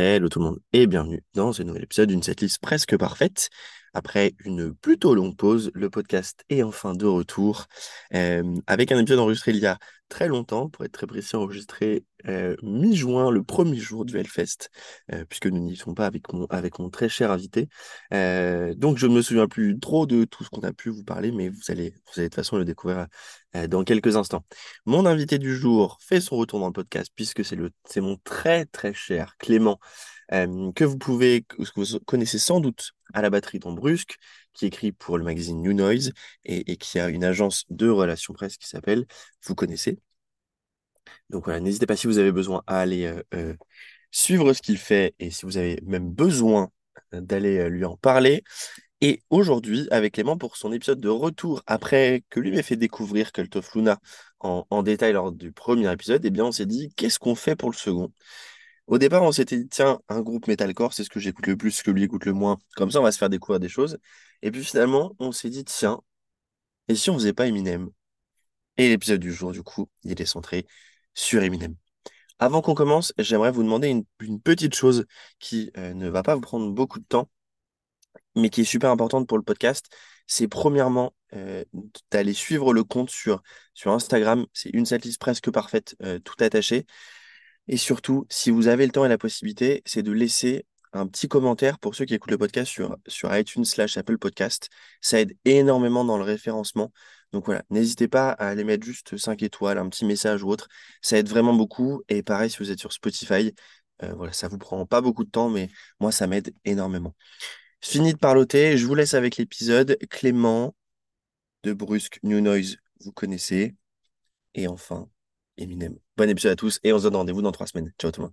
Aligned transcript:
Hello 0.00 0.28
tout 0.28 0.38
le 0.38 0.44
monde 0.44 0.60
et 0.72 0.86
bienvenue 0.86 1.24
dans 1.34 1.52
ce 1.52 1.64
nouvel 1.64 1.82
épisode 1.82 2.10
d'une 2.10 2.22
setlist 2.22 2.60
presque 2.60 2.96
parfaite. 2.96 3.50
Après 3.98 4.36
une 4.44 4.72
plutôt 4.72 5.12
longue 5.12 5.34
pause, 5.34 5.72
le 5.74 5.90
podcast 5.90 6.44
est 6.50 6.62
enfin 6.62 6.94
de 6.94 7.04
retour 7.04 7.66
avec 8.12 8.92
un 8.92 8.98
épisode 9.00 9.18
enregistré 9.18 9.50
il 9.50 9.58
y 9.58 9.66
a 9.66 9.76
très 10.08 10.28
longtemps, 10.28 10.68
pour 10.68 10.84
être 10.84 10.92
très 10.92 11.08
précis, 11.08 11.34
enregistré 11.34 12.04
mi-juin, 12.62 13.32
le 13.32 13.42
premier 13.42 13.76
jour 13.76 14.04
du 14.04 14.16
Hellfest, 14.16 14.70
puisque 15.28 15.48
nous 15.48 15.58
n'y 15.58 15.74
sommes 15.74 15.96
pas 15.96 16.06
avec 16.06 16.78
mon, 16.78 16.90
très 16.90 17.08
cher 17.08 17.32
invité. 17.32 17.68
donc 18.12 18.98
je 18.98 19.08
ne 19.08 19.14
me 19.14 19.20
souviens 19.20 19.48
plus 19.48 19.80
trop 19.80 20.06
de 20.06 20.22
tout 20.22 20.44
ce 20.44 20.48
qu'on 20.48 20.60
a 20.60 20.72
pu 20.72 20.90
vous 20.90 21.02
parler, 21.02 21.32
mais 21.32 21.48
vous 21.48 21.60
allez, 21.66 21.90
de 21.90 22.22
toute 22.22 22.34
façon 22.36 22.56
le 22.56 22.64
découvrir 22.64 23.08
dans 23.68 23.82
quelques 23.82 24.14
instants. 24.14 24.44
Mon 24.86 25.06
invité 25.06 25.38
du 25.38 25.56
jour 25.56 25.98
fait 26.00 26.20
son 26.20 26.36
retour 26.36 26.60
dans 26.60 26.68
le 26.68 26.72
podcast, 26.72 27.10
puisque 27.16 27.44
c'est 27.44 28.00
mon 28.00 28.16
très 28.22 28.64
très 28.64 28.94
cher 28.94 29.34
Clément 29.38 29.80
que 30.30 30.84
vous 30.84 30.98
pouvez, 30.98 31.42
que 31.42 31.56
vous 31.74 31.98
connaissez 32.06 32.38
sans 32.38 32.60
doute 32.60 32.92
à 33.14 33.22
la 33.22 33.30
batterie 33.30 33.58
dans 33.58 33.72
Brusque, 33.72 34.16
qui 34.52 34.66
écrit 34.66 34.92
pour 34.92 35.18
le 35.18 35.24
magazine 35.24 35.60
New 35.62 35.72
Noise 35.72 36.12
et, 36.44 36.76
qui 36.76 36.98
a 36.98 37.08
une 37.08 37.24
agence 37.24 37.64
de 37.70 37.88
relations 37.88 38.34
presse 38.34 38.56
qui 38.56 38.68
s'appelle 38.68 39.06
Vous 39.44 39.54
connaissez. 39.54 39.98
Donc 41.30 41.44
voilà, 41.44 41.60
n'hésitez 41.60 41.86
pas 41.86 41.96
si 41.96 42.06
vous 42.06 42.18
avez 42.18 42.32
besoin 42.32 42.62
à 42.66 42.80
aller 42.80 43.04
euh, 43.06 43.22
euh, 43.34 43.54
suivre 44.10 44.52
ce 44.52 44.62
qu'il 44.62 44.78
fait 44.78 45.14
et 45.18 45.30
si 45.30 45.46
vous 45.46 45.56
avez 45.58 45.80
même 45.84 46.10
besoin 46.10 46.70
d'aller 47.12 47.58
euh, 47.58 47.68
lui 47.68 47.84
en 47.84 47.96
parler. 47.96 48.44
Et 49.00 49.22
aujourd'hui, 49.30 49.86
avec 49.90 50.14
Clément, 50.14 50.36
pour 50.36 50.56
son 50.56 50.72
épisode 50.72 51.00
de 51.00 51.08
retour, 51.08 51.62
après 51.66 52.24
que 52.30 52.40
lui 52.40 52.50
m'ait 52.50 52.62
fait 52.62 52.76
découvrir 52.76 53.32
Cult 53.32 53.54
of 53.56 53.74
Luna 53.74 54.00
en, 54.40 54.82
détail 54.82 55.12
lors 55.12 55.32
du 55.32 55.52
premier 55.52 55.90
épisode, 55.92 56.24
eh 56.24 56.30
bien, 56.30 56.46
on 56.46 56.52
s'est 56.52 56.66
dit, 56.66 56.90
qu'est-ce 56.96 57.18
qu'on 57.18 57.34
fait 57.36 57.54
pour 57.56 57.70
le 57.70 57.76
second? 57.76 58.12
Au 58.88 58.98
départ, 58.98 59.22
on 59.22 59.32
s'était 59.32 59.58
dit, 59.58 59.68
tiens, 59.68 60.00
un 60.08 60.20
groupe 60.22 60.48
metalcore, 60.48 60.92
c'est 60.94 61.04
ce 61.04 61.10
que 61.10 61.20
j'écoute 61.20 61.46
le 61.46 61.56
plus, 61.56 61.70
ce 61.72 61.82
que 61.82 61.90
lui 61.90 62.04
écoute 62.04 62.24
le 62.24 62.32
moins. 62.32 62.58
Comme 62.76 62.90
ça, 62.90 63.00
on 63.00 63.02
va 63.04 63.12
se 63.12 63.18
faire 63.18 63.30
découvrir 63.30 63.60
des 63.60 63.68
choses. 63.68 63.98
Et 64.42 64.50
puis 64.50 64.64
finalement, 64.64 65.14
on 65.18 65.32
s'est 65.32 65.50
dit, 65.50 65.64
tiens, 65.64 66.00
et 66.88 66.94
si 66.96 67.10
on 67.10 67.14
faisait 67.14 67.32
pas 67.32 67.46
Eminem? 67.46 67.90
Et 68.78 68.88
l'épisode 68.88 69.20
du 69.20 69.32
jour, 69.32 69.52
du 69.52 69.62
coup, 69.62 69.88
il 70.04 70.20
est 70.20 70.26
centré 70.26 70.66
sur 71.14 71.42
Eminem. 71.42 71.74
Avant 72.38 72.62
qu'on 72.62 72.74
commence, 72.74 73.12
j'aimerais 73.18 73.50
vous 73.50 73.62
demander 73.62 73.88
une, 74.20 74.40
petite 74.40 74.74
chose 74.74 75.06
qui 75.40 75.70
euh, 75.76 75.94
ne 75.94 76.08
va 76.08 76.22
pas 76.22 76.34
vous 76.34 76.40
prendre 76.40 76.72
beaucoup 76.72 77.00
de 77.00 77.04
temps, 77.04 77.28
mais 78.36 78.50
qui 78.50 78.62
est 78.62 78.64
super 78.64 78.90
importante 78.90 79.26
pour 79.28 79.38
le 79.38 79.44
podcast. 79.44 79.86
C'est 80.26 80.48
premièrement 80.48 81.14
euh, 81.34 81.64
d'aller 82.10 82.34
suivre 82.34 82.72
le 82.72 82.84
compte 82.84 83.10
sur, 83.10 83.42
Instagram. 83.84 84.46
C'est 84.52 84.70
une 84.70 84.86
setlist 84.86 85.18
presque 85.20 85.50
parfaite, 85.50 85.96
euh, 86.02 86.18
tout 86.20 86.36
attaché. 86.40 86.86
Et 87.68 87.76
surtout, 87.76 88.26
si 88.30 88.50
vous 88.50 88.68
avez 88.68 88.86
le 88.86 88.92
temps 88.92 89.04
et 89.04 89.08
la 89.08 89.18
possibilité, 89.18 89.82
c'est 89.86 90.02
de 90.02 90.12
laisser 90.12 90.66
un 90.92 91.06
petit 91.06 91.28
commentaire 91.28 91.78
pour 91.78 91.94
ceux 91.94 92.04
qui 92.04 92.14
écoutent 92.14 92.30
le 92.30 92.38
podcast 92.38 92.70
sur, 92.70 92.96
sur 93.06 93.34
iTunes 93.36 93.64
slash 93.64 93.96
Apple 93.98 94.18
Podcast. 94.18 94.68
Ça 95.00 95.20
aide 95.20 95.36
énormément 95.44 96.04
dans 96.04 96.16
le 96.16 96.24
référencement. 96.24 96.92
Donc 97.32 97.44
voilà, 97.44 97.62
n'hésitez 97.70 98.08
pas 98.08 98.30
à 98.30 98.48
aller 98.48 98.64
mettre 98.64 98.84
juste 98.84 99.16
5 99.16 99.42
étoiles, 99.42 99.78
un 99.78 99.88
petit 99.88 100.06
message 100.06 100.42
ou 100.42 100.48
autre. 100.48 100.68
Ça 101.02 101.18
aide 101.18 101.28
vraiment 101.28 101.54
beaucoup. 101.54 102.02
Et 102.08 102.22
pareil, 102.22 102.50
si 102.50 102.58
vous 102.58 102.70
êtes 102.70 102.80
sur 102.80 102.92
Spotify, 102.92 103.54
euh, 104.02 104.14
voilà, 104.14 104.32
ça 104.32 104.48
vous 104.48 104.58
prend 104.58 104.86
pas 104.86 105.00
beaucoup 105.00 105.24
de 105.24 105.30
temps, 105.30 105.50
mais 105.50 105.68
moi, 106.00 106.12
ça 106.12 106.26
m'aide 106.26 106.54
énormément. 106.64 107.14
Fini 107.80 108.12
de 108.12 108.18
parloter, 108.18 108.76
je 108.78 108.86
vous 108.86 108.94
laisse 108.94 109.14
avec 109.14 109.36
l'épisode. 109.36 109.98
Clément 110.10 110.74
de 111.64 111.72
Brusque 111.72 112.18
New 112.22 112.40
Noise, 112.40 112.78
vous 113.00 113.12
connaissez. 113.12 113.76
Et 114.54 114.68
enfin, 114.68 115.08
Eminem. 115.58 115.98
Bon 116.18 116.28
épisode 116.28 116.50
à 116.50 116.56
tous 116.56 116.80
et 116.82 116.92
on 116.92 116.98
se 116.98 117.04
donne 117.04 117.14
rendez-vous 117.14 117.42
dans 117.42 117.52
trois 117.52 117.68
semaines. 117.68 117.92
Ciao 117.96 118.10
tout 118.10 118.22
le 118.22 118.26
monde. 118.26 118.32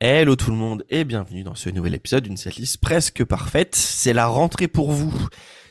Hello 0.00 0.36
tout 0.36 0.52
le 0.52 0.56
monde 0.56 0.84
et 0.90 1.02
bienvenue 1.02 1.42
dans 1.42 1.56
ce 1.56 1.70
nouvel 1.70 1.92
épisode 1.92 2.22
d'une 2.22 2.36
setlist 2.36 2.78
presque 2.80 3.24
parfaite. 3.24 3.74
C'est 3.74 4.12
la 4.12 4.28
rentrée 4.28 4.68
pour 4.68 4.92
vous. 4.92 5.12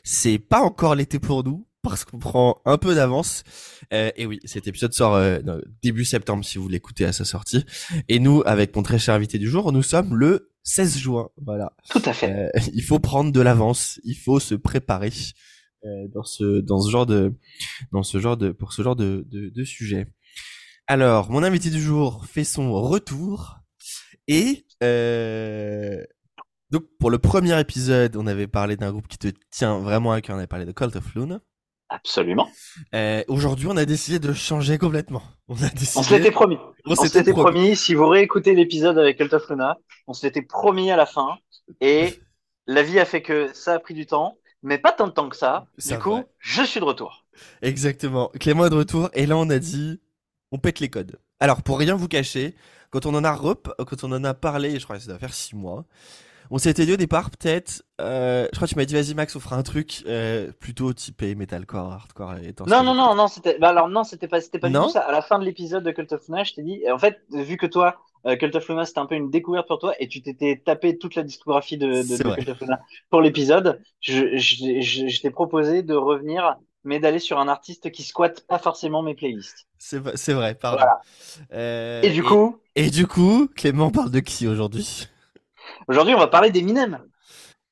C'est 0.03 0.37
pas 0.37 0.59
encore 0.59 0.95
l'été 0.95 1.17
pour 1.17 1.45
nous 1.45 1.65
parce 1.81 2.03
qu'on 2.03 2.19
prend 2.19 2.61
un 2.65 2.77
peu 2.77 2.93
d'avance. 2.93 3.45
Euh, 3.93 4.11
et 4.17 4.25
oui, 4.25 4.41
cet 4.43 4.67
épisode 4.67 4.91
sort 4.91 5.15
euh, 5.15 5.39
début 5.81 6.03
septembre 6.03 6.43
si 6.43 6.57
vous 6.57 6.67
l'écoutez 6.67 7.05
à 7.05 7.13
sa 7.13 7.23
sortie. 7.23 7.63
Et 8.09 8.19
nous, 8.19 8.43
avec 8.45 8.75
mon 8.75 8.83
très 8.83 8.99
cher 8.99 9.15
invité 9.15 9.39
du 9.39 9.47
jour, 9.47 9.71
nous 9.71 9.81
sommes 9.81 10.13
le 10.13 10.51
16 10.63 10.97
juin. 10.97 11.29
Voilà. 11.45 11.71
Tout 11.89 12.01
à 12.03 12.11
fait. 12.11 12.29
Euh, 12.29 12.59
il 12.73 12.83
faut 12.83 12.99
prendre 12.99 13.31
de 13.31 13.39
l'avance. 13.39 14.01
Il 14.03 14.17
faut 14.17 14.41
se 14.41 14.55
préparer 14.55 15.13
dans 16.13 16.23
ce 16.23 16.59
dans 16.59 16.81
ce 16.81 16.91
genre 16.91 17.05
de 17.05 17.33
dans 17.93 18.03
ce 18.03 18.19
genre 18.19 18.35
de 18.35 18.51
pour 18.51 18.73
ce 18.73 18.81
genre 18.81 18.97
de, 18.97 19.25
de, 19.31 19.47
de 19.47 19.63
sujet. 19.63 20.05
Alors, 20.85 21.31
mon 21.31 21.43
invité 21.43 21.69
du 21.69 21.81
jour 21.81 22.25
fait 22.25 22.43
son 22.43 22.73
retour 22.73 23.61
et 24.27 24.65
euh, 24.83 26.03
donc 26.69 26.83
pour 26.99 27.09
le 27.09 27.17
premier 27.17 27.59
épisode, 27.59 28.15
on 28.17 28.27
avait 28.27 28.47
parlé 28.47 28.75
d'un 28.75 28.91
groupe 28.91 29.07
qui 29.07 29.17
te 29.17 29.29
tient 29.51 29.79
vraiment 29.79 30.11
à 30.11 30.21
cœur. 30.21 30.35
On 30.35 30.39
avait 30.39 30.47
parlé 30.47 30.65
de 30.65 30.71
Cult 30.71 30.95
of 30.95 31.15
Luna. 31.15 31.39
Absolument. 31.89 32.49
Euh, 32.93 33.23
Aujourd'hui, 33.29 33.67
on 33.69 33.77
a 33.77 33.85
décidé 33.85 34.19
de 34.19 34.33
changer 34.33 34.77
complètement. 34.77 35.23
On, 35.47 35.55
a 35.55 35.69
décidé... 35.69 35.99
on 35.99 36.03
s'était 36.03 36.31
promis. 36.31 36.57
On, 36.85 36.95
s'était 36.95 37.31
promis. 37.31 37.77
Si 37.77 37.93
vous 37.93 38.07
réécoutez 38.07 38.53
l'épisode 38.53 38.97
avec 38.97 39.17
Cult 39.17 39.33
of 39.33 39.49
Luna, 39.49 39.77
on 40.07 40.13
s'était 40.13 40.41
promis 40.41 40.91
à 40.91 40.97
la 40.97 41.05
fin. 41.05 41.37
Et 41.79 42.19
la 42.65 42.83
vie 42.83 42.99
a 42.99 43.05
fait 43.05 43.21
que 43.21 43.53
ça 43.53 43.75
a 43.75 43.79
pris 43.79 43.93
du 43.93 44.05
temps, 44.05 44.37
mais 44.61 44.77
pas 44.77 44.91
tant 44.91 45.07
de 45.07 45.13
temps 45.13 45.29
que 45.29 45.37
ça. 45.37 45.67
du 45.87 45.97
coup, 45.97 46.23
je 46.39 46.63
suis 46.63 46.81
de 46.81 46.85
retour. 46.85 47.25
Exactement. 47.61 48.29
Clément 48.39 48.65
est 48.65 48.69
de 48.69 48.75
retour. 48.75 49.09
Et 49.13 49.25
là, 49.25 49.37
on 49.37 49.49
a 49.49 49.59
dit, 49.59 50.01
on 50.51 50.57
pète 50.57 50.81
les 50.81 50.89
codes. 50.89 51.17
Alors, 51.39 51.63
pour 51.63 51.79
rien 51.79 51.95
vous 51.95 52.09
cacher, 52.09 52.55
quand 52.89 53.05
on 53.05 53.13
en 53.15 53.23
a 53.23 53.31
rep, 53.33 53.69
quand 53.77 54.03
on 54.03 54.11
en 54.11 54.23
a 54.23 54.33
parlé, 54.33 54.79
je 54.79 54.83
crois 54.83 54.97
que 54.97 55.03
ça 55.03 55.09
doit 55.09 55.19
faire 55.19 55.33
six 55.33 55.55
mois. 55.55 55.85
On 56.49 56.57
s'était 56.57 56.85
dit 56.85 56.93
au 56.93 56.97
départ 56.97 57.29
peut-être, 57.29 57.83
euh, 57.99 58.47
je 58.51 58.55
crois 58.55 58.67
que 58.67 58.73
tu 58.73 58.77
m'as 58.77 58.85
dit 58.85 58.93
vas-y 58.93 59.13
Max, 59.13 59.35
on 59.35 59.39
fera 59.39 59.57
un 59.57 59.63
truc 59.63 60.03
euh, 60.07 60.51
plutôt 60.59 60.93
typé 60.93 61.35
metalcore, 61.35 61.91
hardcore. 61.91 62.35
non 62.67 62.83
non 62.83 62.93
non 62.93 63.15
non 63.15 63.27
c'était, 63.27 63.57
bah 63.59 63.69
alors 63.69 63.89
non 63.89 64.05
c'était 64.05 64.29
pas 64.29 64.39
c'était 64.39 64.59
pas 64.59 64.69
du 64.69 64.75
tout 64.75 64.89
ça. 64.89 65.01
À 65.01 65.11
la 65.11 65.21
fin 65.21 65.39
de 65.39 65.43
l'épisode 65.43 65.83
de 65.83 65.91
Cult 65.91 66.13
of 66.13 66.25
Luna, 66.27 66.43
je 66.43 66.53
t'ai 66.53 66.63
dit, 66.63 66.81
en 66.89 66.97
fait 66.97 67.19
vu 67.31 67.57
que 67.57 67.65
toi 67.65 67.97
euh, 68.25 68.37
Cult 68.37 68.55
of 68.55 68.67
Luna 68.69 68.85
c'était 68.85 68.99
un 68.99 69.07
peu 69.07 69.15
une 69.15 69.29
découverte 69.29 69.67
pour 69.67 69.79
toi 69.79 69.93
et 69.99 70.07
tu 70.07 70.21
t'étais 70.21 70.61
tapé 70.63 70.97
toute 70.97 71.15
la 71.15 71.23
discographie 71.23 71.77
de, 71.77 71.87
de, 71.87 72.35
Cult 72.35 72.49
of 72.49 72.61
Luna 72.61 72.79
pour 73.09 73.19
l'épisode, 73.19 73.81
je, 73.99 74.37
je, 74.37 75.07
je 75.07 75.21
t'ai 75.21 75.31
proposé 75.31 75.83
de 75.83 75.95
revenir 75.95 76.57
mais 76.87 76.99
d'aller 76.99 77.19
sur 77.19 77.37
un 77.37 77.49
artiste 77.49 77.91
qui 77.91 78.03
squatte 78.03 78.47
pas 78.47 78.59
forcément 78.59 79.03
mes 79.03 79.13
playlists. 79.13 79.67
C'est 79.77 79.99
vrai, 80.33 80.55
pardon. 80.55 80.85
Euh, 81.51 82.01
et 82.01 82.09
du 82.09 82.23
coup 82.23 82.57
Et 82.79 82.91
du 82.91 83.07
coup, 83.07 83.49
Clément 83.55 83.89
parle 83.89 84.11
de 84.11 84.19
qui 84.19 84.47
aujourd'hui? 84.47 85.07
Aujourd'hui, 85.87 86.13
on 86.13 86.19
va 86.19 86.27
parler 86.27 86.51
d'Eminem. 86.51 86.99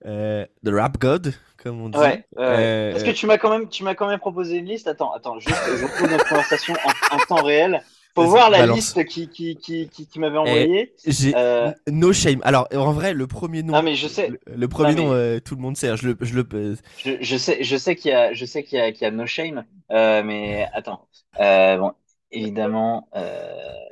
Euh, 0.03 0.47
The 0.65 0.69
Rap 0.69 0.97
God, 0.97 1.31
comme 1.61 1.79
on 1.79 1.89
dit. 1.89 1.97
Ouais. 1.99 2.25
Euh, 2.39 2.91
Parce 2.91 3.03
que 3.03 3.11
tu 3.11 3.27
m'as 3.27 3.37
quand 3.37 3.51
même, 3.51 3.69
tu 3.69 3.83
m'as 3.83 3.93
quand 3.93 4.07
même 4.07 4.17
proposé 4.17 4.57
une 4.57 4.65
liste. 4.65 4.87
Attends, 4.87 5.13
attends, 5.13 5.39
je, 5.39 5.47
je 5.49 5.83
retrouve 5.83 6.09
notre 6.09 6.27
conversation 6.27 6.73
en, 7.11 7.17
temps 7.27 7.43
réel. 7.43 7.83
Faut 8.15 8.23
voir 8.23 8.49
la 8.49 8.65
liste 8.65 9.05
qui, 9.05 9.29
qui, 9.29 9.55
qui, 9.57 9.87
qui, 9.89 10.19
m'avait 10.19 10.39
envoyé. 10.39 10.95
J'ai 11.05 11.33
euh... 11.35 11.71
no 11.87 12.11
shame. 12.11 12.39
Alors 12.43 12.67
en 12.73 12.91
vrai, 12.91 13.13
le 13.13 13.27
premier 13.27 13.61
nom. 13.61 13.73
Non 13.73 13.83
mais 13.83 13.93
je 13.93 14.07
sais. 14.07 14.31
Le, 14.47 14.67
premier 14.67 14.95
nom, 14.95 15.11
euh, 15.11 15.37
tout 15.39 15.53
le 15.55 15.61
monde 15.61 15.77
sait. 15.77 15.89
Hein, 15.89 15.97
je 15.97 16.07
le, 16.07 16.17
je 16.19 16.33
le. 16.33 16.77
Je, 16.97 17.11
je 17.21 17.37
sais, 17.37 17.59
je 17.61 17.77
sais 17.77 17.95
qu'il 17.95 18.09
y 18.09 18.13
a, 18.15 18.33
je 18.33 18.45
sais 18.45 18.63
qu'il 18.63 18.83
y 18.83 18.93
qu'il 18.93 19.03
y 19.03 19.05
a 19.05 19.11
no 19.11 19.27
shame. 19.27 19.65
Euh, 19.91 20.23
mais 20.23 20.67
attends. 20.73 21.07
Bon, 21.37 21.91
évidemment. 22.31 23.09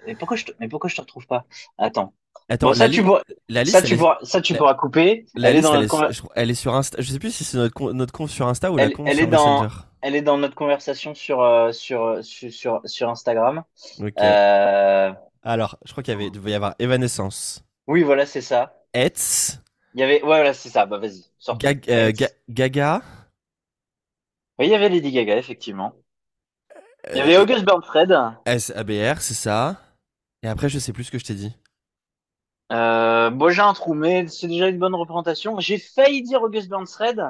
mais 0.06 0.16
pourquoi 0.16 0.38
je, 0.38 0.46
te... 0.46 0.52
mais 0.60 0.68
pourquoi 0.68 0.90
je 0.90 0.96
te 0.96 1.02
retrouve 1.02 1.28
pas? 1.28 1.46
Attends. 1.78 2.14
Attends, 2.50 2.74
ça, 2.74 2.90
tu 2.90 3.02
pourras, 3.02 3.22
la 3.48 3.64
liste, 3.64 3.76
ça, 3.76 3.82
tu 3.82 3.96
pourras, 3.96 4.18
ça, 4.24 4.42
tu 4.42 4.54
pourras 4.54 4.74
couper. 4.74 5.26
elle, 5.36 5.46
est 5.46 5.62
dans 5.62 5.76
elle, 5.76 5.86
est, 5.86 6.22
elle, 6.36 6.52
est 6.52 6.56
sur 6.56 6.76
Insta. 6.76 7.02
Je 7.02 7.10
sais 7.10 7.20
plus 7.20 7.32
si 7.32 7.44
c'est 7.44 7.58
notre, 7.58 7.94
notre 7.94 8.12
compte 8.12 8.30
sur 8.30 8.48
Insta 8.48 8.72
ou 8.72 8.78
elle, 8.78 8.90
la 8.90 8.96
compte 8.96 9.08
elle 9.08 9.16
sur 9.16 9.24
est 9.24 9.28
dans, 9.28 9.62
Messenger. 9.64 9.76
Elle 10.02 10.16
est 10.16 10.22
dans 10.22 10.38
notre 10.38 10.56
conversation 10.56 11.16
sur, 11.16 11.42
euh, 11.42 11.72
sur, 11.72 12.24
sur, 12.24 12.52
sur, 12.52 12.82
sur, 12.84 13.10
Instagram. 13.10 13.64
Okay. 13.98 14.14
Euh... 14.22 15.14
Alors, 15.42 15.78
je 15.86 15.92
crois 15.94 16.04
qu'il 16.04 16.14
y 16.14 16.18
avait, 16.18 16.30
devait 16.30 16.52
y 16.52 16.56
avoir 16.56 16.76
Evanescence. 16.80 17.64
Oui, 17.88 18.04
voilà, 18.04 18.26
c'est 18.26 18.42
ça. 18.42 18.74
Etz. 18.94 19.62
Il 19.94 20.02
y 20.02 20.04
avait, 20.04 20.22
ouais, 20.22 20.28
voilà, 20.28 20.54
c'est 20.54 20.70
ça. 20.70 20.86
Bah, 20.86 20.98
vas-y. 20.98 21.24
Gag, 21.58 21.90
euh, 21.90 22.12
Ga 22.12 22.28
Gaga. 22.50 23.02
Oui, 24.60 24.68
il 24.68 24.72
y 24.72 24.76
avait 24.76 24.90
Lady 24.90 25.12
Gaga, 25.12 25.38
effectivement. 25.38 25.94
Il 27.12 27.18
y 27.18 27.22
avait 27.22 27.38
August 27.38 27.66
Burnfred. 27.66 28.16
SABR, 28.46 29.22
c'est 29.22 29.34
ça. 29.34 29.78
Et 30.42 30.48
après, 30.48 30.70
je 30.70 30.80
sais 30.80 30.94
plus 30.94 31.06
ce 31.06 31.12
que 31.12 31.20
je 31.20 31.26
t'ai 31.26 31.34
dit. 31.34 31.56
Euh, 32.72 33.30
bon, 33.30 33.50
j'ai 33.50 33.62
un 33.62 33.74
trou, 33.74 33.94
mais 33.94 34.28
c'est 34.28 34.48
déjà 34.48 34.68
une 34.68 34.80
bonne 34.80 34.96
représentation. 34.96 35.60
J'ai 35.60 35.78
failli 35.78 36.24
dire 36.24 36.42
August 36.42 36.70
Burnsred, 36.70 37.22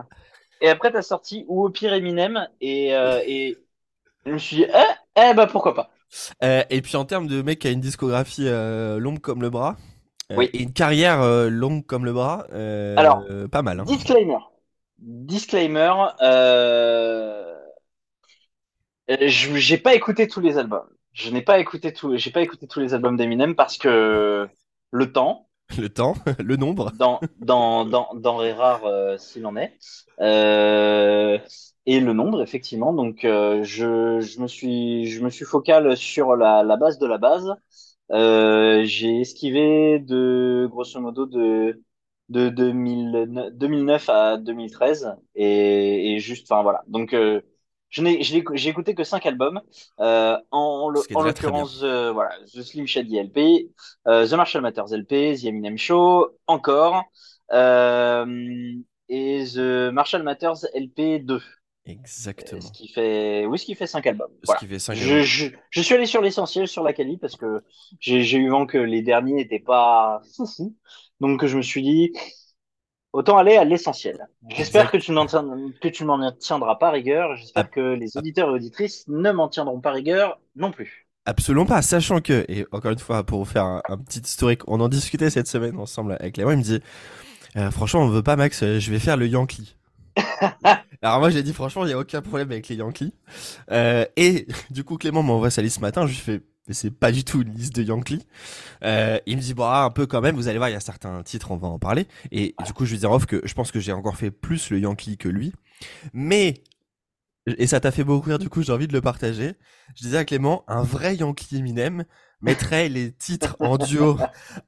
et 0.61 0.69
après 0.69 0.91
t'as 0.91 1.01
sorti 1.01 1.43
ou 1.47 1.65
au 1.65 1.69
pire 1.69 1.93
Eminem, 1.93 2.47
et, 2.61 2.95
euh, 2.95 3.19
et 3.25 3.57
Je 4.25 4.31
me 4.31 4.37
suis 4.37 4.57
dit, 4.57 4.65
eh, 4.65 5.21
eh 5.21 5.33
bah 5.33 5.47
pourquoi 5.47 5.75
pas. 5.75 5.89
et 6.69 6.81
puis 6.81 6.95
en 6.95 7.05
termes 7.05 7.27
de 7.27 7.41
mec 7.41 7.59
qui 7.59 7.67
a 7.67 7.71
une 7.71 7.81
discographie 7.81 8.47
longue 8.47 9.19
comme 9.19 9.41
le 9.41 9.49
bras, 9.49 9.75
oui. 10.29 10.49
et 10.53 10.61
une 10.61 10.71
carrière 10.71 11.21
longue 11.49 11.85
comme 11.85 12.05
le 12.05 12.13
bras, 12.13 12.45
alors 12.95 13.23
pas 13.51 13.63
mal. 13.63 13.81
Hein. 13.81 13.85
Disclaimer. 13.85 14.37
Disclaimer. 14.99 15.93
Euh... 16.21 17.62
J'ai 19.07 19.77
pas 19.77 19.95
écouté 19.95 20.27
tous 20.27 20.39
les 20.39 20.57
albums. 20.57 20.87
Je 21.11 21.29
n'ai 21.29 21.41
pas 21.41 21.59
écouté 21.59 21.93
tout, 21.93 22.15
j'ai 22.17 22.31
pas 22.31 22.41
écouté 22.41 22.67
tous 22.67 22.79
les 22.79 22.93
albums 22.93 23.17
d'Eminem 23.17 23.55
parce 23.55 23.77
que 23.77 24.47
le 24.91 25.11
temps. 25.11 25.47
Le 25.77 25.89
temps, 25.89 26.13
le 26.39 26.55
nombre. 26.57 26.91
Dans 26.99 27.19
dans 27.39 27.85
dans 27.85 28.13
denrées 28.15 28.51
rares 28.53 28.85
euh, 28.85 29.17
s'il 29.17 29.45
en 29.45 29.55
est. 29.55 29.73
Euh, 30.19 31.39
et 31.85 31.99
le 31.99 32.13
nombre 32.13 32.41
effectivement. 32.41 32.93
Donc 32.93 33.23
euh, 33.25 33.63
je 33.63 34.19
je 34.19 34.39
me 34.41 34.47
suis 34.47 35.07
je 35.07 35.21
me 35.23 35.29
suis 35.29 35.45
focal 35.45 35.95
sur 35.97 36.35
la 36.35 36.63
la 36.63 36.77
base 36.77 36.99
de 36.99 37.07
la 37.07 37.17
base. 37.17 37.55
Euh, 38.11 38.83
j'ai 38.85 39.21
esquivé 39.21 39.99
de 39.99 40.67
grosso 40.69 40.99
modo 40.99 41.25
de 41.25 41.81
de 42.29 42.49
2009, 42.49 43.53
2009 43.53 44.09
à 44.09 44.37
2013 44.37 45.15
et, 45.35 46.15
et 46.15 46.19
juste 46.19 46.51
enfin 46.51 46.61
voilà. 46.63 46.83
Donc 46.87 47.13
euh, 47.13 47.41
j'ai 47.93 48.67
écouté 48.67 48.95
que 48.95 49.03
cinq 49.03 49.25
albums. 49.25 49.61
Euh, 49.99 50.37
en, 50.51 50.91
en 51.13 51.21
l'occurrence, 51.21 51.81
euh, 51.83 52.11
voilà, 52.11 52.35
The 52.53 52.61
Slim 52.61 52.87
Shady 52.87 53.19
LP, 53.19 53.69
euh, 54.07 54.27
The 54.27 54.33
Marshall 54.33 54.61
Matters 54.61 54.91
LP, 54.91 55.35
The 55.35 55.45
Eminem 55.45 55.77
Show, 55.77 56.37
encore, 56.47 57.03
euh, 57.51 58.73
et 59.09 59.43
The 59.53 59.91
Marshall 59.93 60.23
Matters 60.23 60.65
LP 60.73 61.19
2. 61.23 61.41
Exactement. 61.85 62.61
Ce 62.61 62.71
qui 62.71 62.87
fait, 62.87 63.45
oui, 63.45 63.59
ce 63.59 63.65
qui 63.65 63.75
fait 63.75 63.87
cinq 63.87 64.07
albums. 64.07 64.31
Ce 64.43 64.55
qui 64.57 64.67
fait 64.67 64.79
cinq 64.79 64.95
je, 64.95 65.21
je, 65.21 65.47
je, 65.69 65.81
suis 65.81 65.93
allé 65.93 66.05
sur 66.05 66.21
l'essentiel, 66.21 66.67
sur 66.67 66.81
la 66.81 66.93
qualité, 66.93 67.19
parce 67.19 67.35
que 67.35 67.61
j'ai 67.99 68.37
eu 68.37 68.49
vent 68.49 68.65
que 68.65 68.77
les 68.77 69.01
derniers 69.01 69.33
n'étaient 69.33 69.59
pas 69.59 70.21
Donc 71.19 71.45
je 71.45 71.57
me 71.57 71.61
suis 71.61 71.81
dit, 71.81 72.13
Autant 73.13 73.37
aller 73.37 73.55
à 73.55 73.63
l'essentiel. 73.63 74.27
J'espère 74.49 74.89
que 74.89 74.97
tu 74.97 75.11
ne 75.11 76.05
m'en 76.05 76.31
tiendras 76.31 76.75
pas 76.75 76.89
rigueur. 76.89 77.35
J'espère 77.35 77.69
que 77.69 77.93
les 77.93 78.17
auditeurs 78.17 78.49
et 78.49 78.53
auditrices 78.53 79.05
ne 79.07 79.31
m'en 79.31 79.47
tiendront 79.47 79.79
pas 79.79 79.91
rigueur 79.91 80.39
non 80.55 80.71
plus. 80.71 81.07
Absolument 81.25 81.67
pas, 81.67 81.81
sachant 81.83 82.19
que, 82.19 82.43
et 82.49 82.65
encore 82.71 82.91
une 82.91 82.99
fois, 82.99 83.23
pour 83.23 83.39
vous 83.39 83.49
faire 83.49 83.65
un, 83.65 83.97
petit 83.97 84.19
historique, 84.19 84.67
on 84.67 84.81
en 84.81 84.89
discutait 84.89 85.29
cette 85.29 85.47
semaine 85.47 85.77
ensemble 85.77 86.17
avec 86.19 86.33
Clément, 86.33 86.51
il 86.51 86.57
me 86.57 86.63
dit, 86.63 86.81
euh, 87.55 87.69
franchement, 87.71 88.01
on 88.01 88.07
veut 88.09 88.23
pas 88.23 88.35
Max, 88.35 88.61
euh, 88.63 88.79
je 88.79 88.91
vais 88.91 88.99
faire 88.99 89.15
le 89.15 89.27
Yankee. 89.27 89.77
Alors 91.01 91.19
moi 91.19 91.29
j'ai 91.31 91.43
dit 91.43 91.53
franchement 91.53 91.85
il 91.85 91.89
y 91.89 91.93
a 91.93 91.97
aucun 91.97 92.21
problème 92.21 92.51
avec 92.51 92.67
les 92.69 92.75
Yankees. 92.75 93.13
Euh, 93.71 94.05
et 94.15 94.47
du 94.69 94.83
coup 94.83 94.97
Clément 94.97 95.23
m'envoie 95.23 95.49
sa 95.49 95.61
liste 95.61 95.77
ce 95.77 95.81
matin, 95.81 96.05
je 96.05 96.11
lui 96.11 96.19
fais 96.19 96.41
mais 96.67 96.73
c'est 96.73 96.91
pas 96.91 97.11
du 97.11 97.23
tout 97.23 97.41
une 97.41 97.53
liste 97.53 97.75
de 97.75 97.83
Yankee. 97.83 98.25
Euh, 98.83 99.19
il 99.25 99.37
me 99.37 99.41
dit 99.41 99.53
bah 99.53 99.83
un 99.83 99.89
peu 99.89 100.05
quand 100.05 100.21
même, 100.21 100.35
vous 100.35 100.47
allez 100.47 100.57
voir, 100.57 100.69
il 100.69 100.73
y 100.73 100.75
a 100.75 100.79
certains 100.79 101.21
titres, 101.23 101.51
on 101.51 101.57
va 101.57 101.67
en 101.67 101.79
parler. 101.79 102.07
Et 102.31 102.55
du 102.65 102.73
coup, 102.73 102.85
je 102.85 102.91
lui 102.91 102.99
dis 102.99 103.05
off 103.05 103.25
que 103.25 103.41
je 103.43 103.53
pense 103.53 103.71
que 103.71 103.79
j'ai 103.79 103.91
encore 103.91 104.15
fait 104.17 104.31
plus 104.31 104.69
le 104.69 104.79
Yankee 104.79 105.17
que 105.17 105.29
lui. 105.29 105.53
Mais 106.13 106.63
et 107.45 107.67
ça 107.67 107.79
t'a 107.79 107.91
fait 107.91 108.05
beaucoup 108.05 108.29
rire, 108.29 108.39
du 108.39 108.49
coup, 108.49 108.63
j'ai 108.63 108.71
envie 108.71 108.87
de 108.87 108.93
le 108.93 109.01
partager. 109.01 109.55
Je 109.95 110.03
disais 110.03 110.17
à 110.17 110.25
Clément, 110.25 110.63
un 110.67 110.81
vrai 110.81 111.15
Yankee 111.17 111.57
Eminem 111.57 112.05
mettrait 112.41 112.87
les 112.89 113.11
titres 113.11 113.57
en 113.59 113.77
duo 113.77 114.17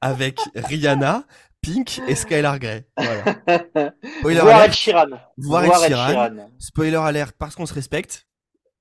avec 0.02 0.38
Rihanna, 0.54 1.24
Pink 1.62 2.02
et 2.06 2.14
Skylar 2.14 2.58
Grey. 2.58 2.86
Voilà. 2.96 3.24
Spoiler 4.20 4.40
alert. 4.40 6.34
Spoiler 6.58 6.96
alert, 6.96 7.32
parce 7.38 7.54
qu'on 7.54 7.66
se 7.66 7.74
respecte. 7.74 8.26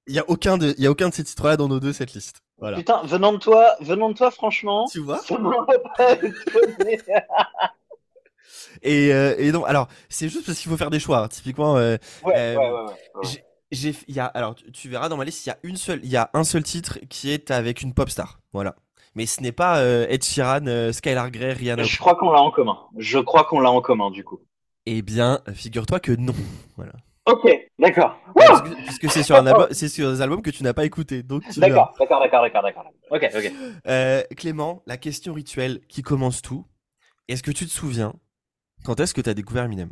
Il 0.07 0.13
y 0.13 0.19
a 0.19 0.30
aucun 0.30 0.57
de, 0.57 0.75
il 0.78 0.84
y 0.84 0.88
a 0.88 0.92
aucun 0.92 1.10
de 1.10 1.13
ces 1.13 1.24
titres-là 1.24 1.57
dans 1.57 1.68
nos 1.68 1.80
deux 1.80 1.94
cette 1.94 2.13
liste. 2.13 2.46
Putain, 2.75 3.02
venant 3.04 3.34
de 3.34 3.38
toi, 3.38 3.75
venant 3.81 4.10
de 4.10 4.16
toi, 4.16 4.31
franchement. 4.31 4.86
Tu 4.92 5.00
vois 5.00 5.19
et, 8.81 9.13
euh, 9.13 9.36
et 9.38 9.52
donc, 9.52 9.66
alors, 9.68 9.88
c'est 10.10 10.30
juste 10.30 10.46
parce 10.46 10.57
qu'il 10.60 10.72
faut 10.72 10.78
faire 10.78 10.90
des 10.90 11.00
choix. 11.00 11.24
Hein. 11.24 11.28
Typiquement, 11.28 11.75
euh, 11.78 11.98
ouais, 12.24 12.34
euh, 12.38 12.56
ouais, 12.56 12.72
ouais, 13.16 13.44
j'ai, 13.72 13.96
il 14.07 14.16
y 14.16 14.19
a, 14.19 14.25
alors, 14.25 14.56
tu 14.56 14.88
verras 14.90 15.10
dans 15.10 15.18
ma 15.18 15.25
liste, 15.25 15.46
il 15.46 15.50
y 15.50 15.52
a 15.52 15.57
une 15.63 15.75
seule, 15.75 16.00
il 16.04 16.10
y 16.10 16.18
a 16.18 16.30
un 16.34 16.46
seul 16.46 16.63
titre 16.63 17.00
qui 17.10 17.31
est 17.31 17.52
avec 17.52 17.81
une 17.81 17.94
pop 17.94 18.10
star. 18.10 18.40
Voilà. 18.54 18.75
Mais 19.16 19.25
ce 19.25 19.42
n'est 19.42 19.52
pas 19.52 19.80
euh, 19.80 20.06
Ed 20.10 20.24
Sheeran, 20.24 20.94
Skylar 20.94 21.31
Grey, 21.31 21.54
Rihanna. 21.54 21.84
Je 21.84 21.98
crois 22.00 22.16
qu'on 22.16 22.31
l'a 22.31 22.42
en 22.42 22.52
commun. 22.52 22.80
Je 22.98 23.19
crois 23.19 23.44
qu'on 23.44 23.60
l'a 23.60 23.72
en 23.72 23.81
commun, 23.81 24.12
du 24.12 24.24
coup. 24.24 24.40
Eh 24.86 25.02
bien, 25.02 25.42
figure-toi 25.54 26.00
que 26.00 26.13
non. 26.13 26.36
Voilà. 26.78 26.94
Ok, 27.25 27.50
d'accord. 27.80 28.19
Puisque 28.86 29.10
c'est 29.12 29.24
sur 29.24 29.36
un 29.36 29.45
album, 29.45 29.68
c'est 29.72 29.88
sur 29.88 30.12
des 30.12 30.22
albums 30.22 30.42
que 30.42 30.50
tu 30.50 30.63
n'as 30.63 30.74
pas 30.74 30.86
écouté, 30.86 31.24
donc. 31.24 31.44
D'accord, 31.57 31.94
d'accord, 32.00 32.22
d'accord, 32.22 32.42
d'accord, 32.42 32.63
d'accord. 32.63 32.86
Ok, 33.12 33.30
ok. 33.36 33.51
Euh, 33.88 34.24
Clément, 34.36 34.81
la 34.86 34.98
question 34.98 35.33
rituelle 35.33 35.81
qui 35.88 36.01
commence 36.01 36.42
tout. 36.42 36.66
Est-ce 37.27 37.44
que 37.44 37.51
tu 37.51 37.66
te 37.66 37.72
souviens 37.72 38.13
quand 38.83 39.00
est-ce 39.00 39.13
que 39.13 39.22
tu 39.22 39.30
as 39.30 39.33
découvert 39.33 39.63
Eminem? 39.63 39.89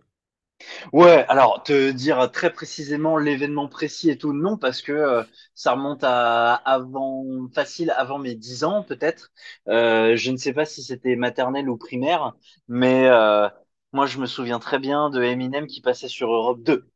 Ouais, 0.93 1.25
alors 1.27 1.63
te 1.63 1.91
dire 1.91 2.31
très 2.31 2.53
précisément 2.53 3.17
l'événement 3.17 3.67
précis 3.67 4.09
et 4.09 4.17
tout, 4.17 4.33
non, 4.33 4.57
parce 4.57 4.81
que 4.81 4.91
euh, 4.91 5.23
ça 5.55 5.73
remonte 5.73 6.03
à 6.03 6.53
avant, 6.55 7.25
facile, 7.53 7.91
avant 7.97 8.19
mes 8.19 8.35
10 8.35 8.63
ans 8.63 8.83
peut-être. 8.83 9.31
Euh, 9.67 10.15
je 10.15 10.31
ne 10.31 10.37
sais 10.37 10.53
pas 10.53 10.65
si 10.65 10.83
c'était 10.83 11.15
maternelle 11.15 11.69
ou 11.69 11.77
primaire, 11.77 12.33
mais 12.67 13.07
euh, 13.07 13.49
moi 13.91 14.05
je 14.05 14.19
me 14.19 14.25
souviens 14.25 14.59
très 14.59 14.79
bien 14.79 15.09
de 15.09 15.21
Eminem 15.21 15.67
qui 15.67 15.81
passait 15.81 16.07
sur 16.07 16.31
Europe 16.31 16.61
2. 16.63 16.87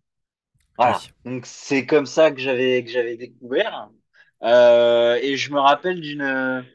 Voilà. 0.77 0.99
Donc 1.25 1.45
c'est 1.45 1.85
comme 1.85 2.05
ça 2.05 2.31
que 2.31 2.39
j'avais 2.39 2.83
que 2.83 2.89
j'avais 2.91 3.17
découvert. 3.17 3.89
Euh, 4.43 5.17
et 5.21 5.35
je 5.37 5.51
me 5.51 5.59
rappelle 5.59 6.01
d'une. 6.01 6.65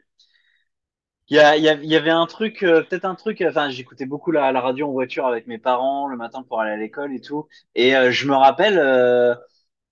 Il 1.29 1.37
y, 1.37 1.39
a, 1.39 1.55
il 1.55 1.85
y 1.89 1.95
avait 1.95 2.09
un 2.09 2.25
truc, 2.27 2.63
euh, 2.63 2.83
peut-être 2.83 3.05
un 3.05 3.15
truc. 3.15 3.41
Enfin, 3.47 3.69
j'écoutais 3.69 4.05
beaucoup 4.05 4.31
la, 4.31 4.51
la, 4.51 4.59
radio 4.61 4.87
en 4.87 4.91
voiture 4.91 5.25
avec 5.25 5.47
mes 5.47 5.57
parents 5.57 6.07
le 6.07 6.17
matin 6.17 6.43
pour 6.43 6.59
aller 6.59 6.71
à 6.71 6.77
l'école 6.77 7.13
et 7.15 7.21
tout. 7.21 7.47
Et 7.75 7.95
euh, 7.95 8.11
je 8.11 8.27
me 8.27 8.35
rappelle 8.35 8.77
euh, 8.77 9.33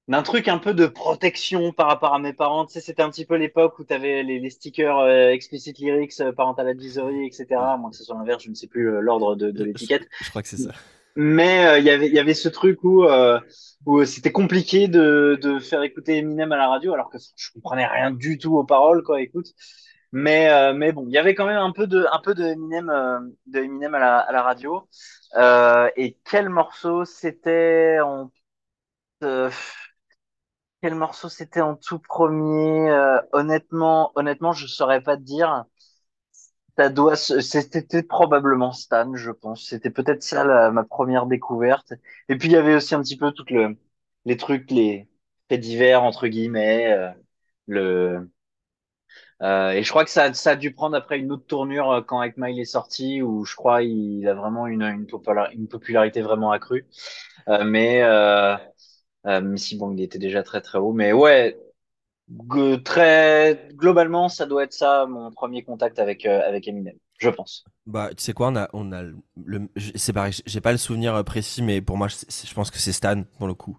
d'un 0.10 0.24
truc 0.24 0.50
un 0.50 0.58
peu 0.58 0.74
de 0.74 0.86
protection 0.86 1.72
par 1.72 1.88
rapport 1.88 2.14
à 2.14 2.20
mes 2.20 2.34
parents. 2.34 2.66
Tu 2.66 2.74
sais, 2.74 2.82
c'était 2.82 3.02
un 3.02 3.10
petit 3.10 3.26
peu 3.26 3.38
l'époque 3.38 3.80
où 3.80 3.86
tu 3.86 3.94
avais 3.94 4.24
les, 4.24 4.40
les 4.40 4.50
stickers 4.50 5.00
euh, 5.00 5.30
explicit 5.30 5.80
lyrics, 5.80 6.22
parental 6.36 6.68
advisory, 6.68 7.26
etc. 7.26 7.48
Moi, 7.80 7.90
que 7.90 7.96
ce 7.96 8.04
soit 8.04 8.16
l'inverse, 8.18 8.44
je 8.44 8.50
ne 8.50 8.56
sais 8.56 8.68
plus 8.68 9.02
l'ordre 9.02 9.36
de, 9.36 9.52
de 9.52 9.64
l'étiquette. 9.64 10.08
Je, 10.20 10.26
je, 10.26 10.30
crois 10.30 10.42
que 10.42 10.50
c'est 10.50 10.58
ça. 10.58 10.74
Mais 11.16 11.80
il 11.80 11.86
y 11.86 11.90
avait 11.90 12.08
il 12.08 12.14
y 12.14 12.20
avait 12.20 12.34
ce 12.34 12.50
truc 12.50 12.84
où 12.84 13.06
où 13.86 14.06
c'était 14.06 14.32
compliqué 14.32 14.88
de, 14.88 15.60
faire 15.60 15.84
écouter 15.84 16.18
Eminem 16.18 16.52
à 16.52 16.58
la 16.58 16.68
radio 16.70 16.94
alors 16.94 17.10
que 17.10 17.18
je 17.36 17.52
comprenais 17.54 17.86
rien 17.86 18.12
du 18.12 18.38
tout 18.38 18.58
aux 18.58 18.64
paroles 18.64 19.04
quoi 19.04 19.22
écoute. 19.22 19.48
Mais 20.12 20.50
euh, 20.52 20.74
mais 20.74 20.92
bon 20.92 21.06
il 21.08 21.14
y 21.14 21.18
avait 21.18 21.36
quand 21.36 21.46
même 21.46 21.58
un 21.58 21.72
peu 21.72 21.88
de 21.88 22.06
de 22.36 22.44
Eminem 22.44 22.90
euh, 22.90 23.98
à 23.98 24.32
la, 24.32 24.42
radio. 24.44 24.88
Euh, 25.38 25.90
et 25.96 26.18
quel 26.26 26.50
morceau 26.50 27.06
c'était 27.06 28.00
en 28.02 28.32
euh, 29.24 29.50
quel 30.82 30.96
morceau 30.96 31.30
c'était 31.30 31.62
en 31.62 31.76
tout 31.76 32.00
premier 32.00 32.92
honnêtement 33.34 34.12
honnêtement 34.16 34.52
je 34.52 34.68
saurais 34.68 35.02
pas 35.02 35.16
te 35.18 35.22
dire 35.22 35.66
ça 36.78 36.90
doit, 36.90 37.16
c'était 37.16 38.04
probablement 38.04 38.72
Stan, 38.72 39.14
je 39.16 39.32
pense. 39.32 39.66
C'était 39.68 39.90
peut-être 39.92 40.24
ça 40.24 40.72
ma 40.72 40.84
première 40.84 41.26
découverte. 41.28 41.94
Et 42.30 42.38
puis 42.38 42.48
il 42.50 42.52
y 42.54 42.58
avait 42.58 42.76
aussi 42.76 42.96
un 42.96 43.02
petit 43.02 43.18
peu 43.18 43.32
toutes 43.32 43.52
le, 43.52 43.78
les 44.26 44.38
trucs, 44.38 44.72
les 44.72 45.10
faits 45.50 45.60
divers 45.62 46.04
entre 46.04 46.28
guillemets. 46.28 46.92
Euh, 46.94 47.12
le 47.68 48.30
euh, 49.42 49.72
et 49.72 49.84
je 49.84 49.90
crois 49.90 50.04
que 50.06 50.12
ça, 50.12 50.34
ça 50.34 50.52
a 50.52 50.56
dû 50.56 50.74
prendre 50.74 50.96
après 50.96 51.20
une 51.20 51.32
autre 51.32 51.46
tournure 51.48 51.92
euh, 51.92 52.02
quand 52.02 52.22
Eight 52.24 52.38
Mile 52.38 52.60
est 52.60 52.66
sorti, 52.66 53.22
où 53.22 53.44
je 53.46 53.56
crois 53.56 53.82
il 53.84 54.28
a 54.28 54.34
vraiment 54.34 54.68
une, 54.68 54.84
une, 54.84 55.08
une 55.54 55.68
popularité 55.68 56.22
vraiment 56.22 56.52
accrue. 56.52 56.86
Euh, 57.50 57.64
mais 57.66 58.04
euh, 58.04 58.56
euh, 59.28 59.58
si 59.58 59.78
bon, 59.78 59.92
il 59.94 60.02
était 60.04 60.20
déjà 60.20 60.44
très 60.44 60.62
très 60.62 60.80
haut. 60.80 60.94
Mais 60.94 61.14
ouais, 61.14 61.58
très 62.84 63.70
globalement, 63.74 64.30
ça 64.30 64.46
doit 64.46 64.64
être 64.64 64.74
ça 64.74 65.06
mon 65.08 65.32
premier 65.32 65.64
contact 65.64 66.00
avec 66.00 66.26
euh, 66.26 66.42
avec 66.48 66.68
Eminem, 66.68 66.96
je 67.18 67.30
pense. 67.30 67.64
Bah, 67.86 68.10
tu 68.16 68.24
sais 68.24 68.34
quoi, 68.34 68.50
on 68.50 68.56
a 68.56 68.70
on 68.74 68.92
a 68.92 69.04
le, 69.04 69.70
c'est 69.96 70.14
pareil, 70.14 70.34
j'ai 70.46 70.62
pas 70.62 70.72
le 70.72 70.78
souvenir 70.78 71.16
euh, 71.16 71.24
précis, 71.24 71.62
mais 71.62 71.82
pour 71.82 71.98
moi, 71.98 72.08
je 72.08 72.54
pense 72.54 72.72
que 72.72 72.80
c'est 72.80 72.92
Stan 72.94 73.24
pour 73.38 73.48
le 73.48 73.54
coup. 73.54 73.78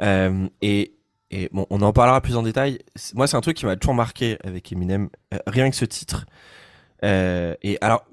Euh, 0.00 0.48
et 0.62 0.94
et 1.30 1.48
bon, 1.52 1.66
on 1.70 1.82
en 1.82 1.92
parlera 1.92 2.20
plus 2.20 2.36
en 2.36 2.42
détail. 2.42 2.78
Moi, 3.14 3.26
c'est 3.26 3.36
un 3.36 3.40
truc 3.40 3.56
qui 3.56 3.66
m'a 3.66 3.76
toujours 3.76 3.94
marqué 3.94 4.38
avec 4.44 4.70
Eminem, 4.70 5.08
rien 5.46 5.68
que 5.70 5.76
ce 5.76 5.84
titre. 5.84 6.26
Et 7.02 7.78
alors, 7.80 8.04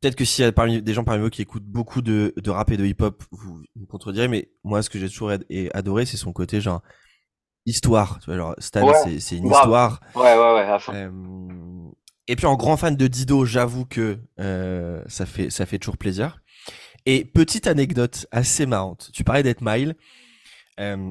peut-être 0.00 0.14
que 0.14 0.24
s'il 0.24 0.44
y 0.44 0.48
a 0.48 0.80
des 0.80 0.94
gens 0.94 1.02
parmi 1.02 1.22
vous 1.22 1.30
qui 1.30 1.42
écoutent 1.42 1.64
beaucoup 1.64 2.00
de, 2.00 2.32
de 2.36 2.50
rap 2.50 2.70
et 2.70 2.76
de 2.76 2.84
hip-hop, 2.86 3.24
vous 3.32 3.62
me 3.74 3.86
contredirez, 3.86 4.28
mais 4.28 4.50
moi, 4.62 4.82
ce 4.82 4.90
que 4.90 4.98
j'ai 4.98 5.08
toujours 5.08 5.32
adoré, 5.74 6.06
c'est 6.06 6.16
son 6.16 6.32
côté 6.32 6.60
genre 6.60 6.82
histoire. 7.66 8.18
Tu 8.20 8.26
vois, 8.26 8.36
genre 8.36 8.54
Stan, 8.58 8.86
c'est 9.18 9.36
une 9.36 9.46
histoire. 9.46 10.00
Ouais, 10.14 10.36
ouais, 10.36 10.54
ouais. 10.54 10.78
Euh, 10.90 11.10
et 12.28 12.36
puis 12.36 12.46
en 12.46 12.56
grand 12.56 12.76
fan 12.76 12.96
de 12.96 13.06
Dido, 13.06 13.44
j'avoue 13.44 13.84
que 13.84 14.18
euh, 14.38 15.02
ça 15.08 15.26
fait 15.26 15.50
ça 15.50 15.66
fait 15.66 15.78
toujours 15.78 15.96
plaisir. 15.96 16.40
Et 17.06 17.24
petite 17.24 17.66
anecdote 17.66 18.26
assez 18.30 18.66
marrante. 18.66 19.10
Tu 19.12 19.24
parlais 19.24 19.42
d'être 19.42 19.62
Mile. 19.62 19.96
Euh, 20.78 21.10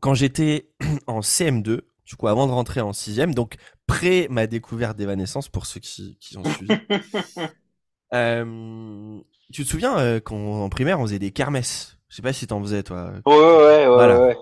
quand 0.00 0.14
j'étais 0.14 0.70
en 1.06 1.20
CM2, 1.20 1.80
du 2.04 2.16
coup 2.16 2.28
avant 2.28 2.46
de 2.46 2.52
rentrer 2.52 2.80
en 2.80 2.92
sixième, 2.92 3.34
donc 3.34 3.56
près 3.86 4.26
ma 4.30 4.46
découverte 4.46 4.96
d'Evanescence 4.96 5.48
pour 5.48 5.66
ceux 5.66 5.80
qui, 5.80 6.18
qui 6.20 6.36
ont 6.36 6.44
suivi. 6.44 6.74
tu 9.52 9.64
te 9.64 9.68
souviens 9.68 10.20
qu'en 10.20 10.68
primaire 10.68 11.00
on 11.00 11.04
faisait 11.04 11.18
des 11.18 11.32
kermesses? 11.32 11.98
Je 12.08 12.16
sais 12.16 12.22
pas 12.22 12.32
si 12.32 12.46
t'en 12.46 12.60
faisais 12.60 12.82
toi. 12.82 13.12
Ouais 13.26 13.34
ouais 13.34 13.88
ouais. 13.88 14.18
ouais. 14.18 14.36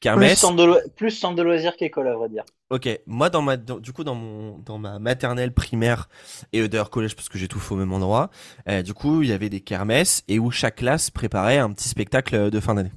Kermesse. 0.00 0.32
Plus 0.32 0.40
centre 0.40 0.56
de, 0.56 0.64
lo... 0.64 0.76
plus 0.96 1.10
centre 1.10 1.36
de 1.36 1.42
loisirs 1.42 1.76
qu'école 1.76 2.08
à 2.08 2.14
vrai 2.14 2.28
dire. 2.28 2.44
Ok, 2.70 2.88
moi 3.06 3.30
dans 3.30 3.42
ma 3.42 3.56
dans, 3.56 3.78
du 3.78 3.92
coup 3.92 4.04
dans 4.04 4.14
mon 4.14 4.58
dans 4.58 4.78
ma 4.78 4.98
maternelle 4.98 5.52
primaire 5.52 6.08
et 6.52 6.66
d'ailleurs 6.68 6.90
collège 6.90 7.14
parce 7.14 7.28
que 7.28 7.38
j'ai 7.38 7.48
tout 7.48 7.60
fait 7.60 7.74
au 7.74 7.76
même 7.78 7.92
endroit. 7.92 8.30
Euh, 8.68 8.82
du 8.82 8.94
coup 8.94 9.22
il 9.22 9.28
y 9.28 9.32
avait 9.32 9.50
des 9.50 9.60
kermesses 9.60 10.24
et 10.28 10.38
où 10.38 10.50
chaque 10.50 10.76
classe 10.76 11.10
préparait 11.10 11.58
un 11.58 11.72
petit 11.72 11.88
spectacle 11.88 12.50
de 12.50 12.60
fin 12.60 12.74
d'année. 12.74 12.92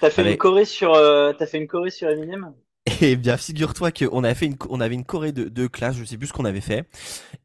T'as 0.00 0.10
fait 0.10 0.30
une 0.30 0.36
choré 0.36 0.64
sur 0.64 0.94
euh, 0.94 1.32
fait 1.32 1.58
une 1.58 1.66
choré 1.66 1.90
sur 1.90 2.08
Eminem? 2.08 2.52
Eh 2.86 3.16
bien, 3.16 3.38
figure-toi 3.38 3.92
qu'on 3.92 4.24
avait 4.24 4.44
une, 4.44 4.56
on 4.68 4.78
avait 4.78 4.94
une 4.94 5.06
choré 5.06 5.32
de, 5.32 5.44
de 5.48 5.66
classe, 5.66 5.96
je 5.96 6.04
sais 6.04 6.18
plus 6.18 6.26
ce 6.26 6.34
qu'on 6.34 6.44
avait 6.44 6.60
fait. 6.60 6.86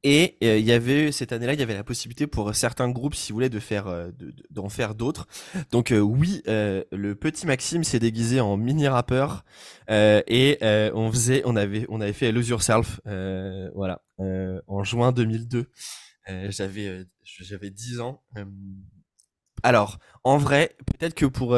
Et 0.04 0.38
euh, 0.44 0.58
il 0.58 0.66
y 0.66 0.74
avait, 0.74 1.14
cette 1.14 1.32
année-là, 1.32 1.54
il 1.54 1.60
y 1.60 1.64
avait 1.64 1.76
la 1.76 1.86
possibilité 1.86 2.28
pour 2.28 2.54
certains 2.54 2.90
groupes, 2.90 3.16
si 3.16 3.32
vous 3.32 3.38
voulez, 3.38 3.48
de 3.48 3.60
faire, 3.60 3.88
euh, 3.88 4.12
d'en 4.50 4.68
faire 4.68 4.96
d'autres. 4.96 5.28
Donc, 5.72 5.92
euh, 5.92 6.00
oui, 6.00 6.42
le 6.46 7.14
petit 7.14 7.48
Maxime 7.48 7.86
s'est 7.86 8.00
déguisé 8.00 8.42
en 8.42 8.58
mini 8.58 8.90
rappeur, 8.90 9.46
et 9.90 10.58
on 10.94 11.10
faisait, 11.10 11.42
on 11.46 11.56
avait, 11.56 11.86
on 11.88 12.02
avait 12.02 12.14
fait 12.14 12.34
Lose 12.34 12.50
Yourself, 12.50 13.00
voilà, 13.06 14.02
en 14.68 14.84
juin 14.84 15.14
2002. 15.14 15.70
j'avais, 16.50 17.06
j'avais 17.24 17.70
10 17.70 18.02
ans. 18.02 18.22
Alors, 19.64 20.00
en 20.24 20.38
vrai, 20.38 20.76
peut-être 20.86 21.16
que 21.16 21.26
pour, 21.26 21.58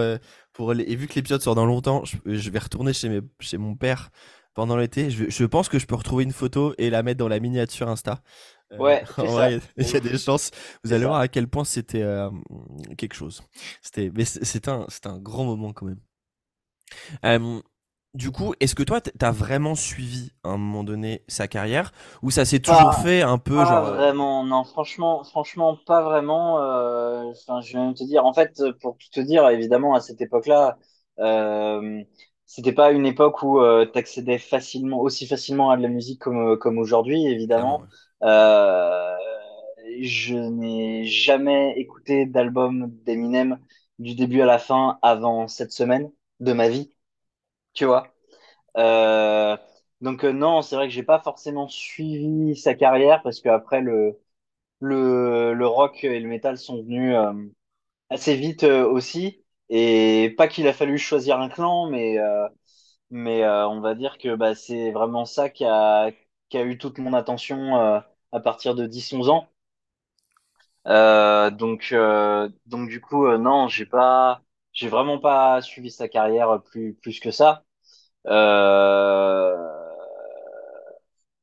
pour 0.61 0.73
les... 0.73 0.83
et 0.83 0.95
vu 0.95 1.07
que 1.07 1.15
l'épisode 1.15 1.41
sort 1.41 1.55
dans 1.55 1.65
longtemps, 1.65 2.05
je, 2.05 2.17
je 2.25 2.49
vais 2.51 2.59
retourner 2.59 2.93
chez, 2.93 3.09
mes... 3.09 3.21
chez 3.39 3.57
mon 3.57 3.75
père 3.75 4.11
pendant 4.53 4.77
l'été. 4.77 5.09
Je, 5.09 5.27
je, 5.27 5.45
pense 5.45 5.69
que 5.69 5.79
je 5.79 5.87
peux 5.87 5.95
retrouver 5.95 6.23
une 6.23 6.31
photo 6.31 6.75
et 6.77 6.91
la 6.91 7.01
mettre 7.01 7.17
dans 7.17 7.27
la 7.27 7.39
miniature 7.39 7.89
Insta. 7.89 8.21
Euh, 8.73 8.77
ouais, 8.77 9.03
il 9.77 9.89
y 9.89 9.95
a 9.95 9.99
des 9.99 10.19
chances. 10.19 10.51
Vous 10.83 10.93
allez 10.93 11.05
voir 11.05 11.19
à 11.19 11.27
quel 11.27 11.47
point 11.47 11.63
c'était 11.63 12.03
euh, 12.03 12.29
quelque 12.95 13.15
chose. 13.15 13.41
C'était, 13.81 14.11
mais 14.13 14.23
c'est 14.23 14.67
un, 14.67 14.85
c'est 14.87 15.07
un 15.07 15.17
grand 15.17 15.45
moment 15.45 15.73
quand 15.73 15.87
même. 15.87 15.99
Euh, 17.25 17.59
du 18.13 18.31
coup, 18.31 18.53
est-ce 18.59 18.75
que 18.75 18.83
toi, 18.83 18.99
t'as 19.01 19.31
vraiment 19.31 19.73
suivi 19.75 20.31
à 20.43 20.49
un 20.49 20.57
moment 20.57 20.83
donné 20.83 21.23
sa 21.27 21.47
carrière? 21.47 21.93
Ou 22.21 22.29
ça 22.31 22.43
s'est 22.45 22.59
toujours 22.59 22.93
fait 22.95 23.21
un 23.21 23.37
peu 23.37 23.55
pas 23.55 23.65
genre 23.65 23.85
euh 23.87 23.95
vraiment 23.95 24.43
Non, 24.43 24.63
franchement, 24.65 25.23
franchement, 25.23 25.77
pas 25.85 26.01
vraiment. 26.03 26.59
Euh, 26.61 27.31
enfin, 27.31 27.61
je 27.61 27.71
viens 27.71 27.91
de 27.91 27.93
te 27.97 28.03
dire. 28.03 28.25
En 28.25 28.33
fait, 28.33 28.61
pour 28.81 28.97
tout 28.97 29.07
te 29.11 29.21
dire, 29.21 29.47
évidemment, 29.49 29.95
à 29.95 30.01
cette 30.01 30.19
époque-là, 30.21 30.77
euh, 31.19 32.03
c'était 32.45 32.73
pas 32.73 32.91
une 32.91 33.05
époque 33.05 33.43
où 33.43 33.61
euh, 33.61 33.85
t'accédais 33.85 34.37
facilement, 34.39 34.99
aussi 34.99 35.25
facilement 35.25 35.71
à 35.71 35.77
de 35.77 35.81
la 35.81 35.87
musique 35.89 36.19
comme 36.19 36.57
comme 36.57 36.77
aujourd'hui, 36.79 37.25
évidemment. 37.27 37.81
Euh, 38.23 39.15
je 40.01 40.35
n'ai 40.35 41.05
jamais 41.05 41.73
écouté 41.79 42.25
d'album 42.25 42.91
d'Eminem 43.05 43.57
du 43.99 44.15
début 44.15 44.41
à 44.41 44.45
la 44.45 44.59
fin 44.59 44.99
avant 45.01 45.47
cette 45.47 45.71
semaine 45.71 46.11
de 46.39 46.53
ma 46.53 46.69
vie 46.69 46.91
tu 47.73 47.85
vois. 47.85 48.13
Euh, 48.77 49.57
donc 50.01 50.25
euh, 50.25 50.33
non, 50.33 50.61
c'est 50.61 50.75
vrai 50.75 50.87
que 50.87 50.93
j'ai 50.93 51.03
pas 51.03 51.19
forcément 51.21 51.67
suivi 51.69 52.55
sa 52.57 52.75
carrière 52.75 53.21
parce 53.23 53.41
qu'après 53.41 53.81
le, 53.81 54.19
le 54.81 55.53
le 55.53 55.67
rock 55.67 56.03
et 56.05 56.19
le 56.19 56.27
metal 56.29 56.57
sont 56.57 56.77
venus 56.83 57.15
euh, 57.15 57.33
assez 58.09 58.35
vite 58.37 58.63
aussi 58.65 59.43
et 59.69 60.33
pas 60.37 60.47
qu'il 60.47 60.67
a 60.67 60.73
fallu 60.73 60.97
choisir 60.99 61.39
un 61.41 61.49
clan, 61.49 61.89
mais 61.89 62.17
mais 63.11 63.45
on 63.47 63.81
va 63.81 63.95
dire 63.95 64.17
que 64.17 64.35
bah, 64.35 64.55
c'est 64.55 64.91
vraiment 64.91 65.25
ça 65.25 65.49
qui 65.49 65.65
a 65.65 66.11
qui 66.49 66.57
a 66.57 66.63
eu 66.65 66.77
toute 66.77 66.99
mon 66.99 67.13
attention 67.13 67.75
à 67.77 68.39
partir 68.43 68.75
de 68.75 68.85
10-11 68.87 69.29
ans. 69.29 69.47
donc 70.85 71.93
donc 72.65 72.89
du 72.89 73.01
coup 73.01 73.27
non, 73.37 73.67
j'ai 73.67 73.85
pas 73.85 74.41
j'ai 74.73 74.89
vraiment 74.89 75.19
pas 75.19 75.61
suivi 75.61 75.91
sa 75.91 76.07
carrière 76.07 76.61
plus 76.63 76.93
plus 76.95 77.19
que 77.19 77.31
ça. 77.31 77.63
Euh, 78.27 79.55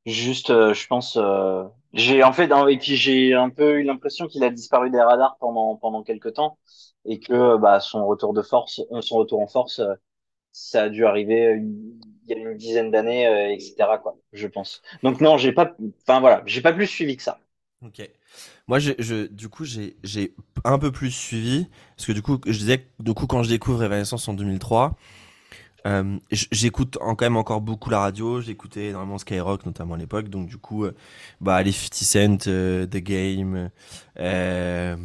juste, 0.07 0.51
euh, 0.51 0.75
je 0.75 0.87
pense, 0.87 1.17
euh, 1.17 1.65
j'ai 1.93 2.23
en 2.23 2.33
fait, 2.33 2.51
et 2.71 2.79
puis 2.79 2.97
j'ai 2.97 3.35
un 3.35 3.51
peu 3.51 3.79
eu 3.81 3.83
l'impression 3.85 4.27
qu'il 4.27 4.45
a 4.45 4.51
disparu 4.51 4.91
des 4.91 5.01
radars 5.01 5.37
pendant 5.41 5.77
pendant 5.77 6.03
quelques 6.03 6.35
temps 6.35 6.59
et 7.05 7.21
que 7.21 7.57
bah 7.57 7.81
son 7.81 8.07
retour 8.07 8.35
de 8.35 8.43
force, 8.43 8.81
son 9.01 9.17
retour 9.17 9.41
en 9.41 9.47
force, 9.47 9.81
ça 10.53 10.85
a 10.85 10.89
dû 10.91 11.07
arriver 11.07 11.59
il 11.61 12.01
y 12.29 12.35
a 12.35 12.39
une 12.39 12.57
dizaine 12.57 12.91
d'années, 12.91 13.55
etc. 13.55 13.99
quoi, 13.99 14.17
je 14.33 14.47
pense. 14.49 14.83
Donc 15.03 15.21
non, 15.21 15.39
j'ai 15.39 15.53
pas, 15.53 15.75
enfin 16.03 16.21
voilà, 16.21 16.43
j'ai 16.47 16.63
pas 16.63 16.73
plus 16.73 16.87
suivi 16.87 17.17
que 17.17 17.23
ça. 17.23 17.41
Ok. 17.83 18.01
Moi, 18.67 18.79
du 18.79 19.49
coup, 19.49 19.65
j'ai, 19.65 19.97
un 20.65 20.79
peu 20.79 20.93
plus 20.93 21.11
suivi 21.11 21.67
parce 21.97 22.07
que 22.07 22.13
du 22.13 22.23
coup, 22.23 22.39
je 22.47 22.59
disais, 22.59 22.87
du 23.01 23.15
coup, 23.15 23.27
quand 23.27 23.43
je 23.43 23.49
découvre 23.49 23.83
Evanescence 23.83 24.29
en 24.29 24.35
2003, 24.35 24.97
euh, 25.87 26.19
j'écoute 26.31 26.99
quand 27.01 27.23
même 27.23 27.37
encore 27.37 27.61
beaucoup 27.61 27.89
la 27.89 28.01
radio, 28.01 28.41
j'écoutais 28.41 28.87
énormément 28.87 29.17
Skyrock 29.17 29.65
notamment 29.65 29.95
à 29.95 29.97
l'époque, 29.97 30.29
donc 30.29 30.49
du 30.49 30.59
coup, 30.59 30.85
euh, 30.85 30.95
bah 31.41 31.63
les 31.63 31.73
50 31.73 32.43
Cent, 32.43 32.51
euh, 32.51 32.87
The 32.87 32.97
Game 32.97 33.71
euh, 34.19 34.97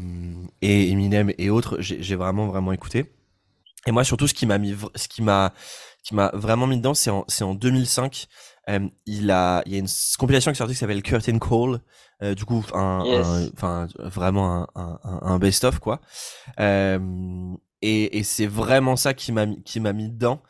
et 0.61 0.89
Eminem 0.91 1.31
et 1.37 1.49
autres, 1.49 1.77
j'ai 1.79 2.15
vraiment 2.15 2.47
vraiment 2.47 2.71
écouté. 2.73 3.11
Et 3.85 3.91
moi 3.91 4.03
surtout, 4.03 4.27
ce 4.27 4.33
qui 4.33 4.45
m'a 4.45 5.51
vraiment 6.33 6.67
mis 6.67 6.77
dedans, 6.77 6.93
c'est 6.93 7.11
en, 7.11 7.23
c'est 7.27 7.43
en 7.43 7.53
2005. 7.53 8.27
Il 9.05 9.31
a, 9.31 9.61
il 9.65 9.71
y 9.73 9.75
a 9.75 9.79
une 9.79 9.87
compilation 10.17 10.51
qui 10.51 10.55
est 10.55 10.57
sortie 10.57 10.73
qui 10.73 10.79
s'appelle 10.79 11.03
Curtain 11.03 11.39
Call. 11.39 11.79
du 12.35 12.45
coup, 12.45 12.63
un, 12.73 13.03
enfin 13.53 13.87
vraiment 13.99 14.67
un, 14.75 14.99
un, 15.03 15.19
un 15.21 15.39
best-of 15.39 15.79
quoi. 15.79 15.99
Euh, 16.59 16.99
et, 17.83 18.17
et 18.17 18.23
c'est 18.23 18.47
vraiment 18.47 18.95
ça 18.95 19.13
qui 19.13 19.33
m'a 19.33 19.45
qui 19.45 19.81
m'a 19.81 19.91
mis 19.91 20.09
dedans. 20.09 20.41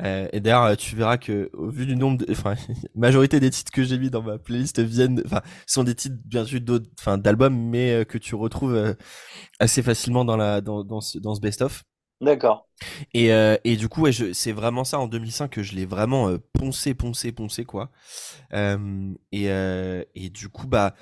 Euh, 0.00 0.28
et 0.32 0.40
d'ailleurs, 0.40 0.76
tu 0.76 0.96
verras 0.96 1.18
que 1.18 1.48
au 1.54 1.70
vu 1.70 1.86
du 1.86 1.94
nombre, 1.96 2.18
de, 2.18 2.26
enfin, 2.32 2.56
majorité 2.96 3.38
des 3.38 3.50
titres 3.50 3.70
que 3.70 3.84
j'ai 3.84 3.96
mis 3.96 4.10
dans 4.10 4.22
ma 4.22 4.38
playlist 4.38 4.80
viennent, 4.80 5.22
enfin, 5.24 5.40
sont 5.66 5.84
des 5.84 5.94
titres 5.94 6.16
bien 6.24 6.44
sûr 6.44 6.60
d'autres, 6.60 6.90
enfin, 6.98 7.16
d'albums, 7.16 7.56
mais 7.56 7.92
euh, 7.92 8.04
que 8.04 8.18
tu 8.18 8.34
retrouves 8.34 8.74
euh, 8.74 8.94
assez 9.60 9.82
facilement 9.82 10.24
dans 10.24 10.36
la 10.36 10.60
dans 10.60 10.82
dans 10.82 11.00
ce, 11.00 11.18
dans 11.18 11.34
ce 11.36 11.40
best-of. 11.40 11.84
D'accord. 12.20 12.68
Et, 13.14 13.32
euh, 13.32 13.56
et 13.64 13.76
du 13.76 13.88
coup, 13.88 14.02
ouais, 14.02 14.12
c'est 14.12 14.52
vraiment 14.52 14.84
ça 14.84 14.98
en 14.98 15.06
2005 15.06 15.50
que 15.50 15.62
je 15.62 15.74
l'ai 15.74 15.86
vraiment 15.86 16.36
poncé, 16.52 16.94
poncé, 16.94 17.32
poncé 17.32 17.64
quoi. 17.64 17.90
et 18.52 19.46
et 20.14 20.30
du 20.30 20.48
coup, 20.48 20.66
bah 20.66 20.94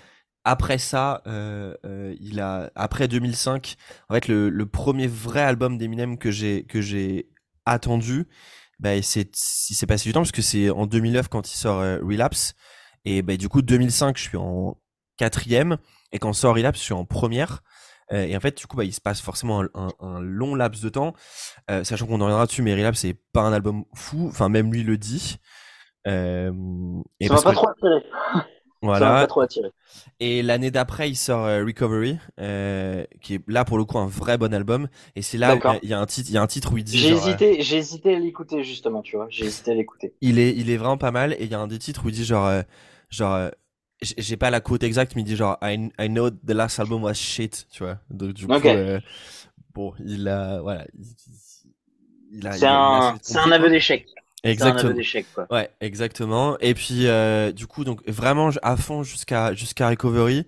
après 0.44 0.78
ça, 0.78 1.22
euh, 1.26 1.74
euh, 1.84 2.14
il 2.20 2.40
a 2.40 2.70
après 2.74 3.06
2005, 3.08 3.76
en 4.08 4.14
fait 4.14 4.28
le, 4.28 4.48
le 4.48 4.66
premier 4.66 5.06
vrai 5.06 5.42
album 5.42 5.76
d'Eminem 5.78 6.16
que 6.18 6.30
j'ai 6.30 6.64
que 6.64 6.80
j'ai 6.80 7.28
attendu, 7.66 8.26
bah 8.80 9.02
c'est 9.02 9.30
il 9.70 9.74
s'est 9.74 9.86
passé 9.86 10.08
du 10.08 10.12
temps 10.14 10.20
parce 10.20 10.32
que 10.32 10.42
c'est 10.42 10.70
en 10.70 10.86
2009 10.86 11.28
quand 11.28 11.52
il 11.52 11.56
sort 11.56 11.80
euh, 11.80 11.98
Relapse 11.98 12.54
et 13.04 13.22
bah 13.22 13.36
du 13.36 13.48
coup 13.50 13.60
2005 13.62 14.16
je 14.16 14.22
suis 14.22 14.36
en 14.38 14.78
quatrième 15.18 15.76
et 16.12 16.18
quand 16.18 16.32
sort 16.32 16.54
Relapse 16.56 16.78
je 16.78 16.84
suis 16.84 16.94
en 16.94 17.04
première 17.04 17.62
euh, 18.12 18.24
et 18.24 18.36
en 18.36 18.40
fait 18.40 18.56
du 18.56 18.66
coup 18.66 18.76
bah 18.76 18.84
il 18.84 18.92
se 18.92 19.00
passe 19.00 19.20
forcément 19.20 19.62
un, 19.74 19.88
un, 20.00 20.20
long 20.20 20.54
laps 20.54 20.82
de 20.82 20.88
temps, 20.88 21.14
euh, 21.70 21.84
sachant 21.84 22.06
qu'on 22.06 22.20
en 22.20 22.24
reviendra 22.24 22.46
dessus 22.46 22.62
mais 22.62 22.74
Relapse 22.74 23.00
c'est 23.00 23.16
pas 23.32 23.42
un 23.42 23.52
album 23.52 23.84
fou, 23.94 24.28
enfin 24.28 24.48
même 24.48 24.72
lui 24.72 24.82
le 24.82 24.96
dit. 24.96 25.36
Euh, 26.06 26.52
et 27.20 27.28
Ça 27.28 27.36
pas 27.42 27.52
trop 27.52 27.68
voilà. 28.80 29.26
Et 30.20 30.40
l'année 30.40 30.70
d'après, 30.70 31.10
il 31.10 31.16
sort 31.16 31.44
euh, 31.44 31.64
Recovery, 31.64 32.16
qui 33.20 33.34
est 33.34 33.40
là 33.48 33.64
pour 33.64 33.76
le 33.76 33.84
coup 33.84 33.98
un 33.98 34.06
vrai 34.06 34.38
bon 34.38 34.54
album. 34.54 34.86
Et 35.16 35.22
c'est 35.22 35.36
là 35.36 35.58
il 35.82 35.88
y 35.88 35.92
a 35.92 35.98
un 35.98 36.06
titre, 36.06 36.30
il 36.30 36.34
y 36.34 36.38
a 36.38 36.42
un 36.42 36.46
titre 36.46 36.72
où 36.72 36.78
il 36.78 36.84
dit. 36.84 36.96
J'ai 36.96 37.10
hésité, 37.10 37.60
j'ai 37.60 37.76
hésité 37.76 38.14
à 38.14 38.18
l'écouter 38.20 38.62
justement, 38.62 39.02
tu 39.02 39.16
vois. 39.16 39.26
J'ai 39.30 39.46
hésité 39.46 39.72
à 39.72 39.74
l'écouter. 39.74 40.14
Il 40.20 40.38
est, 40.38 40.54
il 40.56 40.70
est 40.70 40.76
vraiment 40.76 40.96
pas 40.96 41.10
mal. 41.10 41.32
Et 41.32 41.44
il 41.44 41.50
y 41.50 41.54
a 41.56 41.58
un 41.58 41.66
des 41.66 41.80
titres 41.80 42.04
où 42.04 42.08
il 42.08 42.14
dit 42.14 42.24
genre, 42.24 42.62
genre, 43.10 43.50
j'ai 44.00 44.36
pas 44.36 44.50
la 44.50 44.60
quote 44.60 44.82
exacte, 44.82 45.16
mais 45.16 45.22
il 45.22 45.24
dit 45.24 45.36
genre, 45.36 45.58
I, 45.62 45.90
I 45.98 46.08
know 46.08 46.30
the 46.30 46.50
last 46.50 46.78
album 46.78 47.02
was 47.02 47.14
shit, 47.14 47.66
tu 47.72 47.82
vois. 47.82 47.98
Donc 48.10 48.32
du 48.32 48.46
coup, 48.46 48.52
bon, 49.74 49.94
il 50.04 50.28
a, 50.28 50.60
voilà. 50.60 50.86
C'est 52.52 52.66
un, 52.66 53.18
c'est 53.22 53.38
un 53.38 53.50
aveu 53.50 53.70
d'échec. 53.70 54.06
Exactement. 54.44 54.94
quoi. 55.34 55.46
Ouais, 55.50 55.70
exactement. 55.80 56.56
Et 56.60 56.74
puis 56.74 57.06
euh, 57.06 57.50
du 57.52 57.66
coup 57.66 57.84
donc 57.84 58.06
vraiment 58.08 58.50
à 58.62 58.76
fond 58.76 59.02
jusqu'à 59.02 59.54
jusqu'à 59.54 59.88
Recovery. 59.88 60.46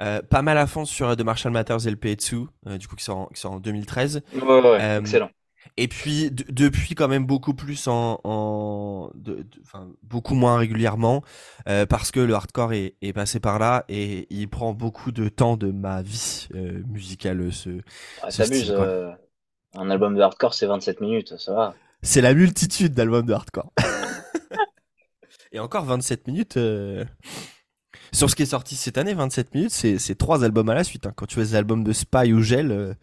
Euh, 0.00 0.20
pas 0.22 0.42
mal 0.42 0.58
à 0.58 0.66
fond 0.66 0.84
sur 0.84 1.16
The 1.16 1.20
Marshall 1.20 1.52
Matters 1.52 1.78
LP2, 1.78 2.46
euh, 2.66 2.78
du 2.78 2.88
coup 2.88 2.96
qui 2.96 3.04
sort 3.04 3.18
en, 3.18 3.26
qui 3.26 3.40
sort 3.40 3.52
en 3.52 3.60
2013. 3.60 4.22
Ouais, 4.34 4.42
ouais, 4.42 4.78
euh, 4.80 5.00
excellent. 5.00 5.30
Et 5.76 5.88
puis 5.88 6.30
depuis 6.30 6.94
quand 6.94 7.08
même 7.08 7.26
beaucoup 7.26 7.54
plus 7.54 7.88
en, 7.88 8.20
en 8.24 9.10
de, 9.14 9.44
enfin 9.62 9.88
beaucoup 10.02 10.34
moins 10.34 10.56
régulièrement 10.56 11.22
euh, 11.68 11.86
parce 11.86 12.10
que 12.10 12.20
le 12.20 12.34
hardcore 12.34 12.72
est, 12.72 12.94
est, 13.02 13.12
passé 13.12 13.40
par 13.40 13.58
là 13.58 13.84
et 13.88 14.26
il 14.30 14.48
prend 14.48 14.72
beaucoup 14.72 15.10
de 15.10 15.28
temps 15.28 15.56
de 15.56 15.70
ma 15.70 16.02
vie 16.02 16.48
euh, 16.54 16.82
musicale 16.86 17.52
ce. 17.52 17.70
Ah, 18.22 18.28
T'amuses. 18.28 18.74
un 19.74 19.90
album 19.90 20.14
de 20.14 20.20
hardcore 20.20 20.54
c'est 20.54 20.66
27 20.66 21.00
minutes, 21.00 21.36
ça 21.38 21.52
va 21.52 21.74
c'est 22.04 22.20
la 22.20 22.34
multitude 22.34 22.92
d'albums 22.92 23.24
de 23.24 23.32
hardcore. 23.32 23.72
Et 25.52 25.58
encore 25.58 25.84
27 25.86 26.26
minutes. 26.28 26.58
Euh, 28.14 28.16
sur 28.16 28.30
ce 28.30 28.36
qui 28.36 28.42
est 28.42 28.46
sorti 28.46 28.76
cette 28.76 28.98
année, 28.98 29.14
27 29.14 29.54
minutes, 29.54 29.72
c'est 29.72 30.18
trois 30.18 30.44
albums 30.44 30.68
à 30.68 30.74
la 30.74 30.84
suite. 30.84 31.06
Hein. 31.06 31.12
Quand 31.16 31.26
tu 31.26 31.34
fais 31.34 31.42
des 31.42 31.54
albums 31.54 31.84
de 31.84 31.92
Spy 31.92 32.32
ou 32.32 32.40
Gel, 32.40 32.96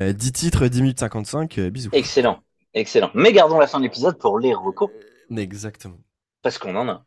10 0.00 0.32
titres, 0.32 0.66
10 0.66 0.82
minutes 0.82 1.00
55, 1.00 1.60
bisous. 1.60 1.90
Excellent, 1.92 2.40
excellent. 2.74 3.10
Mais 3.14 3.32
gardons 3.32 3.58
la 3.58 3.66
fin 3.66 3.78
de 3.78 3.84
l'épisode 3.84 4.18
pour 4.18 4.38
les 4.38 4.54
recours. 4.54 4.90
Exactement. 5.36 5.98
Parce 6.42 6.58
qu'on 6.58 6.74
en 6.76 6.88
a. 6.88 7.04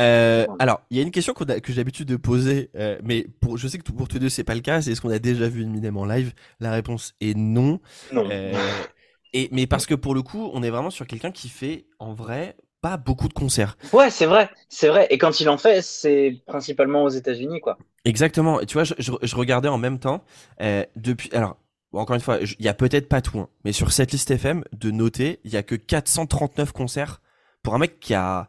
Euh, 0.00 0.46
alors, 0.58 0.80
il 0.90 0.96
y 0.96 1.00
a 1.00 1.02
une 1.02 1.10
question 1.10 1.34
que 1.34 1.44
j'ai 1.44 1.74
l'habitude 1.74 2.08
de 2.08 2.16
poser, 2.16 2.70
euh, 2.76 2.98
mais 3.04 3.26
pour, 3.40 3.56
je 3.56 3.68
sais 3.68 3.78
que 3.78 3.90
pour 3.90 4.08
tous 4.08 4.18
deux 4.18 4.28
c'est 4.28 4.44
pas 4.44 4.54
le 4.54 4.60
cas. 4.60 4.80
C'est 4.80 4.92
est-ce 4.92 5.00
qu'on 5.00 5.10
a 5.10 5.18
déjà 5.18 5.48
vu 5.48 5.62
Eminem 5.62 5.96
en 5.96 6.04
live? 6.04 6.32
La 6.58 6.72
réponse 6.72 7.14
est 7.20 7.36
non. 7.36 7.80
Non. 8.12 8.28
Euh, 8.30 8.52
et 9.32 9.48
mais 9.52 9.66
parce 9.66 9.86
que 9.86 9.94
pour 9.94 10.14
le 10.14 10.22
coup, 10.22 10.50
on 10.54 10.62
est 10.62 10.70
vraiment 10.70 10.90
sur 10.90 11.06
quelqu'un 11.06 11.30
qui 11.30 11.48
fait 11.48 11.86
en 11.98 12.14
vrai 12.14 12.56
pas 12.80 12.96
beaucoup 12.96 13.28
de 13.28 13.34
concerts. 13.34 13.76
Ouais, 13.92 14.10
c'est 14.10 14.26
vrai, 14.26 14.50
c'est 14.68 14.88
vrai. 14.88 15.06
Et 15.10 15.18
quand 15.18 15.40
il 15.40 15.48
en 15.48 15.58
fait, 15.58 15.82
c'est 15.82 16.42
principalement 16.46 17.04
aux 17.04 17.08
États-Unis, 17.08 17.60
quoi. 17.60 17.78
Exactement. 18.04 18.60
Et 18.60 18.66
tu 18.66 18.74
vois, 18.74 18.84
je, 18.84 18.94
je, 18.98 19.36
regardais 19.36 19.68
en 19.68 19.78
même 19.78 19.98
temps 19.98 20.24
depuis. 20.96 21.30
Alors, 21.32 21.56
encore 21.92 22.14
une 22.14 22.22
fois, 22.22 22.38
il 22.40 22.64
y 22.64 22.68
a 22.68 22.74
peut-être 22.74 23.08
pas 23.08 23.20
tout, 23.20 23.40
hein, 23.40 23.48
mais 23.64 23.72
sur 23.72 23.92
cette 23.92 24.12
liste 24.12 24.30
FM 24.30 24.64
de 24.72 24.90
noter, 24.90 25.40
il 25.44 25.52
y 25.52 25.56
a 25.56 25.62
que 25.62 25.74
439 25.74 26.72
concerts 26.72 27.20
pour 27.62 27.74
un 27.74 27.78
mec 27.78 27.98
qui 28.00 28.14
a 28.14 28.48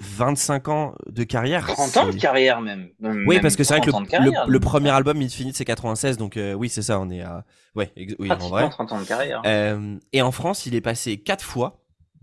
25 0.00 0.68
ans 0.68 0.94
de 1.06 1.22
carrière. 1.22 1.66
30 1.66 1.96
ans 1.96 2.06
de 2.08 2.16
carrière 2.16 2.60
même. 2.60 2.88
oui, 3.00 3.38
parce 3.40 3.54
que 3.54 3.62
c'est 3.62 3.78
vrai 3.78 3.86
que 3.86 3.90
le, 3.90 4.60
premier 4.60 4.90
album 4.90 5.20
Infinite 5.20 5.56
c'est 5.56 5.64
96, 5.64 6.16
donc 6.16 6.36
euh, 6.36 6.54
oui 6.54 6.68
c'est 6.68 6.82
ça, 6.82 6.98
on 6.98 7.08
est 7.10 7.22
à 7.22 7.44
ouais, 7.76 7.92
oui, 8.18 8.30
en 8.30 8.48
vrai. 8.48 8.68
30 8.68 8.92
ans 8.92 9.00
de 9.00 9.06
carrière. 9.06 9.42
Euh, 9.46 9.96
et 10.12 10.22
en 10.22 10.32
France, 10.32 10.66
il 10.66 10.74
est 10.74 10.80
passé 10.80 11.18
quatre 11.18 11.44
fois 11.44 11.79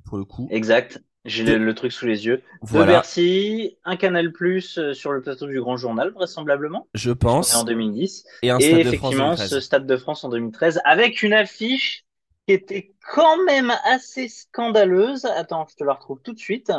pour 0.08 0.18
le 0.18 0.26
coup. 0.26 0.48
Exact. 0.52 1.02
J'ai 1.26 1.44
le, 1.44 1.76
truc 1.76 1.92
sous 1.92 2.06
les 2.06 2.26
yeux. 2.26 2.42
Voilà. 2.62 2.86
De 2.86 2.92
Bercy, 2.94 3.78
un 3.84 3.98
Canal 3.98 4.32
Plus 4.32 4.78
euh, 4.78 4.94
sur 4.94 5.12
le 5.12 5.22
plateau 5.22 5.46
du 5.46 5.60
Grand 5.60 5.76
Journal, 5.76 6.10
vraisemblablement. 6.12 6.88
Je 6.94 7.12
pense. 7.12 7.54
En 7.54 7.66
2010. 7.66 8.24
Et, 8.44 8.50
un 8.50 8.60
Stade 8.60 8.80
effectivement, 8.80 9.32
de 9.32 9.36
ce 9.36 9.60
Stade 9.60 9.86
de 9.86 9.98
France 9.98 10.24
en 10.24 10.30
2013, 10.30 10.80
avec 10.86 11.24
une 11.24 11.34
affiche 11.34 12.06
qui 12.48 12.54
était 12.54 12.94
quand 13.14 13.44
même 13.44 13.74
assez 13.84 14.30
scandaleuse. 14.30 15.26
Attends, 15.26 15.68
je 15.70 15.76
te 15.76 15.84
la 15.84 15.94
retrouve 15.94 16.22
tout 16.22 16.32
de 16.32 16.40
suite. 16.40 16.72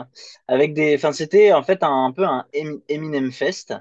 Avec 0.47 0.73
des, 0.73 0.94
enfin, 0.94 1.12
c'était 1.12 1.52
en 1.52 1.62
fait 1.62 1.82
un, 1.82 2.11
peu 2.16 2.25
un 2.25 2.47
Eminem 2.88 3.30
Fest. 3.30 3.75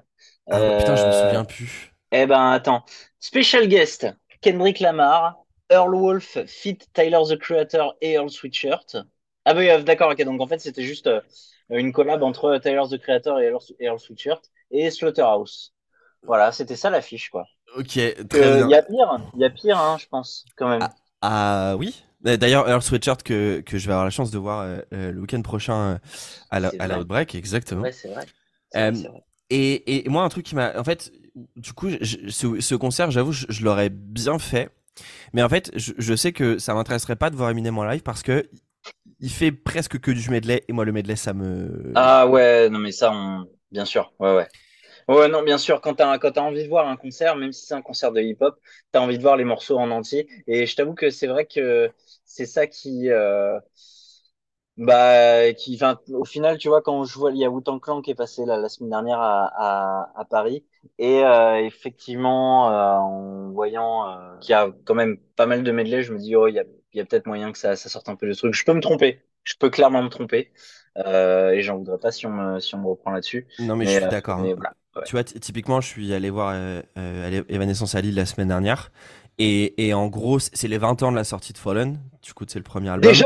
Ah, 0.51 0.77
putain, 0.79 0.97
je 0.97 1.05
me 1.05 1.11
souviens 1.11 1.45
plus. 1.45 1.93
Eh 2.11 2.25
ben, 2.25 2.51
attends. 2.51 2.83
Special 3.21 3.67
guest, 3.67 4.07
Kendrick 4.41 4.81
Lamar, 4.81 5.37
Earl 5.69 5.95
Wolf, 5.95 6.37
Fit 6.45 6.79
Tyler 6.93 7.21
the 7.29 7.37
Creator 7.37 7.95
et 8.01 8.13
Earl 8.13 8.29
Sweatshirt. 8.29 8.97
Ah 9.47 9.55
oui, 9.55 9.69
euh, 9.69 9.81
d'accord, 9.81 10.11
ok. 10.11 10.21
Donc 10.23 10.41
en 10.41 10.47
fait, 10.47 10.59
c'était 10.59 10.83
juste 10.83 11.07
euh, 11.07 11.21
une 11.69 11.93
collab 11.93 12.21
entre 12.21 12.57
Tyler 12.57 12.83
the 12.91 12.97
Creator 12.97 13.39
et 13.39 13.45
Earl, 13.45 13.61
Earl 13.79 13.97
Sweatshirt 13.97 14.41
et 14.71 14.91
Slaughterhouse. 14.91 15.73
Voilà, 16.23 16.51
c'était 16.51 16.75
ça 16.75 16.89
l'affiche, 16.89 17.29
quoi. 17.29 17.45
Ok, 17.77 17.87
très 17.87 18.43
euh, 18.43 18.65
bien. 18.65 18.67
Il 18.67 18.71
y 18.71 18.75
a 18.75 18.83
pire, 18.83 19.21
il 19.35 19.41
y 19.41 19.45
a 19.45 19.49
pire, 19.49 19.77
hein, 19.77 19.95
je 19.97 20.05
pense, 20.07 20.43
quand 20.57 20.67
même. 20.67 20.81
Ah, 20.81 21.71
ah 21.71 21.75
oui. 21.77 22.03
D'ailleurs, 22.19 22.67
Earl 22.67 22.81
Sweatshirt 22.81 23.23
que, 23.23 23.61
que 23.61 23.77
je 23.77 23.87
vais 23.87 23.93
avoir 23.93 24.03
la 24.03 24.09
chance 24.09 24.31
de 24.31 24.37
voir 24.37 24.61
euh, 24.61 24.79
euh, 24.93 25.11
le 25.13 25.21
week-end 25.21 25.41
prochain 25.41 25.75
euh, 25.75 25.97
à 26.49 26.59
la, 26.59 26.71
à 26.79 26.99
Outbreak, 26.99 27.33
exactement. 27.35 27.83
Ouais, 27.83 27.93
c'est 27.93 28.09
vrai. 28.09 28.25
Et, 29.49 30.05
et, 30.05 30.09
moi, 30.09 30.23
un 30.23 30.29
truc 30.29 30.45
qui 30.45 30.55
m'a. 30.55 30.77
En 30.77 30.83
fait, 30.83 31.09
du 31.55 31.71
coup, 31.71 31.89
ce, 32.01 32.59
ce, 32.59 32.75
concert, 32.75 33.11
j'avoue, 33.11 33.31
je, 33.31 33.63
l'aurais 33.63 33.89
bien 33.89 34.39
fait. 34.39 34.69
Mais 35.31 35.41
en 35.41 35.47
fait, 35.47 35.71
je, 35.73 35.93
je 35.97 36.15
sais 36.15 36.33
que 36.33 36.57
ça 36.57 36.73
m'intéresserait 36.73 37.15
pas 37.15 37.29
de 37.29 37.37
voir 37.37 37.51
Eminem 37.51 37.77
en 37.77 37.85
live 37.85 38.01
parce 38.01 38.23
que 38.23 38.49
il 39.20 39.32
fait 39.32 39.51
presque 39.51 40.00
que 40.00 40.12
du 40.12 40.29
medley 40.29 40.63
et 40.67 40.74
moi, 40.74 40.86
le 40.86 40.91
medley, 40.91 41.15
ça 41.15 41.34
me. 41.34 41.91
Ah 41.96 42.27
ouais, 42.27 42.70
non, 42.70 42.79
mais 42.79 42.91
ça, 42.91 43.13
bien 43.72 43.86
sûr. 43.86 44.13
Ouais, 44.20 44.36
ouais. 44.36 44.48
Ouais, 45.08 45.29
non, 45.29 45.41
bien 45.41 45.58
sûr, 45.58 45.80
quand 45.80 45.95
tu 45.95 46.04
as, 46.04 46.12
as, 46.12 46.41
envie 46.41 46.63
de 46.63 46.67
voir 46.67 46.88
un 46.88 46.97
concert, 46.97 47.38
même 47.38 47.54
si 47.54 47.65
c'est 47.65 47.73
un 47.73 47.82
concert 47.82 48.12
de 48.12 48.19
hip-hop, 48.21 48.60
tu 48.93 49.00
as 49.00 49.02
envie 49.02 49.17
de 49.17 49.23
voir 49.23 49.38
les 49.38 49.45
morceaux 49.45 49.78
en 49.78 49.89
entier. 49.89 50.28
Et 50.47 50.65
je 50.65 50.76
t'avoue 50.76 50.95
que 50.95 51.10
c'est 51.10 51.28
vrai 51.28 51.45
que 51.45 51.89
c'est 52.26 52.45
ça 52.45 52.67
qui. 52.67 53.10
Euh, 53.10 53.58
bah, 54.76 55.54
qui, 55.54 55.80
au 56.13 56.26
final, 56.26 56.58
tu 56.60 56.67
vois, 56.67 56.82
quand 56.84 57.04
je 57.04 57.17
vois, 57.17 57.32
il 57.32 57.38
y 57.38 57.80
Clan 57.82 58.02
qui 58.02 58.12
est 58.12 58.15
passé 58.15 58.45
la 58.45 58.69
semaine 58.69 58.91
dernière 58.91 59.19
à, 59.19 60.28
Paris, 60.30 60.65
et 61.00 61.23
euh, 61.23 61.65
effectivement, 61.65 62.69
euh, 62.69 62.97
en 62.97 63.52
voyant 63.52 64.06
qu'il 64.39 64.52
y 64.52 64.54
a 64.54 64.69
quand 64.86 64.93
même 64.93 65.17
pas 65.36 65.47
mal 65.47 65.63
de 65.63 65.71
medley, 65.71 66.04
je 66.04 66.13
me 66.13 66.19
dis, 66.19 66.36
oh, 66.36 66.47
il 66.47 66.56
y 66.56 66.60
a, 66.60 66.63
y 66.93 67.00
a 67.00 67.06
peut-être 67.06 67.26
moyen 67.26 67.52
que 67.52 67.58
ça, 67.58 67.76
ça 67.76 67.89
sorte 67.89 68.10
un 68.10 68.15
peu 68.15 68.28
de 68.28 68.34
truc. 68.34 68.54
Je 68.54 68.63
peux 68.63 68.73
me 68.73 68.82
tromper, 68.82 69.21
je 69.43 69.54
peux 69.60 69.69
clairement 69.69 70.04
me 70.04 70.10
tromper, 70.10 70.52
et 70.95 71.62
j'en 71.62 71.78
voudrais 71.78 72.00
pas 72.00 72.12
si 72.12 72.26
on 72.26 72.32
me, 72.32 72.60
si 72.60 72.73
on 72.76 72.80
me 72.80 72.88
reprend 72.88 73.12
là-dessus. 73.12 73.47
Non, 73.60 73.76
mais, 73.76 73.86
je 73.86 74.00
suis 74.00 74.10
d'accord. 74.10 74.39
Hein. 74.39 74.56
Tu 75.06 75.12
vois, 75.13 75.23
typiquement, 75.23 75.82
je 75.82 75.88
suis 75.88 76.13
allé 76.13 76.30
voir 76.30 76.54
euh, 76.54 76.82
euh, 76.97 77.43
Evanescence 77.50 77.95
à 77.95 78.02
Lille 78.02 78.15
la 78.15 78.26
semaine 78.26 78.47
dernière. 78.47 78.91
Et, 79.38 79.88
et 79.88 79.93
en 79.93 80.08
gros, 80.08 80.39
c'est 80.39 80.67
les 80.67 80.78
20 80.78 81.04
ans 81.04 81.12
de 81.12 81.17
la 81.17 81.23
sortie 81.23 81.54
de 81.54 81.58
Fallen. 81.58 82.00
Du 82.23 82.34
coup, 82.34 82.45
c'est 82.47 82.60
le 82.60 82.63
premier 82.63 82.89
album. 82.89 83.12
Déjà 83.12 83.26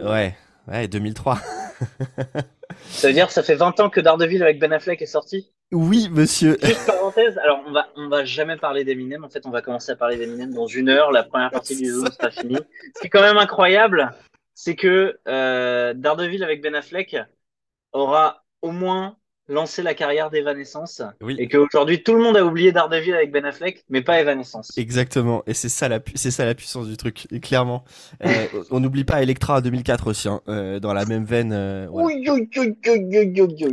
Ouais, 0.00 0.36
ouais, 0.68 0.86
2003. 0.86 1.38
ça 2.90 3.08
veut 3.08 3.14
dire 3.14 3.26
que 3.26 3.32
ça 3.32 3.42
fait 3.42 3.56
20 3.56 3.80
ans 3.80 3.90
que 3.90 4.00
Daredevil 4.00 4.42
avec 4.42 4.60
Ben 4.60 4.72
Affleck 4.72 5.02
est 5.02 5.06
sorti? 5.06 5.50
Oui, 5.70 6.08
monsieur. 6.10 6.56
Parenthèse, 6.86 7.36
alors 7.38 7.62
on 7.66 7.72
va, 7.72 7.88
on 7.94 8.08
va 8.08 8.24
jamais 8.24 8.56
parler 8.56 8.84
d'Eminem. 8.84 9.24
En 9.24 9.28
fait, 9.28 9.44
on 9.44 9.50
va 9.50 9.60
commencer 9.60 9.92
à 9.92 9.96
parler 9.96 10.16
d'Eminem 10.16 10.54
dans 10.54 10.66
une 10.66 10.88
heure. 10.88 11.12
La 11.12 11.24
première 11.24 11.50
partie 11.50 11.76
du 11.76 11.86
Zoom 11.90 12.10
sera 12.10 12.30
finie. 12.30 12.56
Ce 12.94 13.00
qui 13.00 13.08
est 13.08 13.10
quand 13.10 13.20
même 13.20 13.36
incroyable, 13.36 14.14
c'est 14.54 14.76
que 14.76 15.18
euh, 15.28 15.92
Daredevil 15.92 16.42
avec 16.42 16.62
Ben 16.62 16.74
Affleck 16.74 17.16
aura 17.92 18.44
au 18.62 18.70
moins 18.70 19.17
lancer 19.48 19.82
la 19.82 19.94
carrière 19.94 20.30
d'Evanescence. 20.30 21.02
Oui. 21.22 21.36
Et 21.38 21.48
qu'aujourd'hui, 21.48 22.02
tout 22.02 22.14
le 22.14 22.22
monde 22.22 22.36
a 22.36 22.44
oublié 22.44 22.70
Daredevil 22.70 23.14
avec 23.14 23.32
Ben 23.32 23.44
Affleck, 23.44 23.84
mais 23.88 24.02
pas 24.02 24.20
Evanescence. 24.20 24.76
Exactement. 24.76 25.42
Et 25.46 25.54
c'est 25.54 25.68
ça 25.68 25.88
la, 25.88 26.00
c'est 26.14 26.30
ça 26.30 26.44
la 26.44 26.54
puissance 26.54 26.86
du 26.86 26.96
truc. 26.96 27.26
Et 27.32 27.40
clairement. 27.40 27.84
Euh, 28.24 28.46
on 28.70 28.80
n'oublie 28.80 29.04
pas 29.04 29.22
Electra 29.22 29.60
2004 29.60 30.08
aussi, 30.08 30.28
hein, 30.28 30.40
euh, 30.48 30.78
dans 30.80 30.92
la 30.92 31.06
même 31.06 31.24
veine. 31.24 31.52
Euh, 31.52 31.88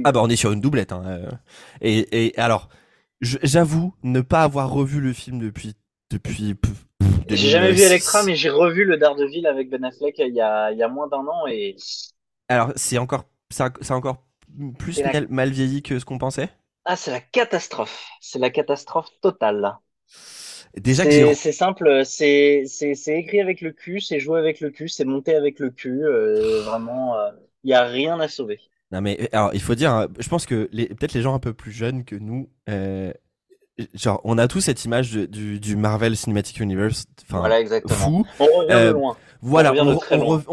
ah 0.03 0.11
bah 0.11 0.21
on 0.23 0.29
est 0.29 0.35
sur 0.35 0.51
une 0.51 0.61
doublette. 0.61 0.91
Hein, 0.91 1.03
euh. 1.05 1.31
et, 1.81 2.25
et 2.27 2.37
alors, 2.37 2.69
j'avoue 3.21 3.93
ne 4.03 4.21
pas 4.21 4.43
avoir 4.43 4.71
revu 4.71 5.01
le 5.01 5.13
film 5.13 5.39
depuis 5.39 5.73
depuis. 6.11 6.55
J'ai 7.27 7.49
jamais 7.49 7.71
vu 7.71 7.81
Electra, 7.81 8.23
mais 8.23 8.35
j'ai 8.35 8.49
revu 8.49 8.85
le 8.85 8.97
Daredevil 8.97 9.47
avec 9.47 9.69
Ben 9.69 9.83
Affleck 9.83 10.15
il 10.19 10.33
y 10.33 10.41
a, 10.41 10.71
il 10.71 10.77
y 10.77 10.83
a 10.83 10.87
moins 10.87 11.07
d'un 11.07 11.25
an 11.27 11.47
et. 11.47 11.75
Alors 12.47 12.71
c'est 12.75 12.97
encore 12.97 13.25
c'est 13.49 13.91
encore 13.91 14.24
plus 14.77 15.01
mal, 15.29 15.49
vieilli 15.49 15.81
que 15.81 15.99
ce 15.99 16.05
qu'on 16.05 16.17
pensait? 16.17 16.49
Ah, 16.85 16.95
c'est 16.95 17.11
la 17.11 17.21
catastrophe. 17.21 18.05
C'est 18.21 18.39
la 18.39 18.49
catastrophe 18.49 19.09
totale, 19.21 19.59
là. 19.59 19.81
Déjà 20.77 21.03
c'est 21.35 21.51
simple, 21.53 22.01
c'est 22.03 22.65
écrit 23.07 23.39
avec 23.39 23.61
le 23.61 23.71
cul, 23.71 24.01
c'est 24.01 24.19
joué 24.19 24.39
avec 24.39 24.59
le 24.59 24.71
cul, 24.71 24.89
c'est 24.89 25.05
monté 25.05 25.33
avec 25.33 25.59
le 25.59 25.69
cul. 25.69 26.03
Euh, 26.03 26.61
vraiment, 26.63 27.15
il 27.63 27.71
euh, 27.71 27.71
y 27.71 27.73
a 27.73 27.83
rien 27.83 28.19
à 28.19 28.27
sauver. 28.27 28.59
Non 28.91 29.01
mais 29.01 29.29
alors 29.31 29.51
il 29.53 29.61
faut 29.61 29.73
dire, 29.73 29.91
hein, 29.91 30.07
je 30.19 30.27
pense 30.27 30.45
que 30.45 30.65
peut-être 30.65 31.13
les 31.13 31.21
gens 31.21 31.33
un 31.33 31.39
peu 31.39 31.53
plus 31.53 31.71
jeunes 31.71 32.03
que 32.03 32.15
nous, 32.15 32.49
euh, 32.69 33.11
genre 33.93 34.19
on 34.25 34.37
a 34.37 34.47
tous 34.47 34.61
cette 34.61 34.83
image 34.83 35.13
du, 35.13 35.59
du, 35.59 35.75
Marvel 35.77 36.15
Cinematic 36.17 36.59
Universe, 36.59 37.05
enfin 37.23 37.39
voilà, 37.39 37.61
exactement. 37.61 37.95
fou. 37.95 38.25
On 38.39 38.45
revient 38.45 38.87
de 38.87 38.91
loin. 38.91 39.17
Voilà, 39.45 39.73
on, 39.73 39.95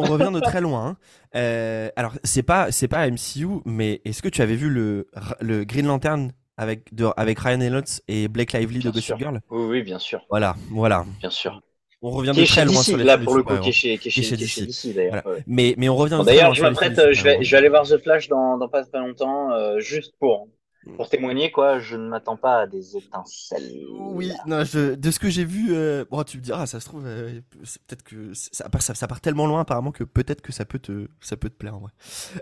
revient 0.03 0.31
de 0.33 0.41
très 0.41 0.61
loin. 0.61 0.97
Euh, 1.35 1.89
alors, 1.97 2.13
c'est 2.25 2.43
pas, 2.43 2.71
c'est 2.71 2.89
pas 2.89 3.09
MCU, 3.09 3.63
mais 3.65 4.03
est-ce 4.05 4.21
que 4.21 4.29
tu 4.29 4.43
avais 4.43 4.55
vu 4.55 4.69
le, 4.69 5.07
le 5.41 5.65
Green 5.65 5.87
Lantern 5.87 6.31
avec, 6.59 6.95
de, 6.95 7.07
avec 7.17 7.39
Ryan 7.39 7.59
Reynolds 7.59 8.03
et 8.07 8.29
Blake 8.29 8.53
Lively 8.53 8.81
de 8.81 8.91
Gossip 8.91 9.17
Girl? 9.17 9.41
Oui, 9.49 9.65
oui, 9.65 9.83
bien 9.83 9.99
sûr. 9.99 10.21
Voilà, 10.29 10.57
voilà. 10.71 11.07
Bien 11.21 11.31
sûr. 11.31 11.63
On 12.03 12.11
revient 12.11 12.33
de 12.37 12.45
très 12.45 12.67
loin 12.67 12.83
sur 12.83 12.99
les 12.99 13.05
Là, 13.05 13.17
pour 13.17 13.35
le 13.35 13.45
coup, 13.45 13.57
qui 13.61 13.71
est 13.71 13.73
chez, 13.73 13.97
qui 13.97 14.11
chez, 14.11 14.37
DC, 14.37 14.95
d'ailleurs. 14.95 15.23
Mais, 15.47 15.75
mais 15.79 15.89
on 15.89 15.97
revient 15.97 16.21
D'ailleurs, 16.23 16.53
je 16.53 16.61
m'apprête, 16.61 17.01
je 17.13 17.25
vais, 17.25 17.43
je 17.43 17.51
vais 17.51 17.57
aller 17.57 17.71
voir 17.71 17.85
The 17.85 17.97
Flash 17.97 18.29
dans, 18.29 18.59
dans 18.59 18.69
pas, 18.69 18.85
pas 18.85 18.99
longtemps, 18.99 19.53
euh, 19.53 19.79
juste 19.79 20.13
pour. 20.19 20.49
Pour 20.97 21.09
témoigner, 21.09 21.51
quoi, 21.53 21.79
je 21.79 21.97
ne 21.97 22.09
m'attends 22.09 22.37
pas 22.37 22.61
à 22.61 22.67
des 22.67 22.97
étincelles. 22.97 23.73
Oui, 23.99 24.33
non, 24.47 24.65
je, 24.65 24.95
de 24.95 25.11
ce 25.11 25.19
que 25.19 25.31
j'ai 25.31 25.45
vu, 25.45 25.69
euh, 25.71 26.05
bon, 26.11 26.23
tu 26.25 26.39
me 26.39 26.43
diras, 26.43 26.67
ça 26.67 26.81
se 26.81 26.87
trouve, 26.87 27.05
euh, 27.07 27.41
peut-être 27.87 28.03
que 28.03 28.35
ça, 28.35 28.67
ça, 28.81 28.95
ça, 28.95 29.07
part 29.07 29.21
tellement 29.21 29.47
loin 29.47 29.61
apparemment 29.61 29.93
que 29.93 30.05
peut-être 30.05 30.43
que 30.43 30.53
ça 30.53 30.65
peut 30.65 30.81
te, 30.81 31.09
ça 31.21 31.37
peut 31.37 31.51
te 31.51 31.55
plaire 31.55 31.77
en 31.77 31.81
vrai. 31.81 31.93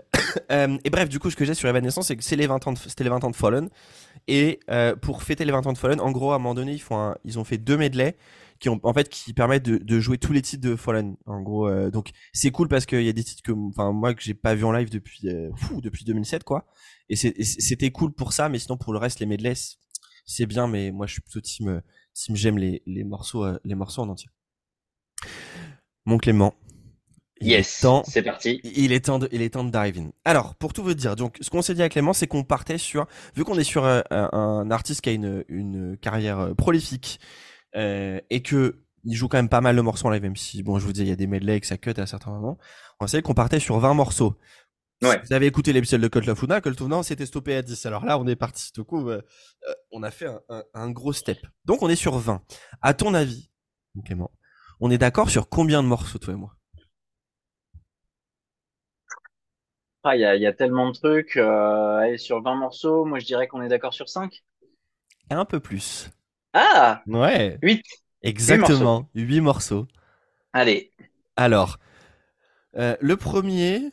euh, 0.51 0.77
et 0.83 0.89
bref, 0.89 1.07
du 1.07 1.19
coup, 1.19 1.29
ce 1.29 1.35
que 1.35 1.45
j'ai 1.45 1.53
sur 1.53 1.69
Evanescence, 1.69 2.07
c'est 2.07 2.17
que 2.17 2.23
c'est 2.23 2.35
les 2.35 2.47
20 2.47 2.67
ans, 2.67 2.75
c'était 2.75 3.03
les 3.03 3.09
20 3.09 3.23
ans 3.23 3.31
de 3.31 3.35
Fallen, 3.35 3.69
et 4.27 4.59
pour 5.01 5.23
fêter 5.23 5.45
les 5.45 5.51
20 5.51 5.67
ans 5.67 5.73
de 5.73 5.77
Fallen, 5.77 6.01
en 6.01 6.11
gros, 6.11 6.31
à 6.31 6.35
un 6.35 6.39
moment 6.39 6.55
donné, 6.55 6.73
ils 6.73 6.81
font, 6.81 6.97
un, 6.97 7.15
ils 7.23 7.37
ont 7.37 7.43
fait 7.43 7.57
deux 7.57 7.77
medley 7.77 8.15
qui 8.61 8.69
ont 8.69 8.79
en 8.83 8.93
fait 8.93 9.09
qui 9.09 9.33
permettent 9.33 9.65
de, 9.65 9.77
de 9.77 9.99
jouer 9.99 10.17
tous 10.17 10.31
les 10.31 10.41
titres 10.41 10.65
de 10.65 10.75
Fallen 10.75 11.17
en 11.25 11.41
gros 11.41 11.67
euh, 11.67 11.89
donc 11.89 12.11
c'est 12.31 12.51
cool 12.51 12.69
parce 12.69 12.85
qu'il 12.85 13.01
y 13.01 13.09
a 13.09 13.13
des 13.13 13.23
titres 13.23 13.41
que 13.41 13.51
enfin 13.51 13.91
moi 13.91 14.13
que 14.13 14.21
j'ai 14.21 14.35
pas 14.35 14.55
vu 14.55 14.63
en 14.63 14.71
live 14.71 14.89
depuis 14.89 15.27
fou 15.57 15.81
depuis 15.81 16.05
2007 16.05 16.43
quoi 16.43 16.67
et 17.09 17.15
c'était 17.15 17.91
cool 17.91 18.13
pour 18.13 18.31
ça 18.31 18.47
mais 18.47 18.59
sinon 18.59 18.77
pour 18.77 18.93
le 18.93 18.99
reste 18.99 19.19
les 19.19 19.25
medleys 19.25 19.77
c'est 20.25 20.45
bien 20.45 20.67
mais 20.67 20.91
moi 20.91 21.07
je 21.07 21.13
suis 21.13 21.21
plutôt 21.21 21.41
team 21.41 21.81
team 22.13 22.35
j'aime 22.35 22.59
les, 22.59 22.83
les 22.85 23.03
morceaux 23.03 23.43
euh, 23.43 23.59
les 23.65 23.75
morceaux 23.75 24.03
en 24.03 24.09
entier 24.09 24.29
mon 26.05 26.17
Clément 26.17 26.53
yes, 27.41 27.85
c'est 28.05 28.21
parti. 28.21 28.61
Il 28.63 28.91
est 28.91 29.05
temps 29.05 29.19
de, 29.19 29.27
il 29.31 29.41
est 29.41 29.51
temps 29.51 29.63
de 29.63 29.71
dive 29.71 29.97
in. 29.99 30.11
Alors, 30.25 30.55
pour 30.55 30.73
tout 30.73 30.83
vous 30.83 30.93
dire, 30.93 31.15
donc, 31.15 31.37
ce 31.41 31.49
qu'on 31.49 31.61
s'est 31.61 31.73
dit 31.73 31.81
avec 31.81 31.93
Clément, 31.93 32.13
c'est 32.13 32.27
qu'on 32.27 32.43
partait 32.43 32.77
sur, 32.77 33.07
vu 33.35 33.43
qu'on 33.43 33.57
est 33.57 33.63
sur 33.63 33.85
un, 33.85 34.03
un, 34.11 34.69
artiste 34.71 35.01
qui 35.01 35.09
a 35.09 35.13
une, 35.13 35.43
une 35.47 35.97
carrière 35.97 36.53
prolifique, 36.55 37.19
euh, 37.75 38.19
et 38.29 38.41
que 38.41 38.79
il 39.03 39.15
joue 39.15 39.27
quand 39.27 39.37
même 39.37 39.49
pas 39.49 39.61
mal 39.61 39.75
de 39.75 39.81
morceaux 39.81 40.07
en 40.07 40.11
live, 40.11 40.21
même 40.21 40.35
si, 40.35 40.61
bon, 40.61 40.77
je 40.77 40.85
vous 40.85 40.93
dis, 40.93 41.01
il 41.01 41.07
y 41.07 41.11
a 41.11 41.15
des 41.15 41.25
medley 41.25 41.57
et 41.57 41.59
que 41.59 41.65
ça 41.65 41.77
cut 41.77 41.93
à 41.97 42.05
certains 42.05 42.31
moments. 42.31 42.59
On 42.99 43.07
sait 43.07 43.21
qu'on 43.23 43.33
partait 43.33 43.59
sur 43.59 43.79
20 43.79 43.95
morceaux. 43.95 44.37
Ouais. 45.01 45.19
vous 45.25 45.33
avez 45.33 45.47
écouté 45.47 45.73
l'épisode 45.73 46.01
de 46.01 46.07
Cult 46.07 46.27
of 46.27 46.39
Luna, 46.41 46.61
Cult 46.61 46.79
of 46.79 46.87
Luna, 46.87 47.01
s'était 47.01 47.25
stoppé 47.25 47.55
à 47.55 47.63
10. 47.63 47.87
Alors 47.87 48.05
là, 48.05 48.19
on 48.19 48.27
est 48.27 48.35
parti. 48.35 48.71
Du 48.73 48.83
coup, 48.83 49.09
euh, 49.09 49.23
euh, 49.67 49.73
on 49.91 50.03
a 50.03 50.11
fait 50.11 50.27
un, 50.27 50.63
un, 50.75 50.91
gros 50.91 51.11
step. 51.11 51.39
Donc, 51.65 51.81
on 51.81 51.89
est 51.89 51.95
sur 51.95 52.19
20. 52.19 52.43
À 52.83 52.93
ton 52.93 53.15
avis, 53.15 53.49
Clément, 54.05 54.29
on 54.79 54.91
est 54.91 54.99
d'accord 54.99 55.31
sur 55.31 55.49
combien 55.49 55.81
de 55.81 55.87
morceaux, 55.87 56.19
toi 56.19 56.33
et 56.35 56.37
moi? 56.37 56.55
Ah, 60.03 60.15
il 60.15 60.21
y 60.21 60.25
a, 60.25 60.35
y 60.35 60.47
a, 60.47 60.53
tellement 60.53 60.89
de 60.89 60.97
trucs. 60.97 61.37
Euh, 61.37 61.97
allez, 61.97 62.17
sur 62.17 62.41
20 62.41 62.55
morceaux, 62.55 63.05
moi 63.05 63.19
je 63.19 63.25
dirais 63.25 63.47
qu'on 63.47 63.61
est 63.61 63.67
d'accord 63.67 63.93
sur 63.93 64.09
5. 64.09 64.43
Un 65.29 65.45
peu 65.45 65.59
plus. 65.59 66.09
Ah 66.53 67.01
Ouais. 67.07 67.57
8. 67.61 67.83
Exactement. 68.23 69.09
8 69.15 69.41
morceaux. 69.41 69.87
Allez. 70.53 70.91
Alors, 71.37 71.77
euh, 72.77 72.95
le 72.99 73.17
premier 73.17 73.91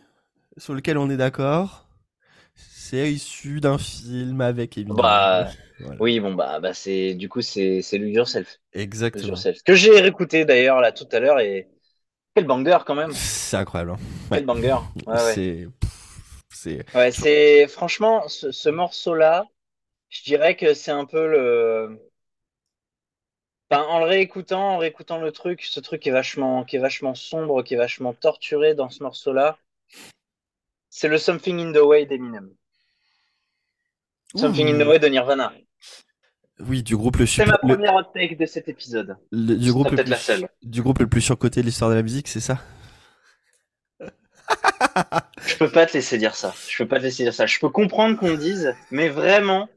sur 0.57 0.75
lequel 0.75 0.99
on 0.99 1.09
est 1.09 1.17
d'accord, 1.17 1.89
c'est 2.55 3.13
issu 3.13 3.61
d'un 3.61 3.79
film 3.79 4.41
avec 4.41 4.77
Eminem. 4.77 4.97
Bah, 4.97 5.49
Oui, 6.01 6.21
bon, 6.21 6.35
bah, 6.35 6.59
bah 6.61 6.75
c'est 6.75 7.15
du 7.15 7.29
coup, 7.29 7.43
c'est 7.43 7.83
Lose 7.93 8.15
Yourself. 8.15 8.59
Exactement. 8.73 9.29
Yourself. 9.29 9.63
Que 9.63 9.75
j'ai 9.75 10.01
réécouté 10.01 10.45
d'ailleurs 10.45 10.81
là 10.81 10.93
tout 10.93 11.09
à 11.13 11.21
l'heure 11.21 11.39
et 11.39 11.69
quel 12.35 12.45
banger 12.45 12.79
quand 12.85 12.95
même. 12.95 13.13
C'est 13.13 13.57
incroyable. 13.57 13.93
Hein. 13.93 13.99
Quel 14.31 14.45
banger. 14.45 14.77
Ouais, 15.07 15.19
c'est 15.19 15.69
Ouais, 16.95 17.13
c'est 17.13 17.67
franchement 17.69 18.27
ce, 18.29 18.69
morceau-là, 18.69 19.47
je 20.09 20.23
dirais 20.25 20.57
que 20.57 20.75
c'est 20.75 20.91
un 20.91 21.05
peu 21.05 21.29
le. 21.29 21.99
En 23.71 23.99
le 23.99 24.07
réécoutant, 24.07 24.75
en 24.75 24.79
réécoutant 24.79 25.19
le 25.19 25.31
truc, 25.31 25.63
ce 25.63 25.81
truc 25.81 26.07
est 26.07 26.11
vachement, 26.11 26.65
qui 26.65 26.77
est 26.77 26.81
vachement 26.81 27.15
sombre, 27.15 27.63
qui 27.63 27.75
est 27.75 27.79
vachement 27.79 28.15
torturé 28.15 28.75
dans 28.75 28.89
ce 28.89 29.03
morceau-là. 29.03 29.59
C'est 30.89 31.09
le 31.09 31.19
Something 31.19 31.61
in 31.61 31.73
the 31.73 31.83
Way 31.83 32.07
d'Eminem. 32.07 32.51
Something 34.35 34.69
in 34.69 34.83
the 34.83 34.87
Way 34.87 34.99
de 34.99 35.09
Nirvana. 35.09 35.53
Oui, 36.61 36.83
du 36.83 36.97
groupe 36.97 37.17
le 37.17 37.27
C'est 37.27 37.47
ma 37.47 37.59
première 37.59 37.95
hot 37.95 38.05
take 38.15 38.37
de 38.37 38.47
cet 38.47 38.69
épisode. 38.69 39.17
du, 39.33 39.71
groupe 39.71 39.91
le 39.91 39.97
plus, 39.97 40.11
la 40.11 40.17
seule. 40.17 40.49
du 40.63 40.83
groupe 40.83 40.99
le 40.99 41.07
plus 41.07 41.21
surcoté 41.21 41.61
de 41.61 41.67
l'histoire 41.67 41.91
de 41.91 41.95
la 41.95 42.03
musique, 42.03 42.27
c'est 42.27 42.41
ça? 42.41 42.59
Je 45.47 45.57
peux 45.57 45.71
pas 45.71 45.87
te 45.87 45.93
laisser 45.93 46.19
dire 46.19 46.35
ça. 46.35 46.55
Je 46.69 46.77
peux 46.79 46.89
pas 46.89 46.99
te 46.99 47.05
laisser 47.05 47.23
dire 47.23 47.35
ça. 47.35 47.47
Je 47.47 47.59
peux 47.61 47.69
comprendre 47.69 48.19
qu'on 48.19 48.35
dise, 48.35 48.75
mais 48.91 49.09
vraiment, 49.09 49.69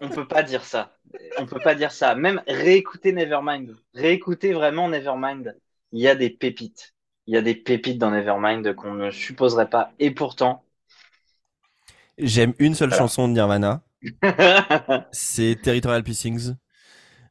on 0.00 0.08
peut 0.08 0.26
pas 0.26 0.42
dire 0.42 0.64
ça. 0.64 0.97
On 1.38 1.46
peut 1.46 1.60
pas 1.60 1.74
dire 1.74 1.92
ça. 1.92 2.14
Même 2.14 2.42
réécouter 2.46 3.12
Nevermind. 3.12 3.76
Réécouter 3.94 4.52
vraiment 4.52 4.88
Nevermind. 4.88 5.56
Il 5.92 6.00
y 6.00 6.08
a 6.08 6.14
des 6.14 6.30
pépites. 6.30 6.94
Il 7.26 7.34
y 7.34 7.36
a 7.36 7.42
des 7.42 7.54
pépites 7.54 7.98
dans 7.98 8.10
Nevermind 8.10 8.74
qu'on 8.74 8.94
ne 8.94 9.10
supposerait 9.10 9.70
pas. 9.70 9.92
Et 9.98 10.10
pourtant. 10.10 10.64
J'aime 12.18 12.54
une 12.58 12.74
seule 12.74 12.92
chanson 12.92 13.28
de 13.28 13.34
Nirvana. 13.34 13.82
c'est 15.12 15.58
Territorial 15.62 16.02
Pissings. 16.02 16.54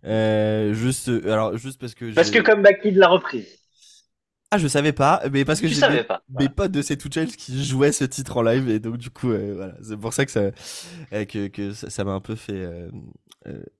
Euh, 0.06 0.74
juste, 0.74 1.10
alors, 1.10 1.58
juste 1.58 1.80
parce 1.80 1.96
que. 1.96 2.14
Parce 2.14 2.32
que 2.32 2.40
comme 2.40 2.64
Kid 2.82 2.96
l'a 2.96 3.10
reprise. 3.10 3.67
Ah, 4.50 4.58
je 4.58 4.68
savais 4.68 4.94
pas, 4.94 5.22
mais 5.32 5.44
parce 5.44 5.60
que 5.60 5.68
j'ai 5.68 5.82
mes 6.30 6.48
potes 6.48 6.72
de 6.72 6.82
ces 6.82 6.98
Challenge 6.98 7.36
qui 7.36 7.66
jouaient 7.66 7.92
ce 7.92 8.06
titre 8.06 8.38
en 8.38 8.42
live 8.42 8.70
et 8.70 8.80
donc 8.80 8.98
du 8.98 9.10
coup, 9.10 9.30
euh, 9.30 9.54
voilà, 9.56 9.74
c'est 9.82 9.98
pour 9.98 10.14
ça 10.14 10.26
que 10.26 10.32
ça, 10.32 10.52
euh, 11.12 11.26
que, 11.26 11.48
que 11.48 11.74
ça 11.74 12.04
m'a 12.06 12.14
un 12.14 12.22
peu 12.22 12.36
fait 12.36 12.54
euh, 12.54 12.90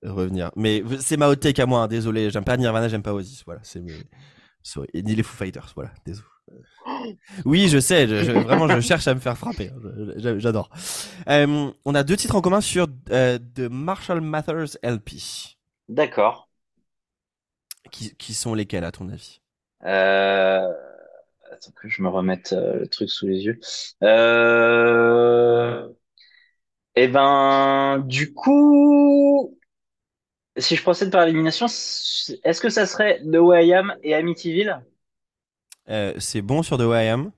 revenir. 0.04 0.50
Mais 0.56 0.82
c'est 1.00 1.16
ma 1.16 1.28
hot 1.28 1.36
take 1.36 1.62
à 1.62 1.66
moi, 1.66 1.82
hein, 1.82 1.88
désolé, 1.88 2.28
j'aime 2.30 2.44
pas 2.44 2.58
Nirvana, 2.58 2.88
j'aime 2.88 3.02
pas 3.02 3.14
Oasis, 3.14 3.44
voilà, 3.46 3.60
c'est 3.62 3.80
mes... 3.80 3.94
Et 4.92 5.02
ni 5.02 5.14
les 5.14 5.22
Foo 5.22 5.34
Fighters, 5.36 5.72
voilà, 5.74 5.90
désolé. 6.04 6.26
Oui, 7.46 7.68
je 7.68 7.78
sais, 7.78 8.06
je, 8.06 8.32
vraiment, 8.32 8.68
je 8.68 8.80
cherche 8.80 9.08
à 9.08 9.14
me 9.14 9.20
faire 9.20 9.38
frapper, 9.38 9.70
hein, 9.70 10.34
j'adore. 10.38 10.68
on 11.26 11.94
a 11.94 12.02
deux 12.02 12.16
titres 12.16 12.36
en 12.36 12.42
commun 12.42 12.60
sur 12.60 12.88
The 12.88 13.68
Marshall 13.70 14.20
Mathers 14.20 14.76
LP. 14.82 15.12
D'accord. 15.88 16.50
Qui, 17.90 18.14
qui 18.16 18.34
sont 18.34 18.52
lesquels 18.54 18.84
à 18.84 18.92
ton 18.92 19.08
avis? 19.08 19.40
Euh... 19.84 20.72
Attends 21.50 21.72
que 21.72 21.88
je 21.88 22.02
me 22.02 22.08
remette 22.08 22.52
euh, 22.52 22.80
le 22.80 22.86
truc 22.88 23.10
sous 23.10 23.26
les 23.26 23.44
yeux. 23.44 23.58
Euh... 24.02 25.88
Eh 26.94 27.08
ben, 27.08 28.02
du 28.06 28.34
coup, 28.34 29.56
si 30.56 30.74
je 30.76 30.82
procède 30.82 31.10
par 31.10 31.22
élimination, 31.24 31.66
est-ce 31.66 32.60
que 32.60 32.68
ça 32.68 32.86
serait 32.86 33.20
The 33.22 33.36
Way 33.36 33.68
I 33.68 33.74
Am 33.74 33.96
et 34.02 34.14
Amityville? 34.14 34.82
Euh, 35.88 36.12
C'est 36.18 36.42
bon 36.42 36.62
sur 36.62 36.76
The 36.76 36.82
Way 36.82 37.06
I 37.06 37.08
Am. 37.08 37.32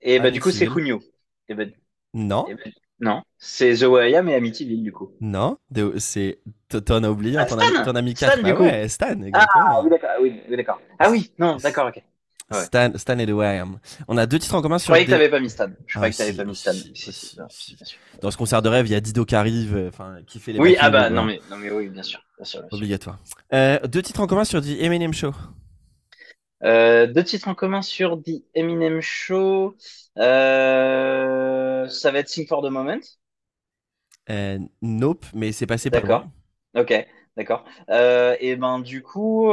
Et 0.00 0.20
bah, 0.20 0.30
du 0.30 0.40
coup, 0.40 0.50
c'est 0.50 0.66
Cugno. 0.66 1.00
Et 1.48 1.54
ben, 1.54 1.72
non. 2.14 2.46
ben, 2.46 2.72
non, 3.00 3.22
c'est 3.36 3.74
The 3.76 3.82
Way 3.82 4.12
I 4.12 4.16
Am 4.16 4.28
et 4.28 4.34
Amityville, 4.34 4.82
du 4.82 4.92
coup. 4.92 5.12
Non, 5.20 5.58
c'est. 5.98 6.38
T'en 6.68 7.04
as 7.04 7.10
oublié, 7.10 7.36
ah, 7.36 7.44
t'en 7.44 7.58
as, 7.58 8.02
mis 8.02 8.14
4. 8.14 8.32
Stan, 8.32 8.42
du 8.42 8.50
ah 8.50 8.54
coup. 8.54 8.62
Ouais, 8.62 8.88
Stan, 8.88 9.22
exactement. 9.22 9.64
Ah, 9.66 9.82
oui, 9.82 9.90
d'accord. 9.90 10.10
Oui. 10.22 10.42
Ah 10.98 11.10
oui, 11.10 11.32
non, 11.38 11.56
d'accord, 11.56 11.88
ok. 11.88 12.02
Ouais. 12.52 12.64
Stan, 12.64 12.92
Stan 12.94 13.18
et 13.18 13.26
The 13.26 13.30
Way 13.30 13.56
I 13.56 13.58
Am. 13.58 13.78
On 14.08 14.16
a 14.16 14.26
deux 14.26 14.38
titres 14.38 14.54
en 14.54 14.62
commun 14.62 14.78
sur. 14.78 14.86
Je 14.86 14.90
croyais 14.92 15.04
que 15.04 15.10
t'avais 15.10 15.28
pas 15.28 15.40
mis 15.40 15.50
Stan. 15.50 15.68
Je 15.86 15.94
croyais 15.94 16.14
ah, 16.14 16.16
que 16.16 16.16
t'avais 16.16 16.36
pas 16.36 16.44
mis 16.44 16.54
Stan. 16.54 16.72
Si, 16.72 16.92
si, 16.94 17.12
si, 17.12 17.98
Dans 18.22 18.30
ce 18.30 18.36
concert 18.36 18.62
de 18.62 18.68
rêve, 18.68 18.86
il 18.86 18.92
y 18.92 18.94
a 18.94 19.00
Dido 19.00 19.24
qui 19.24 19.34
arrive, 19.34 19.76
euh, 19.76 19.88
enfin, 19.88 20.18
qui 20.26 20.38
fait 20.38 20.52
les. 20.52 20.58
Oui, 20.58 20.76
ah 20.78 20.88
bah, 20.90 21.10
non 21.10 21.24
mais, 21.24 21.40
non 21.50 21.56
mais 21.56 21.70
oui, 21.70 21.88
bien 21.88 22.02
sûr. 22.02 22.20
Bien 22.38 22.44
sûr, 22.44 22.60
bien 22.60 22.68
sûr. 22.68 22.78
Obligatoire. 22.78 23.18
Euh, 23.52 23.78
deux 23.86 24.02
titres 24.02 24.20
en 24.20 24.26
commun 24.26 24.44
sur 24.44 24.62
The 24.62 24.80
Eminem 24.80 25.12
Show. 25.12 25.32
Euh, 26.64 27.06
deux 27.06 27.24
titres 27.24 27.48
en 27.48 27.54
commun 27.54 27.82
sur 27.82 28.22
The 28.22 28.42
Eminem 28.54 29.00
Show. 29.00 29.76
Euh, 30.18 31.88
ça 31.88 32.10
va 32.10 32.18
être 32.20 32.28
Sing 32.28 32.46
for 32.46 32.62
the 32.62 32.70
Moment. 32.70 33.00
Euh, 34.30 34.58
nope, 34.82 35.26
mais 35.34 35.52
c'est 35.52 35.66
passé 35.66 35.90
par 35.90 36.02
D'accord. 36.02 36.26
Ok, 36.74 37.06
d'accord. 37.36 37.64
Et 37.88 38.56
ben 38.56 38.80
du 38.80 39.02
coup, 39.02 39.52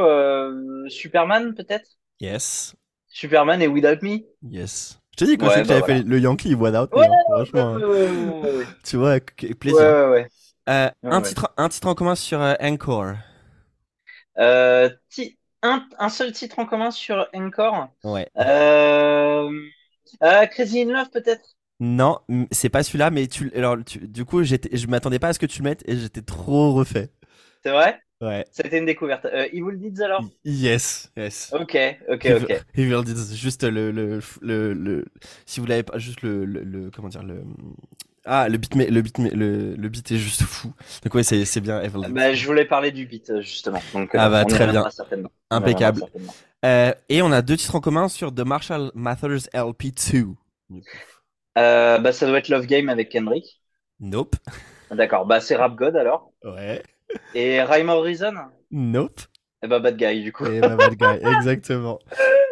Superman 0.87 1.53
peut-être? 1.55 1.89
Yes. 2.19 2.75
Superman 3.07 3.61
et 3.61 3.67
Without 3.67 4.01
Me 4.01 4.19
Yes. 4.49 4.99
Je 5.11 5.17
te 5.17 5.29
dis 5.29 5.37
quand 5.37 5.47
ouais, 5.47 5.61
que 5.61 5.67
j'avais 5.67 5.85
fait 5.85 6.01
le 6.01 6.19
Yankee 6.19 6.55
Without 6.55 6.87
Me. 6.91 6.99
Ouais, 6.99 7.05
hein, 7.05 7.45
franchement. 7.45 7.73
Ouais, 7.75 8.65
tu 8.83 8.97
vois, 8.97 9.19
plaisir. 9.59 10.25
Un, 10.65 11.21
Titre, 11.21 11.53
un 11.57 11.69
titre 11.69 11.87
en 11.87 11.95
commun 11.95 12.15
sur 12.15 12.39
Encore. 12.39 13.13
Euh, 14.39 14.89
un, 15.63 15.87
un, 15.97 16.09
seul 16.09 16.31
titre 16.31 16.59
en 16.59 16.65
commun 16.65 16.91
sur 16.91 17.27
Encore. 17.33 17.87
Ouais. 18.03 18.27
Euh, 18.37 19.49
Crazy 20.19 20.81
in 20.81 20.91
Love 20.91 21.09
peut-être? 21.09 21.55
Non, 21.79 22.19
c'est 22.51 22.69
pas 22.69 22.83
celui-là, 22.83 23.09
mais 23.09 23.27
tu, 23.27 23.51
alors, 23.55 23.77
du 23.77 24.25
coup, 24.25 24.43
je 24.43 24.87
m'attendais 24.87 25.19
pas 25.19 25.29
à 25.29 25.33
ce 25.33 25.39
que 25.39 25.45
tu 25.45 25.59
le 25.61 25.69
mettes 25.69 25.83
et 25.87 25.97
j'étais 25.97 26.21
trop 26.21 26.73
refait. 26.73 27.09
C'est 27.63 27.71
vrai? 27.71 27.99
Ouais. 28.21 28.45
C'était 28.51 28.77
une 28.77 28.85
découverte. 28.85 29.25
Euh, 29.25 29.47
Evil 29.51 29.77
Deeds 29.77 30.01
alors? 30.01 30.23
Yes, 30.45 31.11
yes. 31.17 31.51
Ok, 31.53 31.77
ok, 32.07 32.27
ok. 32.41 32.63
Evil 32.75 33.03
Deeds, 33.03 33.35
juste 33.35 33.63
le, 33.63 33.91
le, 33.91 34.21
le, 34.41 34.73
le 34.73 35.05
si 35.45 35.59
vous 35.59 35.65
l'avez 35.65 35.83
pas, 35.83 35.97
juste 35.97 36.21
le, 36.21 36.45
le, 36.45 36.89
comment 36.89 37.09
dire, 37.09 37.23
le, 37.23 37.43
ah, 38.25 38.47
le 38.47 38.57
beat, 38.57 38.75
le 38.75 39.01
beat, 39.01 39.17
le, 39.17 39.75
le 39.75 39.89
beat 39.89 40.11
est 40.11 40.17
juste 40.17 40.43
fou. 40.43 40.73
Donc 41.03 41.13
ouais, 41.13 41.23
c'est, 41.23 41.59
bien 41.59 41.81
Evil. 41.81 42.07
Bah, 42.09 42.33
je 42.33 42.45
voulais 42.45 42.65
parler 42.65 42.91
du 42.91 43.05
beat 43.05 43.41
justement. 43.41 43.81
Donc, 43.93 44.11
ah 44.13 44.29
bah 44.29 44.45
très 44.45 44.67
bien, 44.67 44.85
impeccable. 45.49 46.03
Euh, 46.63 46.93
et 47.09 47.21
on 47.21 47.31
a 47.31 47.41
deux 47.41 47.57
titres 47.57 47.75
en 47.75 47.81
commun 47.81 48.07
sur 48.07 48.33
The 48.33 48.39
Marshall 48.39 48.91
Mathers 48.95 49.49
LP2. 49.53 50.35
Euh, 51.57 51.99
bah, 51.99 52.13
ça 52.13 52.25
doit 52.25 52.37
être 52.37 52.47
Love 52.47 52.65
Game 52.65 52.87
avec 52.87 53.09
Kendrick. 53.09 53.61
Nope. 53.99 54.35
D'accord, 54.91 55.25
bah 55.25 55.41
c'est 55.41 55.55
Rap 55.55 55.75
God 55.75 55.95
alors. 55.95 56.31
Ouais. 56.43 56.83
Et 57.33 57.61
Rhyme 57.61 57.89
or 57.89 58.03
Reason? 58.03 58.33
Nope. 58.71 59.21
Et 59.63 59.67
bah 59.67 59.79
Bad 59.79 59.97
Guy 59.97 60.23
du 60.23 60.31
coup. 60.31 60.45
Et 60.45 60.61
bah 60.61 60.75
Bad 60.75 60.95
Guy, 60.95 61.27
exactement. 61.37 61.99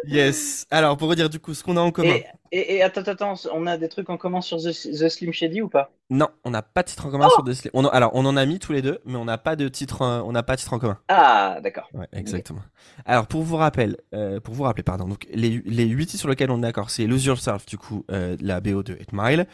Yes. 0.08 0.66
Alors 0.72 0.98
pour 0.98 1.10
redire 1.10 1.30
du 1.30 1.40
coup 1.40 1.54
ce 1.54 1.64
qu'on 1.64 1.78
a 1.78 1.82
en 1.82 1.92
commun. 1.92 2.16
Et, 2.54 2.76
et, 2.76 2.84
attends, 2.84 3.02
attends, 3.02 3.36
on 3.54 3.66
a 3.66 3.78
des 3.78 3.88
trucs 3.88 4.10
en 4.10 4.18
commun 4.18 4.42
sur 4.42 4.58
The, 4.58 4.72
Slim 4.72 5.32
Shady 5.32 5.62
ou 5.62 5.70
pas? 5.70 5.92
Non, 6.10 6.28
on 6.44 6.50
n'a 6.50 6.62
pas 6.62 6.84
de 6.84 6.90
titre 6.90 7.06
en 7.06 7.10
commun 7.10 7.30
sur 7.30 7.44
The 7.44 7.54
Slim. 7.54 7.72
On 7.74 7.86
alors 7.86 8.12
on 8.14 8.26
en 8.26 8.36
a 8.36 8.46
mis 8.46 8.60
tous 8.60 8.74
les 8.74 8.82
deux, 8.82 9.00
mais 9.06 9.16
on 9.16 9.24
n'a 9.26 9.38
pas 9.38 9.56
de 9.56 9.70
titre, 9.70 10.02
on 10.02 10.32
n'a 10.32 10.44
pas 10.44 10.56
de 10.56 10.60
titre 10.60 10.74
en 10.74 10.80
commun. 10.80 10.98
Ah 11.08 11.60
d'accord. 11.64 11.90
Ouais, 11.94 12.08
exactement. 12.12 12.62
Alors 13.06 13.28
pour 13.28 13.44
vous 13.44 13.56
rappeler, 13.56 13.96
euh, 14.14 14.40
pour 14.42 14.54
vous 14.54 14.64
rappeler, 14.64 14.84
pardon, 14.84 15.08
donc 15.08 15.28
les 15.34 15.62
les 15.66 15.86
huit 15.86 16.08
titres 16.08 16.20
sur 16.20 16.30
lesquels 16.30 16.52
on 16.52 16.58
est 16.58 16.62
d'accord, 16.62 16.90
c'est 16.90 17.08
Lose 17.08 17.26
Yourself 17.26 17.66
du 17.66 17.78
coup, 17.78 18.04
euh, 18.12 18.36
la 18.42 18.60
BO 18.60 18.84
de 18.84 18.94
8 18.94 19.10
Mile, 19.14 19.48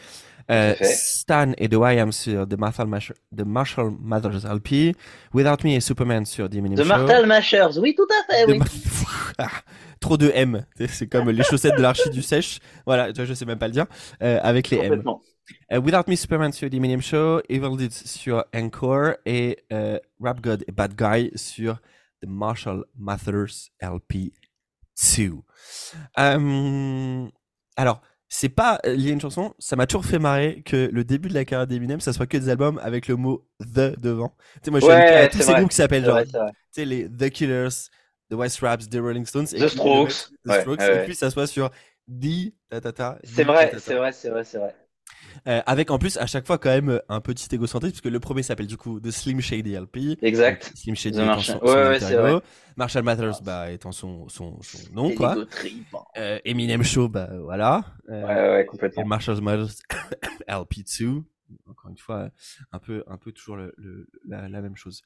Stan 0.82 1.52
et 1.58 1.68
The 1.68 1.74
Am 1.74 2.12
sur 2.12 2.48
The 2.48 2.58
Marshall, 2.58 2.88
The 3.36 3.42
Marshall 3.44 3.92
Mathers 4.00 4.44
LP. 4.44 4.96
Without 5.34 5.64
Me 5.64 5.74
et 5.74 5.80
Superman 5.80 6.24
sur 6.24 6.48
The 6.48 6.56
Eminem 6.56 6.78
The 6.78 6.86
Marshall 6.86 7.26
Mashers, 7.26 7.78
oui, 7.78 7.94
tout 7.94 8.08
à 8.10 8.32
fait, 8.32 8.50
oui. 8.50 8.58
Ah, 9.40 9.50
trop 10.00 10.16
de 10.16 10.32
M. 10.34 10.64
C'est 10.88 11.06
comme 11.06 11.30
les 11.30 11.44
chaussettes 11.44 11.76
de 11.76 11.82
l'archi 11.82 12.10
du 12.10 12.22
sèche. 12.22 12.58
Voilà, 12.84 13.12
je 13.12 13.34
sais 13.34 13.44
même 13.44 13.58
pas 13.58 13.68
le 13.68 13.72
dire. 13.72 13.86
Euh, 14.20 14.40
avec 14.42 14.68
les 14.70 14.78
M. 14.78 15.02
Uh, 15.72 15.78
Without 15.78 16.08
Me 16.08 16.16
Superman 16.16 16.52
sur 16.52 16.68
The 16.68 16.74
Eminem 16.74 17.00
Show, 17.00 17.40
Evil 17.48 17.76
Deeds 17.76 17.94
sur 18.04 18.44
Encore 18.54 19.14
et 19.24 19.58
uh, 19.70 19.98
Rap 20.20 20.40
God 20.40 20.64
et 20.66 20.72
Bad 20.72 20.94
Guy 20.94 21.30
sur 21.36 21.76
The 22.20 22.26
Marshall 22.26 22.84
Mathers 22.96 23.70
LP 23.80 24.32
2. 25.16 25.32
Um, 26.16 27.30
alors, 27.76 28.02
c'est 28.28 28.50
pas 28.50 28.78
lié 28.84 29.10
à 29.10 29.12
une 29.14 29.20
chanson, 29.20 29.54
ça 29.58 29.74
m'a 29.76 29.86
toujours 29.86 30.04
fait 30.04 30.18
marrer 30.18 30.62
que 30.62 30.90
le 30.92 31.04
début 31.04 31.28
de 31.28 31.34
la 31.34 31.44
carrière 31.44 31.66
d'Eminem, 31.66 32.00
ça 32.00 32.12
soit 32.12 32.26
que 32.26 32.36
des 32.36 32.48
albums 32.48 32.78
avec 32.82 33.08
le 33.08 33.16
mot 33.16 33.46
The 33.60 33.98
devant. 33.98 34.34
Tu 34.54 34.60
sais, 34.64 34.70
moi, 34.70 34.80
je 34.80 34.86
ouais, 34.86 35.28
tous 35.30 35.42
ces 35.42 35.54
groupes 35.54 35.70
qui 35.70 35.76
s'appellent 35.76 36.04
genre, 36.04 36.22
tu 36.22 36.30
sais, 36.70 36.84
les 36.84 37.08
The 37.08 37.30
Killers, 37.30 37.68
The 38.30 38.34
West 38.34 38.60
Raps, 38.60 38.88
The 38.88 38.96
Rolling 38.96 39.24
Stones, 39.24 39.46
et 39.52 39.60
The 39.60 39.68
Strokes, 39.68 40.30
The 40.46 40.60
Strokes 40.60 40.82
et 40.82 41.04
puis 41.04 41.14
ça 41.14 41.30
soit 41.30 41.46
sur 41.46 41.70
The, 42.08 42.52
ta 42.70 42.80
ta 42.80 42.92
ta. 42.92 43.18
C'est 43.24 43.44
vrai, 43.44 43.72
c'est 43.78 43.94
vrai, 43.94 44.12
c'est 44.12 44.30
vrai, 44.30 44.44
c'est 44.44 44.58
vrai. 44.58 44.74
Euh, 45.46 45.60
avec 45.66 45.90
en 45.90 45.98
plus 45.98 46.16
à 46.16 46.26
chaque 46.26 46.46
fois 46.46 46.58
quand 46.58 46.70
même 46.70 46.90
euh, 46.90 46.98
un 47.08 47.20
petit 47.20 47.48
égocentrique 47.54 47.92
puisque 47.92 48.12
le 48.12 48.20
premier 48.20 48.42
s'appelle 48.42 48.66
du 48.66 48.76
coup 48.76 49.00
The 49.00 49.10
Slim 49.10 49.40
Shady 49.40 49.76
LP. 49.76 50.18
Exact. 50.22 50.72
Slim 50.74 50.94
Shady 50.94 51.20
étant 51.20 51.40
son, 51.40 51.58
ouais, 51.60 51.98
ouais, 52.32 52.40
Marshall 52.76 53.02
Mathers 53.02 53.42
bah, 53.42 53.70
étant 53.70 53.92
son, 53.92 54.28
son, 54.28 54.60
son 54.62 54.92
nom 54.92 55.14
quoi. 55.14 55.36
Euh, 56.16 56.38
Eminem 56.44 56.82
Show 56.82 57.08
bah 57.08 57.28
voilà. 57.42 57.84
Euh, 58.08 58.26
ouais 58.26 58.56
ouais 58.58 58.66
complètement. 58.66 59.04
Marshall 59.04 59.40
Mathers 59.40 59.74
LP2 60.48 61.22
encore 61.68 61.90
une 61.90 61.98
fois, 61.98 62.30
un 62.72 62.78
peu, 62.78 63.04
un 63.06 63.16
peu 63.16 63.32
toujours 63.32 63.56
le, 63.56 63.74
la, 64.26 64.48
même 64.60 64.76
chose. 64.76 65.02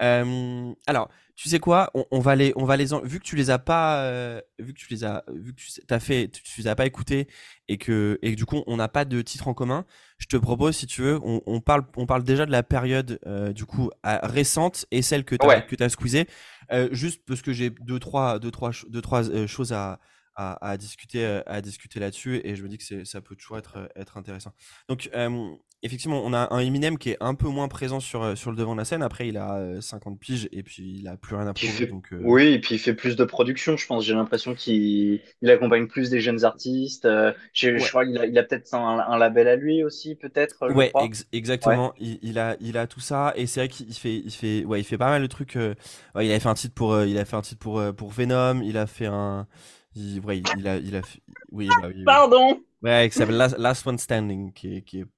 Euh, 0.00 0.72
alors, 0.86 1.10
tu 1.36 1.48
sais 1.48 1.58
quoi? 1.58 1.90
On, 1.94 2.04
on, 2.10 2.20
va 2.20 2.36
les, 2.36 2.52
on 2.56 2.64
va 2.64 2.76
les, 2.76 2.86
vu 3.04 3.18
que 3.18 3.24
tu 3.24 3.36
les 3.36 3.50
as 3.50 3.58
pas, 3.58 4.02
euh, 4.02 4.40
vu 4.58 4.72
que 4.72 4.78
tu 4.78 4.88
les 4.90 5.04
as, 5.04 5.24
vu 5.28 5.54
que 5.54 5.60
tu 5.60 5.82
as 5.88 6.00
fait, 6.00 6.28
tu, 6.28 6.60
les 6.60 6.66
as 6.66 6.74
pas 6.74 6.86
écoutés 6.86 7.28
et 7.68 7.78
que, 7.78 8.18
et 8.22 8.32
que 8.32 8.36
du 8.36 8.44
coup, 8.44 8.62
on 8.66 8.76
n'a 8.76 8.88
pas 8.88 9.04
de 9.04 9.22
titre 9.22 9.48
en 9.48 9.54
commun. 9.54 9.84
Je 10.18 10.26
te 10.26 10.36
propose, 10.36 10.76
si 10.76 10.86
tu 10.86 11.02
veux, 11.02 11.20
on, 11.22 11.42
on 11.46 11.60
parle, 11.60 11.84
on 11.96 12.06
parle 12.06 12.24
déjà 12.24 12.44
de 12.46 12.50
la 12.50 12.62
période 12.62 13.20
euh, 13.26 13.52
du 13.52 13.64
coup 13.64 13.90
récente 14.04 14.86
et 14.90 15.02
celle 15.02 15.24
que 15.24 15.36
tu 15.36 15.48
as, 15.48 15.60
que 15.60 15.82
as 15.82 15.88
squeezée, 15.88 16.26
juste 16.90 17.22
parce 17.26 17.42
que 17.42 17.52
j'ai 17.52 17.70
deux 17.70 17.98
trois, 17.98 18.38
deux 18.38 18.50
trois, 18.50 18.72
deux 18.88 19.02
trois 19.02 19.46
choses 19.46 19.72
à 19.72 20.00
à, 20.38 20.76
discuter, 20.76 21.42
à 21.46 21.60
discuter 21.60 21.98
là-dessus 21.98 22.40
et 22.44 22.54
je 22.54 22.62
me 22.62 22.68
dis 22.68 22.78
que 22.78 23.04
ça 23.04 23.20
peut 23.20 23.34
toujours 23.34 23.58
être, 23.58 23.90
être 23.96 24.16
intéressant. 24.16 24.52
Donc, 24.88 25.10
effectivement, 25.82 26.22
on 26.24 26.32
a 26.32 26.52
un 26.54 26.58
Eminem 26.60 26.98
qui 26.98 27.10
est 27.10 27.16
un 27.20 27.34
peu 27.34 27.48
moins 27.48 27.68
présent 27.68 28.00
sur, 28.00 28.22
euh, 28.22 28.34
sur 28.34 28.50
le 28.50 28.56
devant 28.56 28.72
de 28.72 28.78
la 28.78 28.84
scène. 28.84 29.02
Après, 29.02 29.28
il 29.28 29.36
a 29.36 29.80
50 29.80 30.18
piges 30.18 30.48
et 30.52 30.62
puis 30.62 30.98
il 31.00 31.08
a 31.08 31.16
plus 31.16 31.36
rien 31.36 31.46
à 31.46 31.54
prouver. 31.54 31.86
Donc, 31.86 32.08
Oui, 32.20 32.48
et 32.48 32.58
puis 32.60 32.76
il 32.76 32.78
fait 32.78 32.94
plus 32.94 33.16
de 33.16 33.24
production, 33.24 33.76
je 33.76 33.86
pense. 33.86 34.04
J'ai 34.04 34.14
l'impression 34.14 34.54
qu'il 34.54 35.20
il 35.42 35.50
accompagne 35.50 35.86
plus 35.86 36.10
des 36.10 36.20
jeunes 36.20 36.44
artistes. 36.44 37.08
Je 37.52 37.88
crois 37.88 38.04
qu'il 38.04 38.18
a, 38.18 38.26
il 38.26 38.38
a 38.38 38.42
peut-être 38.42 38.74
un, 38.74 39.18
label 39.18 39.48
à 39.48 39.56
lui 39.56 39.84
aussi, 39.84 40.14
peut-être. 40.14 40.72
Ouais, 40.72 40.92
exactement. 41.32 41.92
Il, 41.98 42.18
il, 42.22 42.38
a, 42.38 42.56
il 42.60 42.76
a 42.76 42.86
tout 42.86 43.00
ça 43.00 43.32
et 43.36 43.46
c'est 43.46 43.60
vrai 43.60 43.68
qu'il 43.68 43.92
fait, 43.94 44.16
il 44.16 44.32
fait, 44.32 44.64
ouais, 44.64 44.80
il 44.80 44.84
fait 44.84 44.98
pas 44.98 45.10
mal 45.10 45.22
de 45.22 45.26
trucs. 45.26 45.54
il 45.54 45.76
avait 46.14 46.40
fait 46.40 46.48
un 46.48 46.54
titre 46.54 46.74
pour, 46.74 47.00
il 47.02 47.18
a 47.18 47.24
fait 47.24 47.36
un 47.36 47.42
titre 47.42 47.60
pour, 47.60 47.82
pour 47.96 48.10
Venom. 48.10 48.62
Il 48.62 48.76
a 48.76 48.86
fait 48.86 49.06
un 49.06 49.46
il, 49.98 50.20
ouais, 50.20 50.38
il, 50.56 50.68
a, 50.68 50.76
il 50.76 50.96
a, 50.96 51.00
oui, 51.50 51.68
bah, 51.68 51.88
oui, 51.88 52.04
Pardon. 52.04 52.60
Ouais, 52.82 53.08
qui 53.10 53.18
s'appelle 53.18 53.36
Last, 53.36 53.86
One 53.86 53.98
Standing, 53.98 54.52
qui 54.52 54.76
est, 54.76 54.82
qui, 54.82 55.00
est, 55.00 55.06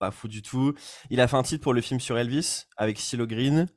pas 0.00 0.10
fou 0.10 0.26
du 0.26 0.42
tout. 0.42 0.74
Il 1.10 1.20
a 1.20 1.28
fait 1.28 1.36
un 1.36 1.44
titre 1.44 1.62
pour 1.62 1.74
le 1.74 1.80
film 1.80 2.00
sur 2.00 2.18
Elvis 2.18 2.64
avec 2.76 2.98
Silo 2.98 3.26
Green. 3.26 3.68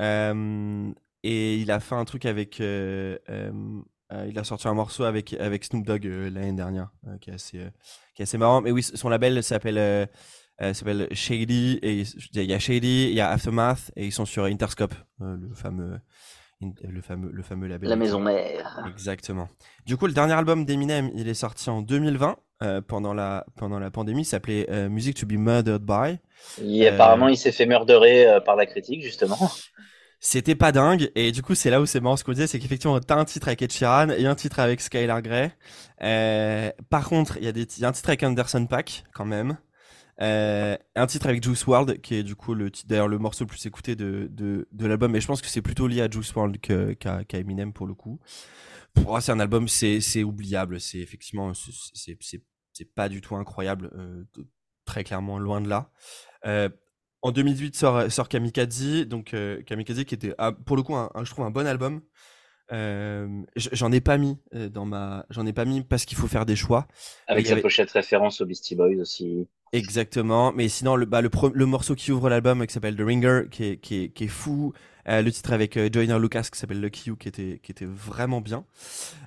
Euh, 0.00 0.92
et 1.22 1.56
il 1.56 1.70
a 1.70 1.80
fait 1.80 1.94
un 1.94 2.04
truc 2.04 2.26
avec. 2.26 2.60
Euh, 2.60 3.16
euh, 3.30 4.26
il 4.28 4.38
a 4.38 4.44
sorti 4.44 4.68
un 4.68 4.74
morceau 4.74 5.04
avec, 5.04 5.32
avec 5.34 5.64
Snoop 5.64 5.86
Dogg 5.86 6.04
l'année 6.04 6.52
dernière, 6.52 6.90
qui, 7.20 7.30
est 7.30 7.34
assez, 7.34 7.58
qui 8.14 8.22
est 8.22 8.24
assez 8.24 8.38
marrant. 8.38 8.60
Mais 8.60 8.70
oui, 8.70 8.82
son 8.82 9.08
label 9.08 9.42
s'appelle 9.42 10.08
s'appelle 10.60 11.08
Shady. 11.12 11.78
Et 11.82 12.02
il 12.34 12.42
y 12.42 12.54
a 12.54 12.58
Shady, 12.58 13.08
il 13.08 13.14
y 13.14 13.20
a 13.20 13.30
Aftermath, 13.30 13.90
et 13.96 14.06
ils 14.06 14.12
sont 14.12 14.26
sur 14.26 14.44
Interscope, 14.44 14.94
le 15.18 15.54
fameux 15.54 15.98
le 16.60 17.00
fameux, 17.00 17.30
le 17.30 17.42
fameux 17.42 17.66
label. 17.66 17.88
La 17.88 17.96
maison 17.96 18.20
mère. 18.20 18.84
Exactement. 18.88 19.48
Du 19.84 19.96
coup, 19.96 20.06
le 20.06 20.12
dernier 20.12 20.32
album 20.32 20.64
d'Eminem, 20.64 21.10
il 21.14 21.28
est 21.28 21.34
sorti 21.34 21.68
en 21.68 21.82
2020, 21.82 22.36
euh, 22.62 22.80
pendant, 22.80 23.14
la, 23.14 23.46
pendant 23.56 23.78
la 23.78 23.90
pandémie, 23.90 24.24
s'appelait 24.24 24.66
euh, 24.70 24.88
Music 24.88 25.16
to 25.16 25.26
be 25.26 25.32
Murdered 25.32 25.82
by. 25.82 26.18
Et 26.62 26.88
apparemment, 26.88 27.28
il 27.28 27.36
s'est 27.36 27.52
fait 27.52 27.66
murderer 27.66 28.26
euh, 28.26 28.40
par 28.40 28.56
la 28.56 28.66
critique, 28.66 29.02
justement. 29.02 29.38
C'était 30.20 30.54
pas 30.54 30.72
dingue, 30.72 31.10
et 31.14 31.30
du 31.30 31.42
coup, 31.42 31.54
c'est 31.54 31.68
là 31.68 31.80
où 31.80 31.86
c'est 31.86 32.00
marrant 32.00 32.16
ce 32.16 32.24
qu'on 32.24 32.32
disait, 32.32 32.46
c'est 32.46 32.58
qu'effectivement, 32.58 32.98
t'as 32.98 33.16
un 33.16 33.26
titre 33.26 33.48
avec 33.48 33.60
Ed 33.60 33.70
Sheeran 33.70 34.08
et 34.08 34.26
un 34.26 34.34
titre 34.34 34.60
avec 34.60 34.80
Skylar 34.80 35.20
Grey. 35.20 35.52
par 36.88 37.08
contre, 37.08 37.36
il 37.36 37.44
y, 37.44 37.48
a 37.48 37.52
des, 37.52 37.66
y 37.78 37.84
a 37.84 37.88
un 37.88 37.92
titre 37.92 38.08
avec 38.08 38.22
Anderson 38.22 38.66
Pack, 38.66 39.04
quand 39.12 39.26
même. 39.26 39.58
Euh, 40.22 40.76
un 40.94 41.06
titre 41.06 41.26
avec 41.26 41.42
Juice 41.42 41.66
WRLD, 41.66 42.00
qui 42.00 42.14
est 42.14 42.22
du 42.22 42.34
coup 42.34 42.54
le 42.54 42.70
d'ailleurs 42.86 43.08
le 43.08 43.18
morceau 43.18 43.44
le 43.44 43.48
plus 43.48 43.66
écouté 43.66 43.96
de, 43.96 44.28
de, 44.30 44.66
de 44.72 44.86
l'album, 44.86 45.14
et 45.14 45.20
je 45.20 45.26
pense 45.26 45.42
que 45.42 45.48
c'est 45.48 45.60
plutôt 45.60 45.86
lié 45.86 46.00
à 46.00 46.08
Juice 46.10 46.32
WRLD 46.34 46.58
qu'à 46.58 47.38
Eminem 47.38 47.72
pour 47.72 47.86
le 47.86 47.94
coup. 47.94 48.18
Pour 48.96 49.12
moi, 49.12 49.20
c'est 49.20 49.32
un 49.32 49.40
album, 49.40 49.68
c'est 49.68 50.22
oubliable, 50.22 50.80
c'est 50.80 50.98
effectivement, 50.98 51.52
c'est 51.54 52.94
pas 52.94 53.08
du 53.08 53.20
tout 53.20 53.36
incroyable, 53.36 53.90
euh, 53.94 54.24
très 54.84 55.04
clairement, 55.04 55.38
loin 55.38 55.60
de 55.60 55.68
là. 55.68 55.90
Euh, 56.46 56.68
en 57.22 57.32
2008 57.32 57.76
sort, 57.76 58.10
sort 58.10 58.28
Kamikaze, 58.28 59.06
donc 59.06 59.34
euh, 59.34 59.62
Kamikaze 59.62 60.04
qui 60.04 60.14
était 60.14 60.34
ah, 60.38 60.52
pour 60.52 60.76
le 60.76 60.82
coup, 60.82 60.94
un, 60.94 61.10
je 61.22 61.30
trouve 61.30 61.44
un 61.44 61.50
bon 61.50 61.66
album. 61.66 62.02
Euh, 62.72 63.28
j'en 63.54 63.92
ai 63.92 64.00
pas 64.00 64.18
mis 64.18 64.38
dans 64.52 64.84
ma, 64.84 65.24
j'en 65.30 65.46
ai 65.46 65.52
pas 65.52 65.64
mis 65.64 65.82
parce 65.82 66.04
qu'il 66.04 66.18
faut 66.18 66.26
faire 66.26 66.46
des 66.46 66.56
choix. 66.56 66.88
Avec 67.26 67.46
sa 67.46 67.56
pochette 67.56 67.90
référence 67.90 68.40
aux 68.40 68.46
Beastie 68.46 68.74
Boys 68.74 68.96
aussi. 69.00 69.48
Exactement, 69.72 70.52
mais 70.52 70.68
sinon 70.68 70.96
le, 70.96 71.06
bah, 71.06 71.20
le, 71.20 71.30
le 71.52 71.66
morceau 71.66 71.94
qui 71.94 72.12
ouvre 72.12 72.30
l'album 72.30 72.66
qui 72.66 72.72
s'appelle 72.72 72.96
The 72.96 73.00
Ringer, 73.00 73.42
qui 73.50 73.64
est, 73.64 73.76
qui 73.78 74.04
est, 74.04 74.08
qui 74.10 74.24
est 74.24 74.28
fou, 74.28 74.72
euh, 75.08 75.22
le 75.22 75.32
titre 75.32 75.52
avec 75.52 75.76
euh, 75.76 75.88
Lucas 76.18 76.48
qui 76.52 76.58
s'appelle 76.58 76.80
Lucky 76.80 77.10
You, 77.10 77.16
qui 77.16 77.28
était, 77.28 77.60
qui 77.62 77.72
était 77.72 77.86
vraiment 77.86 78.40
bien. 78.40 78.64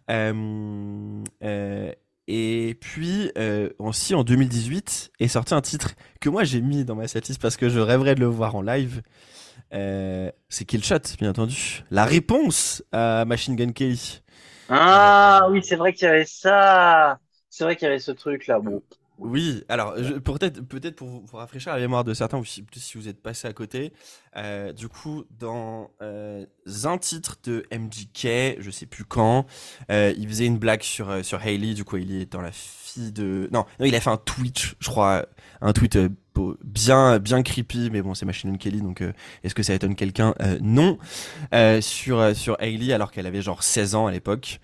Euh, 0.09 1.23
euh 1.43 1.91
et 2.31 2.77
puis 2.79 3.31
euh, 3.39 3.71
aussi 3.79 4.13
en 4.13 4.23
2018 4.23 5.13
est 5.19 5.27
sorti 5.27 5.55
un 5.55 5.61
titre 5.61 5.95
que 6.21 6.29
moi 6.29 6.43
j'ai 6.43 6.61
mis 6.61 6.85
dans 6.85 6.93
ma 6.93 7.07
setlist 7.07 7.41
parce 7.41 7.57
que 7.57 7.69
je 7.69 7.79
rêverais 7.79 8.13
de 8.13 8.19
le 8.19 8.27
voir 8.27 8.53
en 8.53 8.61
live. 8.61 9.01
c'est 9.71 10.65
Killshot, 10.67 10.99
bien 11.17 11.31
entendu. 11.31 11.83
La 11.89 12.05
réponse 12.05 12.83
à 12.91 13.25
Machine 13.25 13.55
Gun 13.55 13.71
Kelly. 13.71 14.21
Ah 14.69 15.47
oui, 15.49 15.61
c'est 15.63 15.75
vrai 15.75 15.91
qu'il 15.91 16.05
y 16.05 16.07
avait 16.07 16.25
ça. 16.25 17.17
C'est 17.49 17.63
vrai 17.63 17.75
qu'il 17.75 17.87
y 17.87 17.89
avait 17.89 17.97
ce 17.97 18.11
truc 18.11 18.45
là. 18.45 18.59
Bon, 18.59 18.83
oui, 19.19 19.63
alors 19.67 19.95
peut-être 20.23 20.61
peut-être 20.61 20.95
pour 20.95 21.07
vous 21.07 21.37
rafraîchir 21.37 21.73
la 21.73 21.79
mémoire 21.79 22.03
de 22.03 22.13
certains, 22.13 22.37
ou 22.37 22.45
si, 22.45 22.65
si 22.73 22.97
vous 22.97 23.07
êtes 23.07 23.21
passé 23.21 23.47
à 23.47 23.53
côté, 23.53 23.91
euh, 24.37 24.71
du 24.71 24.87
coup 24.87 25.25
dans 25.37 25.91
euh, 26.01 26.45
un 26.85 26.97
titre 26.97 27.37
de 27.43 27.65
MJK, 27.71 28.61
je 28.61 28.71
sais 28.71 28.85
plus 28.85 29.03
quand, 29.03 29.45
euh, 29.91 30.13
il 30.17 30.27
faisait 30.27 30.45
une 30.45 30.57
blague 30.57 30.83
sur 30.83 31.09
euh, 31.09 31.23
sur 31.23 31.41
Hailey, 31.45 31.73
du 31.73 31.83
coup 31.83 31.97
il 31.97 32.13
est 32.13 32.31
dans 32.31 32.41
la 32.41 32.51
fille 32.53 33.11
de 33.11 33.49
non, 33.51 33.65
non 33.79 33.85
il 33.85 33.93
a 33.95 33.99
fait 33.99 34.09
un 34.09 34.17
tweet, 34.17 34.75
je 34.79 34.89
crois, 34.89 35.25
un 35.61 35.73
tweet 35.73 35.97
euh, 35.97 36.09
bien 36.63 37.19
bien 37.19 37.43
creepy, 37.43 37.89
mais 37.91 38.01
bon 38.01 38.13
c'est 38.13 38.25
Machine 38.25 38.57
Kelly, 38.57 38.81
donc 38.81 39.03
est-ce 39.43 39.53
que 39.53 39.63
ça 39.63 39.73
étonne 39.73 39.95
quelqu'un? 39.95 40.33
Non, 40.61 40.97
sur 41.81 42.33
sur 42.33 42.55
Hailey 42.61 42.93
alors 42.93 43.11
qu'elle 43.11 43.27
avait 43.27 43.41
genre 43.41 43.63
16 43.63 43.95
ans 43.95 44.07
à 44.07 44.11
l'époque. 44.11 44.61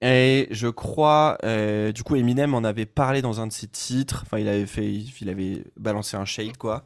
Et 0.00 0.46
je 0.52 0.68
crois, 0.68 1.38
euh, 1.42 1.90
du 1.90 2.04
coup, 2.04 2.14
Eminem 2.14 2.54
en 2.54 2.62
avait 2.62 2.86
parlé 2.86 3.20
dans 3.20 3.40
un 3.40 3.48
de 3.48 3.52
ses 3.52 3.66
titres. 3.66 4.22
Enfin, 4.24 4.38
il 4.38 4.48
avait 4.48 4.66
fait, 4.66 4.88
il 4.88 5.28
avait 5.28 5.64
balancé 5.76 6.16
un 6.16 6.24
shade, 6.24 6.56
quoi. 6.56 6.84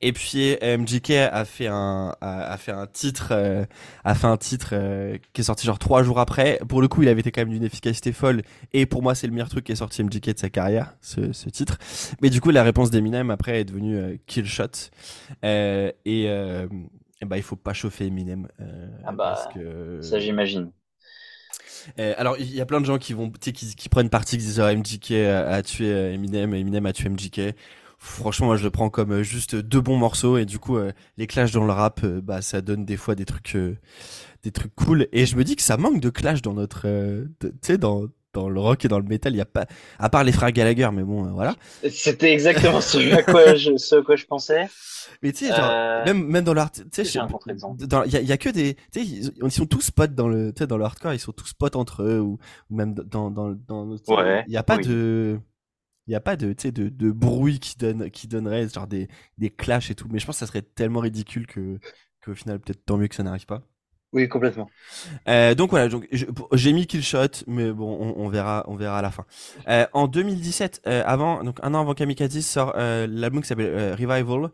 Et 0.00 0.12
puis 0.12 0.56
MJK 0.62 1.10
a 1.30 1.44
fait 1.44 1.66
un, 1.66 2.14
a, 2.22 2.56
fait 2.56 2.72
un 2.72 2.86
titre, 2.86 3.28
euh, 3.32 3.66
a 4.04 4.14
fait 4.14 4.26
un 4.26 4.38
titre 4.38 4.70
euh, 4.72 5.18
qui 5.34 5.42
est 5.42 5.44
sorti 5.44 5.66
genre 5.66 5.78
trois 5.78 6.02
jours 6.02 6.20
après. 6.20 6.58
Pour 6.66 6.80
le 6.80 6.88
coup, 6.88 7.02
il 7.02 7.08
avait 7.08 7.20
été 7.20 7.32
quand 7.32 7.42
même 7.42 7.50
d'une 7.50 7.64
efficacité 7.64 8.12
folle. 8.12 8.42
Et 8.72 8.86
pour 8.86 9.02
moi, 9.02 9.14
c'est 9.14 9.26
le 9.26 9.34
meilleur 9.34 9.50
truc 9.50 9.64
qui 9.64 9.72
est 9.72 9.76
sorti 9.76 10.02
MJK 10.02 10.32
de 10.32 10.38
sa 10.38 10.48
carrière, 10.48 10.96
ce, 11.02 11.32
ce 11.32 11.50
titre. 11.50 11.76
Mais 12.22 12.30
du 12.30 12.40
coup, 12.40 12.50
la 12.50 12.62
réponse 12.62 12.90
d'Eminem 12.90 13.30
après 13.30 13.60
est 13.60 13.64
devenue 13.64 13.96
euh, 13.96 14.16
Kill 14.26 14.46
Shot. 14.46 14.90
et, 15.42 16.24
et 17.20 17.24
bah, 17.26 17.36
il 17.36 17.42
faut 17.42 17.56
pas 17.56 17.74
chauffer 17.74 18.06
Eminem. 18.06 18.48
ah 19.04 19.12
bah, 19.12 19.34
parce 19.34 19.52
que... 19.52 20.00
ça 20.00 20.18
j'imagine. 20.18 20.70
Euh, 21.98 22.14
alors, 22.16 22.36
il 22.38 22.54
y 22.54 22.60
a 22.60 22.66
plein 22.66 22.80
de 22.80 22.86
gens 22.86 22.98
qui 22.98 23.12
vont, 23.12 23.30
qui, 23.30 23.52
qui 23.52 23.88
prennent 23.88 24.10
parti, 24.10 24.38
qui 24.38 24.44
disent 24.44 24.60
oh, 24.60 24.76
MJK 24.76 25.12
a, 25.12 25.62
tué 25.62 25.92
euh, 25.92 26.14
Eminem, 26.14 26.54
Eminem 26.54 26.86
a 26.86 26.92
tué 26.92 27.08
MJK. 27.08 27.54
Franchement, 27.98 28.46
moi, 28.46 28.56
je 28.56 28.64
le 28.64 28.70
prends 28.70 28.90
comme 28.90 29.12
euh, 29.12 29.22
juste 29.22 29.56
deux 29.56 29.80
bons 29.80 29.96
morceaux 29.96 30.38
et 30.38 30.44
du 30.44 30.58
coup, 30.58 30.78
les 31.16 31.26
clashs 31.26 31.52
dans 31.52 31.64
le 31.64 31.72
rap, 31.72 32.04
bah, 32.04 32.42
ça 32.42 32.60
donne 32.60 32.84
des 32.84 32.96
fois 32.96 33.14
des 33.14 33.24
trucs, 33.24 33.56
des 34.42 34.50
trucs 34.52 34.74
cool. 34.74 35.08
Et 35.12 35.26
je 35.26 35.36
me 35.36 35.44
dis 35.44 35.56
que 35.56 35.62
ça 35.62 35.76
manque 35.76 36.00
de 36.00 36.10
clash 36.10 36.42
dans 36.42 36.54
notre, 36.54 36.86
tu 37.40 37.50
sais, 37.62 37.78
dans 37.78 38.06
dans 38.32 38.48
le 38.48 38.60
rock 38.60 38.84
et 38.84 38.88
dans 38.88 38.98
le 38.98 39.04
métal, 39.04 39.32
il 39.34 39.38
y 39.38 39.40
a 39.40 39.46
pas, 39.46 39.66
à 39.98 40.08
part 40.08 40.24
les 40.24 40.32
frères 40.32 40.52
Gallagher, 40.52 40.90
mais 40.92 41.02
bon, 41.02 41.24
voilà. 41.32 41.54
C'était 41.90 42.32
exactement 42.32 42.80
ce 42.80 43.14
à 43.14 43.22
quoi 43.22 43.54
je, 43.56 43.76
ce 43.76 43.96
à 43.96 44.02
quoi 44.02 44.16
je 44.16 44.26
pensais. 44.26 44.68
Mais 45.22 45.32
tu 45.32 45.46
sais, 45.46 45.52
euh, 45.58 46.04
même, 46.04 46.24
même 46.26 46.44
dans 46.44 46.54
l'art, 46.54 46.70
tu 46.70 46.82
sais, 46.92 47.02
il 47.02 48.12
y 48.12 48.16
a, 48.16 48.20
y 48.20 48.32
a 48.32 48.36
que 48.36 48.50
des, 48.50 48.74
tu 48.92 49.04
sais, 49.04 49.04
ils, 49.04 49.50
sont 49.50 49.66
tous 49.66 49.90
potes 49.90 50.14
dans 50.14 50.28
le, 50.28 50.52
tu 50.52 50.60
sais, 50.60 50.66
dans 50.66 50.76
le 50.76 50.84
hardcore, 50.84 51.14
ils 51.14 51.18
sont 51.18 51.32
tous 51.32 51.54
potes 51.54 51.76
entre 51.76 52.02
eux, 52.02 52.20
ou, 52.20 52.38
ou 52.70 52.76
même 52.76 52.94
dans, 52.94 53.30
dans, 53.30 53.50
dans, 53.50 53.86
ouais, 53.86 54.44
il 54.46 54.50
n'y 54.50 54.56
a 54.56 54.62
pas 54.62 54.76
de, 54.76 55.38
il 56.06 56.12
y 56.12 56.14
a 56.14 56.20
pas 56.20 56.36
de, 56.36 56.52
tu 56.52 56.62
sais, 56.62 56.72
de, 56.72 56.88
de 56.88 57.10
bruit 57.10 57.58
qui 57.58 57.76
donne, 57.76 58.10
qui 58.10 58.28
donnerait, 58.28 58.68
genre 58.68 58.86
des, 58.86 59.08
des 59.38 59.50
clashs 59.50 59.90
et 59.90 59.94
tout, 59.94 60.08
mais 60.10 60.18
je 60.18 60.26
pense 60.26 60.36
que 60.36 60.40
ça 60.40 60.46
serait 60.46 60.62
tellement 60.62 61.00
ridicule 61.00 61.46
que, 61.46 61.78
qu'au 62.24 62.34
final, 62.34 62.60
peut-être 62.60 62.84
tant 62.84 62.96
mieux 62.98 63.08
que 63.08 63.14
ça 63.14 63.22
n'arrive 63.22 63.46
pas. 63.46 63.62
Oui, 64.12 64.26
complètement. 64.26 64.70
Euh, 65.28 65.54
donc 65.54 65.70
voilà, 65.70 65.88
donc 65.88 66.08
j'ai 66.52 66.72
mis 66.72 66.86
Killshot, 66.86 67.44
mais 67.46 67.70
bon, 67.72 68.14
on, 68.16 68.28
verra, 68.28 68.64
on 68.66 68.74
verra 68.74 68.98
à 69.00 69.02
la 69.02 69.10
fin. 69.10 69.26
Euh, 69.68 69.86
en 69.92 70.08
2017, 70.08 70.82
euh, 70.86 71.02
avant, 71.04 71.44
donc 71.44 71.58
un 71.62 71.74
an 71.74 71.80
avant 71.80 71.92
Kamikaze 71.92 72.40
sort 72.40 72.74
l'album 72.76 73.42
qui 73.42 73.48
s'appelle 73.48 73.94
Revival. 73.94 74.50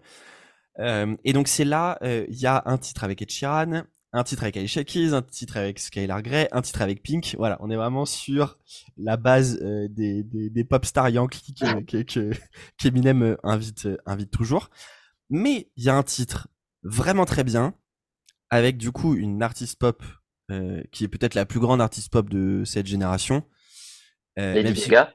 Et 1.24 1.32
donc 1.32 1.46
c'est 1.46 1.64
là, 1.64 1.98
il 2.02 2.36
y 2.36 2.46
a 2.46 2.62
un 2.66 2.78
titre 2.78 3.04
avec 3.04 3.22
Ed 3.22 3.30
Sheeran, 3.30 3.84
un 4.12 4.24
titre 4.24 4.42
avec 4.42 4.56
Alicia 4.56 4.82
Keys, 4.82 5.12
un 5.12 5.22
titre 5.22 5.56
avec 5.56 5.78
Skylar 5.78 6.22
Grey, 6.22 6.48
un 6.50 6.62
titre 6.62 6.82
avec 6.82 7.02
Pink. 7.02 7.36
Voilà, 7.38 7.56
on 7.60 7.70
est 7.70 7.76
vraiment 7.76 8.06
sur 8.06 8.58
la 8.96 9.16
base 9.16 9.60
des, 9.60 10.24
des, 10.24 10.64
pop 10.64 10.84
stars 10.84 11.10
Yankees 11.10 11.54
que, 11.86 12.02
que, 12.02 13.38
invite, 13.44 13.88
invite 14.04 14.30
toujours. 14.32 14.70
Mais 15.30 15.68
il 15.76 15.84
y 15.84 15.88
a 15.88 15.96
un 15.96 16.02
titre 16.02 16.48
vraiment 16.82 17.24
très 17.24 17.44
bien 17.44 17.74
avec 18.54 18.76
du 18.76 18.92
coup 18.92 19.16
une 19.16 19.42
artiste 19.42 19.80
pop 19.80 20.00
euh, 20.52 20.80
qui 20.92 21.02
est 21.02 21.08
peut-être 21.08 21.34
la 21.34 21.44
plus 21.44 21.58
grande 21.58 21.80
artiste 21.80 22.12
pop 22.12 22.30
de 22.30 22.62
cette 22.64 22.86
génération. 22.86 23.42
Euh, 24.38 24.54
Lady 24.54 24.80
Gaga. 24.80 25.12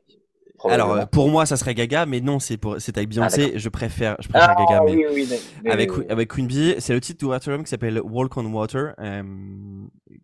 Alors 0.67 0.91
euh, 0.91 1.05
pour 1.05 1.29
moi 1.29 1.45
ça 1.45 1.55
serait 1.55 1.73
Gaga, 1.73 2.05
mais 2.05 2.19
non 2.19 2.39
c'est 2.39 2.57
pour 2.57 2.81
c'est 2.81 2.97
avec 2.97 3.07
Beyoncé. 3.07 3.53
je 3.55 3.69
préfère 3.69 4.17
je 4.19 4.27
préfère 4.27 4.55
ah, 4.57 4.65
Gaga, 4.65 4.81
mais 4.83 4.91
oui, 4.91 5.05
oui, 5.09 5.29
oui, 5.63 5.71
avec 5.71 5.89
avec 6.09 6.29
Queen 6.29 6.47
Bee, 6.47 6.75
c'est 6.79 6.91
le 6.93 6.99
titre 6.99 7.21
d'ouverture 7.21 7.57
qui 7.59 7.69
s'appelle 7.69 8.01
Walk 8.03 8.35
on 8.35 8.45
Water 8.51 8.93
euh, 8.99 9.23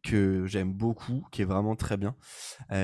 que 0.03 0.45
j'aime 0.45 0.73
beaucoup, 0.73 1.25
qui 1.31 1.41
est 1.41 1.45
vraiment 1.45 1.77
très 1.77 1.95
bien 1.95 2.15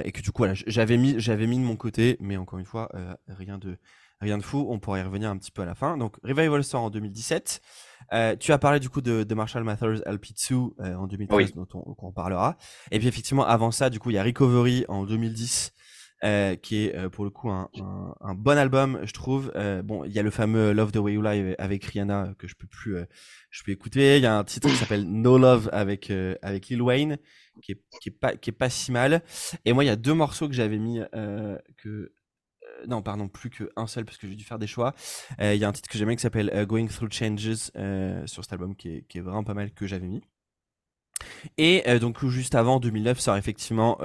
et 0.05 0.13
que 0.13 0.21
du 0.21 0.31
coup 0.31 0.43
voilà 0.43 0.53
j'avais 0.65 0.95
mis 0.95 1.15
j'avais 1.17 1.45
mis 1.45 1.57
de 1.57 1.63
mon 1.63 1.75
côté, 1.75 2.15
mais 2.21 2.37
encore 2.37 2.57
une 2.57 2.65
fois 2.65 2.89
rien 3.27 3.57
de 3.57 3.77
rien 4.21 4.37
de 4.37 4.43
fou. 4.43 4.65
On 4.69 4.79
pourrait 4.79 5.01
y 5.01 5.03
revenir 5.03 5.29
un 5.29 5.37
petit 5.37 5.51
peu 5.51 5.61
à 5.63 5.65
la 5.65 5.75
fin. 5.75 5.97
Donc 5.97 6.15
Revival 6.23 6.63
sort 6.63 6.83
en 6.83 6.89
2017. 6.89 7.61
Euh, 8.13 8.35
tu 8.35 8.51
as 8.51 8.57
parlé 8.57 8.79
du 8.79 8.89
coup 8.89 9.01
de, 9.01 9.23
de 9.23 9.35
Marshall 9.35 9.63
Mathers 9.63 10.01
LP2 10.05 10.71
euh, 10.79 10.95
en 10.95 11.07
2013 11.07 11.53
dont 11.53 11.67
on, 11.97 12.11
parlera. 12.11 12.57
Et 12.91 12.99
puis 12.99 13.07
effectivement 13.07 13.45
avant 13.45 13.71
ça 13.71 13.89
du 13.89 13.99
coup 13.99 14.09
il 14.09 14.13
y 14.13 14.17
a 14.17 14.23
Recovery 14.23 14.85
en 14.89 15.05
2010 15.05 15.73
euh, 16.23 16.55
qui 16.55 16.85
est 16.85 16.95
euh, 16.95 17.09
pour 17.09 17.23
le 17.23 17.31
coup 17.31 17.49
un, 17.49 17.67
un, 17.79 18.13
un, 18.21 18.35
bon 18.35 18.55
album 18.55 18.99
je 19.03 19.11
trouve. 19.11 19.51
Euh, 19.55 19.81
bon 19.81 20.03
il 20.03 20.11
y 20.11 20.19
a 20.19 20.21
le 20.21 20.29
fameux 20.29 20.71
Love 20.71 20.91
the 20.91 20.97
Way 20.97 21.13
You 21.13 21.21
Lie 21.23 21.55
avec 21.57 21.83
Rihanna 21.83 22.35
que 22.37 22.47
je 22.47 22.53
peux 22.53 22.67
plus 22.67 22.95
je 23.49 23.63
peux 23.63 23.71
écouter. 23.71 24.17
Il 24.17 24.23
y 24.23 24.27
a 24.27 24.37
un 24.37 24.43
titre 24.43 24.69
qui 24.69 24.75
s'appelle 24.75 25.05
No 25.05 25.39
Love 25.39 25.69
avec 25.73 26.11
avec 26.43 26.67
Lil 26.67 26.83
Wayne 26.83 27.17
qui 27.63 27.71
est, 27.71 27.81
qui 28.01 28.09
est 28.09 28.11
pas 28.11 28.35
qui 28.35 28.51
est 28.51 28.53
pas 28.53 28.69
si 28.69 28.91
mal. 28.91 29.23
Et 29.65 29.73
moi 29.73 29.83
il 29.83 29.87
y 29.87 29.91
a 29.91 29.95
deux 29.95 30.13
morceaux 30.13 30.47
que 30.47 30.53
j'avais 30.53 30.77
mis 30.77 30.99
que 31.77 32.11
non, 32.87 33.01
pardon, 33.01 33.27
plus 33.27 33.49
qu'un 33.49 33.87
seul 33.87 34.05
parce 34.05 34.17
que 34.17 34.27
j'ai 34.27 34.35
dû 34.35 34.43
faire 34.43 34.59
des 34.59 34.67
choix. 34.67 34.93
Euh, 35.39 35.53
il 35.53 35.59
y 35.59 35.65
a 35.65 35.67
un 35.67 35.71
titre 35.71 35.89
que 35.89 35.97
j'aime 35.97 36.07
bien 36.07 36.15
qui 36.15 36.21
s'appelle 36.21 36.51
euh, 36.53 36.65
Going 36.65 36.87
Through 36.87 37.11
Changes 37.11 37.71
euh, 37.75 38.25
sur 38.27 38.43
cet 38.43 38.53
album 38.53 38.75
qui 38.75 38.89
est, 38.89 39.19
vraiment 39.19 39.43
pas 39.43 39.53
mal 39.53 39.71
que 39.71 39.87
j'avais 39.87 40.07
mis. 40.07 40.21
Et 41.57 41.83
donc 41.99 42.25
juste 42.25 42.55
avant 42.55 42.79
2009 42.79 43.19
sort 43.19 43.37
effectivement 43.37 43.99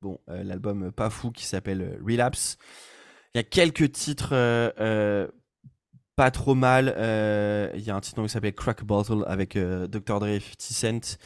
bon 0.00 0.18
l'album 0.26 0.90
pas 0.90 1.10
fou 1.10 1.30
qui 1.30 1.44
s'appelle 1.44 1.98
Relapse. 2.02 2.56
Il 3.34 3.38
y 3.38 3.40
a 3.40 3.42
quelques 3.42 3.92
titres 3.92 4.30
pas 6.16 6.30
trop 6.30 6.54
mal. 6.54 6.86
Il 7.74 7.82
y 7.82 7.90
a 7.90 7.94
un 7.94 8.00
titre 8.00 8.22
qui 8.22 8.28
s'appelle 8.30 8.54
Crack 8.54 8.84
Bottle 8.84 9.22
avec 9.26 9.58
Dr 9.58 10.20
Dre 10.20 10.38
50 10.58 11.04
Cent. 11.04 11.18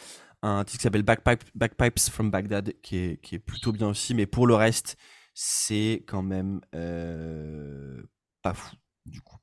Un 0.43 0.65
titre 0.65 0.79
qui 0.79 0.83
s'appelle 0.83 1.05
Backpipe, 1.05 1.45
Backpipes 1.55 2.11
from 2.11 2.33
Baghdad 2.33 2.73
qui 2.83 2.97
est, 2.97 3.21
qui 3.21 3.37
est 3.37 3.41
plutôt 3.41 3.71
bien 3.71 3.89
aussi. 3.89 4.15
Mais 4.15 4.27
pour 4.27 4.49
le 4.49 4.57
reste, 4.57 4.97
c'est 5.41 6.03
quand 6.09 6.23
même 6.23 6.61
euh, 6.75 8.03
pas 8.43 8.55
fou 8.55 8.75
du 9.07 9.21
coup. 9.21 9.37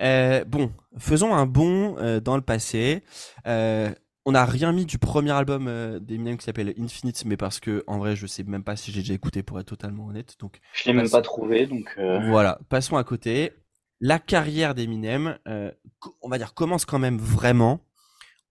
Euh, 0.00 0.44
bon, 0.44 0.72
faisons 0.96 1.34
un 1.34 1.44
bond 1.44 1.96
euh, 1.98 2.20
dans 2.20 2.36
le 2.36 2.42
passé. 2.42 3.02
on 3.44 4.30
n'a 4.30 4.44
rien 4.44 4.70
mis 4.70 4.86
du 4.86 4.98
premier 4.98 5.32
album 5.32 5.98
d'Eminem 5.98 6.36
qui 6.36 6.44
s'appelle 6.44 6.72
Infinite, 6.78 7.24
mais 7.24 7.36
parce 7.36 7.58
que 7.58 7.82
en 7.88 7.98
vrai, 7.98 8.14
je 8.14 8.28
sais 8.28 8.44
même 8.44 8.62
pas 8.62 8.76
si 8.76 8.92
j'ai 8.92 9.00
déjà 9.00 9.14
écouté 9.14 9.42
pour 9.42 9.58
être 9.58 9.66
totalement 9.66 10.06
honnête. 10.06 10.36
Donc, 10.38 10.60
je 10.72 10.84
l'ai 10.84 10.92
même 10.92 11.10
pas 11.10 11.20
trouvé, 11.20 11.66
donc. 11.66 11.92
Voilà, 11.96 12.60
passons 12.68 12.96
à 12.96 13.02
côté. 13.02 13.50
La 13.98 14.20
carrière 14.20 14.76
d'Eminem, 14.76 15.36
on 16.22 16.28
va 16.28 16.38
dire, 16.38 16.54
commence 16.54 16.84
quand 16.84 17.00
même 17.00 17.18
vraiment 17.18 17.80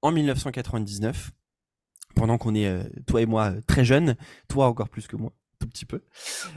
en 0.02 0.12
1999, 0.12 1.32
pendant 2.14 2.38
qu'on 2.38 2.56
est 2.56 3.06
toi 3.06 3.22
et 3.22 3.26
moi 3.26 3.54
très 3.68 3.86
jeunes, 3.86 4.18
toi 4.50 4.68
encore 4.68 4.90
plus 4.90 5.08
que 5.08 5.16
moi 5.16 5.32
petit 5.67 5.86
peu, 5.86 6.02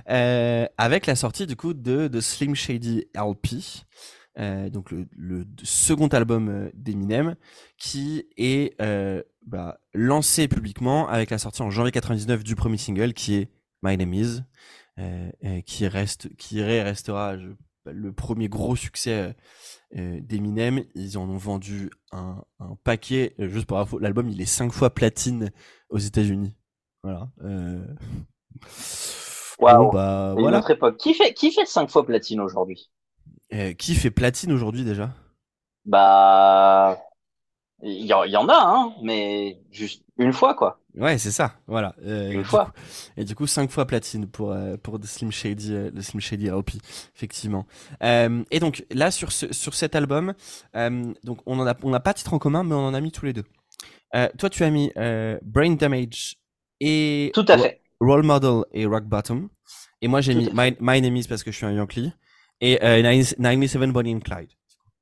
euh, 0.09 0.67
avec 0.79 1.07
la 1.07 1.17
sortie 1.17 1.47
du 1.47 1.57
coup 1.57 1.75
de, 1.75 2.09
de 2.09 2.21
Slim 2.21 2.55
Shady 2.55 3.07
LP, 3.14 3.85
euh, 4.38 4.69
donc 4.69 4.90
le, 4.90 5.45
second 5.62 6.09
album 6.09 6.49
euh, 6.49 6.71
d'Eminem, 6.75 7.37
qui 7.79 8.27
est 8.37 8.77
bah, 9.47 9.79
lancé 9.93 10.49
publiquement 10.49 11.09
avec 11.09 11.31
la 11.31 11.38
sortie 11.38 11.62
en 11.62 11.71
janvier 11.71 11.93
99 11.93 12.43
du 12.43 12.57
premier 12.57 12.79
single 12.79 13.12
qui 13.12 13.35
est 13.35 13.51
My 13.83 13.97
Name 13.97 14.14
Is, 14.14 14.40
qui 15.67 15.87
reste, 15.87 16.35
qui 16.37 16.62
restera 16.62 17.37
le 17.85 18.12
premier 18.12 18.49
gros 18.49 18.77
succès 18.77 19.37
d'Eminem. 19.93 20.85
Ils 20.95 21.19
en 21.19 21.29
ont 21.29 21.37
vendu 21.37 21.90
un, 22.11 22.43
paquet. 22.85 23.35
Juste 23.38 23.67
pour 23.67 24.01
l'album 24.01 24.29
il 24.31 24.40
est 24.40 24.47
cinq 24.47 24.73
fois 24.73 24.95
platine 24.95 25.51
aux 25.90 25.99
États-Unis. 25.99 26.57
Voilà. 27.03 27.29
Wow. 29.59 29.90
bah, 29.93 30.35
voilà. 30.37 30.59
Notre 30.59 30.71
époque. 30.73 30.97
Qui 30.97 31.14
fait, 31.14 31.33
qui 31.35 31.53
fait 31.53 31.67
5 31.67 31.88
fois 31.90 32.05
platine 32.05 32.40
aujourd'hui? 32.40 32.90
Euh, 33.53 33.73
Qui 33.73 33.95
fait 33.95 34.11
platine 34.11 34.53
aujourd'hui 34.53 34.85
déjà? 34.85 35.11
Bah. 35.85 36.99
Il 37.83 38.07
y, 38.07 38.07
y, 38.07 38.37
en 38.37 38.49
a, 38.49 38.55
hein, 38.55 38.95
mais 39.03 39.61
juste 39.71 40.05
une 40.17 40.33
fois, 40.33 40.55
quoi. 40.55 40.81
Ouais, 40.97 41.19
c'est 41.19 41.33
ça, 41.33 41.55
voilà. 41.67 41.95
Euh, 42.07 42.31
une 42.31 42.45
fois. 42.45 42.73
et 43.17 43.25
du 43.25 43.35
coup, 43.35 43.47
5 43.47 43.71
fois 43.71 43.85
platine 43.85 44.27
pour, 44.27 44.53
euh, 44.53 44.77
pour 44.77 44.99
The 44.99 45.05
Slim 45.05 45.31
Shady, 45.31 45.75
euh, 45.75 45.90
Slim 46.01 46.21
Shady 46.21 46.49
LP, 46.49 46.75
effectivement. 47.14 47.67
Euh, 48.03 48.43
et 48.51 48.61
donc, 48.61 48.87
là, 48.90 49.11
sur, 49.11 49.33
ce, 49.33 49.53
sur 49.53 49.75
cet 49.75 49.97
album, 49.97 50.35
donc 51.25 51.40
on 51.47 51.59
en 51.59 51.67
a, 51.67 51.75
on 51.83 51.90
n'a 51.90 52.01
pas 52.01 52.14
titre 52.14 52.33
en 52.33 52.38
commun, 52.38 52.62
mais 52.62 52.75
on 52.75 52.87
en 52.87 52.95
a 52.95 53.01
mis 53.01 53.12
tous 53.12 53.27
les 53.27 53.33
deux. 53.33 53.45
toi, 54.38 54.49
tu 54.49 54.62
as 54.64 54.71
mis 54.71 54.90
Brain 55.43 55.75
Damage 55.75 56.37
et. 56.81 57.33
Tout 57.35 57.45
à 57.49 57.59
fait. 57.59 57.83
Role 58.01 58.25
Model 58.25 58.65
et 58.73 58.87
Rock 58.87 59.05
Bottom. 59.05 59.49
Et 60.01 60.09
moi, 60.09 60.21
j'ai 60.21 60.35
mis 60.35 60.49
My, 60.53 60.77
My, 60.81 61.01
Name 61.01 61.17
Is 61.17 61.27
parce 61.29 61.43
que 61.43 61.51
je 61.51 61.57
suis 61.57 61.67
un 61.67 61.73
Yankee. 61.73 62.13
Et 62.61 62.83
euh, 62.85 63.03
97 63.03 63.91
Bonnie 63.91 64.15
and 64.15 64.21
Clyde. 64.21 64.51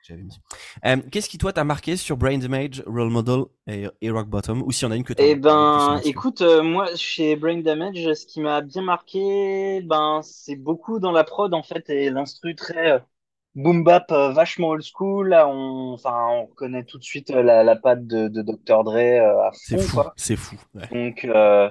J'avais 0.02 0.22
mis. 0.22 0.40
Euh, 0.84 0.96
Qu'est-ce 1.12 1.28
qui, 1.28 1.38
toi, 1.38 1.52
t'a 1.52 1.62
marqué 1.62 1.96
sur 1.96 2.16
Brain 2.16 2.38
Damage, 2.38 2.82
Role 2.86 3.10
Model 3.10 3.44
et, 3.68 3.86
et, 4.00 4.10
Rock 4.10 4.28
Bottom? 4.28 4.62
Ou 4.62 4.72
s'il 4.72 4.86
y 4.86 4.88
en 4.88 4.92
a 4.92 4.96
une 4.96 5.04
que 5.04 5.12
tu 5.12 5.22
Eh 5.22 5.36
ben, 5.36 6.00
écoute, 6.04 6.42
euh, 6.42 6.62
moi, 6.62 6.88
chez 6.96 7.36
Brain 7.36 7.58
Damage, 7.58 8.12
ce 8.14 8.26
qui 8.26 8.40
m'a 8.40 8.62
bien 8.62 8.82
marqué, 8.82 9.80
ben, 9.82 10.20
c'est 10.24 10.56
beaucoup 10.56 10.98
dans 10.98 11.12
la 11.12 11.22
prod, 11.22 11.54
en 11.54 11.62
fait, 11.62 11.88
et 11.88 12.10
l'instru 12.10 12.56
très. 12.56 12.92
Euh, 12.92 12.98
boom 13.54 13.84
bap 13.84 14.10
euh, 14.12 14.32
vachement 14.32 14.68
old 14.68 14.82
school 14.82 15.28
là 15.28 15.46
on 15.46 15.92
enfin 15.92 16.26
on 16.30 16.46
reconnaît 16.46 16.84
tout 16.84 16.98
de 16.98 17.02
suite 17.04 17.30
euh, 17.30 17.42
la, 17.42 17.62
la 17.62 17.76
patte 17.76 18.06
de, 18.06 18.28
de 18.28 18.42
Dr 18.42 18.84
Dre 18.84 18.96
à 18.96 19.50
fond 19.52 19.58
c'est 19.58 19.78
fou 19.78 20.00
c'est 20.16 20.36
fou 20.36 20.56
ouais. 20.74 20.88
donc 20.90 21.24
euh, 21.24 21.70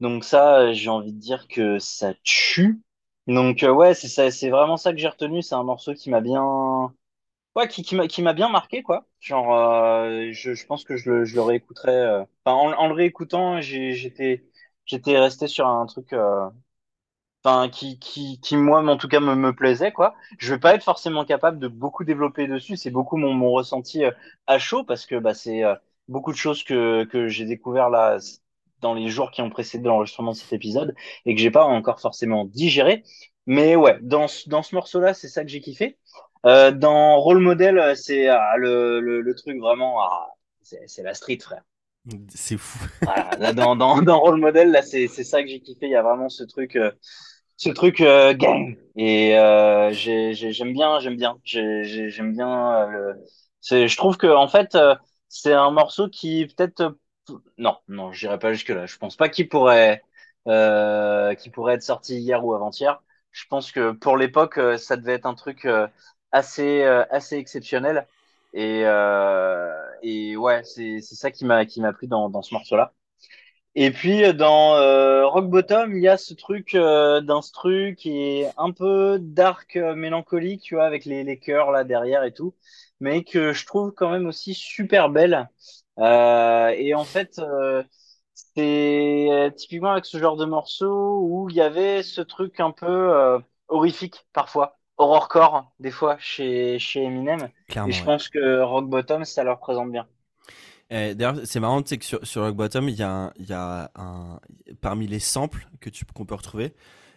donc 0.00 0.24
ça, 0.24 0.72
j'ai 0.72 0.90
envie 0.90 1.12
de 1.12 1.18
dire 1.20 1.48
que 1.48 1.78
ça 1.78 2.14
tue. 2.22 2.82
Donc 3.26 3.62
euh, 3.62 3.70
ouais, 3.72 3.94
c'est 3.94 4.08
ça, 4.08 4.30
c'est 4.30 4.50
vraiment 4.50 4.76
ça 4.76 4.92
que 4.92 4.98
j'ai 4.98 5.08
retenu. 5.08 5.42
C'est 5.42 5.54
un 5.54 5.64
morceau 5.64 5.94
qui 5.94 6.10
m'a 6.10 6.20
bien, 6.20 6.94
ouais, 7.56 7.68
qui, 7.68 7.82
qui 7.82 7.94
m'a 7.96 8.08
qui 8.08 8.22
m'a 8.22 8.32
bien 8.34 8.48
marqué 8.48 8.82
quoi. 8.82 9.06
Genre, 9.20 9.54
euh, 9.54 10.28
je, 10.32 10.54
je 10.54 10.66
pense 10.66 10.84
que 10.84 10.96
je 10.96 11.10
le, 11.10 11.24
je 11.24 11.34
le 11.36 11.42
réécouterai. 11.42 11.92
Euh... 11.92 12.24
Enfin, 12.44 12.56
en, 12.56 12.72
en, 12.78 12.88
le 12.88 12.94
réécoutant, 12.94 13.60
j'étais 13.60 14.44
j'étais 14.86 15.18
resté 15.18 15.46
sur 15.48 15.66
un 15.68 15.86
truc. 15.86 16.12
Euh... 16.12 16.48
Enfin, 17.44 17.68
qui, 17.70 17.98
qui, 18.00 18.40
qui, 18.40 18.56
moi, 18.56 18.80
en 18.82 18.96
tout 18.96 19.06
cas, 19.08 19.20
me, 19.20 19.34
me 19.36 19.54
plaisait, 19.54 19.92
quoi. 19.92 20.14
Je 20.38 20.52
vais 20.54 20.58
pas 20.60 20.74
être 20.74 20.82
forcément 20.82 21.24
capable 21.24 21.58
de 21.60 21.68
beaucoup 21.68 22.02
développer 22.04 22.48
dessus. 22.48 22.76
C'est 22.76 22.90
beaucoup 22.90 23.16
mon, 23.16 23.32
mon 23.34 23.52
ressenti 23.52 24.04
euh, 24.04 24.10
à 24.48 24.58
chaud 24.58 24.82
parce 24.84 25.06
que, 25.06 25.14
bah, 25.18 25.32
c'est 25.34 25.62
euh, 25.64 25.74
beaucoup 26.08 26.32
de 26.32 26.36
choses 26.36 26.64
que, 26.64 27.04
que 27.04 27.28
j'ai 27.28 27.44
découvert 27.44 27.88
là 27.90 28.18
dans 28.80 28.94
les 28.94 29.08
jours 29.08 29.30
qui 29.30 29.42
ont 29.42 29.50
précédé 29.50 29.84
l'enregistrement 29.88 30.32
de 30.32 30.36
cet 30.36 30.52
épisode 30.52 30.94
et 31.24 31.34
que 31.34 31.40
j'ai 31.40 31.50
pas 31.50 31.64
encore 31.64 32.00
forcément 32.00 32.44
digéré. 32.44 33.02
Mais 33.46 33.76
ouais, 33.76 33.98
dans, 34.02 34.26
dans 34.46 34.62
ce 34.62 34.74
morceau-là, 34.74 35.14
c'est 35.14 35.28
ça 35.28 35.42
que 35.42 35.48
j'ai 35.48 35.60
kiffé. 35.60 35.98
Euh, 36.44 36.70
dans 36.70 37.18
Role 37.20 37.40
Model, 37.40 37.96
c'est 37.96 38.28
ah, 38.28 38.56
le, 38.56 39.00
le, 39.00 39.20
le, 39.20 39.34
truc 39.34 39.58
vraiment, 39.58 40.00
ah, 40.02 40.28
c'est 40.62 41.02
la 41.02 41.14
street, 41.14 41.38
frère. 41.40 41.62
C'est 42.28 42.56
fou. 42.56 42.86
là, 43.38 43.52
dans, 43.52 43.76
dans, 43.76 44.00
dans 44.02 44.20
Role 44.20 44.40
Model, 44.40 44.70
là, 44.70 44.82
c'est, 44.82 45.08
ça 45.08 45.42
que 45.42 45.48
j'ai 45.48 45.60
kiffé. 45.60 45.86
Il 45.86 45.92
y 45.92 45.96
a 45.96 46.02
vraiment 46.02 46.28
ce 46.28 46.44
truc, 46.44 46.76
euh, 46.76 46.92
ce 47.56 47.70
truc 47.70 48.00
euh, 48.00 48.34
gang. 48.34 48.76
Et 48.96 49.36
euh, 49.36 49.90
j'ai, 49.92 50.34
j'aime 50.34 50.72
bien, 50.72 51.00
j'aime 51.00 51.16
bien. 51.16 51.38
J'ai, 51.44 51.82
j'aime 52.10 52.32
bien. 52.32 52.86
le... 52.88 53.86
je 53.86 53.96
trouve 53.96 54.16
que 54.16 54.28
en 54.28 54.48
fait, 54.48 54.76
c'est 55.28 55.52
un 55.52 55.70
morceau 55.70 56.08
qui 56.08 56.46
peut-être. 56.46 56.96
Non, 57.58 57.76
non, 57.88 58.12
je 58.12 58.20
dirais 58.20 58.38
pas 58.38 58.52
jusque 58.52 58.68
là. 58.68 58.86
Je 58.86 58.96
pense 58.98 59.16
pas 59.16 59.28
qu'il 59.28 59.48
pourrait, 59.48 60.02
qu'il 60.44 61.52
pourrait 61.52 61.74
être 61.74 61.82
sorti 61.82 62.16
hier 62.18 62.44
ou 62.44 62.54
avant-hier. 62.54 63.02
Je 63.32 63.44
pense 63.48 63.72
que 63.72 63.92
pour 63.92 64.16
l'époque, 64.16 64.58
ça 64.78 64.96
devait 64.96 65.14
être 65.14 65.26
un 65.26 65.34
truc 65.34 65.66
assez, 66.32 66.82
assez 66.84 67.36
exceptionnel. 67.36 68.06
Et, 68.54 68.82
euh, 68.84 69.70
et 70.02 70.36
ouais, 70.36 70.62
c'est 70.64 71.00
ça 71.02 71.30
qui 71.30 71.44
m'a 71.44 71.66
qui 71.66 71.80
m'a 71.80 71.92
plu 71.92 72.06
dans, 72.06 72.30
dans 72.30 72.42
ce 72.42 72.54
morceau-là. 72.54 72.92
Et 73.74 73.90
puis 73.90 74.34
dans 74.34 74.74
euh, 74.76 75.26
Rock 75.26 75.48
Bottom, 75.50 75.96
il 75.96 76.02
y 76.02 76.08
a 76.08 76.16
ce 76.16 76.34
truc 76.34 76.74
euh, 76.74 77.20
d'instru 77.20 77.94
qui 77.96 78.18
est 78.22 78.50
un 78.56 78.72
peu 78.72 79.18
dark, 79.20 79.76
euh, 79.76 79.94
mélancolique, 79.94 80.62
tu 80.62 80.74
vois, 80.76 80.86
avec 80.86 81.04
les, 81.04 81.24
les 81.24 81.38
chœurs 81.38 81.70
là 81.72 81.84
derrière 81.84 82.24
et 82.24 82.32
tout, 82.32 82.54
mais 83.00 83.22
que 83.24 83.52
je 83.52 83.66
trouve 83.66 83.92
quand 83.92 84.10
même 84.10 84.26
aussi 84.26 84.54
super 84.54 85.10
belle. 85.10 85.48
Euh, 85.98 86.68
et 86.76 86.94
en 86.94 87.04
fait, 87.04 87.38
euh, 87.38 87.82
c'est 88.34 89.52
typiquement 89.56 89.92
avec 89.92 90.04
ce 90.04 90.18
genre 90.18 90.36
de 90.36 90.44
morceau 90.44 91.20
où 91.22 91.48
il 91.50 91.56
y 91.56 91.60
avait 91.60 92.02
ce 92.02 92.20
truc 92.20 92.60
un 92.60 92.70
peu 92.70 93.40
horrifique 93.68 94.26
parfois 94.32 94.78
horrorcore 94.98 95.70
des 95.78 95.90
fois 95.90 96.16
chez, 96.18 96.78
chez 96.78 97.04
Eminem. 97.04 97.48
et 97.68 97.92
je 97.92 98.04
pense 98.04 98.28
que 98.28 98.60
Rock 98.62 98.88
Bottom, 98.88 99.24
ça 99.24 99.44
leur 99.44 99.58
présente 99.58 99.90
bien. 99.90 100.06
Eh, 100.90 101.14
d'ailleurs, 101.14 101.40
c'est 101.44 101.58
marrant, 101.60 101.84
sais 101.84 101.98
que 101.98 102.04
sur, 102.04 102.24
sur 102.24 102.42
Rock 102.42 102.54
Bottom, 102.54 102.88
il 102.88 102.94
y 102.94 103.02
a, 103.02 103.32
il 103.36 103.46
y 103.46 103.52
a 103.52 103.90
un, 103.96 104.38
parmi 104.80 105.06
les 105.06 105.18
samples 105.18 105.68
que 105.80 105.90
tu 105.90 106.04
qu'on 106.04 106.24
peut 106.24 106.34
retrouver, 106.34 106.74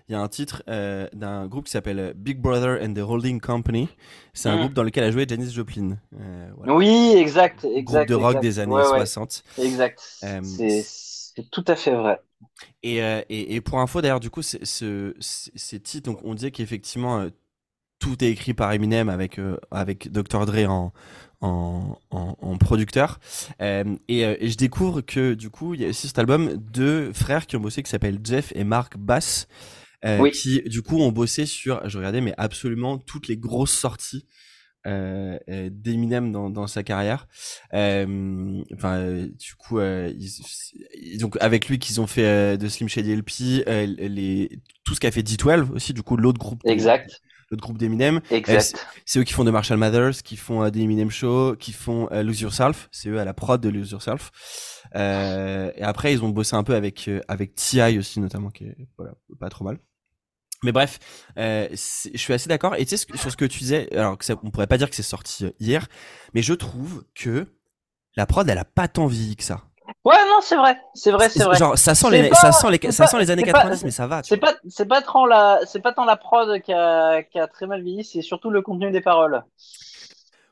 il 0.10 0.14
y 0.14 0.16
a 0.16 0.22
un 0.22 0.28
titre 0.28 0.64
euh, 0.68 1.08
d'un 1.14 1.46
groupe 1.46 1.66
qui 1.66 1.72
s'appelle 1.72 2.14
Big 2.16 2.40
Brother 2.40 2.80
and 2.82 2.94
the 2.94 3.00
Holding 3.00 3.40
Company. 3.40 3.88
C'est 4.34 4.50
un 4.50 4.56
mm. 4.56 4.60
groupe 4.60 4.74
dans 4.74 4.84
lequel 4.84 5.04
a 5.04 5.12
joué 5.12 5.26
Janis 5.28 5.52
Joplin. 5.52 5.98
Euh, 6.20 6.50
oui, 6.58 7.14
exact, 7.16 7.64
exact. 7.64 8.10
Groupe 8.10 8.20
de 8.20 8.26
rock 8.26 8.42
des 8.42 8.58
années 8.58 8.84
60. 8.84 9.44
Exact. 9.60 10.02
Euh, 10.24 10.42
c'est 10.44 11.50
tout 11.52 11.64
à 11.68 11.76
fait 11.76 11.94
vrai. 11.94 12.20
Et, 12.82 12.98
et, 12.98 13.56
et, 13.56 13.62
pour 13.62 13.80
info, 13.80 14.02
d'ailleurs, 14.02 14.20
du 14.20 14.30
coup, 14.32 14.42
ce, 14.42 15.14
ces 15.20 15.80
titres, 15.80 16.10
donc 16.10 16.20
on 16.24 16.34
disait 16.34 16.52
qu'effectivement, 16.52 17.28
tout 18.00 18.24
est 18.24 18.32
écrit 18.32 18.54
par 18.54 18.72
Eminem 18.72 19.10
avec 19.10 19.40
avec 19.72 20.12
Dr 20.12 20.46
Dre 20.46 20.70
en 20.70 20.92
en, 21.42 21.98
en, 22.12 22.58
producteur 22.58 23.20
euh, 23.62 23.96
et, 24.10 24.22
et, 24.22 24.50
je 24.50 24.58
découvre 24.58 25.00
que 25.00 25.34
du 25.34 25.50
coup 25.50 25.74
il 25.74 25.82
y 25.82 25.86
a 25.86 25.90
aussi 25.90 26.08
cet 26.08 26.20
album 26.20 26.58
deux 26.58 27.14
frères 27.14 27.48
qui 27.48 27.56
ont 27.56 27.62
bossé 27.62 27.82
qui 27.82 27.90
s'appellent 27.90 28.20
Jeff 28.22 28.52
et 28.56 28.66
Mark 28.66 28.98
Bass 28.98 29.48
oui. 30.06 30.32
qui 30.32 30.62
du 30.62 30.82
coup 30.82 31.00
ont 31.00 31.12
bossé 31.12 31.46
sur 31.46 31.88
je 31.88 31.98
regardais 31.98 32.22
mais 32.22 32.34
absolument 32.38 32.98
toutes 32.98 33.28
les 33.28 33.38
grosses 33.38 33.74
sorties 33.74 34.26
euh, 34.88 35.38
d'Eminem 35.70 36.32
dans, 36.32 36.50
dans 36.50 36.66
sa 36.66 36.84
carrière. 36.84 37.28
Euh, 37.74 38.64
enfin, 38.74 39.28
du 39.28 39.56
coup, 39.56 39.82
ils, 39.82 41.18
donc 41.20 41.38
avec 41.42 41.68
lui 41.68 41.80
qu'ils 41.80 42.00
ont 42.00 42.08
fait 42.08 42.58
de 42.58 42.68
Slim 42.70 42.88
Shady 42.88 43.14
LP, 43.14 43.66
les, 43.68 44.62
tout 44.86 44.96
ce 44.96 45.02
qu'a 45.02 45.12
fait 45.12 45.22
D12 45.22 45.74
aussi, 45.74 45.94
du 45.94 46.02
coup 46.02 46.16
l'autre 46.16 46.40
groupe. 46.40 46.62
Exact 46.64 47.22
l'autre 47.52 47.64
groupe 47.64 47.78
d'Eminem. 47.78 48.22
Exact. 48.32 48.76
c'est 49.06 49.20
eux 49.20 49.24
qui 49.24 49.34
font 49.34 49.44
de 49.44 49.52
Marshall 49.52 49.78
Mathers, 49.78 50.24
qui 50.24 50.38
font 50.38 50.64
euh, 50.64 50.70
des 50.70 50.82
Eminem 50.82 51.10
Show, 51.10 51.56
qui 51.56 51.72
font 51.72 52.08
euh, 52.12 52.24
Lose 52.24 52.42
Yourself. 52.42 52.90
C'est 52.92 53.10
eux 53.10 53.20
à 53.20 53.26
la 53.26 53.34
prod 53.34 53.60
de 53.60 53.70
Lose 53.70 53.92
Yourself. 53.92 54.32
Euh, 54.96 55.72
et 55.76 55.84
après, 55.84 56.14
ils 56.14 56.24
ont 56.24 56.30
bossé 56.30 56.56
un 56.56 56.64
peu 56.64 56.76
avec 56.76 57.08
euh, 57.08 57.22
avec 57.28 57.56
Ti 57.56 57.98
aussi 57.98 58.20
notamment, 58.20 58.50
qui 58.50 58.66
est 58.66 58.76
voilà, 58.98 59.14
pas 59.40 59.50
trop 59.50 59.66
mal. 59.66 59.80
Mais 60.64 60.72
bref, 60.72 61.00
euh, 61.38 61.68
je 61.72 62.18
suis 62.18 62.34
assez 62.34 62.50
d'accord. 62.50 62.76
Et 62.76 62.86
tu 62.86 62.98
sais 62.98 63.06
sur 63.16 63.32
ce 63.32 63.38
que 63.38 63.46
tu 63.46 63.60
disais, 63.60 63.88
alors 63.96 64.18
que 64.18 64.26
ça, 64.26 64.36
on 64.44 64.52
pourrait 64.52 64.68
pas 64.68 64.78
dire 64.78 64.90
que 64.90 64.96
c'est 64.96 65.04
sorti 65.04 65.54
hier, 65.60 65.88
mais 66.34 66.42
je 66.42 66.54
trouve 66.54 67.06
que 67.16 67.48
la 68.16 68.26
prod, 68.26 68.48
elle 68.50 68.58
a 68.58 68.66
pas 68.66 68.88
tant 68.88 69.08
vieilli 69.08 69.36
que 69.36 69.44
ça. 69.44 69.62
Ouais, 70.06 70.16
non, 70.28 70.40
c'est 70.42 70.56
vrai, 70.56 70.78
c'est 70.94 71.12
vrai, 71.12 71.30
c'est 71.30 71.44
vrai. 71.44 71.58
Genre, 71.58 71.78
ça 71.78 71.96
sent 71.96 72.10
les, 72.12 72.30
ça 72.34 72.52
sent 72.52 72.68
les, 72.72 72.92
ça 72.92 73.08
sent 73.08 73.20
les 73.20 73.32
années 73.32 73.44
90, 73.44 73.84
mais 73.84 73.92
ça 73.92 74.08
va. 74.08 74.22
C'est 74.24 74.38
pas, 74.38 74.54
c'est 74.68 74.86
pas 74.86 75.02
tant 75.02 75.26
la, 75.26 75.60
c'est 75.66 75.82
pas 75.82 75.94
tant 75.94 76.06
la 76.06 76.16
prod 76.16 76.62
qui 76.62 76.74
a, 76.74 77.24
qui 77.24 77.40
a 77.40 77.48
très 77.48 77.66
mal 77.66 77.82
vieilli, 77.82 78.04
c'est 78.04 78.22
surtout 78.22 78.50
le 78.50 78.62
contenu 78.62 78.92
des 78.92 79.02
paroles. 79.02 79.44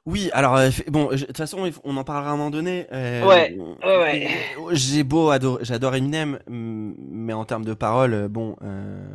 Oui, 0.05 0.30
alors 0.32 0.55
euh, 0.55 0.70
bon, 0.88 1.08
de 1.08 1.18
toute 1.18 1.36
façon, 1.36 1.70
on 1.84 1.97
en 1.97 2.03
parlera 2.05 2.30
à 2.30 2.34
un 2.34 2.38
moment 2.38 2.49
donné. 2.49 2.88
Euh, 2.93 3.26
ouais, 3.26 3.58
ouais, 3.84 3.97
ouais. 3.97 4.28
J'ai 4.72 5.03
beau 5.03 5.32
j'adore 5.62 5.95
Eminem, 5.95 6.39
mais 6.47 7.34
en 7.34 7.43
termes 7.43 7.66
de 7.66 7.74
paroles, 7.74 8.30
bon, 8.30 8.55
euh... 8.64 9.05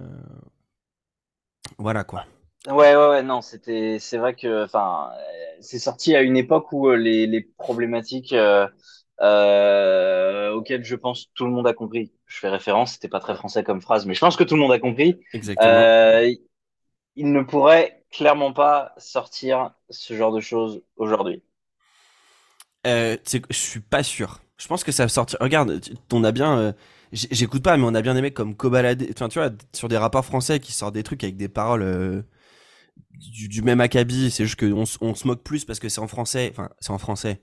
voilà 1.82 2.04
quoi. 2.04 2.24
Ouais, 2.68 2.94
ouais, 2.94 3.08
ouais, 3.08 3.22
non, 3.22 3.40
c'était, 3.40 3.98
c'est 3.98 4.18
vrai 4.18 4.34
que, 4.34 4.64
enfin, 4.64 5.10
c'est 5.60 5.80
sorti 5.80 6.14
à 6.14 6.22
une 6.22 6.36
époque 6.36 6.72
où 6.72 6.88
euh, 6.88 6.96
les, 6.96 7.26
les 7.26 7.40
problématiques 7.40 8.32
euh, 8.32 8.68
auquel 10.52 10.84
je 10.84 10.94
pense 10.94 11.32
tout 11.34 11.44
le 11.44 11.50
monde 11.50 11.66
a 11.66 11.72
compris. 11.72 12.12
Je 12.26 12.38
fais 12.38 12.48
référence, 12.48 12.92
c'était 12.92 13.08
pas 13.08 13.18
très 13.18 13.34
français 13.34 13.64
comme 13.64 13.80
phrase, 13.80 14.06
mais 14.06 14.14
je 14.14 14.20
pense 14.20 14.36
que 14.36 14.44
tout 14.44 14.54
le 14.54 14.60
monde 14.60 14.72
a 14.72 14.78
compris. 14.78 15.20
Exactement. 15.32 15.72
Euh, 15.72 16.32
il 17.16 17.32
ne 17.32 17.42
pourrait 17.42 18.04
clairement 18.12 18.52
pas 18.52 18.94
sortir 18.96 19.72
ce 19.90 20.14
genre 20.14 20.32
de 20.32 20.40
choses 20.40 20.82
aujourd'hui. 20.96 21.42
Euh, 22.86 23.16
je 23.26 23.56
suis 23.56 23.80
pas 23.80 24.04
sûr. 24.04 24.40
Je 24.56 24.68
pense 24.68 24.84
que 24.84 24.92
ça 24.92 25.04
va 25.04 25.08
sortir. 25.08 25.38
Regarde, 25.40 25.80
on 26.12 26.22
a 26.22 26.30
bien. 26.30 26.74
J'écoute 27.12 27.62
pas, 27.62 27.76
mais 27.76 27.84
on 27.84 27.94
a 27.94 28.02
bien 28.02 28.14
des 28.14 28.22
mecs 28.22 28.34
comme 28.34 28.56
Kobalade. 28.56 29.06
Enfin, 29.10 29.28
tu 29.28 29.38
vois, 29.38 29.50
sur 29.72 29.88
des 29.88 29.98
rapports 29.98 30.24
français 30.24 30.60
qui 30.60 30.72
sortent 30.72 30.94
des 30.94 31.02
trucs 31.02 31.22
avec 31.22 31.36
des 31.36 31.48
paroles 31.48 31.82
euh, 31.82 32.22
du, 33.12 33.48
du, 33.48 33.62
même 33.62 33.80
acabit. 33.80 34.30
C'est 34.30 34.44
juste 34.44 34.58
qu'on 34.58 34.84
on 35.00 35.14
se 35.14 35.26
moque 35.26 35.42
plus 35.42 35.64
parce 35.64 35.78
que 35.78 35.88
c'est 35.88 36.00
en 36.00 36.08
français. 36.08 36.52
Enfin, 36.52 36.70
c'est 36.80 36.90
en 36.90 36.98
français 36.98 37.42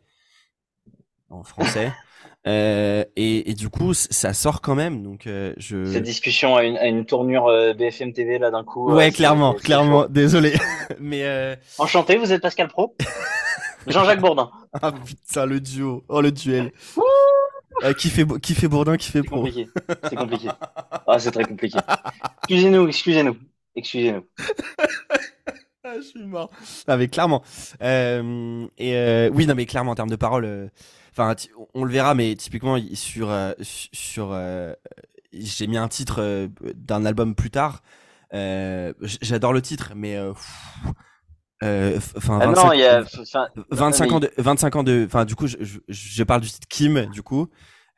en 1.29 1.43
français. 1.43 1.91
Euh, 2.47 3.03
et, 3.17 3.51
et, 3.51 3.53
du 3.53 3.67
coup, 3.67 3.93
ça 3.93 4.33
sort 4.33 4.61
quand 4.61 4.73
même. 4.73 5.03
Donc, 5.03 5.27
euh, 5.27 5.53
je. 5.57 5.91
Cette 5.91 6.03
discussion 6.03 6.55
a 6.55 6.63
une, 6.63 6.77
a 6.77 6.87
une 6.87 7.05
tournure 7.05 7.47
euh, 7.47 7.73
BFM 7.73 8.13
TV 8.13 8.39
là 8.39 8.49
d'un 8.49 8.63
coup. 8.63 8.89
Ouais, 8.93 9.11
clairement, 9.11 9.53
clairement. 9.55 10.07
Désolé, 10.07 10.53
mais. 11.01 11.59
Enchanté, 11.77 12.15
vous 12.15 12.31
êtes 12.31 12.41
Pascal 12.41 12.69
Pro. 12.69 12.95
Jean-Jacques 13.87 14.21
Bourdin. 14.21 14.49
Ah 14.81 14.93
putain, 14.93 15.45
le 15.45 15.59
duo. 15.59 16.05
Oh 16.07 16.21
le 16.21 16.31
duel. 16.31 16.71
Euh, 17.83 17.93
qui 17.93 18.09
fait 18.09 18.25
qui 18.41 18.55
fait 18.55 18.67
Bourdin, 18.67 18.97
qui 18.97 19.09
fait 19.09 19.23
Pro. 19.23 19.45
C'est 19.45 19.51
compliqué. 19.53 19.69
C'est 20.09 20.15
compliqué. 20.15 20.49
Ah, 21.07 21.19
c'est 21.19 21.31
très 21.31 21.45
compliqué. 21.45 21.79
Excusez-nous, 22.43 22.87
excusez-nous, 22.87 23.37
excusez-nous. 23.75 24.25
ah, 25.83 25.93
je 25.95 26.01
suis 26.01 26.25
mort. 26.25 26.51
Non 26.87 26.97
mais 26.97 27.07
clairement. 27.07 27.43
Euh, 27.81 28.67
et 28.77 29.29
oui, 29.33 29.45
non 29.47 29.55
mais 29.55 29.65
clairement 29.65 29.91
en 29.91 29.95
termes 29.95 30.09
de 30.09 30.15
paroles 30.15 30.69
Enfin, 31.11 31.35
on 31.73 31.83
le 31.83 31.91
verra, 31.91 32.15
mais 32.15 32.35
typiquement 32.35 32.77
sur 32.93 33.29
euh, 33.29 33.51
sur 33.61 34.29
euh, 34.31 34.73
j'ai 35.33 35.67
mis 35.67 35.77
un 35.77 35.87
titre 35.87 36.21
euh, 36.21 36.47
d'un 36.75 37.05
album 37.05 37.35
plus 37.35 37.51
tard. 37.51 37.81
J'adore 38.31 39.53
le 39.53 39.61
titre, 39.61 39.93
mais 39.95 40.17
enfin 41.61 42.39
25, 43.71 44.11
ans 44.11 44.19
de 44.19 44.31
25 44.37 44.75
ans 44.75 44.83
de 44.83 45.05
enfin 45.05 45.25
du 45.25 45.35
coup 45.35 45.47
je, 45.47 45.57
je, 45.87 46.23
parle 46.23 46.41
du 46.41 46.49
titre 46.49 46.67
Kim 46.69 47.05
du 47.07 47.21
coup. 47.21 47.49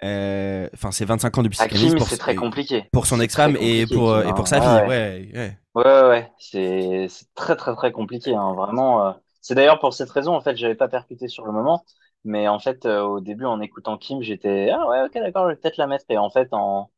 Enfin 0.03 0.91
c'est 0.91 1.05
25 1.05 1.37
ans 1.37 1.43
de 1.43 1.47
ah, 1.47 1.67
psychanalyse 1.67 1.95
pour, 1.95 2.17
très 2.17 2.35
compliqué. 2.35 2.85
pour 2.91 3.05
son 3.05 3.19
ex-femme 3.21 3.55
et 3.59 3.85
pour 3.85 4.19
et 4.19 4.33
pour 4.33 4.47
sa 4.47 4.59
vie. 4.59 4.87
ouais. 4.87 5.57
Ouais 5.73 5.83
ouais, 5.85 6.09
ouais, 6.09 6.31
c'est 6.37 7.07
très 7.35 7.55
très 7.55 7.75
très 7.75 7.91
compliqué 7.91 8.35
hein, 8.35 8.53
vraiment 8.53 9.15
c'est 9.41 9.55
d'ailleurs 9.55 9.79
pour 9.79 9.93
cette 9.93 10.09
raison 10.09 10.35
en 10.35 10.41
fait 10.41 10.57
j'avais 10.57 10.75
pas 10.75 10.87
percuté 10.87 11.27
sur 11.27 11.45
le 11.45 11.51
moment 11.51 11.83
mais 12.23 12.47
en 12.47 12.59
fait, 12.59 12.85
euh, 12.85 13.01
au 13.01 13.19
début, 13.19 13.45
en 13.45 13.61
écoutant 13.61 13.97
Kim, 13.97 14.21
j'étais 14.21 14.69
ah 14.71 14.87
ouais, 14.87 15.01
ok, 15.03 15.13
d'accord, 15.13 15.45
je 15.45 15.51
vais 15.51 15.55
peut-être 15.55 15.77
la 15.77 15.87
mettre. 15.87 16.05
Et 16.09 16.17
en 16.17 16.29
fait, 16.29 16.49
en, 16.51 16.91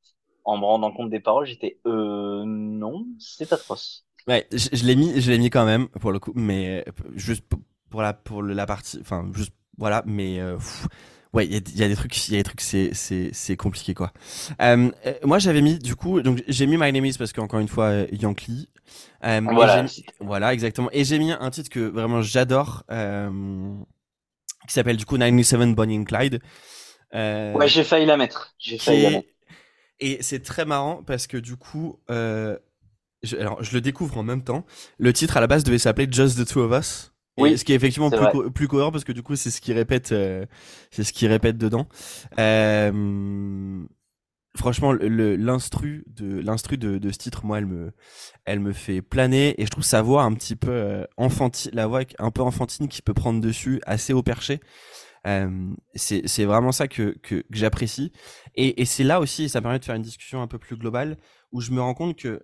en 0.44 0.58
me 0.58 0.66
rendant 0.66 0.92
compte 0.92 1.10
des 1.10 1.20
paroles, 1.20 1.46
j'étais 1.46 1.80
euh 1.86 2.44
non, 2.46 3.06
c'est 3.20 3.52
atroce. 3.54 4.06
Ouais, 4.28 4.48
je, 4.52 4.70
je 4.72 4.86
l'ai 4.86 4.96
mis, 4.96 5.20
je 5.20 5.32
l'ai 5.32 5.38
mis 5.38 5.50
quand 5.50 5.66
même 5.66 5.88
pour 5.90 6.12
le 6.12 6.20
coup, 6.20 6.32
mais 6.36 6.86
juste 7.16 7.44
pour 7.90 8.02
la 8.02 8.14
pour 8.14 8.42
la 8.42 8.66
partie, 8.66 8.98
enfin 9.02 9.30
juste 9.34 9.52
voilà, 9.78 10.04
mais 10.06 10.40
euh, 10.40 10.58
ouais, 11.34 11.46
il 11.46 11.54
y 11.54 11.58
a, 11.58 11.62
y 11.76 11.84
a, 11.84 11.88
des 11.88 11.96
trucs, 11.96 12.28
il 12.28 12.34
y 12.34 12.36
a 12.36 12.40
des 12.40 12.44
trucs, 12.44 12.62
c'est 12.62 12.94
c'est 12.94 13.32
c'est 13.34 13.58
compliqué 13.58 13.94
quoi. 13.94 14.14
Euh, 14.62 14.92
euh 15.06 15.14
moi, 15.24 15.40
j'avais 15.40 15.62
mis 15.62 15.80
du 15.80 15.96
coup, 15.96 16.22
donc 16.22 16.44
j'ai 16.48 16.66
mis 16.68 16.78
My 16.78 16.92
Name 16.92 17.06
Is 17.06 17.18
parce 17.18 17.34
qu'encore 17.34 17.60
une 17.60 17.68
fois, 17.68 17.92
Yankee. 18.12 18.70
voilà, 19.22 19.86
voilà, 20.20 20.54
exactement. 20.54 20.90
Et 20.92 21.04
j'ai 21.04 21.20
mis 21.20 21.32
un 21.32 21.50
titre 21.50 21.70
que 21.70 21.80
vraiment 21.80 22.22
j'adore. 22.22 22.84
Euh, 22.92 23.30
qui 24.68 24.74
s'appelle 24.74 24.98
du 24.98 25.06
coup 25.06 25.18
97 25.18 25.76
Bonnie 25.76 25.98
and 25.98 26.06
Clyde. 26.06 26.40
Euh, 27.14 27.54
ouais, 27.54 27.68
j'ai 27.68 27.84
failli 27.84 28.06
la 28.06 28.18
mettre. 28.18 28.56
J'ai 28.58 28.78
failli 28.78 29.04
la 29.04 29.10
mettre. 29.12 29.28
Et 30.00 30.18
c'est 30.22 30.42
très 30.42 30.66
marrant 30.66 31.04
parce 31.04 31.28
que 31.28 31.38
du 31.38 31.56
coup, 31.56 32.00
euh, 32.10 32.58
je, 33.24 33.36
alors 33.38 33.64
je 33.64 33.74
le 33.74 33.82
découvre 33.82 34.18
en 34.18 34.24
même 34.24 34.44
temps. 34.44 34.66
Le 34.98 35.14
titre 35.14 35.38
à 35.38 35.42
la 35.42 35.48
base 35.48 35.64
devait 35.64 35.78
s'appeler 35.78 36.08
Just 36.10 36.38
the 36.38 36.48
Two 36.48 36.62
of 36.62 36.78
Us. 36.78 37.14
oui, 37.38 37.58
ce 37.58 37.64
qui 37.64 37.74
est 37.74 37.76
effectivement 37.76 38.10
plus, 38.10 38.52
plus, 38.52 38.68
cohérent 38.68 38.92
parce 38.92 39.04
que 39.04 39.12
du 39.12 39.24
coup 39.24 39.36
c'est 39.36 39.52
ce 39.52 39.62
qui 39.62 39.74
répète, 39.74 40.10
c'est 40.92 41.04
ce 41.04 41.14
qui 41.14 41.28
répète 41.28 41.58
dedans. 41.58 41.88
franchement, 44.56 44.94
l'instru 44.94 46.04
de 46.08 46.40
l'instru 46.40 46.78
de, 46.78 46.98
de, 47.00 47.12
ce 47.12 47.18
titre, 47.18 47.46
moi, 47.46 47.58
elle 47.58 47.66
me, 47.66 47.92
elle 48.46 48.60
me 48.60 48.72
fait 48.72 49.02
planer 49.02 49.60
et 49.60 49.66
je 49.66 49.72
trouve 49.72 49.84
sa 49.84 50.02
voix 50.02 50.24
un 50.24 50.34
petit 50.34 50.56
peu 50.56 51.08
enfantine, 51.18 51.72
la 51.74 51.88
voix 51.88 52.02
un 52.20 52.32
peu 52.32 52.42
enfantine 52.42 52.88
qui 52.88 53.02
peut 53.02 53.16
prendre 53.16 53.42
dessus, 53.42 53.82
assez 53.86 54.14
haut 54.14 54.24
perché. 54.24 54.60
Euh, 55.26 55.74
c'est 55.96 56.46
vraiment 56.46 56.72
ça 56.72 56.88
que, 56.88 57.16
que, 57.24 57.36
que 57.36 57.46
j'apprécie. 57.52 58.12
Et, 58.56 58.82
et 58.82 58.86
c'est 58.86 59.04
là 59.04 59.20
aussi, 59.20 59.50
ça 59.50 59.62
permet 59.62 59.80
de 59.80 59.86
faire 59.86 59.96
une 59.96 60.02
discussion 60.02 60.42
un 60.42 60.48
peu 60.48 60.58
plus 60.58 60.76
globale, 60.76 61.18
où 61.52 61.62
je 61.62 61.72
me 61.72 61.82
rends 61.82 61.94
compte 61.94 62.18
que 62.18 62.42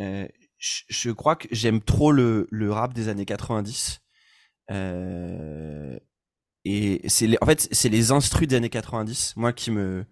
euh, 0.00 0.26
je, 0.58 1.10
crois 1.10 1.36
que 1.36 1.48
j'aime 1.50 1.80
trop 1.82 2.12
le, 2.12 2.46
rap 2.70 2.94
des 2.94 3.08
années 3.08 3.26
90. 3.26 4.00
Euh, 4.70 5.98
et 6.64 7.00
c'est 7.08 7.42
en 7.42 7.46
fait, 7.46 7.68
c'est 7.72 7.88
les 7.88 8.12
instrus 8.12 8.48
des 8.48 8.56
années 8.56 8.68
90, 8.68 9.34
moi, 9.36 9.52
qui 9.52 9.70
me, 9.70 10.04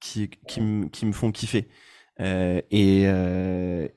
qui, 0.00 0.30
qui, 0.46 0.60
me, 0.60 0.88
qui 0.88 1.06
me 1.06 1.12
font 1.12 1.32
kiffer. 1.32 1.68
Euh, 2.20 2.60
et, 2.70 3.02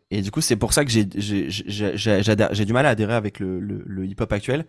et 0.09 0.21
du 0.21 0.31
coup, 0.31 0.41
c'est 0.41 0.55
pour 0.55 0.73
ça 0.73 0.85
que 0.85 0.91
j'ai 0.91 1.05
du 1.05 2.73
mal 2.73 2.85
à 2.85 2.89
adhérer 2.89 3.15
avec 3.15 3.39
le, 3.39 3.59
le 3.59 4.05
hip-hop 4.05 4.31
actuel 4.31 4.65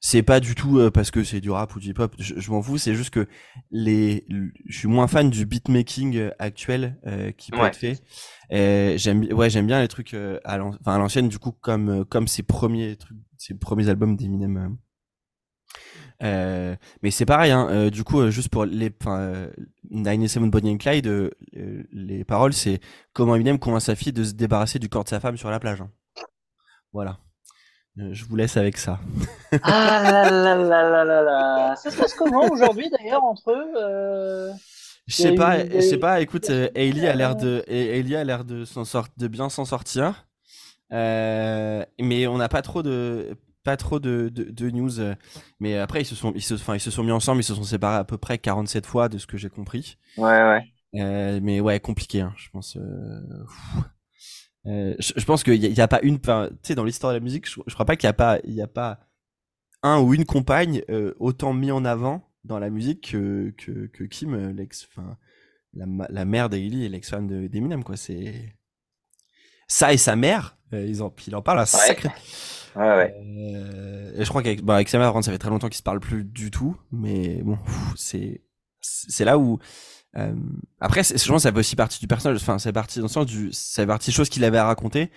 c'est 0.00 0.22
pas 0.22 0.40
du 0.40 0.54
tout 0.54 0.78
euh, 0.78 0.90
parce 0.90 1.10
que 1.10 1.22
c'est 1.22 1.40
du 1.40 1.50
rap 1.50 1.76
ou 1.76 1.80
du 1.80 1.90
hip 1.90 1.98
hop 1.98 2.14
je, 2.18 2.50
m'en 2.50 2.62
fous 2.62 2.78
c'est 2.78 2.94
juste 2.94 3.10
que 3.10 3.28
les 3.70 4.26
je 4.66 4.78
suis 4.78 4.88
moins 4.88 5.06
fan 5.06 5.28
du 5.28 5.44
beatmaking 5.44 6.16
euh, 6.16 6.30
actuel 6.38 6.96
euh, 7.06 7.30
qui 7.32 7.50
peut 7.50 7.60
être 7.60 7.76
fait. 7.76 8.00
J'aime 8.98 9.24
ouais 9.32 9.50
j'aime 9.50 9.66
bien 9.66 9.80
les 9.80 9.88
trucs 9.88 10.14
à 10.14 10.58
l'ancienne 10.58 11.28
du 11.28 11.38
coup 11.38 11.52
comme 11.52 12.04
comme 12.06 12.26
ses 12.26 12.42
premiers 12.42 12.96
trucs 12.96 13.18
ses 13.36 13.54
premiers 13.54 13.88
albums 13.88 14.16
d'Eminem 14.16 14.78
mais 16.22 17.10
c'est 17.10 17.26
pareil 17.26 17.52
hein, 17.52 17.88
du 17.90 18.02
coup 18.02 18.30
juste 18.30 18.48
pour 18.48 18.64
les 18.64 18.90
enfin 19.02 19.48
97 19.90 20.44
Bonnie 20.44 20.72
and 20.72 20.78
Clyde 20.78 21.30
les 21.92 22.24
paroles 22.24 22.54
c'est 22.54 22.80
comment 23.12 23.34
Eminem 23.34 23.58
convainc 23.58 23.82
sa 23.82 23.94
fille 23.94 24.12
de 24.12 24.24
se 24.24 24.32
débarrasser 24.32 24.78
du 24.78 24.88
corps 24.88 25.04
de 25.04 25.10
sa 25.10 25.20
femme 25.20 25.36
sur 25.36 25.50
la 25.50 25.60
plage 25.60 25.82
hein. 25.82 25.90
voilà. 26.92 27.18
euh, 27.18 27.29
je 27.96 28.24
vous 28.24 28.36
laisse 28.36 28.56
avec 28.56 28.76
ça. 28.76 28.98
ah 29.62 30.02
là 30.02 30.30
là 30.30 30.54
là 30.54 30.90
là 30.90 31.04
là 31.04 31.22
là. 31.22 31.76
Ça 31.76 31.90
se 31.90 31.96
passe 31.96 32.14
comment 32.14 32.48
aujourd'hui 32.50 32.88
d'ailleurs 32.90 33.24
entre 33.24 33.50
eux 33.50 33.72
euh... 33.76 34.50
Je 35.06 35.16
sais 35.16 35.34
pas, 35.34 35.66
je 35.68 35.80
sais 35.80 35.98
pas. 35.98 36.20
Écoute, 36.20 36.50
euh, 36.50 36.68
Ailey 36.74 37.08
a 37.08 37.14
l'air 37.14 37.34
de, 37.34 37.64
Ailey 37.66 38.14
a 38.14 38.22
l'air 38.22 38.44
de 38.44 38.64
s'en 38.64 38.84
sort, 38.84 39.08
de 39.16 39.26
bien 39.26 39.48
s'en 39.48 39.64
sortir. 39.64 40.26
Euh, 40.92 41.84
mais 42.00 42.28
on 42.28 42.38
n'a 42.38 42.48
pas 42.48 42.62
trop 42.62 42.84
de, 42.84 43.36
pas 43.64 43.76
trop 43.76 43.98
de, 43.98 44.28
de, 44.32 44.44
de, 44.44 44.70
news. 44.70 45.14
Mais 45.58 45.76
après, 45.78 46.02
ils 46.02 46.06
se 46.06 46.14
sont, 46.14 46.32
ils 46.36 46.42
se, 46.42 46.54
enfin, 46.54 46.76
ils 46.76 46.80
se 46.80 46.92
sont 46.92 47.02
mis 47.02 47.10
ensemble, 47.10 47.40
ils 47.40 47.44
se 47.44 47.54
sont 47.54 47.64
séparés 47.64 47.96
à 47.96 48.04
peu 48.04 48.18
près 48.18 48.38
47 48.38 48.86
fois 48.86 49.08
de 49.08 49.18
ce 49.18 49.26
que 49.26 49.36
j'ai 49.36 49.50
compris. 49.50 49.96
Ouais, 50.16 50.24
ouais. 50.28 50.62
Euh, 50.96 51.40
mais 51.42 51.60
ouais, 51.60 51.80
compliqué, 51.80 52.20
hein, 52.20 52.32
je 52.36 52.48
pense. 52.50 52.76
Euh... 54.66 54.92
Euh, 54.92 54.94
je, 54.98 55.24
pense 55.24 55.42
qu'il 55.42 55.60
n'y 55.60 55.80
a, 55.80 55.84
a, 55.84 55.88
pas 55.88 56.00
une, 56.02 56.20
tu 56.20 56.30
sais, 56.62 56.74
dans 56.74 56.84
l'histoire 56.84 57.12
de 57.12 57.18
la 57.18 57.24
musique, 57.24 57.48
je, 57.48 57.60
je 57.66 57.74
crois 57.74 57.86
pas 57.86 57.96
qu'il 57.96 58.06
n'y 58.06 58.10
a 58.10 58.14
pas, 58.14 58.38
il 58.44 58.54
y 58.54 58.62
a 58.62 58.66
pas 58.66 59.00
un 59.82 60.00
ou 60.00 60.12
une 60.12 60.26
compagne 60.26 60.82
euh, 60.90 61.14
autant 61.18 61.52
mis 61.52 61.70
en 61.70 61.84
avant 61.84 62.28
dans 62.44 62.58
la 62.58 62.70
musique 62.70 63.10
que, 63.12 63.54
que, 63.56 63.86
que 63.86 64.04
Kim, 64.04 64.34
euh, 64.34 64.52
l'ex, 64.52 64.86
enfin, 64.90 65.16
la, 65.74 65.86
la 66.10 66.24
mère 66.24 66.48
d'Ailey 66.48 66.84
et 66.84 66.88
l'ex-femme 66.88 67.48
d'Eminem, 67.48 67.84
quoi. 67.84 67.96
C'est 67.96 68.54
ça 69.66 69.92
et 69.92 69.98
sa 69.98 70.16
mère, 70.16 70.58
ils 70.72 71.02
en, 71.02 71.14
il 71.26 71.36
en 71.36 71.42
parle 71.42 71.60
à 71.60 71.66
sacré. 71.66 72.10
Ouais, 72.76 72.82
ouais. 72.82 74.12
et 74.14 74.24
je 74.24 74.28
crois 74.28 74.42
qu'avec 74.42 74.62
bah, 74.62 74.76
avec 74.76 74.88
sa 74.88 74.98
mère, 74.98 75.12
ça 75.24 75.32
fait 75.32 75.38
très 75.38 75.50
longtemps 75.50 75.68
qu'ils 75.68 75.78
se 75.78 75.82
parlent 75.82 76.00
plus 76.00 76.24
du 76.24 76.50
tout, 76.50 76.76
mais 76.92 77.42
bon, 77.42 77.58
c'est 77.96 78.42
c'est 78.80 79.24
là 79.24 79.38
où 79.38 79.58
euh, 80.16 80.34
après, 80.80 81.02
je 81.02 81.28
pense 81.28 81.42
ça 81.42 81.52
fait 81.52 81.58
aussi 81.58 81.76
partie 81.76 82.00
du 82.00 82.06
personnage. 82.06 82.40
Enfin, 82.40 82.58
c'est 82.58 82.72
partie 82.72 82.98
dans 82.98 83.06
le 83.06 83.10
sens 83.10 83.26
du, 83.26 83.52
ça 83.52 83.82
fait 83.82 83.86
partie 83.86 84.10
des 84.10 84.14
choses 84.14 84.28
qu'il 84.28 84.44
avait 84.44 84.58
à 84.58 84.66
raconter 84.66 85.10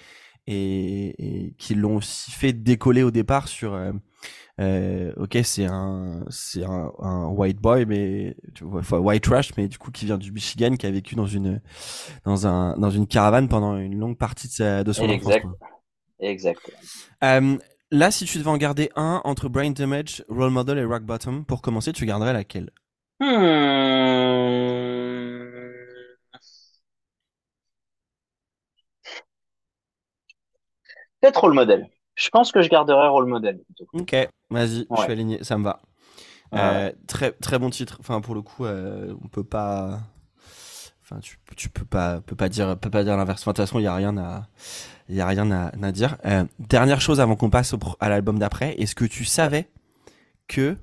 et, 0.48 1.16
et 1.18 1.54
qui 1.58 1.76
l'ont 1.76 1.98
aussi 1.98 2.32
fait 2.32 2.54
décoller 2.54 3.04
au 3.04 3.12
départ 3.12 3.48
sur. 3.48 3.74
Euh, 3.74 3.91
euh, 4.62 5.12
ok, 5.18 5.39
c'est 5.44 5.66
un, 5.66 6.24
c'est 6.30 6.64
un, 6.64 6.91
un, 7.00 7.26
white 7.26 7.58
boy, 7.58 7.88
mais 7.88 8.36
tu 8.54 8.64
vois, 8.64 9.00
white 9.00 9.24
trash, 9.24 9.52
mais 9.58 9.68
du 9.68 9.80
coup 9.80 9.89
qui 9.89 10.06
vient 10.06 10.20
du 10.20 10.32
Michigan, 10.32 10.76
qui 10.76 10.86
a 10.86 10.91
vécu 10.91 11.16
dans 11.16 11.26
une, 11.26 11.60
dans 12.24 12.46
un, 12.46 12.78
dans 12.78 12.91
une 12.91 13.08
caravane 13.08 13.50
pendant 13.50 13.78
une 13.78 13.98
longue 13.98 14.18
partie 14.18 14.48
de, 14.48 14.54
sa, 14.54 14.84
de 14.84 14.94
son 14.94 15.10
exact. 15.10 15.46
enfance. 15.46 15.58
Exact. 16.20 16.72
Là, 17.94 18.10
si 18.10 18.26
tu 18.26 18.39
devais 18.39 18.50
en 18.50 18.58
garder 18.58 18.89
un 18.96 19.22
entre 19.24 19.50
Brain 19.50 19.70
Damage, 19.70 20.26
Role 20.28 20.50
Model 20.50 20.80
et 20.80 20.84
Rock 20.84 21.04
Bottom, 21.04 21.46
pour 21.46 21.62
commencer, 21.62 21.94
tu 21.94 22.08
garderais 22.08 22.34
laquelle? 22.34 22.72
Hmm. 23.20 24.03
Peut-être 31.24 31.39
rôle 31.39 31.53
modèle. 31.53 31.88
Je 32.15 32.28
pense 32.28 32.51
que 32.51 32.61
je 32.61 32.67
garderai 32.67 33.07
rôle 33.07 33.28
modèle. 33.28 33.61
Ok, 33.93 34.13
vas-y, 34.49 34.86
je 34.91 35.01
suis 35.01 35.11
aligné, 35.11 35.41
ça 35.41 35.57
me 35.57 35.63
va. 35.63 35.80
Euh, 36.53 36.91
très 37.07 37.32
très 37.32 37.57
bon 37.57 37.69
titre. 37.69 37.95
Enfin 38.01 38.19
pour 38.19 38.36
le 38.36 38.41
coup, 38.41 38.65
euh, 38.65 39.15
on 39.24 39.30
peut 39.30 39.45
pas. 39.45 40.01
Enfin 41.01 41.19
tu, 41.21 41.38
tu 41.55 41.69
peux 41.69 41.86
pas 41.86 42.19
peux 42.19 42.36
pas 42.36 42.49
dire 42.49 42.78
peux 42.78 42.89
pas 42.89 43.05
dire 43.05 43.15
l'inverse. 43.15 43.39
de 43.39 43.45
toute 43.45 43.55
façon, 43.55 43.80
il 43.80 43.84
y 43.84 43.88
a 43.88 43.95
rien 43.95 44.17
à 44.17 44.49
il 45.07 45.15
y 45.15 45.21
a 45.21 45.28
rien 45.28 45.49
à, 45.49 45.71
à 45.82 45.91
dire. 45.93 46.17
Euh, 46.26 46.43
dernière 46.59 46.99
chose 46.99 47.21
avant 47.21 47.38
qu'on 47.38 47.49
passe 47.49 47.74
à 48.01 48.09
l'album 48.09 48.38
d'après, 48.38 48.74
est-ce 48.74 48.93
que 48.93 49.05
tu 49.05 49.24
savais 49.24 49.69
que 50.49 50.76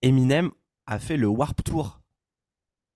Eminem 0.00 0.50
a 0.86 0.98
fait 0.98 1.18
le 1.18 1.26
Warp 1.26 1.62
Tour 1.62 2.00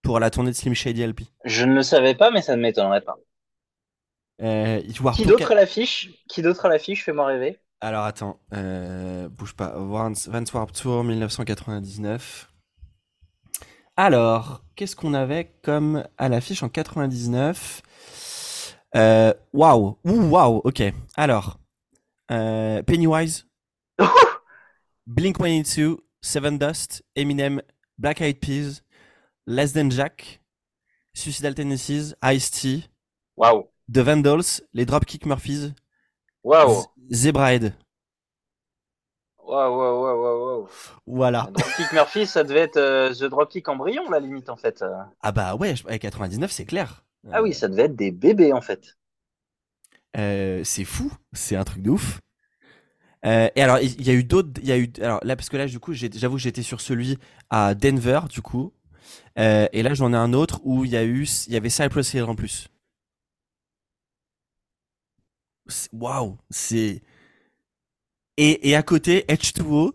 pour 0.03 0.19
la 0.19 0.31
tournée 0.31 0.51
de 0.51 0.57
Slim 0.57 0.73
Shady 0.73 1.07
LP 1.07 1.25
Je 1.45 1.67
ne 1.67 1.75
le 1.75 1.83
savais 1.83 2.15
pas, 2.15 2.31
mais 2.31 2.41
ça 2.41 2.57
ne 2.57 2.63
m'étonnerait 2.63 3.03
pas. 3.03 3.19
Euh, 4.43 4.81
qui 5.15 5.25
d'autre 5.25 5.53
à 5.53 5.55
l'affiche 5.55 6.11
Qui 6.29 6.43
d'autre 6.43 6.67
à 6.67 6.69
l'affiche 6.69 7.05
Fais-moi 7.05 7.27
rêver. 7.27 7.59
Alors 7.81 8.05
attends, 8.05 8.41
euh, 8.55 9.29
bouge 9.29 9.55
pas. 9.55 9.75
Vance 9.77 10.29
Warp 10.53 10.73
Tour 10.73 11.05
1999. 11.05 12.49
Alors, 13.97 14.63
qu'est-ce 14.75 14.97
qu'on 14.97 15.15
avait 15.15 15.53
comme 15.63 16.05
à 16.17 16.29
l'affiche 16.29 16.63
en 16.63 16.69
99 16.69 17.83
euh, 18.95 19.35
Waouh, 19.53 19.99
waouh, 20.05 20.61
ok. 20.65 20.83
Alors, 21.17 21.59
euh, 22.31 22.83
Pennywise, 22.83 23.47
Blink 25.07 25.39
182, 25.39 25.99
Seven 26.21 26.57
Dust, 26.57 27.05
Eminem, 27.17 27.61
Black 27.99 28.21
Eyed 28.21 28.39
Peas, 28.39 28.83
Less 29.47 29.73
Than 29.73 29.91
Jack, 29.91 30.41
Suicidal 31.15 31.55
Tendencies, 31.55 32.15
Ice-T. 32.23 32.89
Waouh. 33.37 33.72
The 33.93 33.99
Vandals, 33.99 34.63
les 34.73 34.87
Dropkick 34.87 35.27
Murphys. 35.27 35.73
Waouh. 36.45 36.85
Zebrahead. 37.11 37.75
Waouh, 39.45 39.77
waouh, 39.77 40.03
waouh, 40.03 40.45
waouh. 40.47 40.69
Voilà. 41.07 41.51
Dropkick 41.53 41.93
Murphys, 41.93 42.27
ça 42.27 42.43
devait 42.43 42.61
être 42.61 42.79
euh, 42.79 43.13
The 43.13 43.25
Dropkick 43.25 43.69
Embryon, 43.69 44.09
la 44.11 44.21
limite, 44.21 44.49
en 44.49 44.57
fait. 44.57 44.85
Ah 45.21 45.33
bah 45.33 45.57
ouais, 45.57 45.75
99, 45.75 46.51
c'est 46.51 46.65
clair. 46.65 47.05
Ah 47.31 47.43
oui, 47.43 47.53
ça 47.53 47.69
devait 47.69 47.85
être 47.85 47.97
des 47.97 48.11
bébés, 48.11 48.53
en 48.53 48.61
fait. 48.61 48.97
Euh, 50.17 50.63
c'est 50.65 50.85
fou, 50.85 51.13
c'est 51.33 51.57
un 51.57 51.65
truc 51.65 51.83
de 51.83 51.91
ouf. 51.91 52.21
Euh, 53.25 53.49
et 53.55 53.63
alors, 53.63 53.79
il 53.79 54.03
y 54.03 54.11
a 54.11 54.15
eu 54.15 54.25
d'autres, 54.25 54.51
il 54.61 54.69
y 54.69 54.73
a 54.73 54.79
eu, 54.79 54.91
alors 55.01 55.21
là, 55.23 55.37
parce 55.37 55.49
que 55.49 55.57
là, 55.57 55.67
du 55.67 55.79
coup, 55.79 55.93
j'avoue 55.93 56.37
que 56.37 56.43
j'étais 56.43 56.63
sur 56.63 56.81
celui 56.81 57.19
à 57.51 57.75
Denver, 57.75 58.21
du 58.29 58.43
coup. 58.43 58.73
Et 59.37 59.83
là, 59.83 59.95
j'en 59.95 60.13
ai 60.13 60.17
un 60.17 60.33
autre 60.33 60.61
où 60.65 60.85
il 60.85 60.91
y 60.91 60.97
a 60.97 61.05
eu, 61.05 61.29
il 61.47 61.53
y 61.53 61.57
avait 61.57 61.71
Cypress 61.71 62.15
Hill 62.15 62.25
en 62.25 62.35
plus. 62.35 62.69
Waouh, 65.93 66.37
c'est. 66.51 67.03
Et, 68.37 68.71
et 68.71 68.77
à 68.77 68.83
côté, 68.83 69.25
H2O 69.29 69.93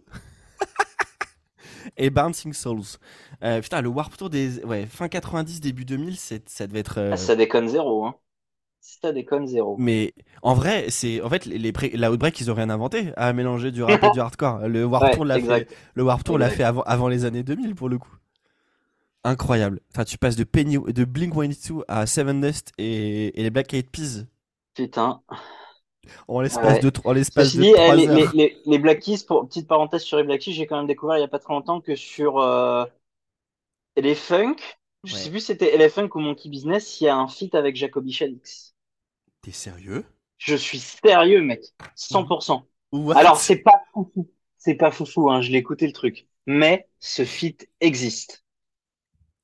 et 1.97 2.09
Bouncing 2.09 2.53
Souls. 2.53 2.97
Euh, 3.43 3.61
putain, 3.61 3.82
le 3.82 3.89
Warp 3.89 4.15
Tour 4.17 4.30
des 4.30 4.63
ouais, 4.63 4.86
fin 4.86 5.07
90, 5.07 5.61
début 5.61 5.86
2000, 5.86 6.17
ça 6.17 6.67
devait 6.67 6.80
être. 6.80 6.99
Euh, 6.99 7.11
ah, 7.13 7.17
ça 7.17 7.36
déconne 7.36 7.67
zéro, 7.67 8.05
hein. 8.05 8.15
Ça 8.80 9.11
déconne 9.11 9.47
zéro. 9.47 9.75
Mais 9.78 10.13
en 10.41 10.53
vrai, 10.53 10.86
c'est 10.89 11.21
en 11.21 11.30
fait 11.30 11.45
les, 11.45 11.73
la 11.93 12.11
Outbreak, 12.11 12.39
ils 12.39 12.49
ont 12.49 12.53
rien 12.53 12.69
inventé 12.69 13.11
à 13.17 13.34
mélanger 13.34 13.71
du 13.71 13.84
rap 13.84 14.01
et 14.01 14.11
du 14.11 14.19
hardcore. 14.19 14.67
Le 14.67 14.86
Warp 14.86 15.11
Tour 15.13 15.25
l'a 15.25 15.39
fait. 15.39 15.67
Le 15.93 16.03
Warp 16.03 16.23
Tour 16.23 16.38
l'a 16.38 16.49
fait 16.49 16.63
avant, 16.63 16.84
avant 16.84 17.09
les 17.09 17.25
années 17.25 17.43
2000 17.43 17.75
pour 17.75 17.89
le 17.89 17.97
coup. 17.97 18.15
Incroyable. 19.23 19.82
Enfin, 19.93 20.05
tu 20.05 20.17
passes 20.17 20.38
de 20.38 20.45
Penny, 20.45 20.78
de 20.78 21.03
Blink 21.03 21.34
182 21.34 21.84
à 21.89 22.05
Seven 22.05 22.39
Dust 22.39 22.71
et, 22.78 23.38
et 23.38 23.43
les 23.43 23.49
Black 23.49 23.73
Eyed 23.73 23.89
Peas. 23.89 24.25
Putain. 24.73 25.21
En 26.28 26.41
l'espace 26.41 26.80
de, 26.80 26.91
en 27.03 27.14
l'espace 27.14 27.55
de 27.55 27.62
dit, 27.62 27.74
eh, 27.78 27.95
les, 27.95 28.08
les, 28.08 28.28
les, 28.34 28.58
les, 28.66 28.80
Black 28.80 28.99
Keys, 28.99 29.24
pour 29.28 29.47
petite 29.47 29.68
parenthèse 29.68 30.01
sur 30.01 30.18
les 30.18 30.24
Black 30.24 30.41
Keys, 30.41 30.53
j'ai 30.53 30.68
quand 30.68 30.78
même 30.78 30.88
découvert 30.88 31.18
il 31.18 31.22
y 31.22 31.24
a 31.24 31.28
pas 31.28 31.39
très 31.39 31.53
longtemps 31.53 31.82
que 31.82 31.95
sur 31.95 32.39
euh, 32.39 32.86
les 33.95 34.16
Funk, 34.16 34.58
je 35.03 35.16
sais 35.16 35.30
plus 35.30 35.39
si 35.39 35.47
c'était 35.47 35.78
les 35.78 35.89
Funk 35.89 36.10
ou 36.16 36.20
Monkey 36.20 36.49
Business, 36.49 36.99
il 37.01 37.05
y 37.05 37.08
a 37.08 37.16
un 37.16 37.28
feat 37.28 37.55
avec 37.55 37.76
Jacoby 37.76 38.12
Shaddix. 38.12 38.76
T'es 39.41 39.51
sérieux? 39.51 40.05
Je 40.38 40.55
suis 40.55 40.80
sérieux, 40.80 41.41
mec. 41.41 41.62
100%. 41.95 42.64
Alors, 43.16 43.38
c'est 43.38 43.60
pas 43.60 43.84
foufou. 43.93 44.30
C'est 44.58 44.76
pas 44.76 44.91
foufou, 44.91 45.30
hein, 45.30 45.41
je 45.41 45.51
l'ai 45.51 45.58
écouté 45.58 45.88
le 45.88 45.93
truc. 45.93 46.28
Mais 46.45 46.88
ce 46.99 47.26
feat 47.26 47.70
existe. 47.80 48.43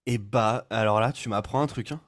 Et 0.06 0.18
bah, 0.18 0.68
alors 0.70 1.00
là, 1.00 1.12
tu 1.12 1.30
m'apprends 1.30 1.62
un 1.62 1.68
truc. 1.68 1.92
Hein. 1.92 2.02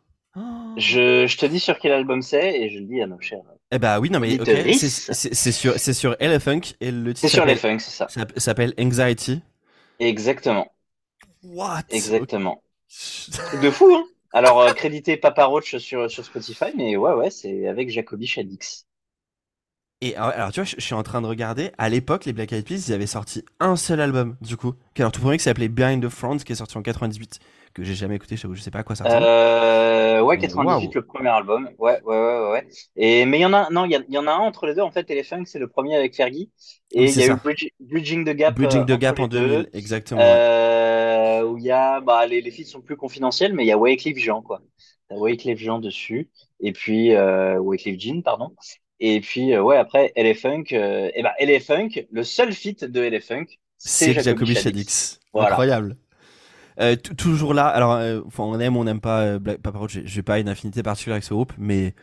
Je, 0.78 1.26
je, 1.28 1.38
te 1.38 1.46
dis 1.46 1.60
sur 1.60 1.80
quel 1.80 1.94
album 1.94 2.22
c'est 2.22 2.60
et 2.60 2.70
je 2.70 2.80
le 2.80 2.86
dis 2.86 3.02
à 3.02 3.08
nos 3.08 3.20
chers. 3.22 3.44
Eh 3.76 3.80
bah 3.80 4.00
oui, 4.00 4.10
non 4.10 4.22
mais 4.22 4.38
c'est 4.74 5.52
sur, 5.52 5.78
sur 5.78 6.16
Elephunk 6.22 6.76
et 6.80 6.92
le 6.92 7.14
titre. 7.14 7.28
C'est 7.28 7.36
sur 7.36 7.44
Elephunk, 7.44 7.82
c'est 7.82 7.92
ça. 7.92 8.08
Ça 8.08 8.26
s'appelle 8.38 8.74
Anxiety. 8.80 9.42
Exactement. 10.00 10.72
What? 11.44 11.84
Exactement. 11.90 12.64
de 13.62 13.70
fou, 13.70 13.94
hein 13.94 14.06
Alors, 14.32 14.62
euh, 14.62 14.72
crédité 14.72 15.18
Papa 15.18 15.44
Roach 15.44 15.76
sur, 15.76 16.10
sur 16.10 16.24
Spotify, 16.24 16.68
mais 16.78 16.96
ouais, 16.96 17.12
ouais, 17.12 17.30
c'est 17.30 17.68
avec 17.68 17.90
Jacoby 17.90 18.28
Shadix. 18.28 18.86
Et 20.00 20.16
alors, 20.16 20.54
tu 20.54 20.62
vois, 20.62 20.66
je, 20.66 20.80
suis 20.80 20.94
en 20.94 21.04
train 21.04 21.22
de 21.22 21.28
regarder. 21.28 21.72
À 21.78 21.90
l'époque, 21.90 22.24
les 22.24 22.32
Black 22.32 22.54
Eyed 22.54 22.66
Peas, 22.66 22.88
ils 22.88 22.94
avaient 22.94 23.08
sorti 23.08 23.44
un 23.60 23.76
seul 23.76 24.00
album, 24.00 24.38
du 24.40 24.56
coup. 24.56 24.74
Alors, 24.98 25.12
tout 25.12 25.20
premier 25.20 25.38
qui 25.38 25.44
s'appelait 25.44 25.68
Behind 25.68 26.02
the 26.02 26.10
Front, 26.10 26.38
qui 26.38 26.54
est 26.54 26.56
sorti 26.56 26.78
en 26.78 26.82
98 26.82 27.40
que 27.76 27.84
j'ai 27.84 27.94
jamais 27.94 28.16
écouté, 28.16 28.38
je 28.38 28.62
sais 28.62 28.72
pas 28.72 28.80
à 28.80 28.84
quoi 28.84 28.96
ça 28.96 29.04
ressemble. 29.04 29.26
Euh, 29.26 30.22
ouais, 30.22 30.38
98 30.38 30.96
le 30.96 31.06
premier 31.06 31.30
album. 31.30 31.70
Ouais, 31.78 32.02
ouais, 32.06 32.18
ouais, 32.18 32.52
ouais. 32.52 32.68
Et 32.96 33.26
mais 33.26 33.38
il 33.38 33.42
y 33.42 33.46
en 33.46 33.54
a, 33.54 33.70
non, 33.70 33.84
il 33.84 34.06
y, 34.10 34.18
en 34.18 34.28
a 34.28 34.32
un 34.32 34.38
entre 34.38 34.66
les 34.66 34.74
deux 34.74 34.82
en 34.82 34.92
fait. 34.92 35.10
Elephant, 35.12 35.44
c'est 35.46 35.60
le 35.60 35.68
premier 35.68 35.96
avec 35.96 36.16
Fergie. 36.16 36.50
Et 36.94 37.06
il 37.06 37.20
y 37.20 37.24
a 37.24 37.34
eu 37.34 37.72
Bridging 37.82 38.24
the 38.24 38.30
Gap. 38.30 38.56
Bridging 38.56 38.86
the 38.86 38.92
euh, 38.92 38.98
Gap 38.98 39.20
en 39.20 39.28
2000, 39.28 39.70
exactement. 39.74 40.22
Euh, 40.24 41.44
où 41.44 41.58
il 41.58 41.66
y 41.66 41.72
a, 41.72 42.00
bah, 42.00 42.26
les, 42.26 42.42
les 42.42 42.52
filles 42.52 42.66
sont 42.66 42.82
plus 42.82 42.96
confidentielles, 42.96 43.54
mais 43.54 43.66
il 43.66 43.68
y 43.68 43.74
a 43.74 43.78
Wycliffe 43.78 44.18
Jean 44.18 44.42
quoi. 44.42 44.62
T'as 45.10 45.18
Wycliffe 45.18 45.60
Jean 45.60 45.80
dessus. 45.80 46.30
Et 46.62 46.72
puis 46.72 47.14
euh, 47.14 47.60
Wycliffe 47.60 48.00
Jean, 48.00 48.22
pardon. 48.22 48.56
Et 49.02 49.20
puis 49.20 49.54
euh, 49.54 49.62
ouais, 49.62 49.76
après 49.76 50.14
euh, 50.18 51.12
et 51.14 51.24
ben 51.24 51.32
Elephant, 51.40 51.90
le 52.10 52.24
seul 52.24 52.54
feat 52.54 52.86
de 52.86 53.04
Elephant, 53.04 53.44
c'est 53.78 54.14
Jacoby 54.14 54.56
Shaddix. 54.56 55.20
Incroyable. 55.34 55.98
Euh, 56.80 56.96
toujours 56.96 57.54
là, 57.54 57.68
alors 57.68 57.94
euh, 57.94 58.22
on 58.38 58.60
aime, 58.60 58.76
on 58.76 58.84
n'aime 58.84 59.00
pas 59.00 59.22
euh, 59.22 59.40
Black 59.40 59.62
Papa 59.62 59.80
Roach, 59.80 60.00
j'ai 60.04 60.24
pas 60.24 60.40
une 60.40 60.50
affinité 60.50 60.84
particulière 60.84 61.16
avec 61.16 61.24
ce 61.24 61.34
groupe, 61.34 61.54
mais 61.58 61.94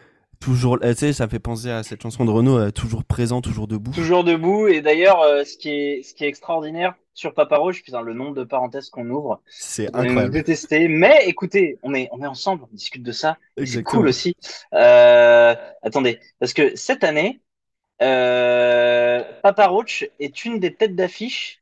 toujours, 0.40 0.80
tu 0.80 0.94
sais, 0.94 1.12
ça 1.12 1.26
me 1.26 1.30
fait 1.30 1.38
penser 1.38 1.70
à 1.70 1.82
cette 1.82 2.02
chanson 2.02 2.24
de 2.24 2.30
Renault, 2.30 2.70
toujours 2.70 3.04
présent, 3.04 3.40
toujours 3.42 3.68
debout. 3.68 3.92
Toujours 3.92 4.24
debout, 4.24 4.68
et 4.68 4.80
d'ailleurs, 4.80 5.22
ce 5.46 5.56
qui 5.56 5.68
est, 5.68 6.02
ce 6.02 6.14
qui 6.14 6.24
est 6.24 6.28
extraordinaire 6.28 6.94
sur 7.14 7.34
Papa 7.34 7.58
Roach, 7.58 7.82
putain, 7.82 8.00
le 8.00 8.14
nombre 8.14 8.34
de 8.34 8.44
parenthèses 8.44 8.88
qu'on 8.88 9.08
ouvre, 9.10 9.42
c'est 9.46 9.94
incroyable. 9.94 10.32
Détesté, 10.32 10.88
mais 10.88 11.24
écoutez, 11.26 11.78
on 11.82 11.94
est, 11.94 12.08
on 12.10 12.22
est 12.22 12.26
ensemble, 12.26 12.64
on 12.64 12.74
discute 12.74 13.02
de 13.02 13.12
ça, 13.12 13.36
c'est 13.62 13.82
cool 13.82 14.08
aussi. 14.08 14.34
attendez, 14.72 16.18
parce 16.40 16.54
que 16.54 16.74
cette 16.76 17.04
année, 17.04 17.40
Papa 17.98 19.66
Roach 19.66 20.08
est 20.18 20.44
une 20.46 20.58
des 20.58 20.74
têtes 20.74 20.96
d'affiche 20.96 21.61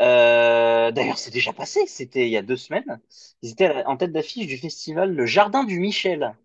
euh, 0.00 0.90
d'ailleurs, 0.92 1.18
c'est 1.18 1.32
déjà 1.32 1.52
passé, 1.52 1.86
c'était 1.86 2.26
il 2.26 2.30
y 2.30 2.36
a 2.36 2.42
deux 2.42 2.56
semaines. 2.56 3.00
Ils 3.42 3.50
étaient 3.52 3.84
en 3.84 3.96
tête 3.96 4.12
d'affiche 4.12 4.46
du 4.46 4.56
festival 4.56 5.12
Le 5.14 5.26
Jardin 5.26 5.64
du 5.64 5.80
Michel, 5.80 6.36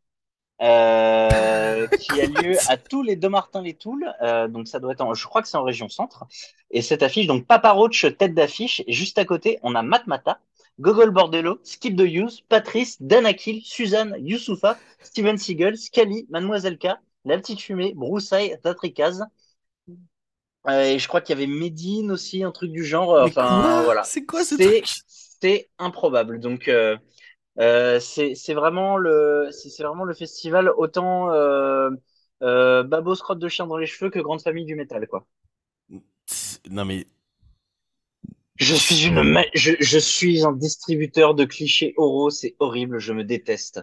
euh, 0.62 1.88
qui 1.88 2.22
a 2.22 2.28
lieu 2.28 2.58
à 2.70 2.78
tous 2.90 3.04
les 3.04 3.16
deux 3.16 3.30
Martin 3.30 3.62
les 3.62 3.74
Toules. 3.76 4.12
Euh, 4.22 4.48
donc 4.48 4.68
ça 4.68 4.80
doit 4.80 4.94
être, 4.94 5.02
en, 5.02 5.14
je 5.14 5.28
crois 5.28 5.42
que 5.42 5.48
c'est 5.48 5.58
en 5.58 5.64
région 5.64 5.90
centre. 5.90 6.26
Et 6.72 6.82
cette 6.82 7.04
affiche, 7.04 7.28
donc 7.28 7.46
Papa 7.48 7.72
Roach 7.72 8.06
tête 8.18 8.34
d'affiche. 8.34 8.84
Et 8.88 8.94
juste 8.94 9.18
à 9.20 9.26
côté, 9.26 9.60
on 9.64 9.76
a 9.76 9.84
Matmata, 9.84 10.40
Gogol 10.80 11.12
Bordello, 11.12 11.60
Skip 11.64 11.96
the 11.98 12.02
Use, 12.02 12.42
Patrice, 12.50 13.02
Danakil, 13.02 13.62
Suzanne, 13.64 14.16
Youssoufa, 14.20 14.78
Steven 15.02 15.38
Seagal, 15.38 15.78
Scali, 15.78 16.26
Mademoiselle 16.30 16.78
K, 16.80 16.88
La 17.26 17.38
Petite 17.38 17.62
Fumée, 17.62 17.94
Broussaille, 17.96 18.58
Tatrikaz, 18.64 19.24
et 20.70 20.98
je 21.00 21.08
crois 21.08 21.22
qu'il 21.22 21.38
y 21.38 21.42
avait 21.42 21.52
Medine 21.52 22.12
aussi, 22.12 22.44
un 22.44 22.52
truc 22.52 22.72
du 22.72 22.84
genre. 22.86 23.10
enfin, 23.24 23.84
voilà. 23.84 24.04
C'est 24.04 24.26
quoi 24.26 24.44
ce 24.44 24.56
truc? 24.56 24.86
C'est 25.08 25.70
improbable. 25.78 26.40
Donc, 26.40 26.68
euh, 26.68 26.98
euh, 27.60 28.00
c'est 28.00 28.54
vraiment 28.54 28.98
le, 28.98 29.50
c'est 29.52 29.84
vraiment 29.84 30.06
le 30.06 30.14
festival 30.14 30.70
autant 30.70 31.32
euh, 31.34 31.90
euh, 32.44 32.84
babos 32.84 33.16
crotte 33.18 33.40
de 33.40 33.48
chien 33.50 33.68
dans 33.68 33.78
les 33.78 33.86
cheveux 33.88 34.10
que 34.10 34.20
grande 34.20 34.42
famille 34.42 34.66
du 34.66 34.76
métal, 34.76 35.08
quoi. 35.08 35.28
Non 36.70 36.86
mais 36.86 37.06
je 38.56 38.76
suis 38.76 39.06
une, 39.06 39.42
je, 39.56 39.72
je, 39.80 39.98
suis 39.98 40.44
un 40.44 40.52
distributeur 40.52 41.34
de 41.34 41.44
clichés 41.44 41.94
oraux, 41.98 42.30
c'est 42.30 42.56
horrible, 42.60 43.00
je 43.00 43.12
me 43.12 43.24
déteste. 43.24 43.82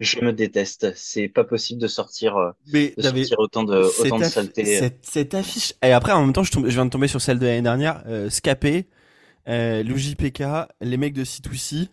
Je 0.00 0.20
me 0.20 0.32
déteste. 0.32 0.92
C'est 0.96 1.28
pas 1.28 1.44
possible 1.44 1.80
de 1.80 1.86
sortir, 1.86 2.36
euh, 2.36 2.50
de 2.72 3.02
sortir 3.02 3.38
autant 3.38 3.64
de, 3.64 3.76
autant 4.00 4.18
de 4.18 4.24
saleté. 4.24 4.64
Cette, 4.64 5.04
cette, 5.04 5.34
affiche. 5.34 5.74
Et 5.82 5.92
après, 5.92 6.12
en 6.12 6.22
même 6.22 6.32
temps, 6.32 6.42
je, 6.42 6.50
tombe, 6.50 6.66
je 6.66 6.74
viens 6.74 6.86
de 6.86 6.90
tomber 6.90 7.08
sur 7.08 7.20
celle 7.20 7.38
de 7.38 7.46
l'année 7.46 7.62
dernière, 7.62 8.02
euh, 8.06 8.28
Scapé, 8.28 8.86
euh, 9.48 9.82
l'UJPK, 9.82 10.42
les 10.80 10.96
mecs 10.96 11.14
de 11.14 11.24
C2C, 11.24 11.88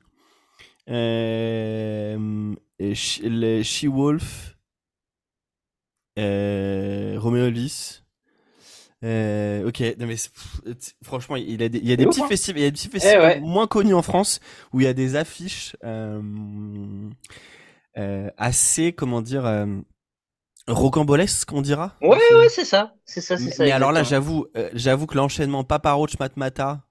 euh, 0.89 2.53
les 2.79 3.63
She-Wolf, 3.63 4.57
euh, 6.17 7.15
Romeo 7.19 7.45
Elvis. 7.45 8.04
Euh, 9.03 9.67
ok, 9.67 9.81
non 9.99 10.07
mais 10.07 10.15
franchement, 11.03 11.35
il, 11.35 11.61
a 11.61 11.65
il 11.65 11.87
y 11.87 11.91
a 11.91 11.95
des 11.95 12.05
petits 12.05 12.23
festivals, 12.23 12.59
il 12.59 12.63
y 12.63 12.67
a 12.67 12.69
des 12.69 12.75
petits 12.75 12.89
festivals 12.89 13.35
eh 13.37 13.39
moins 13.41 13.67
connus 13.67 13.93
en 13.93 14.01
France 14.01 14.39
où 14.73 14.79
il 14.79 14.85
y 14.85 14.87
a 14.87 14.93
des 14.93 15.15
affiches 15.15 15.75
euh, 15.83 16.21
euh, 17.97 18.29
assez, 18.37 18.93
comment 18.93 19.21
dire, 19.21 19.67
rocambolesques, 20.67 21.51
on 21.51 21.61
dira. 21.61 21.93
Ouais, 22.01 22.17
ouais, 22.35 22.49
c'est 22.49 22.65
ça, 22.65 22.93
c'est 23.05 23.21
ça, 23.21 23.37
c'est 23.37 23.51
ça. 23.51 23.65
Mais 23.65 23.71
alors 23.71 23.91
là, 23.91 24.03
j'avoue, 24.03 24.47
j'avoue 24.73 25.07
que 25.07 25.17
l'enchaînement 25.17 25.63
Papa 25.63 25.91
Roach 25.91 26.17
Matmata. 26.17 26.81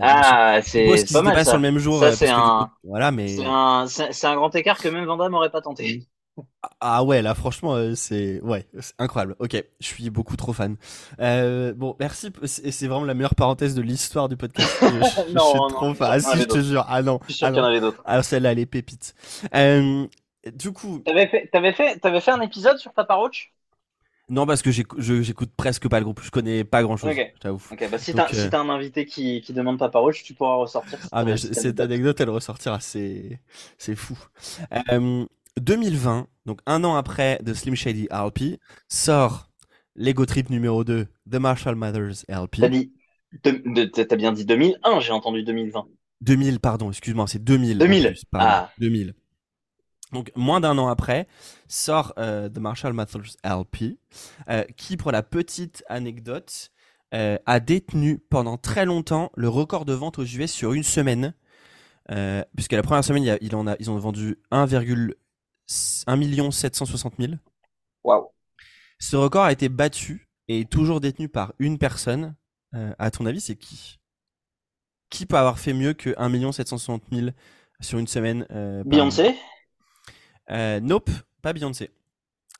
Ah, 0.00 0.60
c'est 0.62 1.12
pas 1.12 1.22
mal. 1.22 1.34
Pas 1.34 1.44
sur 1.44 1.56
le 1.56 1.62
même 1.62 1.78
jour. 1.78 1.98
Ça, 1.98 2.12
c'est 2.12 2.30
un. 2.30 2.70
voilà, 2.84 3.10
mais. 3.10 3.28
C'est 3.28 4.26
un, 4.26 4.36
grand 4.36 4.54
écart 4.54 4.78
que 4.78 4.88
même 4.88 5.04
Vandam 5.04 5.32
n'aurait 5.32 5.50
pas 5.50 5.62
tenté. 5.62 6.06
Ah 6.80 7.04
ouais, 7.04 7.22
là 7.22 7.34
franchement, 7.34 7.74
euh, 7.74 7.94
c'est 7.94 8.40
ouais, 8.40 8.66
incroyable. 8.98 9.36
Ok, 9.38 9.62
je 9.80 9.86
suis 9.86 10.10
beaucoup 10.10 10.36
trop 10.36 10.52
fan. 10.52 10.76
Euh, 11.20 11.72
bon, 11.74 11.96
merci. 12.00 12.30
C'est 12.44 12.86
vraiment 12.88 13.04
la 13.04 13.14
meilleure 13.14 13.34
parenthèse 13.34 13.74
de 13.74 13.82
l'histoire 13.82 14.28
du 14.28 14.36
podcast. 14.36 14.76
Je, 14.80 14.86
non, 15.32 15.50
suis 15.50 15.74
trop 15.74 15.94
fan. 15.94 16.10
Ah 16.10 16.20
si, 16.20 16.38
je 16.38 16.44
te 16.44 16.60
jure. 16.60 16.84
Ah 16.88 17.02
non. 17.02 17.20
Je 17.22 17.32
suis 17.32 17.34
sûr 17.34 17.46
ah 17.46 17.50
qu'il 17.50 17.58
y 17.58 17.62
en 17.62 17.66
avait 17.66 17.80
d'autres. 17.80 18.02
Alors 18.04 18.24
celle-là, 18.24 18.52
elle 18.52 18.58
est 18.58 18.66
pépite. 18.66 19.14
Euh, 19.54 20.06
du 20.52 20.72
coup. 20.72 21.00
T'avais 21.04 21.28
fait, 21.28 21.48
t'avais 21.52 21.72
fait, 21.72 21.98
t'avais 21.98 22.20
fait 22.20 22.32
un 22.32 22.40
épisode 22.40 22.78
sur 22.78 22.92
Papa 22.92 23.14
Roach? 23.14 23.52
Non, 24.30 24.46
parce 24.46 24.62
que 24.62 24.70
j'écoute 24.70 25.50
presque 25.54 25.86
pas 25.86 25.98
le 25.98 26.04
groupe, 26.04 26.22
je 26.22 26.30
connais 26.30 26.64
pas 26.64 26.82
grand 26.82 26.96
chose, 26.96 27.10
okay. 27.10 27.34
Ok, 27.44 27.90
bah 27.90 27.98
si 27.98 28.14
t'as 28.14 28.26
si 28.28 28.48
un 28.54 28.70
invité 28.70 29.04
qui, 29.04 29.42
qui 29.42 29.52
demande 29.52 29.78
Papa 29.78 29.98
Roach, 29.98 30.22
tu 30.22 30.32
pourras 30.32 30.54
ressortir. 30.54 30.98
Ah, 31.12 31.24
mais 31.24 31.36
cette 31.36 31.78
anecdote, 31.78 32.18
elle 32.20 32.30
ressortira, 32.30 32.80
c'est 32.80 33.38
fou. 33.94 34.18
Euh, 34.90 35.26
2020, 35.60 36.26
donc 36.46 36.60
un 36.66 36.84
an 36.84 36.96
après 36.96 37.38
The 37.44 37.54
Slim 37.54 37.74
Shady 37.74 38.08
LP, 38.10 38.58
sort 38.88 39.50
Lego 39.96 40.26
Trip 40.26 40.50
numéro 40.50 40.84
2, 40.84 41.06
The 41.30 41.34
Marshall 41.36 41.76
Mathers 41.76 42.24
LP. 42.28 42.60
T'as 43.42 44.16
bien 44.16 44.32
dit 44.32 44.44
2001, 44.44 45.00
j'ai 45.00 45.12
entendu 45.12 45.42
2020. 45.42 45.86
2000, 46.20 46.60
pardon, 46.60 46.90
excuse-moi, 46.90 47.26
c'est 47.26 47.42
2000. 47.42 47.78
2000. 47.78 48.14
ah. 48.34 48.70
2000. 48.78 49.14
Donc 50.12 50.30
moins 50.36 50.60
d'un 50.60 50.78
an 50.78 50.88
après, 50.88 51.26
sort 51.68 52.12
euh, 52.18 52.48
The 52.48 52.58
Marshall 52.58 52.92
Mathers 52.92 53.36
LP, 53.44 53.98
euh, 54.48 54.64
qui, 54.76 54.96
pour 54.96 55.12
la 55.12 55.22
petite 55.22 55.82
anecdote, 55.88 56.70
euh, 57.14 57.36
a 57.46 57.60
détenu 57.60 58.18
pendant 58.30 58.56
très 58.56 58.86
longtemps 58.86 59.30
le 59.34 59.48
record 59.48 59.84
de 59.84 59.92
vente 59.92 60.18
aux 60.18 60.24
US 60.24 60.52
sur 60.52 60.72
une 60.72 60.82
semaine. 60.82 61.34
puisque 62.54 62.72
la 62.72 62.82
première 62.82 63.04
semaine, 63.04 63.24
il, 63.24 63.38
il 63.40 63.54
en 63.56 63.66
a, 63.66 63.76
ils 63.80 63.90
ont 63.90 63.98
vendu 63.98 64.38
1,1 64.52 65.14
1 66.06 66.50
760 66.50 67.14
000. 67.18 67.32
Waouh. 68.04 68.28
Ce 68.98 69.16
record 69.16 69.44
a 69.44 69.52
été 69.52 69.68
battu 69.68 70.28
et 70.48 70.64
toujours 70.64 71.00
détenu 71.00 71.28
par 71.28 71.52
une 71.58 71.78
personne. 71.78 72.34
Euh, 72.74 72.94
à 72.98 73.10
ton 73.10 73.26
avis, 73.26 73.40
c'est 73.40 73.56
qui? 73.56 73.98
Qui 75.10 75.26
peut 75.26 75.36
avoir 75.36 75.58
fait 75.58 75.72
mieux 75.72 75.94
que 75.94 76.14
1 76.16 76.52
760 76.52 77.02
000 77.12 77.28
sur 77.80 77.98
une 77.98 78.06
semaine 78.06 78.46
euh, 78.50 78.82
Beyoncé 78.84 79.34
euh, 80.50 80.80
Nope, 80.80 81.10
pas 81.42 81.52
Beyoncé. 81.52 81.90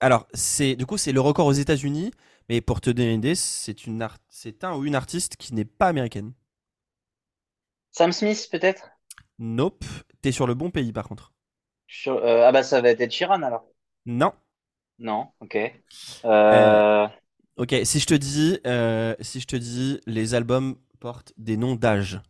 Alors, 0.00 0.26
c'est 0.34 0.76
du 0.76 0.86
coup, 0.86 0.98
c'est 0.98 1.12
le 1.12 1.20
record 1.20 1.46
aux 1.46 1.52
États-Unis, 1.52 2.10
mais 2.48 2.60
pour 2.60 2.80
te 2.80 2.90
donner 2.90 3.12
une 3.12 3.18
idée, 3.18 3.34
c'est 3.34 3.86
une 3.86 4.06
c'est 4.28 4.64
un 4.64 4.76
ou 4.76 4.84
une 4.84 4.94
artiste 4.94 5.36
qui 5.36 5.54
n'est 5.54 5.64
pas 5.64 5.88
américaine. 5.88 6.32
Sam 7.90 8.12
Smith, 8.12 8.48
peut-être? 8.50 8.90
Nope, 9.38 9.84
t'es 10.20 10.32
sur 10.32 10.46
le 10.46 10.54
bon 10.54 10.70
pays 10.70 10.92
par 10.92 11.08
contre. 11.08 11.33
Euh, 12.06 12.46
ah 12.46 12.52
bah 12.52 12.62
ça 12.62 12.80
va 12.80 12.90
être 12.90 13.10
Chiran 13.10 13.42
alors. 13.42 13.64
Non. 14.06 14.32
Non, 14.98 15.28
ok. 15.40 15.56
Euh, 15.56 15.68
euh... 16.24 17.06
Ok, 17.56 17.74
si 17.84 17.98
je 18.00 18.06
te 18.06 18.14
dis, 18.14 18.58
si 19.20 19.40
je 19.40 19.46
te 19.46 19.56
dis, 19.56 20.00
les 20.06 20.34
albums 20.34 20.76
portent 21.00 21.32
des 21.36 21.56
noms 21.56 21.74
d'âge. 21.74 22.20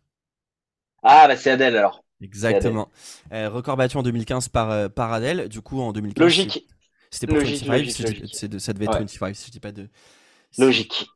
Ah 1.03 1.29
bah 1.29 1.37
c'est 1.37 1.51
Adèle 1.51 1.77
alors. 1.77 2.05
Exactement. 2.21 2.89
record 3.31 3.77
battu 3.77 3.97
en 3.97 4.03
2015 4.03 4.49
par 4.49 4.91
par 4.91 5.12
Adèle. 5.12 5.49
Du 5.49 5.61
coup 5.61 5.81
en 5.81 5.93
2015. 5.93 6.23
Logique. 6.23 6.69
C'était 7.11 7.29
pour 7.29 7.37
logique, 7.37 7.65
25. 7.65 8.59
ça 8.59 8.73
devait 8.73 8.87
être 8.87 8.99
25 8.99 9.37
si 9.37 9.47
je 9.47 9.53
dis 9.53 9.61
pas 9.61 9.71
de. 9.73 9.89
Logique. 10.59 11.07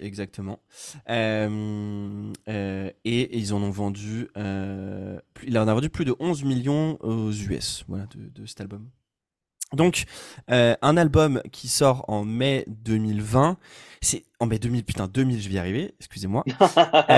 Exactement. 0.00 0.60
Euh, 1.08 2.32
euh, 2.48 2.90
et, 3.04 3.38
ils 3.38 3.54
en 3.54 3.62
ont 3.62 3.70
vendu, 3.70 4.28
euh, 4.36 5.18
il 5.46 5.58
en 5.58 5.68
a 5.68 5.74
vendu 5.74 5.90
plus 5.90 6.04
de 6.04 6.14
11 6.18 6.44
millions 6.44 6.98
aux 7.00 7.30
US, 7.32 7.84
voilà, 7.88 8.06
de, 8.14 8.46
cet 8.46 8.60
album. 8.60 8.88
Donc, 9.72 10.04
un 10.48 10.96
album 10.96 11.42
qui 11.52 11.68
sort 11.68 12.04
en 12.08 12.24
mai 12.24 12.64
2020, 12.68 13.58
c'est 14.00 14.24
en 14.40 14.46
mai 14.46 14.58
2000, 14.58 14.84
putain 14.84 15.08
2000, 15.08 15.40
je 15.40 15.48
vais 15.48 15.54
y 15.54 15.58
arriver, 15.58 15.94
excusez-moi. 15.98 16.44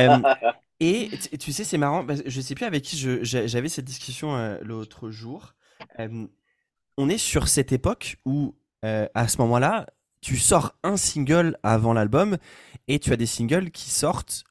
et 0.81 1.11
tu 1.39 1.53
sais, 1.53 1.65
c'est 1.65 1.79
marrant, 1.79 2.05
je 2.27 2.41
sais 2.41 2.55
plus 2.55 2.65
avec 2.65 2.83
qui 2.83 2.97
j'avais 3.23 3.69
cette 3.69 3.85
discussion 3.85 4.59
l'autre 4.63 5.11
jour. 5.11 5.55
on 5.99 7.09
est 7.09 7.19
sur 7.19 7.47
cette 7.47 7.71
époque 7.71 8.17
où, 8.25 8.57
à 8.83 9.29
ce 9.29 9.39
moment-là, 9.39 9.87
tu 10.21 10.37
sors 10.37 10.75
un 10.83 10.97
single 10.97 11.59
avant 11.63 11.93
l'album 11.93 12.37
et 12.89 12.99
tu 12.99 13.13
as 13.13 13.17
des 13.17 13.27
singles 13.27 13.71
qui 13.71 13.91
sortent 13.91 14.45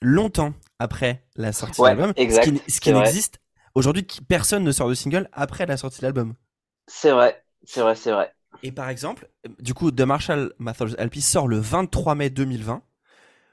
longtemps 0.00 0.54
après 0.78 1.24
la 1.36 1.52
sortie 1.52 1.80
de 1.80 1.86
l'album. 1.86 2.12
Ce 2.16 2.80
qui, 2.80 2.92
n'existe 2.92 3.38
aujourd'hui, 3.74 4.06
personne 4.28 4.64
ne 4.64 4.72
sort 4.72 4.88
de 4.88 4.94
single 4.94 5.28
après 5.32 5.66
la 5.66 5.76
sortie 5.76 6.00
de 6.00 6.06
l'album. 6.06 6.34
C'est 6.86 7.10
vrai, 7.10 7.44
c'est 7.64 7.80
vrai, 7.80 7.94
c'est 7.94 8.12
vrai. 8.12 8.34
Et 8.62 8.72
par 8.72 8.88
exemple, 8.88 9.28
du 9.60 9.74
coup, 9.74 9.90
The 9.90 10.02
Marshall 10.02 10.52
Mathers 10.58 10.94
LP 10.98 11.16
sort 11.20 11.48
le 11.48 11.58
23 11.58 12.14
mai 12.14 12.30
2020. 12.30 12.82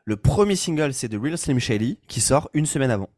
Le 0.05 0.17
premier 0.17 0.55
single, 0.55 0.93
c'est 0.93 1.09
The 1.09 1.17
Real 1.21 1.37
Slim 1.37 1.59
Shady, 1.59 1.99
qui 2.07 2.21
sort 2.21 2.49
une 2.53 2.65
semaine 2.65 2.91
avant. 2.91 3.09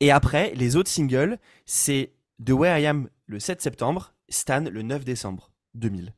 Et 0.00 0.10
après, 0.10 0.52
les 0.54 0.76
autres 0.76 0.90
singles, 0.90 1.38
c'est 1.66 2.12
The 2.44 2.50
Way 2.50 2.82
I 2.82 2.86
Am 2.86 3.08
le 3.26 3.38
7 3.38 3.60
septembre 3.60 4.14
Stan 4.30 4.64
le 4.70 4.82
9 4.82 5.04
décembre 5.04 5.50
2000. 5.74 6.14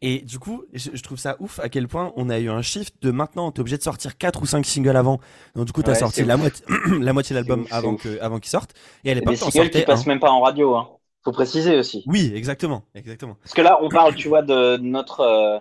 Et 0.00 0.20
du 0.20 0.38
coup, 0.38 0.64
je, 0.72 1.02
trouve 1.02 1.18
ça 1.18 1.36
ouf 1.40 1.58
à 1.58 1.68
quel 1.68 1.88
point 1.88 2.12
on 2.16 2.30
a 2.30 2.38
eu 2.38 2.48
un 2.48 2.62
shift 2.62 2.94
de 3.02 3.10
maintenant, 3.10 3.50
t'es 3.50 3.60
obligé 3.60 3.76
de 3.76 3.82
sortir 3.82 4.16
4 4.16 4.42
ou 4.42 4.46
5 4.46 4.64
singles 4.64 4.96
avant. 4.96 5.18
Donc 5.54 5.66
du 5.66 5.72
coup, 5.72 5.82
t'as 5.82 5.94
sorti 5.94 6.24
la, 6.24 6.36
moitié, 6.36 6.64
la 7.00 7.12
moitié 7.12 7.34
de 7.34 7.40
l'album 7.40 7.66
avant 7.70 7.96
que, 7.96 8.20
avant 8.20 8.38
qu'il 8.38 8.50
sorte. 8.50 8.74
Et 9.04 9.10
à 9.10 9.14
l'époque, 9.14 9.34
des 9.34 9.50
singles 9.50 9.70
qui 9.70 9.82
passent 9.82 10.06
même 10.06 10.20
pas 10.20 10.30
en 10.30 10.40
radio, 10.40 10.76
hein. 10.76 10.88
Faut 11.24 11.32
préciser 11.32 11.78
aussi. 11.78 12.02
Oui, 12.06 12.32
exactement, 12.34 12.82
exactement. 12.96 13.36
Parce 13.40 13.54
que 13.54 13.60
là, 13.60 13.78
on 13.80 13.88
parle, 13.88 14.16
tu 14.16 14.26
vois, 14.26 14.42
de 14.42 14.76
notre, 14.78 15.20
euh, 15.20 15.60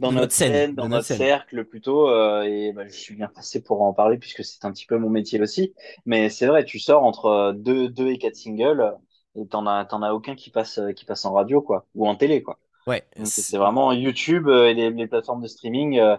dans 0.00 0.10
notre, 0.10 0.32
scène, 0.32 0.74
dans, 0.74 0.88
notre, 0.88 1.04
cercle 1.04 1.66
plutôt, 1.66 2.08
euh, 2.08 2.42
et 2.44 2.72
bah, 2.72 2.86
je 2.86 2.94
suis 2.94 3.14
bien 3.14 3.28
passé 3.28 3.62
pour 3.62 3.82
en 3.82 3.92
parler 3.92 4.16
puisque 4.16 4.42
c'est 4.42 4.64
un 4.64 4.72
petit 4.72 4.86
peu 4.86 4.96
mon 4.96 5.10
métier 5.10 5.38
aussi. 5.40 5.74
Mais 6.06 6.30
c'est 6.30 6.46
vrai, 6.46 6.64
tu 6.64 6.78
sors 6.78 7.04
entre 7.04 7.52
2 7.54 7.90
deux, 7.90 8.08
et 8.08 8.16
4 8.16 8.34
singles 8.34 8.94
et 9.36 9.46
t'en 9.46 9.66
as 9.66 9.84
t'en 9.84 10.02
as 10.02 10.12
aucun 10.12 10.34
qui 10.34 10.50
passe 10.50 10.78
euh, 10.78 10.92
qui 10.92 11.04
passe 11.04 11.24
en 11.24 11.32
radio 11.32 11.60
quoi 11.62 11.86
ou 11.94 12.06
en 12.06 12.14
télé 12.14 12.42
quoi. 12.42 12.58
Ouais. 12.86 13.04
C'est 13.24 13.58
vraiment 13.58 13.92
YouTube 13.92 14.48
euh, 14.48 14.68
et 14.68 14.74
les, 14.74 15.06
plateformes 15.06 15.42
de 15.42 15.46
streaming 15.46 15.98
euh, 15.98 16.16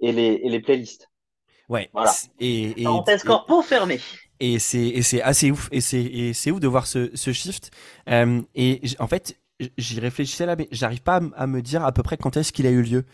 et 0.00 0.12
les 0.12 0.40
et 0.42 0.48
les 0.48 0.60
playlists. 0.60 1.10
Ouais. 1.68 1.90
Voilà. 1.92 2.12
Et, 2.40 2.82
et, 2.82 2.86
encore 2.86 3.44
pour 3.46 3.64
fermer. 3.64 4.00
Et 4.40 4.58
c'est 4.58 4.86
et 4.86 5.02
c'est 5.02 5.22
assez 5.22 5.50
ouf 5.50 5.68
et 5.72 5.80
c'est 5.80 6.02
et 6.02 6.32
c'est 6.32 6.50
ouf 6.50 6.60
de 6.60 6.68
voir 6.68 6.86
ce 6.86 7.10
ce 7.14 7.32
shift. 7.32 7.70
et 8.06 8.80
en 8.98 9.06
fait 9.06 9.38
j'y 9.78 10.00
réfléchissais 10.00 10.46
là 10.46 10.54
mais 10.56 10.68
j'arrive 10.70 11.02
pas 11.02 11.20
à, 11.34 11.46
me 11.46 11.62
dire 11.62 11.84
à 11.84 11.92
peu 11.92 12.02
près 12.02 12.16
quand 12.16 12.36
est-ce 12.36 12.52
qu'il 12.52 12.66
a 12.66 12.70
eu 12.70 12.82
lieu. 12.82 13.04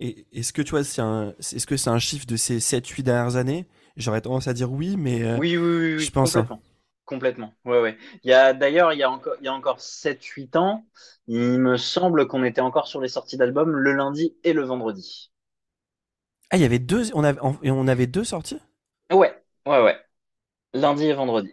Et 0.00 0.26
est-ce 0.32 0.52
que 0.52 0.62
tu 0.62 0.70
vois 0.70 0.84
c'est 0.84 1.02
un 1.02 1.34
est-ce 1.38 1.66
que 1.66 1.76
c'est 1.76 1.90
un 1.90 1.98
shift 1.98 2.28
de 2.28 2.36
ces 2.36 2.60
7 2.60 2.86
8 2.86 3.02
dernières 3.02 3.36
années? 3.36 3.66
J'aurais 3.96 4.20
tendance 4.20 4.46
à 4.46 4.54
dire 4.54 4.70
oui 4.70 4.96
mais 4.96 5.34
oui, 5.38 5.56
oui, 5.56 5.94
oui, 5.96 5.98
je 5.98 6.10
pense 6.10 6.36
hein. 6.36 6.46
Complètement. 7.08 7.54
Ouais, 7.64 7.80
ouais. 7.80 7.96
Il 8.22 8.28
y 8.28 8.34
a 8.34 8.52
d'ailleurs, 8.52 8.92
il 8.92 8.98
y 8.98 9.02
a 9.02 9.10
encore, 9.10 9.32
il 9.40 9.46
y 9.46 9.48
a 9.48 9.54
encore 9.54 9.80
7-8 9.80 10.54
ans, 10.56 10.86
il 11.26 11.58
me 11.58 11.78
semble 11.78 12.26
qu'on 12.28 12.44
était 12.44 12.60
encore 12.60 12.86
sur 12.86 13.00
les 13.00 13.08
sorties 13.08 13.38
d'albums 13.38 13.70
le 13.70 13.92
lundi 13.94 14.36
et 14.44 14.52
le 14.52 14.62
vendredi. 14.62 15.32
Ah, 16.50 16.56
il 16.58 16.60
y 16.60 16.66
avait 16.66 16.78
deux, 16.78 17.10
on 17.14 17.24
avait, 17.24 17.40
on 17.42 17.88
avait 17.88 18.06
deux 18.06 18.24
sorties? 18.24 18.60
Ouais, 19.10 19.42
ouais, 19.66 19.82
ouais. 19.82 19.96
Lundi 20.74 21.06
et 21.06 21.14
vendredi. 21.14 21.52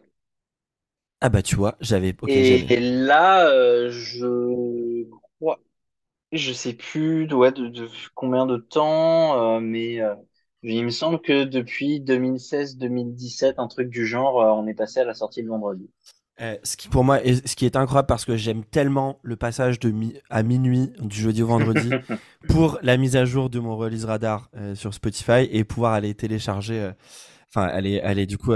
Ah 1.22 1.30
bah 1.30 1.41
tu 1.41 1.56
vois, 1.56 1.78
j'avais. 1.80 2.14
et, 2.28 2.80
là, 2.80 3.47
euh, 3.49 3.89
je 3.89 5.06
crois, 5.39 5.60
je 6.32 6.53
sais 6.53 6.74
plus 6.74 7.32
ouais, 7.34 7.51
de, 7.51 7.89
combien 8.16 8.45
de 8.45 8.58
temps, 8.58 9.58
euh, 9.58 9.60
mais 9.60 10.01
euh, 10.01 10.16
il 10.74 10.86
me 10.86 10.89
semble 10.89 11.22
que 11.22 11.43
depuis 11.43 11.99
2016-2017, 12.01 13.55
un 13.57 13.68
truc 13.68 13.89
du 13.89 14.05
genre, 14.05 14.41
euh, 14.41 14.51
on 14.51 14.68
est 14.68 14.74
passé 14.74 14.99
à 14.99 15.05
la 15.05 15.13
sortie 15.13 15.43
de 15.43 15.47
vendredi. 15.47 15.89
Euh, 16.41 16.57
ce 16.63 16.76
qui 16.76 16.89
pour 16.89 17.05
moi, 17.05 17.24
est, 17.24 17.47
ce 17.47 17.55
qui 17.55 17.66
est 17.66 17.78
incroyable 17.78 18.07
parce 18.07 18.26
que 18.26 18.36
j'aime 18.36 18.66
tellement 18.66 19.20
le 19.22 19.38
passage 19.38 19.80
de 19.80 19.93
à 20.30 20.43
minuit 20.43 20.91
du 20.99 21.18
jeudi 21.18 21.41
au 21.43 21.47
vendredi 21.47 21.89
pour 22.49 22.78
la 22.82 22.97
mise 22.97 23.16
à 23.16 23.24
jour 23.24 23.49
de 23.49 23.59
mon 23.59 23.78
release 23.78 24.03
radar 24.03 24.49
euh, 24.57 24.76
sur 24.76 24.93
Spotify 24.93 25.47
et 25.49 25.63
pouvoir 25.63 25.93
aller 25.93 26.13
télécharger, 26.13 26.91
enfin 27.49 27.63
aller 27.68 28.01
aller 28.01 28.26
du 28.26 28.38
coup 28.38 28.51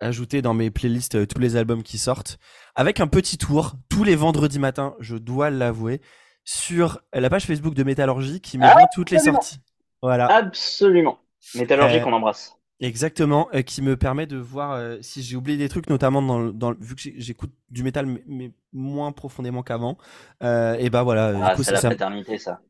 ajouter 0.00 0.40
dans 0.40 0.54
mes 0.54 0.70
playlists 0.70 1.26
tous 1.28 1.38
les 1.38 1.56
albums 1.56 1.82
qui 1.82 1.98
sortent 1.98 2.38
avec 2.74 3.00
un 3.00 3.08
petit 3.08 3.36
tour 3.36 3.74
tous 3.90 4.04
les 4.04 4.16
vendredis 4.16 4.58
matins, 4.58 4.94
je 5.00 5.16
dois 5.16 5.50
l'avouer, 5.50 6.00
sur 6.44 7.00
la 7.12 7.28
page 7.28 7.44
Facebook 7.44 7.74
de 7.74 7.82
Métallurgie 7.82 8.40
qui 8.40 8.56
met 8.56 8.66
ah, 8.66 8.86
toutes 8.94 9.10
les 9.10 9.18
sorties. 9.18 9.58
Voilà. 10.06 10.26
Absolument. 10.26 11.18
Métallurgie 11.56 12.00
qu'on 12.00 12.12
embrasse. 12.12 12.56
Exactement, 12.78 13.48
euh, 13.54 13.62
qui 13.62 13.82
me 13.82 13.96
permet 13.96 14.26
de 14.26 14.36
voir 14.36 14.72
euh, 14.72 14.98
si 15.00 15.20
j'ai 15.20 15.34
oublié 15.34 15.58
des 15.58 15.68
trucs, 15.68 15.90
notamment 15.90 16.22
dans, 16.22 16.44
dans 16.44 16.74
vu 16.78 16.94
que 16.94 17.02
j'écoute 17.16 17.50
du 17.70 17.82
métal 17.82 18.06
mais, 18.28 18.52
moins 18.72 19.10
profondément 19.10 19.64
qu'avant. 19.64 19.98
Euh, 20.44 20.76
et 20.78 20.88
bah 20.90 21.02
voilà. 21.02 21.32
Ah, 21.42 21.56
c'est 21.60 21.72
la 21.72 21.80
paternité 21.80 22.38
ça. 22.38 22.60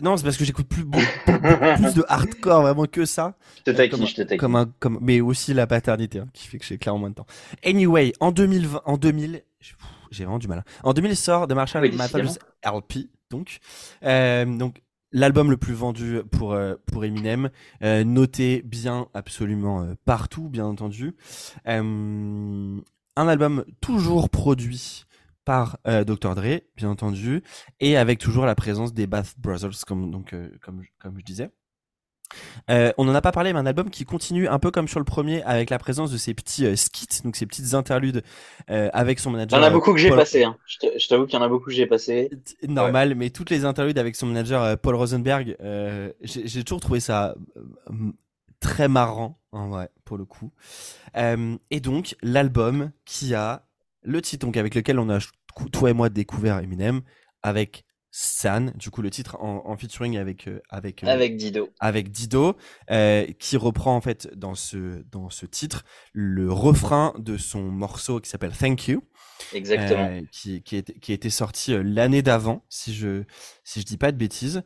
Non, 0.00 0.16
c'est 0.16 0.24
parce 0.24 0.38
que 0.38 0.46
j'écoute 0.46 0.66
plus 0.66 0.84
plus 0.86 1.94
de 1.94 2.04
hardcore 2.08 2.62
vraiment 2.62 2.86
que 2.86 3.04
ça. 3.04 3.34
Je 3.58 3.72
te 3.72 3.76
taquine, 3.76 4.06
je 4.06 4.22
te. 4.22 4.34
Comme 4.36 4.56
un, 4.56 4.72
comme, 4.78 4.98
mais 5.02 5.20
aussi 5.20 5.52
la 5.52 5.66
paternité 5.66 6.20
hein, 6.20 6.28
qui 6.32 6.48
fait 6.48 6.58
que 6.58 6.64
j'ai 6.64 6.78
clairement 6.78 7.00
moins 7.00 7.10
de 7.10 7.16
temps. 7.16 7.26
Anyway, 7.64 8.14
en 8.20 8.32
2020, 8.32 8.80
en 8.86 8.96
2000, 8.96 9.42
j'ai 10.10 10.24
vraiment 10.24 10.38
du 10.38 10.48
mal. 10.48 10.60
Hein. 10.60 10.80
En 10.84 10.94
2000 10.94 11.16
sort 11.16 11.46
de 11.46 11.52
Marshall 11.52 11.82
oui, 11.82 11.96
Mathers 11.96 12.38
LP, 12.64 13.10
donc, 13.30 13.58
donc 14.58 14.80
l'album 15.12 15.50
le 15.50 15.56
plus 15.56 15.74
vendu 15.74 16.20
pour 16.30 16.52
euh, 16.52 16.74
pour 16.86 17.04
Eminem, 17.04 17.50
euh, 17.82 18.04
noté 18.04 18.62
bien 18.64 19.08
absolument 19.14 19.82
euh, 19.82 19.94
partout, 20.04 20.48
bien 20.48 20.66
entendu. 20.66 21.16
un 21.64 23.28
album 23.28 23.64
toujours 23.80 24.28
produit 24.28 25.04
par 25.44 25.78
Dr 25.84 26.34
Dre, 26.34 26.60
bien 26.76 26.90
entendu, 26.90 27.42
et 27.78 27.96
avec 27.96 28.18
toujours 28.18 28.46
la 28.46 28.56
présence 28.56 28.92
des 28.92 29.06
Bath 29.06 29.36
Brothers, 29.38 29.84
comme 29.86 30.10
je 31.16 31.24
disais. 31.24 31.50
Euh, 32.70 32.92
on 32.98 33.04
n'en 33.04 33.14
a 33.14 33.20
pas 33.20 33.32
parlé, 33.32 33.52
mais 33.52 33.58
un 33.58 33.66
album 33.66 33.90
qui 33.90 34.04
continue 34.04 34.48
un 34.48 34.58
peu 34.58 34.70
comme 34.70 34.88
sur 34.88 34.98
le 34.98 35.04
premier, 35.04 35.42
avec 35.44 35.70
la 35.70 35.78
présence 35.78 36.10
de 36.10 36.16
ces 36.16 36.34
petits 36.34 36.66
euh, 36.66 36.76
skits, 36.76 37.22
donc 37.24 37.36
ces 37.36 37.46
petites 37.46 37.74
interludes 37.74 38.22
euh, 38.70 38.90
avec 38.92 39.20
son 39.20 39.30
manager. 39.30 39.58
Il 39.58 39.62
y 39.62 39.64
en 39.64 39.68
a 39.68 39.70
beaucoup 39.70 39.92
que 39.92 39.98
j'ai 39.98 40.10
passé. 40.10 40.44
Hein. 40.44 40.56
Je 40.66 41.08
t'avoue 41.08 41.26
qu'il 41.26 41.38
y 41.38 41.42
en 41.42 41.44
a 41.44 41.48
beaucoup 41.48 41.66
que 41.66 41.72
j'ai 41.72 41.86
passé. 41.86 42.30
Normal, 42.66 43.14
mais 43.14 43.30
toutes 43.30 43.50
les 43.50 43.64
interludes 43.64 43.98
avec 43.98 44.16
son 44.16 44.26
manager 44.26 44.78
Paul 44.78 44.94
Rosenberg, 44.94 45.56
j'ai 46.22 46.64
toujours 46.64 46.80
trouvé 46.80 47.00
ça 47.00 47.34
très 48.60 48.88
marrant, 48.88 49.38
en 49.52 49.68
vrai, 49.68 49.90
pour 50.04 50.16
le 50.18 50.24
coup. 50.24 50.50
et 51.14 51.80
donc 51.80 52.16
l'album 52.22 52.90
qui 53.04 53.34
a 53.34 53.66
le 54.02 54.22
titre, 54.22 54.46
donc 54.46 54.56
avec 54.56 54.74
lequel 54.74 54.98
on 54.98 55.10
a 55.10 55.18
toi 55.72 55.90
et 55.90 55.92
moi 55.92 56.08
découvert 56.08 56.58
Eminem, 56.58 57.00
avec 57.42 57.85
San, 58.18 58.72
du 58.76 58.88
coup 58.88 59.02
le 59.02 59.10
titre 59.10 59.36
en, 59.42 59.76
featuring 59.76 60.16
avec 60.16 60.48
euh, 60.48 60.62
avec 60.70 61.04
euh, 61.04 61.06
avec 61.06 61.36
Dido, 61.36 61.68
avec 61.80 62.10
Dido, 62.10 62.56
euh, 62.90 63.26
qui 63.38 63.58
reprend 63.58 63.94
en 63.94 64.00
fait 64.00 64.30
dans 64.34 64.54
ce 64.54 65.04
dans 65.12 65.28
ce 65.28 65.44
titre 65.44 65.84
le 66.14 66.50
refrain 66.50 67.12
de 67.18 67.36
son 67.36 67.60
morceau 67.60 68.18
qui 68.20 68.30
s'appelle 68.30 68.56
Thank 68.56 68.88
You, 68.88 69.02
exactement, 69.52 70.22
qui 70.32 70.62
qui, 70.62 70.76
était, 70.76 70.94
qui 70.94 71.12
était 71.12 71.28
sorti 71.28 71.76
l'année 71.84 72.22
d'avant 72.22 72.64
si 72.70 72.94
je 72.94 73.24
si 73.64 73.82
je 73.82 73.84
dis 73.84 73.98
pas 73.98 74.12
de 74.12 74.16
bêtises. 74.16 74.62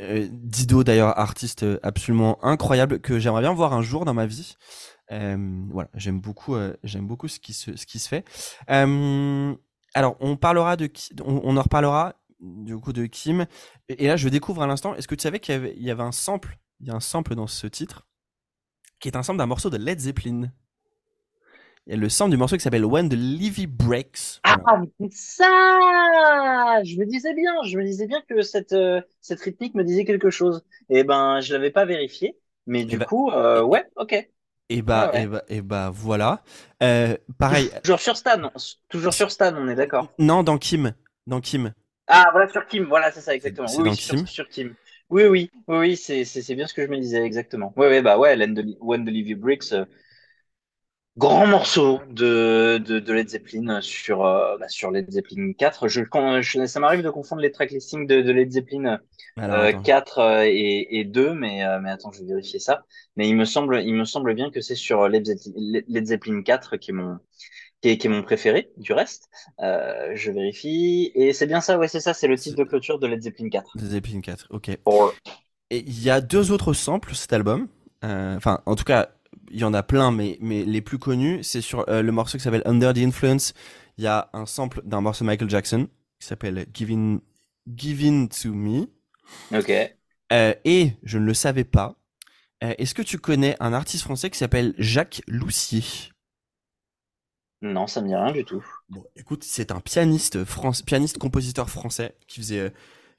Dido 0.00 0.84
d'ailleurs 0.84 1.18
artiste 1.18 1.66
absolument 1.82 2.42
incroyable 2.42 2.98
que 2.98 3.18
j'aimerais 3.18 3.42
bien 3.42 3.52
voir 3.52 3.74
un 3.74 3.82
jour 3.82 4.06
dans 4.06 4.14
ma 4.14 4.24
vie. 4.24 4.56
voilà, 5.10 5.90
j'aime 5.92 6.18
beaucoup, 6.18 6.56
j'aime 6.82 7.06
beaucoup 7.06 7.28
ce 7.28 7.40
qui 7.40 7.52
se, 7.52 7.76
ce 7.76 7.84
qui 7.84 7.98
se 7.98 8.08
fait. 8.08 8.24
Alors, 9.94 10.16
on 10.20 10.36
parlera 10.36 10.76
de, 10.76 10.90
on, 11.24 11.56
en 11.56 11.62
reparlera 11.62 12.16
du 12.40 12.76
coup 12.78 12.92
de 12.92 13.06
Kim. 13.06 13.46
Et, 13.88 14.06
là, 14.06 14.16
je 14.16 14.28
découvre 14.28 14.62
à 14.62 14.66
l'instant. 14.66 14.94
Est-ce 14.96 15.08
que 15.08 15.14
tu 15.14 15.22
savais 15.22 15.38
qu'il 15.38 15.54
y, 15.78 15.90
avait, 15.90 16.02
un 16.02 16.12
sample 16.12 16.58
Il 16.80 16.88
y 16.88 16.90
a 16.90 16.94
un 16.94 17.00
sample 17.00 17.34
dans 17.34 17.46
ce 17.46 17.66
titre 17.66 18.06
qui 18.98 19.08
est 19.08 19.16
un 19.16 19.22
sample 19.22 19.38
d'un 19.38 19.46
morceau 19.46 19.70
de 19.70 19.76
Led 19.76 20.00
Zeppelin. 20.00 20.50
Il 21.86 21.90
y 21.90 21.96
a 21.96 21.98
le 21.98 22.08
sample 22.08 22.30
du 22.30 22.36
morceau 22.38 22.56
qui 22.56 22.62
s'appelle 22.62 22.84
When 22.84 23.08
the 23.08 23.14
Levy 23.14 23.66
Breaks. 23.66 24.40
Ah, 24.42 24.80
ça 25.10 26.82
Je 26.82 26.98
me 26.98 27.04
disais 27.04 27.34
bien, 27.34 27.52
je 27.64 27.76
me 27.76 27.84
disais 27.84 28.06
bien 28.06 28.22
que 28.26 28.40
cette, 28.42 28.72
euh, 28.72 29.02
cette 29.20 29.40
rythmique 29.40 29.74
me 29.74 29.84
disait 29.84 30.04
quelque 30.04 30.30
chose. 30.30 30.64
Et 30.88 31.00
eh 31.00 31.04
ben, 31.04 31.40
je 31.40 31.52
l'avais 31.52 31.70
pas 31.70 31.84
vérifié. 31.84 32.38
Mais 32.66 32.82
eh 32.82 32.84
du 32.86 32.96
ben, 32.96 33.04
coup, 33.04 33.30
euh, 33.30 33.62
ouais, 33.62 33.84
ok. 33.96 34.28
Et 34.70 34.80
bah, 34.80 35.10
et 35.14 35.26
bah, 35.26 35.42
et 35.48 35.60
bah, 35.60 35.90
voilà. 35.92 36.42
Euh, 36.82 37.16
pareil. 37.38 37.70
Toujours 37.82 38.00
sur 38.00 38.16
Stan, 38.16 38.50
toujours 38.88 39.12
sur 39.12 39.30
Stan, 39.30 39.54
on 39.56 39.68
est 39.68 39.74
d'accord. 39.74 40.12
Non, 40.18 40.42
dans 40.42 40.56
Kim, 40.56 40.94
dans 41.26 41.40
Kim. 41.40 41.72
Ah, 42.06 42.28
voilà, 42.32 42.50
sur 42.50 42.66
Kim, 42.66 42.84
voilà, 42.84 43.12
c'est 43.12 43.20
ça, 43.20 43.34
exactement. 43.34 43.68
oui, 43.76 43.90
oui, 43.90 43.96
sur, 43.96 44.28
sur, 44.28 44.48
Kim. 44.48 44.74
Oui, 45.10 45.24
oui, 45.24 45.50
oui, 45.68 45.76
oui 45.78 45.96
c'est 45.96 46.54
bien 46.54 46.66
ce 46.66 46.74
que 46.74 46.82
je 46.82 46.90
me 46.90 46.98
disais, 46.98 47.22
exactement. 47.22 47.72
Oui, 47.76 47.88
oui, 47.88 48.00
bah 48.00 48.18
ouais, 48.18 48.36
When 48.80 49.04
the 49.04 49.38
Bricks, 49.38 49.72
euh, 49.72 49.84
grand 51.16 51.46
morceau 51.46 52.00
de, 52.10 52.78
de, 52.78 52.98
de, 52.98 53.12
Led 53.12 53.28
Zeppelin 53.28 53.80
sur, 53.80 54.26
euh, 54.26 54.56
bah, 54.58 54.68
sur 54.68 54.90
Led 54.90 55.10
Zeppelin 55.10 55.52
4. 55.52 55.88
Je, 55.88 56.02
je 56.40 56.66
ça 56.66 56.80
m'arrive 56.80 57.02
de 57.02 57.10
confondre 57.10 57.40
les 57.42 57.52
track 57.52 57.70
listings 57.70 58.06
de, 58.06 58.20
de 58.20 58.32
Led 58.32 58.50
Zeppelin 58.50 58.98
euh, 59.38 59.72
4 59.72 60.18
euh, 60.18 60.42
et, 60.44 60.98
et 60.98 61.04
2, 61.04 61.34
mais, 61.34 61.64
euh, 61.64 61.78
mais 61.80 61.90
attends, 61.90 62.10
je 62.12 62.20
vais 62.20 62.26
vérifier 62.26 62.58
ça. 62.58 62.84
Mais 63.16 63.28
il 63.28 63.36
me 63.36 63.44
semble, 63.44 63.80
il 63.82 63.94
me 63.94 64.04
semble 64.04 64.34
bien 64.34 64.50
que 64.50 64.60
c'est 64.60 64.74
sur 64.74 65.08
Led 65.08 65.24
Zeppelin, 65.24 65.82
Led 65.88 66.06
Zeppelin 66.06 66.42
4 66.42 66.76
qui 66.76 66.90
est 66.90 66.94
mon, 66.94 67.18
qui 67.80 67.90
est, 67.90 67.98
qui 67.98 68.08
est 68.08 68.10
mon 68.10 68.22
préféré 68.22 68.70
du 68.76 68.92
reste. 68.92 69.28
Euh, 69.60 70.12
je 70.14 70.32
vérifie. 70.32 71.12
Et 71.14 71.32
c'est 71.32 71.46
bien 71.46 71.60
ça, 71.60 71.78
ouais, 71.78 71.88
c'est 71.88 72.00
ça, 72.00 72.12
c'est 72.12 72.28
le 72.28 72.36
titre 72.36 72.56
de 72.56 72.64
clôture 72.64 72.98
de 72.98 73.06
Led 73.06 73.22
Zeppelin 73.22 73.50
4. 73.50 73.72
Led 73.76 73.90
Zeppelin 73.90 74.20
4, 74.20 74.48
ok. 74.50 74.68
Et 75.70 75.78
il 75.78 76.02
y 76.02 76.10
a 76.10 76.20
deux 76.20 76.50
autres 76.50 76.72
samples 76.72 77.14
cet 77.14 77.32
album. 77.32 77.68
Enfin, 78.02 78.60
en 78.66 78.76
tout 78.76 78.84
cas, 78.84 79.08
il 79.54 79.60
y 79.60 79.64
en 79.64 79.72
a 79.72 79.84
plein, 79.84 80.10
mais, 80.10 80.36
mais 80.40 80.64
les 80.64 80.82
plus 80.82 80.98
connus, 80.98 81.44
c'est 81.44 81.60
sur 81.60 81.88
euh, 81.88 82.02
le 82.02 82.12
morceau 82.12 82.36
qui 82.36 82.44
s'appelle 82.44 82.62
Under 82.64 82.92
the 82.92 82.98
Influence. 82.98 83.54
Il 83.96 84.04
y 84.04 84.08
a 84.08 84.28
un 84.32 84.46
sample 84.46 84.82
d'un 84.84 85.00
morceau 85.00 85.24
de 85.24 85.28
Michael 85.28 85.48
Jackson 85.48 85.88
qui 86.18 86.26
s'appelle 86.26 86.66
Giving, 86.74 87.20
Giving 87.72 88.28
to 88.28 88.52
Me. 88.52 88.88
Ok. 89.52 89.70
Euh, 90.32 90.54
et 90.64 90.94
je 91.04 91.18
ne 91.18 91.24
le 91.24 91.34
savais 91.34 91.62
pas. 91.62 91.94
Euh, 92.64 92.74
est-ce 92.78 92.94
que 92.94 93.02
tu 93.02 93.18
connais 93.18 93.56
un 93.60 93.72
artiste 93.72 94.02
français 94.02 94.28
qui 94.28 94.38
s'appelle 94.38 94.74
Jacques 94.78 95.22
Loussier? 95.28 95.84
Non, 97.62 97.86
ça 97.86 98.02
me 98.02 98.08
dit 98.08 98.16
rien 98.16 98.32
du 98.32 98.44
tout. 98.44 98.64
Bon, 98.88 99.04
écoute, 99.14 99.44
c'est 99.44 99.70
un 99.70 99.78
pianiste, 99.80 100.44
France, 100.44 100.82
pianiste 100.82 101.18
compositeur 101.18 101.70
français 101.70 102.16
qui 102.26 102.40
faisait 102.40 102.72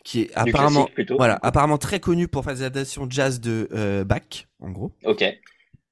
qui 0.03 0.21
est 0.21 0.31
apparemment, 0.35 0.87
voilà, 1.17 1.39
apparemment 1.41 1.79
très 1.79 1.99
connu 1.99 2.27
pour 2.27 2.43
faire 2.43 2.53
des 2.53 2.61
adaptations 2.61 3.09
jazz 3.09 3.39
de 3.39 4.03
Bach, 4.05 4.47
en 4.59 4.69
gros. 4.69 4.91
Ok. 5.03 5.23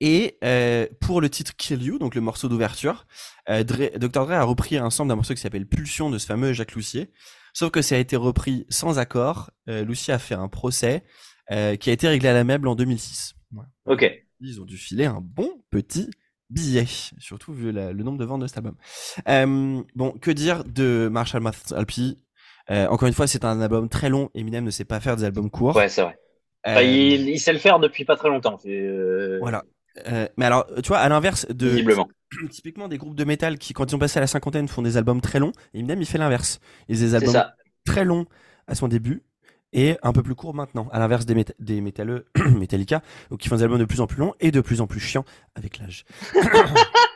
Et 0.06 0.38
euh, 0.44 0.86
pour 1.00 1.22
le 1.22 1.30
titre 1.30 1.56
Kill 1.56 1.82
You, 1.82 1.98
donc 1.98 2.14
le 2.14 2.20
morceau 2.20 2.50
d'ouverture, 2.50 3.06
euh, 3.50 3.64
Dr. 3.64 4.26
Dre 4.26 4.34
a 4.34 4.44
repris 4.44 4.76
un 4.76 4.90
sample 4.90 5.08
d'un 5.08 5.16
morceau 5.16 5.34
qui 5.34 5.40
s'appelle 5.40 5.66
Pulsion 5.66 6.10
de 6.10 6.18
ce 6.18 6.26
fameux 6.26 6.52
Jacques 6.52 6.74
Loussier. 6.74 7.10
Sauf 7.54 7.72
que 7.72 7.82
ça 7.82 7.96
a 7.96 8.00
été 8.00 8.18
repris 8.18 8.66
sans 8.68 9.00
accord. 9.00 9.52
Euh, 9.70 9.86
Loussier 9.86 10.14
a 10.14 10.20
fait 10.20 10.36
un 10.36 10.50
procès 10.50 11.06
euh, 11.52 11.78
qui 11.78 11.90
a 11.90 11.94
été 11.94 12.10
réglé 12.10 12.28
à 12.28 12.34
la 12.34 12.44
meuble 12.44 12.68
en 12.68 12.76
2006. 12.76 13.36
Ok. 13.86 14.06
Ils 14.42 14.60
ont 14.60 14.66
dû 14.66 14.76
filer 14.76 15.06
un 15.06 15.22
bon 15.22 15.50
petit 15.70 16.12
billet, 16.50 16.86
surtout 17.20 17.54
vu 17.54 17.72
le 17.72 17.94
nombre 17.94 18.18
de 18.18 18.26
ventes 18.26 18.42
de 18.42 18.48
cet 18.48 18.58
album. 18.58 18.76
Euh, 19.30 19.82
bon, 19.96 20.12
que 20.12 20.32
dire 20.32 20.66
de 20.66 21.08
Marshall 21.10 21.42
Mathers 21.42 21.78
Alpi 21.78 22.20
Encore 22.68 23.08
une 23.08 23.14
fois, 23.14 23.26
c'est 23.26 23.46
un 23.46 23.62
album 23.62 23.88
très 23.88 24.10
long. 24.10 24.32
Eminem 24.36 24.66
ne 24.66 24.70
sait 24.70 24.84
pas 24.84 25.00
faire 25.00 25.16
des 25.16 25.24
albums 25.24 25.50
courts. 25.50 25.78
Ouais, 25.78 25.88
c'est 25.88 26.02
vrai. 26.02 26.18
il, 26.84 27.30
il, 27.30 27.40
sait 27.40 27.54
le 27.54 27.60
faire 27.60 27.80
depuis 27.80 28.04
pas 28.04 28.18
très 28.18 28.28
longtemps. 28.28 28.60
Voilà. 29.40 29.64
Euh, 30.08 30.28
mais 30.38 30.46
alors, 30.46 30.66
tu 30.82 30.88
vois, 30.88 31.00
à 31.00 31.10
l'inverse 31.10 31.48
de 31.50 31.84
typiquement 32.50 32.88
des 32.88 32.98
groupes 32.98 33.16
de 33.16 33.24
métal 33.24 33.58
qui, 33.58 33.74
quand 33.74 33.92
ils 33.92 33.96
ont 33.96 34.00
passé 34.00 34.18
à 34.18 34.22
la 34.22 34.28
cinquantaine, 34.28 34.68
font 34.68 34.82
des 34.82 34.98
albums 34.98 35.22
très 35.22 35.40
longs. 35.40 35.52
Et 35.74 35.80
Eminem, 35.80 36.02
il 36.02 36.06
fait 36.06 36.18
l'inverse. 36.18 36.60
Il 36.90 36.98
fait 36.98 37.04
des 37.04 37.16
albums 37.16 37.44
très 37.86 38.06
longs 38.06 38.26
à 38.68 38.76
son 38.76 38.88
début 38.88 39.24
et 39.74 39.98
un 40.04 40.14
peu 40.14 40.24
plus 40.24 40.36
courts 40.36 40.54
maintenant. 40.54 40.88
À 40.92 41.00
l'inverse 41.00 41.26
des, 41.26 41.46
des 41.60 41.82
métalleux, 41.82 42.26
Metallica, 42.52 43.02
qui 43.40 43.50
font 43.50 43.56
des 43.58 43.64
albums 43.64 43.80
de 43.80 43.86
plus 43.86 44.02
en 44.02 44.08
plus 44.08 44.20
longs 44.20 44.34
et 44.40 44.52
de 44.52 44.62
plus 44.62 44.82
en 44.82 44.88
plus 44.88 45.00
chiants 45.00 45.26
avec 45.56 45.80
l'âge. 45.80 46.06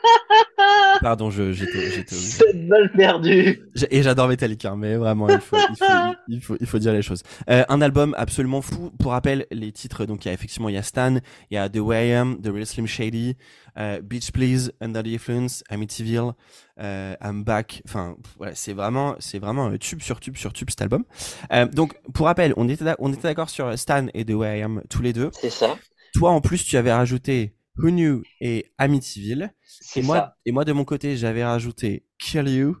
Pardon, 1.00 1.30
j'étais. 1.30 2.04
Cette 2.06 2.68
balle 2.68 2.90
perdue. 2.92 3.60
Et 3.90 4.02
j'adore 4.02 4.28
Metallica, 4.28 4.74
mais 4.76 4.96
vraiment, 4.96 5.28
il 5.28 5.40
faut, 5.40 5.56
il 5.56 5.76
faut, 5.76 6.14
il 6.28 6.40
faut, 6.40 6.56
il 6.60 6.66
faut 6.66 6.78
dire 6.78 6.92
les 6.92 7.02
choses. 7.02 7.22
Euh, 7.50 7.64
un 7.68 7.80
album 7.80 8.14
absolument 8.18 8.62
fou. 8.62 8.90
Pour 8.98 9.12
rappel, 9.12 9.46
les 9.50 9.72
titres, 9.72 10.04
donc 10.06 10.24
il 10.24 10.28
y 10.28 10.30
a 10.30 10.34
effectivement 10.34 10.68
il 10.68 10.74
y 10.74 10.78
a 10.78 10.82
Stan, 10.82 11.16
il 11.50 11.54
y 11.54 11.56
a 11.56 11.68
The 11.68 11.78
Way 11.78 12.08
I 12.08 12.12
Am, 12.12 12.40
The 12.42 12.48
Real 12.48 12.66
Slim 12.66 12.86
Shady, 12.86 13.36
euh, 13.78 14.00
Beach 14.02 14.32
Please, 14.32 14.72
Under 14.80 15.02
the 15.02 15.08
Influence, 15.08 15.62
Amityville, 15.68 16.32
euh, 16.80 17.14
I'm 17.22 17.44
Back. 17.44 17.82
Enfin, 17.86 18.16
voilà, 18.36 18.54
c'est 18.54 18.72
vraiment, 18.72 19.14
c'est 19.18 19.38
vraiment 19.38 19.76
tube 19.78 20.02
sur 20.02 20.20
tube 20.20 20.36
sur 20.36 20.52
tube 20.52 20.70
cet 20.70 20.82
album. 20.82 21.04
Euh, 21.52 21.66
donc, 21.66 21.94
pour 22.12 22.26
rappel, 22.26 22.52
on 22.56 22.68
était, 22.68 22.84
on 22.98 23.12
était 23.12 23.22
d'accord 23.22 23.50
sur 23.50 23.78
Stan 23.78 24.06
et 24.14 24.24
The 24.24 24.32
Way 24.32 24.58
I 24.58 24.62
Am 24.62 24.82
tous 24.90 25.02
les 25.02 25.12
deux. 25.12 25.30
C'est 25.32 25.50
ça. 25.50 25.76
Toi, 26.14 26.30
en 26.30 26.40
plus, 26.40 26.64
tu 26.64 26.76
avais 26.76 26.92
rajouté 26.92 27.54
Who 27.78 27.90
Knew 27.90 28.22
et 28.40 28.66
Amityville. 28.78 29.52
Et 29.96 30.02
moi, 30.02 30.34
et 30.44 30.52
moi, 30.52 30.64
de 30.64 30.72
mon 30.72 30.84
côté, 30.84 31.16
j'avais 31.16 31.44
rajouté 31.44 32.06
Kill 32.18 32.48
You, 32.48 32.76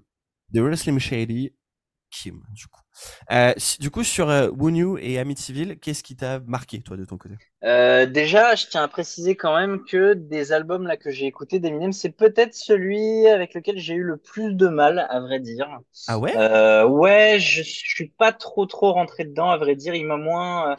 The 0.54 0.58
Real 0.58 0.76
Slim 0.76 0.98
Shady, 0.98 1.54
Kim, 2.10 2.42
du 2.54 2.66
coup. 2.66 2.80
Euh, 3.30 3.54
du 3.78 3.90
coup, 3.90 4.02
sur 4.02 4.28
euh, 4.28 4.50
Who 4.50 4.70
Knew 4.70 4.98
et 4.98 5.18
Amityville, 5.18 5.78
qu'est-ce 5.78 6.02
qui 6.02 6.16
t'a 6.16 6.40
marqué, 6.40 6.80
toi, 6.80 6.96
de 6.96 7.04
ton 7.04 7.16
côté? 7.16 7.34
Euh, 7.64 8.06
Déjà, 8.06 8.54
je 8.54 8.66
tiens 8.66 8.82
à 8.84 8.88
préciser 8.88 9.36
quand 9.36 9.56
même 9.56 9.84
que 9.84 10.14
des 10.14 10.52
albums 10.52 10.86
là 10.86 10.96
que 10.96 11.10
j'ai 11.10 11.26
écoutés 11.26 11.58
d'Eminem, 11.60 11.92
c'est 11.92 12.10
peut-être 12.10 12.54
celui 12.54 13.26
avec 13.26 13.54
lequel 13.54 13.78
j'ai 13.78 13.94
eu 13.94 14.02
le 14.02 14.16
plus 14.16 14.54
de 14.54 14.68
mal, 14.68 15.06
à 15.10 15.20
vrai 15.20 15.40
dire. 15.40 15.68
Ah 16.06 16.18
ouais? 16.18 16.34
Ouais, 16.84 17.38
je, 17.40 17.62
je 17.62 17.68
suis 17.68 18.08
pas 18.08 18.32
trop 18.32 18.66
trop 18.66 18.92
rentré 18.92 19.24
dedans, 19.24 19.50
à 19.50 19.58
vrai 19.58 19.76
dire. 19.76 19.94
Il 19.94 20.06
m'a 20.06 20.16
moins 20.16 20.76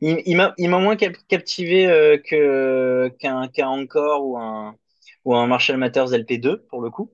il, 0.00 0.22
il 0.26 0.68
m'a 0.70 0.78
moins 0.80 0.96
captivé 0.96 1.86
euh, 1.88 2.18
que 2.18 3.08
qu'un 3.18 3.48
qu'un 3.48 3.68
encore 3.68 4.26
ou 4.26 4.38
un 4.38 4.76
ou 5.24 5.34
un 5.36 5.46
Marshall 5.46 5.76
Matters 5.78 6.12
LP2 6.14 6.58
pour 6.68 6.80
le 6.82 6.90
coup. 6.90 7.12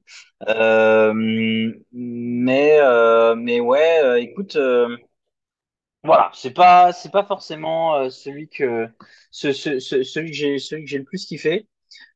Euh, 0.49 1.13
mais 1.93 2.79
euh, 2.81 3.35
mais 3.37 3.61
ouais, 3.61 4.01
euh, 4.03 4.21
écoute, 4.21 4.57
euh, 4.57 4.97
voilà, 6.03 6.31
c'est 6.35 6.51
pas 6.53 6.93
c'est 6.93 7.11
pas 7.11 7.25
forcément 7.25 8.11
celui 8.11 8.49
que 8.49 8.89
ce, 9.31 9.53
ce, 9.53 9.79
celui 9.81 10.31
que 10.31 10.37
j'ai 10.37 10.59
celui 10.59 10.85
que 10.85 10.91
j'ai 10.91 10.99
le 10.99 11.05
plus 11.05 11.25
kiffé. 11.25 11.67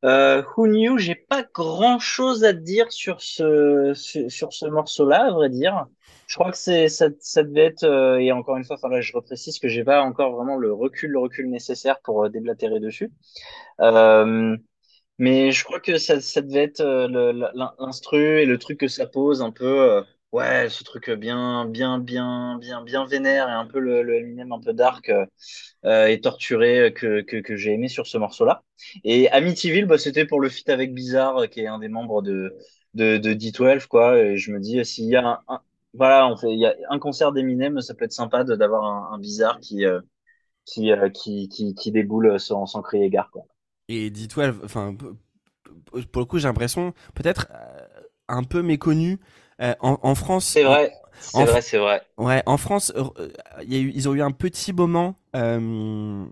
Euh, 0.04 0.42
Who 0.56 0.66
Knew, 0.68 0.98
j'ai 0.98 1.14
pas 1.16 1.44
grand 1.54 1.98
chose 2.00 2.44
à 2.44 2.52
dire 2.52 2.92
sur 2.92 3.22
ce, 3.22 3.92
sur 3.94 4.52
ce 4.52 4.66
morceau-là, 4.66 5.26
à 5.28 5.30
vrai 5.32 5.50
dire. 5.50 5.86
Je 6.28 6.36
crois 6.36 6.52
que 6.52 6.58
c'est 6.58 6.88
ça, 6.90 7.08
ça 7.20 7.42
devait 7.42 7.74
euh, 7.84 8.18
et 8.18 8.32
encore 8.32 8.58
une 8.58 8.64
fois, 8.64 8.76
enfin 8.76 8.90
là, 8.90 9.00
je 9.00 9.12
reprécise 9.14 9.58
que 9.58 9.68
j'ai 9.68 9.84
pas 9.84 10.02
encore 10.02 10.32
vraiment 10.36 10.56
le 10.56 10.72
recul, 10.72 11.10
le 11.12 11.18
recul 11.20 11.48
nécessaire 11.50 12.00
pour 12.04 12.24
euh, 12.24 12.28
déblatérer 12.30 12.80
dessus. 12.80 13.10
Euh, 13.80 14.56
mais 15.18 15.52
je 15.52 15.64
crois 15.64 15.80
que 15.80 15.98
ça, 15.98 16.20
ça 16.20 16.42
devait 16.42 16.64
être 16.64 16.80
euh, 16.82 17.32
l'instru 17.80 18.40
et 18.40 18.46
le 18.46 18.58
truc 18.58 18.80
que 18.80 18.88
ça 18.88 19.06
pose 19.06 19.42
un 19.42 19.52
peu. 19.52 20.04
ouais, 20.32 20.68
ce 20.70 20.84
truc 20.84 21.10
bien, 21.10 21.66
bien, 21.66 21.98
bien, 22.00 22.58
bien, 22.60 22.82
bien 22.82 23.06
vénère 23.06 23.48
et 23.48 23.52
un 23.52 23.66
peu 23.66 23.80
le, 23.80 24.02
le 24.02 24.52
un 24.52 24.60
peu 24.60 24.72
dark 24.74 25.10
et 25.84 26.20
torturé 26.22 26.92
que, 26.94 27.22
que, 27.22 27.36
que 27.38 27.56
j'ai 27.56 27.72
aimé 27.72 27.88
sur 27.88 28.06
ce 28.06 28.18
morceau-là. 28.18 28.62
Et 29.04 29.30
Amityville, 29.30 29.86
bah, 29.86 29.98
c'était 29.98 30.26
pour 30.26 30.40
le 30.40 30.48
feat 30.48 30.68
avec 30.68 30.94
Bizarre, 30.94 31.48
qui 31.50 31.60
est 31.60 31.66
un 31.66 31.78
des 31.78 31.88
membres 31.88 32.22
de 32.22 32.54
de, 32.94 33.18
de 33.18 33.32
D12 33.34 33.86
quoi. 33.86 34.18
Et 34.18 34.36
je 34.38 34.50
me 34.52 34.60
dis 34.60 34.84
s'il 34.84 35.06
y 35.06 35.16
a 35.16 35.42
un 35.48 35.60
voilà, 35.98 36.28
on 36.28 36.36
fait, 36.36 36.52
il 36.52 36.60
y 36.60 36.66
a 36.66 36.74
un 36.88 36.98
concert 36.98 37.32
d'Eminem, 37.32 37.80
ça 37.80 37.92
peut 37.92 38.04
être 38.04 38.12
sympa 38.12 38.44
d'avoir 38.44 38.84
un, 38.84 39.14
un, 39.14 39.18
bizarre 39.18 39.58
qui, 39.60 39.84
euh, 39.84 40.00
qui, 40.64 40.92
euh, 40.92 41.10
qui, 41.10 41.48
qui, 41.48 41.74
qui, 41.74 41.90
déboule 41.90 42.38
sans, 42.38 42.66
sans 42.66 42.82
crier 42.82 43.10
gare, 43.10 43.30
quoi. 43.30 43.42
Et 43.88 44.10
D12, 44.10 44.60
enfin, 44.64 44.94
pour 46.12 46.20
le 46.20 46.24
coup, 46.24 46.38
j'ai 46.38 46.46
l'impression, 46.46 46.94
peut-être 47.14 47.48
euh, 47.50 47.86
un 48.28 48.44
peu 48.44 48.62
méconnu 48.62 49.18
en, 49.58 49.98
en, 50.02 50.14
France. 50.14 50.44
C'est 50.44 50.62
vrai. 50.62 50.92
C'est 51.20 51.44
vrai, 51.44 51.62
c'est 51.62 51.78
vrai. 51.78 52.02
Ouais, 52.16 52.44
en 52.46 52.56
France, 52.56 52.92
y 53.66 53.74
a 53.74 53.78
eu, 53.78 53.90
ils 53.92 54.08
ont 54.08 54.14
eu 54.14 54.22
un 54.22 54.30
petit 54.30 54.72
moment, 54.72 55.16
un 55.34 56.28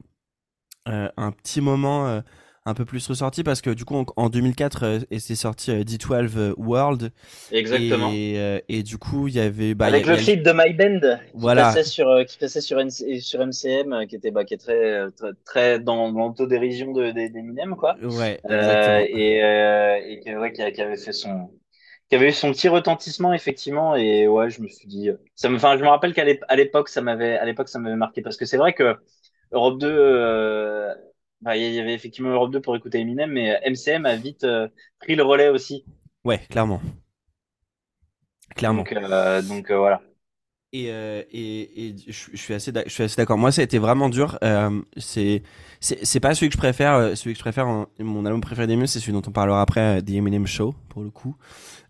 petit 0.87 1.61
moment 1.61 2.23
un 2.67 2.75
peu 2.75 2.85
plus 2.85 3.07
ressorti 3.07 3.45
parce 3.45 3.63
que 3.63 3.71
du 3.71 3.85
coup 3.85 4.05
en, 4.17 4.29
2004 4.29 4.85
euh, 4.85 4.99
c'est 5.19 5.37
sorti 5.37 5.71
euh, 5.71 5.85
D12 5.85 6.37
euh, 6.37 6.55
World. 6.59 7.13
Exactement. 7.53 8.11
Et, 8.13 8.63
et 8.69 8.83
du 8.83 8.99
coup 8.99 9.29
il 9.29 9.35
y 9.35 9.41
avait 9.41 9.75
bah, 9.75 9.87
avec 9.87 10.05
le 10.05 10.17
clip 10.17 10.43
de 10.43 10.53
My 10.53 10.75
Band 10.75 11.19
voilà. 11.33 11.63
qui 11.63 11.77
passait 11.77 11.85
sur 11.85 12.25
qui 12.27 12.37
passait 12.39 12.61
sur, 12.61 12.79
sur 12.91 13.41
MCM 13.41 14.07
qui 14.09 14.17
était 14.17 14.33
bah, 14.33 14.45
qui 14.45 14.55
est 14.55 14.59
très 14.59 15.11
très, 15.13 15.31
très 15.45 15.79
dans 15.79 16.11
l'autodérision 16.11 16.93
de 16.93 17.13
d'Eminem 17.13 17.77
quoi. 17.77 17.97
Ouais 18.03 18.41
euh, 18.51 19.05
et, 19.09 19.39
et 20.27 20.37
ouais, 20.37 20.53
qui, 20.53 20.63
avait 20.63 20.97
fait 20.97 21.13
son 21.13 21.51
qui 22.09 22.17
avait 22.17 22.29
eu 22.29 22.33
son 22.33 22.51
petit 22.51 22.69
retentissement 22.69 23.33
effectivement. 23.33 23.95
Et 23.95 24.27
ouais 24.27 24.51
je 24.51 24.61
me 24.61 24.69
suis 24.69 24.89
dit 24.89 25.11
ça 25.37 25.49
me 25.49 25.57
enfin 25.57 25.77
je 25.79 25.85
me 25.85 25.89
rappelle 25.89 26.15
qu'à 26.15 26.25
l'époque 26.57 26.89
ça 26.89 27.01
m'avait 27.01 27.39
à 27.39 27.45
l'époque 27.45 27.69
ça 27.69 27.79
m'avait 27.79 27.95
marqué. 27.95 28.23
Parce 28.23 28.37
que 28.37 28.45
c'est 28.45 28.57
vrai 28.57 28.73
que 28.73 28.97
Europe 29.53 29.79
2 29.79 29.89
euh, 29.89 30.95
bah, 31.41 31.57
il 31.57 31.75
y 31.75 31.79
avait 31.81 31.95
effectivement 31.95 32.31
Europe 32.31 32.53
2 32.53 32.61
pour 32.61 32.77
écouter 32.77 33.01
Eminem, 33.01 33.31
mais 33.31 33.61
MCM 33.67 34.07
a 34.07 34.17
vite 34.17 34.45
euh, 34.45 34.69
pris 35.01 35.17
le 35.17 35.23
relais 35.23 35.49
aussi. 35.49 35.85
Ouais, 36.25 36.39
clairement. 36.51 36.81
Clairement. 38.55 38.83
Donc, 38.85 38.93
euh, 38.93 39.43
donc 39.43 39.71
euh, 39.71 39.79
voilà. 39.79 40.03
Et, 40.73 40.87
et, 40.89 41.89
et 41.89 41.97
je, 42.07 42.37
suis 42.37 42.53
assez, 42.53 42.71
je 42.87 42.93
suis 42.93 43.03
assez 43.03 43.17
d'accord. 43.17 43.39
Moi, 43.39 43.51
ça 43.51 43.63
a 43.63 43.65
été 43.65 43.79
vraiment 43.79 44.11
dur. 44.11 44.39
Euh, 44.45 44.83
c'est, 44.99 45.43
c'est 45.81 46.21
pas 46.21 46.35
celui 46.35 46.49
que 46.49 46.53
je 46.55 46.59
préfère. 46.59 47.17
Celui 47.17 47.33
que 47.33 47.39
je 47.39 47.43
préfère, 47.43 47.67
mon 47.99 48.27
album 48.27 48.41
préféré 48.43 48.67
des 48.67 48.87
c'est 48.87 49.01
celui 49.01 49.13
dont 49.13 49.23
on 49.27 49.31
parlera 49.31 49.63
après, 49.63 50.03
The 50.03 50.11
Eminem 50.11 50.47
Show, 50.47 50.75
pour 50.91 51.03
le 51.03 51.11
coup. 51.11 51.37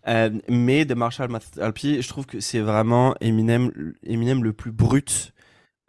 Euh, 0.07 0.31
mais 0.49 0.85
de 0.85 0.93
Marshall 0.95 1.29
Mathers 1.29 1.73
je 2.01 2.07
trouve 2.07 2.25
que 2.25 2.39
c'est 2.39 2.59
vraiment 2.61 3.15
Eminem, 3.21 3.93
Eminem 4.03 4.43
le 4.43 4.53
plus 4.53 4.71
brut 4.71 5.33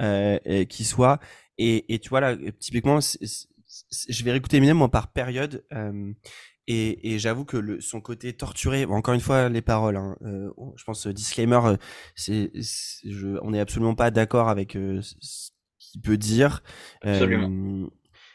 euh, 0.03 0.65
qui 0.67 0.85
soit. 0.85 1.21
Et, 1.59 1.95
et 1.95 1.99
tu 2.01 2.09
vois 2.11 2.21
là, 2.21 2.37
typiquement, 2.61 3.01
je 4.09 4.25
vais 4.25 4.33
réécouter 4.33 4.59
Eminem 4.59 4.77
moi 4.77 4.91
par 4.91 5.13
période. 5.13 5.65
Euh, 5.73 6.13
et, 6.71 7.15
et 7.15 7.19
j'avoue 7.19 7.47
que 7.47 7.57
le, 7.57 7.81
son 7.81 8.03
côté 8.03 8.35
torturé, 8.35 8.85
encore 8.85 9.15
une 9.15 9.21
fois 9.21 9.49
les 9.49 9.63
paroles, 9.63 9.97
hein, 9.97 10.17
euh, 10.23 10.51
je 10.77 10.85
pense 10.85 11.07
disclaimer, 11.07 11.61
euh, 11.65 11.77
c'est, 12.15 12.51
je, 12.55 13.39
on 13.43 13.53
n'est 13.53 13.61
absolument 13.61 13.95
pas 13.95 14.11
d'accord 14.11 14.51
avec 14.51 14.77
euh, 14.77 15.01
ce 15.01 15.51
qu'il 15.79 16.03
peut 16.03 16.19
dire. 16.19 16.63
Absolument. 17.01 17.89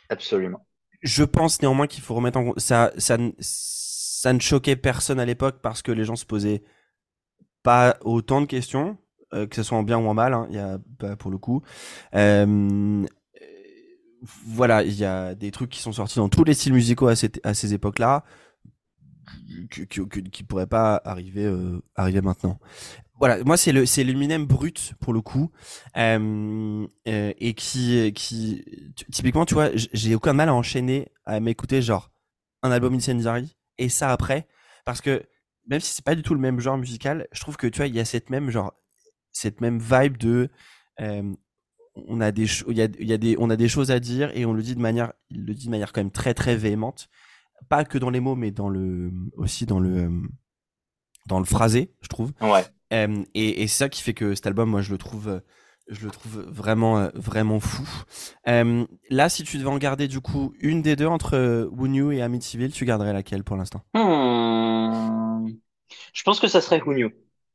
Absolument. 0.09 0.65
Je 1.03 1.23
pense 1.23 1.61
néanmoins 1.61 1.85
qu'il 1.85 2.01
faut 2.01 2.15
remettre 2.15 2.39
en 2.39 2.45
compte 2.45 2.59
ça, 2.59 2.91
ça, 2.97 3.17
ça 3.39 4.33
ne 4.33 4.39
choquait 4.39 4.77
personne 4.77 5.19
à 5.19 5.25
l'époque 5.25 5.59
parce 5.61 5.83
que 5.83 5.91
les 5.91 6.03
gens 6.03 6.15
se 6.15 6.25
posaient 6.25 6.63
pas 7.61 7.97
autant 8.01 8.41
de 8.41 8.47
questions, 8.47 8.97
que 9.31 9.55
ce 9.55 9.63
soit 9.63 9.77
en 9.77 9.83
bien 9.83 9.99
ou 9.99 10.07
en 10.07 10.13
mal. 10.15 10.33
Hein, 10.33 10.47
il 10.49 10.55
y 10.55 10.59
a 10.59 10.79
pas 10.97 11.15
pour 11.15 11.29
le 11.29 11.37
coup. 11.37 11.61
Euh, 12.15 13.05
voilà, 14.45 14.83
il 14.83 14.93
y 14.93 15.05
a 15.05 15.35
des 15.35 15.51
trucs 15.51 15.69
qui 15.69 15.79
sont 15.79 15.91
sortis 15.91 16.17
dans 16.17 16.29
tous 16.29 16.43
les 16.43 16.53
styles 16.53 16.73
musicaux 16.73 17.07
à, 17.07 17.15
ces 17.15 17.73
époques-là, 17.73 18.23
qui, 19.69 19.87
qui, 19.87 20.43
pourraient 20.43 20.67
pas 20.67 21.01
arriver, 21.03 21.45
euh, 21.45 21.81
arriver 21.95 22.21
maintenant. 22.21 22.59
Voilà, 23.19 23.43
moi 23.43 23.57
c'est 23.57 23.71
le 23.71 23.85
c'est 23.85 24.03
brut 24.39 24.93
pour 24.99 25.13
le 25.13 25.21
coup, 25.21 25.51
euh, 25.97 26.85
euh, 27.07 27.33
et 27.37 27.53
qui 27.53 28.11
qui 28.13 28.65
typiquement 29.11 29.45
tu 29.45 29.53
vois, 29.53 29.69
j'ai 29.75 30.15
aucun 30.15 30.33
mal 30.33 30.49
à 30.49 30.53
enchaîner 30.53 31.09
à 31.25 31.39
m'écouter 31.39 31.81
genre 31.81 32.11
un 32.63 32.71
album 32.71 32.93
Incendiary 32.95 33.55
et 33.77 33.87
ça 33.87 34.11
après, 34.11 34.47
parce 34.83 34.99
que 34.99 35.23
même 35.67 35.79
si 35.79 35.93
c'est 35.93 36.03
pas 36.03 36.15
du 36.15 36.23
tout 36.23 36.33
le 36.33 36.39
même 36.39 36.59
genre 36.59 36.77
musical, 36.77 37.27
je 37.31 37.39
trouve 37.39 37.55
que 37.55 37.67
tu 37.67 37.77
vois 37.77 37.87
il 37.87 37.95
y 37.95 37.99
a 37.99 38.05
cette 38.05 38.29
même 38.29 38.49
genre 38.49 38.73
cette 39.31 39.61
même 39.61 39.79
vibe 39.79 40.17
de 40.17 40.49
on 41.95 42.21
a 42.21 42.31
des 42.31 42.45
il 42.67 42.77
y 42.77 42.81
a, 42.81 42.87
y 42.99 43.13
a, 43.13 43.17
des 43.17 43.35
on 43.39 43.49
a 43.49 43.55
des 43.55 43.67
choses 43.67 43.91
à 43.91 43.99
dire 43.99 44.31
et 44.35 44.45
on 44.45 44.53
le 44.53 44.63
dit 44.63 44.75
de 44.75 44.81
manière 44.81 45.13
il 45.29 45.45
le 45.45 45.53
dit 45.53 45.65
de 45.65 45.71
manière 45.71 45.93
quand 45.93 46.01
même 46.01 46.11
très 46.11 46.33
très 46.33 46.55
véhémente. 46.55 47.09
Pas 47.69 47.85
que 47.85 47.97
dans 47.97 48.09
les 48.09 48.19
mots 48.19 48.35
mais 48.35 48.51
dans 48.51 48.69
le 48.69 49.11
aussi 49.37 49.65
dans 49.65 49.79
le 49.79 50.09
dans 51.27 51.39
le 51.39 51.45
phrasé 51.45 51.93
je 52.01 52.07
trouve. 52.07 52.31
Ouais. 52.41 52.63
Et, 52.91 53.63
et 53.63 53.67
c'est 53.67 53.77
ça 53.77 53.89
qui 53.89 54.01
fait 54.01 54.13
que 54.13 54.35
cet 54.35 54.47
album 54.47 54.69
moi 54.69 54.81
je 54.81 54.91
le 54.91 54.97
trouve 54.97 55.41
je 55.87 56.05
le 56.05 56.11
trouve 56.11 56.41
vraiment 56.41 57.09
vraiment 57.13 57.59
fou. 57.59 57.87
Là 58.45 59.29
si 59.29 59.43
tu 59.43 59.57
devais 59.57 59.69
en 59.69 59.77
garder 59.77 60.07
du 60.07 60.19
coup 60.19 60.53
une 60.59 60.81
des 60.81 60.95
deux 60.95 61.07
entre 61.07 61.69
Woo 61.71 62.11
et 62.11 62.21
Amityville 62.21 62.71
tu 62.71 62.85
garderais 62.85 63.13
laquelle 63.13 63.43
pour 63.43 63.55
l'instant? 63.55 63.83
Hmm. 63.93 65.47
je 66.13 66.23
pense 66.23 66.39
que 66.39 66.47
ça 66.47 66.61
serait 66.61 66.81
Woo 66.81 67.09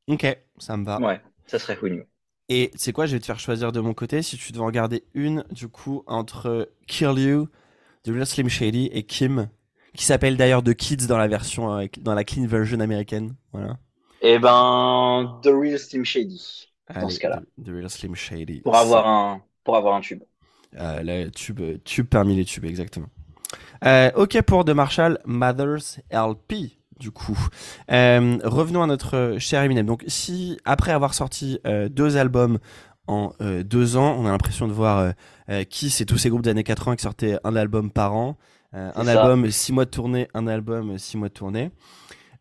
ok 0.09 0.39
ça 0.59 0.77
me 0.77 0.85
va. 0.85 1.01
Ouais 1.01 1.21
ça 1.47 1.59
serait 1.59 1.79
Woo 1.83 2.03
et 2.49 2.71
c'est 2.77 2.93
quoi, 2.93 3.07
je 3.07 3.13
vais 3.15 3.21
te 3.21 3.27
faire 3.27 3.39
choisir 3.39 3.73
de 3.73 3.81
mon 3.81 3.95
côté 3.95 4.23
si 4.23 4.37
tu 4.39 4.53
devais 4.53 4.65
en 4.65 4.71
garder 4.71 5.05
une, 5.15 5.45
du 5.51 5.69
coup, 5.69 6.03
entre 6.07 6.71
Kill 6.87 7.19
You, 7.19 7.49
The 8.05 8.09
Real 8.09 8.27
Slim 8.27 8.49
Shady 8.49 8.87
et 8.93 9.03
Kim, 9.03 9.49
qui 9.95 10.05
s'appelle 10.05 10.37
d'ailleurs 10.37 10.63
The 10.63 10.75
Kids 10.75 11.07
dans 11.07 11.19
la 11.19 11.29
version, 11.29 11.79
euh, 11.79 11.87
dans 12.01 12.15
la 12.15 12.25
clean 12.25 12.47
version 12.47 12.81
américaine. 12.81 13.35
Voilà. 13.53 13.77
Eh 14.23 14.39
ben, 14.39 15.39
The 15.43 15.49
Real 15.49 15.79
Slim 15.79 16.05
Shady. 16.05 16.71
dans 16.95 17.11
ce 17.11 17.19
cas-là. 17.19 17.43
The, 17.63 17.69
Real 17.69 17.91
Slim 17.91 18.15
Shady. 18.15 18.61
Pour 18.63 18.77
avoir 18.77 19.07
un, 19.07 19.43
pour 19.63 19.77
avoir 19.77 19.95
un 19.95 20.01
tube. 20.01 20.23
Euh, 20.79 21.03
là, 21.03 21.31
tube, 21.31 21.61
tube 21.85 22.07
parmi 22.09 22.35
les 22.35 22.45
tubes, 22.45 22.65
exactement. 22.65 23.09
Euh, 23.85 24.11
ok 24.17 24.43
pour 24.43 24.65
The 24.65 24.71
Marshall 24.71 25.19
Mothers 25.25 26.01
LP 26.11 26.78
du 26.99 27.11
coup. 27.11 27.39
Euh, 27.91 28.39
revenons 28.45 28.83
à 28.83 28.87
notre 28.87 29.37
cher 29.39 29.63
Eminem. 29.63 29.87
Donc, 29.87 30.05
si 30.07 30.59
après 30.65 30.93
avoir 30.93 31.15
sorti 31.15 31.59
euh, 31.67 31.89
deux 31.89 32.17
albums 32.17 32.59
en 33.07 33.33
euh, 33.41 33.63
deux 33.63 33.97
ans, 33.97 34.17
on 34.19 34.27
a 34.27 34.31
l'impression 34.31 34.69
de 34.69 34.73
voir 34.73 35.13
qui 35.71 35.89
c'est 35.89 36.05
tous 36.05 36.19
ces 36.19 36.29
groupes 36.29 36.43
des 36.43 36.51
années 36.51 36.65
80 36.65 36.97
qui 36.97 37.03
sortaient 37.03 37.39
un 37.43 37.57
album 37.57 37.91
par 37.91 38.15
an, 38.15 38.37
un 38.75 39.07
album 39.07 39.51
six 39.51 39.73
mois 39.73 39.87
de 39.87 39.91
tournée, 39.91 40.29
un 40.35 40.47
album 40.47 40.99
six 40.99 41.17
mois 41.17 41.29
de 41.29 41.33
tournée. 41.33 41.71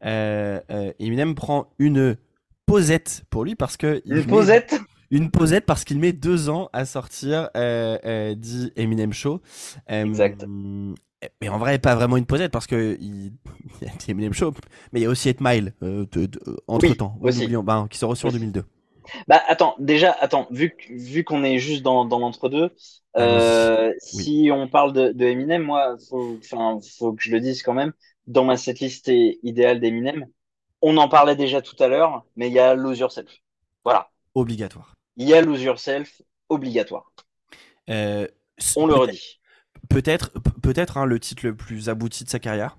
Eminem 0.02 1.34
prend 1.36 1.70
une 1.80 2.18
posette 2.66 3.24
pour 3.30 3.46
lui 3.46 3.56
parce 3.56 3.78
que 3.78 4.02
une 4.06 4.26
posette. 4.26 4.76
Une 5.10 5.32
posette 5.32 5.66
parce 5.66 5.86
qu'il 5.86 6.00
met 6.00 6.12
deux 6.12 6.50
ans 6.50 6.70
à 6.74 6.84
sortir 6.84 7.50
dit 7.56 8.74
Eminem 8.76 9.14
Show. 9.14 9.42
exact 9.88 10.46
mais 11.42 11.50
en 11.50 11.58
vrai, 11.58 11.80
pas 11.80 11.96
vraiment 11.96 12.18
une 12.18 12.26
posette 12.26 12.52
parce 12.52 12.68
que 12.68 12.98
il, 13.02 13.34
y 13.82 13.86
a 13.86 13.92
Eminem 14.08 14.34
Show, 14.34 14.54
mais 14.92 15.00
il 15.00 15.04
y 15.04 15.06
a 15.06 15.10
aussi 15.10 15.30
8 15.30 15.42
Mile 15.42 15.74
euh, 15.84 16.06
entre 16.68 16.94
temps, 16.96 17.18
bah, 17.22 17.88
qui 17.90 17.98
sort 17.98 18.10
aussi 18.10 18.26
en 18.26 18.32
2002. 18.32 18.64
Bah 19.28 19.42
attends, 19.48 19.76
déjà, 19.80 20.12
attends, 20.20 20.48
vu, 20.52 20.76
vu 20.90 21.24
qu'on 21.24 21.44
est 21.46 21.60
juste 21.60 21.82
dans, 21.82 22.04
dans 22.04 22.20
l'entre-deux, 22.20 22.72
ah, 23.14 23.22
euh, 23.22 23.94
si 24.00 24.50
on 24.52 24.68
parle 24.68 24.92
de, 24.92 25.14
de 25.14 25.26
Eminem, 25.26 25.64
moi, 25.64 25.96
faut, 26.10 26.38
faut 26.98 27.14
que 27.14 27.24
je 27.24 27.32
le 27.32 27.40
dise 27.40 27.64
quand 27.64 27.74
même, 27.74 27.94
dans 28.28 28.44
ma 28.44 28.58
setlist 28.58 29.10
idéale 29.44 29.80
d'Eminem, 29.80 30.26
on 30.82 30.98
en 30.98 31.08
parlait 31.08 31.36
déjà 31.36 31.62
tout 31.62 31.82
à 31.82 31.88
l'heure, 31.88 32.26
mais 32.36 32.48
il 32.48 32.54
y 32.54 32.60
a 32.60 32.76
Lose 32.76 33.00
Yourself. 33.00 33.32
Voilà. 33.84 34.10
Obligatoire. 34.36 34.94
Il 35.16 35.28
y 35.28 35.34
a 35.34 35.42
Lose 35.42 35.64
Yourself, 35.64 36.22
obligatoire. 36.50 37.12
Euh, 37.90 38.28
on 38.76 38.86
le 38.86 38.94
redit. 38.94 39.37
Peut-être, 39.90 40.32
peut-être 40.62 40.98
hein, 40.98 41.06
le 41.06 41.20
titre 41.20 41.46
le 41.46 41.56
plus 41.56 41.90
abouti 41.90 42.24
de 42.24 42.30
sa 42.30 42.40
carrière. 42.40 42.78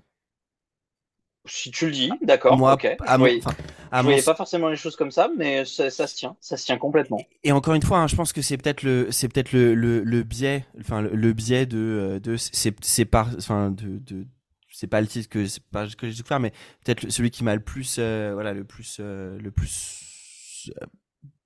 Si 1.45 1.71
tu 1.71 1.85
le 1.85 1.91
dis, 1.91 2.11
d'accord. 2.21 2.57
Moi, 2.57 2.73
ok. 2.73 2.97
je 2.99 4.01
voyais, 4.01 4.21
pas 4.21 4.35
forcément 4.35 4.69
les 4.69 4.75
choses 4.75 4.95
comme 4.95 5.09
ça, 5.09 5.29
mais 5.37 5.63
ça, 5.65 5.89
se 5.89 6.15
tient, 6.15 6.35
ça 6.41 6.57
se 6.57 6.65
tient 6.65 6.77
complètement. 6.77 7.19
Et 7.43 7.51
encore 7.51 7.73
une 7.73 7.81
fois, 7.81 7.99
hein, 7.99 8.07
je 8.07 8.15
pense 8.15 8.33
que 8.33 8.41
c'est 8.41 8.57
peut-être 8.57 8.83
le, 8.83 9.07
c'est 9.11 9.29
peut-être 9.29 9.53
le, 9.53 9.73
le, 9.73 10.23
biais, 10.23 10.65
enfin 10.79 11.01
le, 11.01 11.33
biais 11.33 11.65
de, 11.65 11.77
euh, 11.77 12.19
de 12.19 12.35
c'est, 12.37 13.05
pas, 13.05 13.27
enfin 13.37 13.71
de, 13.71 13.99
de 13.99 14.27
c'est 14.71 14.87
pas 14.87 15.01
le 15.01 15.07
titre 15.07 15.29
que 15.29 15.45
c'est 15.45 15.63
pas 15.63 15.87
que 15.87 16.09
j'ai 16.09 16.17
découvert, 16.17 16.39
mais 16.39 16.51
peut-être 16.83 17.09
celui 17.09 17.31
qui 17.31 17.43
m'a 17.43 17.55
le 17.55 17.61
plus, 17.61 17.95
euh, 17.99 18.31
voilà, 18.33 18.53
le 18.53 18.65
plus, 18.65 18.97
euh, 18.99 19.39
le 19.39 19.51
plus 19.51 20.71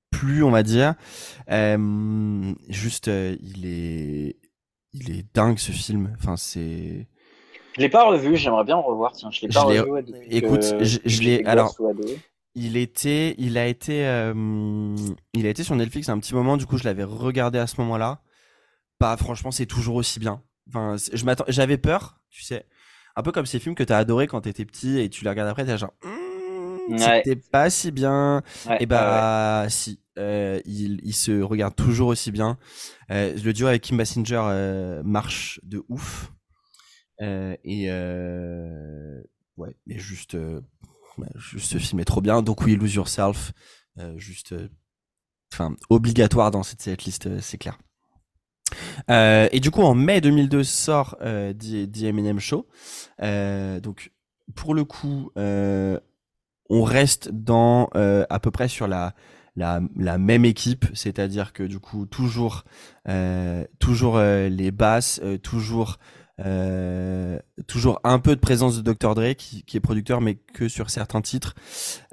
plus, 0.10 0.44
on 0.44 0.52
va 0.52 0.64
dire. 0.64 0.96
juste, 2.70 3.08
il 3.08 3.66
est 3.66 4.38
il 4.94 5.18
est 5.18 5.26
dingue 5.34 5.58
ce 5.58 5.72
film. 5.72 6.16
Enfin, 6.20 6.38
c'est. 6.38 7.08
Je 7.76 7.82
l'ai 7.82 7.90
pas 7.90 8.06
revu, 8.06 8.38
j'aimerais 8.38 8.64
bien 8.64 8.76
le 8.76 8.84
revoir. 8.84 9.14
Tiens, 9.14 9.32
je 9.32 9.42
l'ai 9.42 9.48
pas 9.48 9.64
revu. 9.64 10.04
Écoute, 10.30 10.64
je, 10.82 11.22
l'ai. 11.22 11.44
Alors, 11.46 11.76
il 12.56 12.78
était, 12.78 13.36
il 13.40 13.58
a 13.58 13.66
été, 13.66 14.06
euh, 14.06 14.96
il 15.34 15.46
a 15.48 15.50
été 15.50 15.64
sur 15.64 15.76
Netflix 15.76 16.10
un 16.10 16.20
petit 16.20 16.36
moment. 16.36 16.58
Du 16.58 16.66
coup, 16.66 16.78
je 16.78 16.84
l'avais 16.84 17.04
regardé 17.04 17.58
à 17.58 17.68
ce 17.68 17.82
moment-là. 17.82 18.22
Pas, 19.00 19.18
franchement, 19.18 19.52
c'est 19.52 19.66
toujours 19.66 19.96
aussi 19.96 20.20
bien. 20.20 20.44
Enfin, 20.70 20.96
je 21.12 21.26
m'attends, 21.26 21.46
j'avais 21.48 21.78
peur, 21.78 22.20
tu 22.30 22.44
sais, 22.44 22.66
un 23.16 23.22
peu 23.22 23.32
comme 23.32 23.46
ces 23.46 23.60
films 23.60 23.76
que 23.76 23.84
t'as 23.84 23.98
adoré 23.98 24.28
quand 24.28 24.42
t'étais 24.42 24.66
petit 24.66 25.00
et 25.00 25.10
tu 25.10 25.24
les 25.24 25.30
regardes 25.30 25.50
après, 25.50 25.66
t'es 25.66 25.78
genre. 25.78 25.94
Hmm, 26.90 26.98
c'était 26.98 27.36
pas 27.36 27.70
si 27.70 27.92
bien. 27.92 28.44
et 28.70 28.78
eh 28.82 28.86
bah 28.86 29.68
si, 29.70 30.00
euh, 30.18 30.60
il, 30.66 31.00
il, 31.04 31.14
se 31.14 31.42
regarde 31.42 31.76
toujours 31.76 32.10
aussi 32.10 32.32
bien. 32.32 32.58
Euh, 33.12 33.36
le 33.44 33.54
duo 33.54 33.68
avec 33.68 33.82
Kim 33.82 33.98
Basinger 33.98 34.42
euh, 34.46 35.02
marche 35.04 35.60
de 35.64 35.84
ouf. 35.90 36.32
Euh, 37.22 37.56
et 37.64 37.90
ouais, 39.58 39.76
mais 39.86 39.98
juste, 39.98 40.38
juste 41.36 41.72
ce 41.74 41.78
film 41.78 42.00
est 42.00 42.06
trop 42.06 42.22
bien. 42.22 42.42
Donc 42.42 42.62
oui, 42.62 42.76
Lose 42.76 42.96
Yourself, 42.96 43.54
juste, 44.18 44.54
enfin 45.52 45.76
obligatoire 45.90 46.52
dans 46.52 46.64
cette, 46.64 46.82
cette 46.82 47.06
liste, 47.06 47.40
c'est 47.40 47.58
clair. 47.58 47.78
et 49.10 49.60
du 49.60 49.72
coup, 49.72 49.82
en 49.82 49.96
mai 49.96 50.22
2002 50.22 50.64
sort 50.64 51.18
euh, 51.22 51.54
The, 51.54 52.04
Eminem 52.04 52.40
Show. 52.40 52.68
donc, 53.20 54.12
pour 54.56 54.76
le 54.76 54.84
coup, 54.84 55.32
on 56.70 56.84
reste 56.84 57.30
dans 57.32 57.90
à 57.94 58.40
peu 58.40 58.52
près 58.52 58.68
sur 58.68 58.88
la 58.88 59.14
la, 59.56 59.82
la 59.96 60.18
même 60.18 60.46
équipe, 60.46 60.86
c'est-à-dire 60.94 61.54
que 61.54 61.64
du 61.64 61.80
coup 61.80 62.06
toujours 62.06 62.64
euh, 63.08 63.66
toujours 63.80 64.18
euh, 64.18 64.50
les 64.50 64.72
basses, 64.72 65.20
euh, 65.24 65.38
toujours 65.38 65.98
euh, 66.40 67.38
toujours 67.68 68.00
un 68.04 68.18
peu 68.18 68.36
de 68.36 68.40
présence 68.40 68.82
de 68.82 68.94
Dr 68.94 69.14
Dre 69.14 69.36
qui, 69.36 69.64
qui, 69.64 69.78
est 69.78 69.80
producteur 69.80 70.20
mais 70.20 70.36
que 70.36 70.68
sur 70.68 70.90
certains 70.90 71.22
titres, 71.22 71.54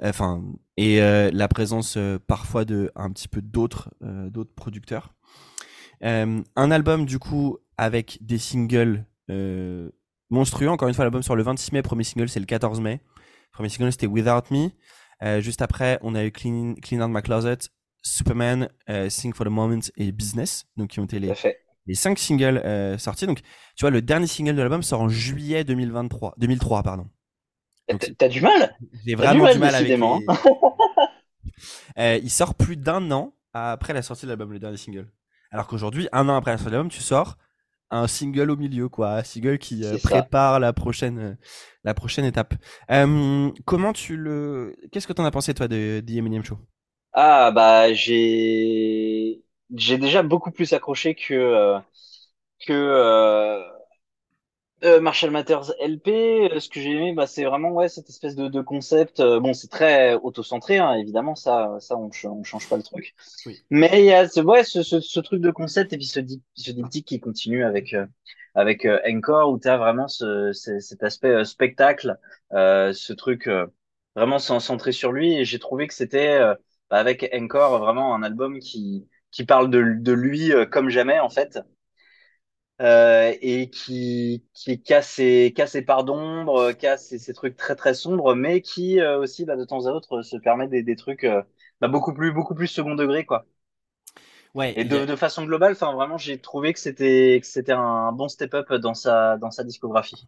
enfin 0.03 0.43
et 0.77 0.99
la 0.99 1.47
présence 1.47 1.97
parfois 2.27 2.63
de 2.63 2.91
un 2.95 3.11
petit 3.11 3.27
peu 3.27 3.41
d'autres 3.41 3.89
d'autres 4.29 4.53
producteurs. 4.53 5.13
un 6.01 6.71
album 6.71 7.05
du 7.05 7.17
coup 7.17 7.57
avec 7.77 8.19
des 8.21 8.37
singles 8.37 9.05
monstrueux. 10.31 10.69
Encore 10.69 10.87
une 10.87 10.93
fois, 10.93 11.05
l'album 11.05 11.21
sort 11.21 11.35
le 11.35 11.43
26 11.43 11.73
mai. 11.73 11.81
Premier 11.83 12.03
single, 12.03 12.29
c'est 12.29 12.39
le 12.39 12.45
14 12.45 12.79
mai. 12.79 13.01
Premier 13.51 13.69
single, 13.69 13.91
c'était 13.91 14.07
Without 14.07 14.51
Me. 14.51 14.69
Euh, 15.23 15.41
juste 15.41 15.61
après, 15.61 15.99
on 16.01 16.15
a 16.15 16.23
eu 16.23 16.31
Clean, 16.31 16.75
Clean 16.81 17.01
Out 17.01 17.11
My 17.13 17.21
Closet. 17.21 17.69
Superman, 18.03 18.67
Sing 19.09 19.31
for 19.31 19.45
the 19.45 19.49
Moment 19.49 19.81
et 19.95 20.11
Business, 20.11 20.65
donc 20.75 20.89
qui 20.89 20.99
ont 20.99 21.03
été 21.03 21.19
les, 21.19 21.31
les 21.85 21.93
cinq 21.93 22.17
singles 22.17 22.59
sortis. 22.97 23.27
Donc, 23.27 23.41
tu 23.41 23.81
vois, 23.81 23.91
le 23.91 24.01
dernier 24.01 24.25
single 24.25 24.55
de 24.55 24.61
l'album 24.61 24.81
sort 24.81 25.01
en 25.01 25.07
juillet 25.07 25.63
2023, 25.63 26.33
2003, 26.39 26.81
pardon. 26.81 27.07
T'as 28.17 28.27
du 28.27 28.41
mal 28.41 28.75
J'ai 29.05 29.13
vraiment 29.13 29.51
du 29.51 29.59
mal, 29.59 29.75
avec 29.75 29.99
il 32.23 32.29
sort 32.29 32.55
plus 32.55 32.77
d'un 32.77 33.11
an 33.11 33.35
après 33.53 33.93
la 33.93 34.01
sortie 34.01 34.25
de 34.25 34.31
l'album, 34.31 34.51
le 34.51 34.59
dernier 34.59 34.77
single. 34.77 35.11
Alors 35.51 35.67
qu'aujourd'hui, 35.67 36.07
un 36.11 36.29
an 36.29 36.35
après 36.35 36.51
la 36.51 36.57
sortie 36.57 36.71
de 36.71 36.75
l'album, 36.75 36.91
tu 36.91 37.01
sors 37.01 37.37
un 37.91 38.07
single 38.07 38.51
au 38.51 38.57
milieu, 38.57 38.89
quoi, 38.89 39.17
un 39.17 39.23
single 39.23 39.57
qui 39.59 39.83
euh, 39.85 39.97
prépare 39.97 40.59
la 40.59 40.73
prochaine, 40.73 41.19
euh, 41.19 41.35
la 41.83 41.93
prochaine 41.93 42.25
étape. 42.25 42.53
comment 43.65 43.93
tu 43.93 44.17
le, 44.17 44.75
qu'est-ce 44.91 45.07
que 45.07 45.13
t'en 45.13 45.25
as 45.25 45.31
pensé 45.31 45.53
toi 45.53 45.67
de, 45.67 46.01
de 46.05 46.13
Eminem 46.13 46.43
Show? 46.43 46.57
Ah 47.13 47.51
bah 47.51 47.93
j'ai, 47.93 49.43
j'ai 49.75 49.97
déjà 49.97 50.23
beaucoup 50.23 50.51
plus 50.51 50.71
accroché 50.73 51.13
que 51.15 51.33
euh, 51.33 51.79
que 52.67 52.73
euh, 54.83 54.99
Marshall 54.99 55.31
Matters 55.31 55.71
LP, 55.79 56.07
euh, 56.51 56.59
ce 56.59 56.67
que 56.67 56.79
j'ai 56.79 56.91
aimé, 56.91 57.13
bah, 57.13 57.27
c'est 57.27 57.43
vraiment 57.43 57.69
ouais 57.71 57.87
cette 57.87 58.09
espèce 58.09 58.35
de, 58.35 58.47
de 58.47 58.61
concept. 58.61 59.19
Euh, 59.19 59.39
bon, 59.39 59.53
c'est 59.53 59.67
très 59.67 60.15
auto-centré, 60.15 60.79
hein, 60.79 60.93
évidemment, 60.93 61.35
ça, 61.35 61.77
ça 61.79 61.95
on, 61.97 62.09
on 62.25 62.43
change 62.43 62.67
pas 62.67 62.77
le 62.77 62.83
truc. 62.83 63.13
Mais 63.69 63.89
il 63.99 64.05
y 64.05 64.13
a 64.13 64.27
ce, 64.27 64.39
ouais, 64.41 64.63
ce, 64.63 64.81
ce, 64.81 64.99
ce, 64.99 65.19
truc 65.19 65.41
de 65.41 65.51
concept 65.51 65.93
et 65.93 65.97
puis 65.97 66.07
ce, 66.07 66.19
ce 66.55 66.71
diptyque 66.71 67.05
qui 67.05 67.19
continue 67.19 67.63
avec 67.63 67.95
avec 68.55 68.85
Encore 69.07 69.51
où 69.51 69.59
tu 69.59 69.67
as 69.67 69.77
vraiment 69.77 70.07
ce, 70.07 70.51
cet 70.53 71.03
aspect 71.03 71.45
spectacle, 71.45 72.17
ce 72.51 73.13
truc 73.13 73.49
vraiment 74.15 74.39
centré 74.39 74.91
sur 74.91 75.11
lui. 75.11 75.37
Et 75.37 75.45
j'ai 75.45 75.59
trouvé 75.59 75.87
que 75.87 75.93
c'était 75.93 76.39
bah, 76.89 76.97
avec 76.97 77.29
Encore 77.33 77.79
vraiment 77.79 78.15
un 78.15 78.23
album 78.23 78.59
qui 78.59 79.07
qui 79.31 79.45
parle 79.45 79.69
de, 79.69 79.95
de 79.97 80.11
lui 80.11 80.51
comme 80.71 80.89
jamais 80.89 81.19
en 81.19 81.29
fait. 81.29 81.59
Euh, 82.81 83.35
et 83.41 83.69
qui, 83.69 84.43
qui 84.55 84.81
casse 84.81 85.09
ses, 85.11 85.53
casse 85.55 85.73
ses 85.73 85.83
parts 85.83 86.03
d'ombre, 86.03 86.71
casse 86.71 87.09
ces, 87.09 87.19
ces, 87.19 87.33
trucs 87.33 87.55
très 87.55 87.75
très 87.75 87.93
sombres, 87.93 88.33
mais 88.33 88.61
qui 88.61 88.99
euh, 88.99 89.19
aussi 89.19 89.45
bah, 89.45 89.55
de 89.55 89.65
temps 89.65 89.85
à 89.85 89.91
autre 89.91 90.23
se 90.23 90.35
permet 90.35 90.67
des, 90.67 90.81
des 90.81 90.95
trucs 90.95 91.23
euh, 91.23 91.43
bah, 91.79 91.89
beaucoup 91.89 92.11
plus 92.11 92.31
beaucoup 92.31 92.55
plus 92.55 92.65
second 92.65 92.95
degré 92.95 93.23
quoi. 93.23 93.45
Ouais. 94.55 94.73
Et 94.75 94.83
de, 94.83 95.05
de 95.05 95.15
façon 95.15 95.45
globale, 95.45 95.73
enfin 95.73 95.93
vraiment, 95.93 96.17
j'ai 96.17 96.39
trouvé 96.39 96.73
que 96.73 96.79
c'était 96.79 97.37
que 97.39 97.45
c'était 97.45 97.71
un 97.71 98.11
bon 98.13 98.27
step 98.27 98.55
up 98.55 98.73
dans 98.73 98.95
sa 98.95 99.37
dans 99.37 99.51
sa 99.51 99.63
discographie. 99.63 100.27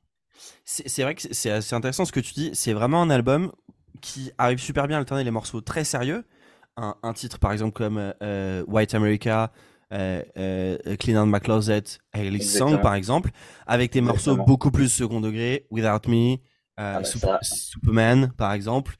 C'est 0.63 1.01
vrai 1.01 1.15
que 1.15 1.21
c'est 1.31 1.49
assez 1.49 1.73
intéressant 1.73 2.05
ce 2.05 2.11
que 2.11 2.19
tu 2.19 2.33
dis. 2.33 2.51
C'est 2.53 2.73
vraiment 2.73 3.01
un 3.01 3.09
album 3.09 3.51
qui 4.01 4.31
arrive 4.37 4.59
super 4.59 4.87
bien 4.87 4.97
à 4.97 4.99
alterner 4.99 5.23
les 5.23 5.31
morceaux 5.31 5.61
très 5.61 5.83
sérieux. 5.85 6.23
Un, 6.77 6.95
un 7.01 7.13
titre 7.13 7.39
par 7.39 7.51
exemple 7.51 7.73
comme 7.73 8.13
White 8.67 8.93
America 8.93 9.51
euh, 9.93 10.23
euh, 10.37 10.95
Clean 10.97 11.21
Out 11.21 11.31
My 11.31 11.39
Closet, 11.39 11.83
Hailey 12.13 12.41
Song 12.41 12.81
par 12.81 12.95
exemple, 12.95 13.31
avec 13.67 13.93
des 13.93 14.01
morceaux 14.01 14.37
beaucoup 14.37 14.71
plus 14.71 14.89
second 14.89 15.21
degré, 15.21 15.67
Without 15.69 16.09
Me, 16.09 16.33
euh, 16.33 16.37
ah 16.77 17.01
bah 17.21 17.39
Superman 17.41 18.33
par 18.37 18.53
exemple. 18.53 18.95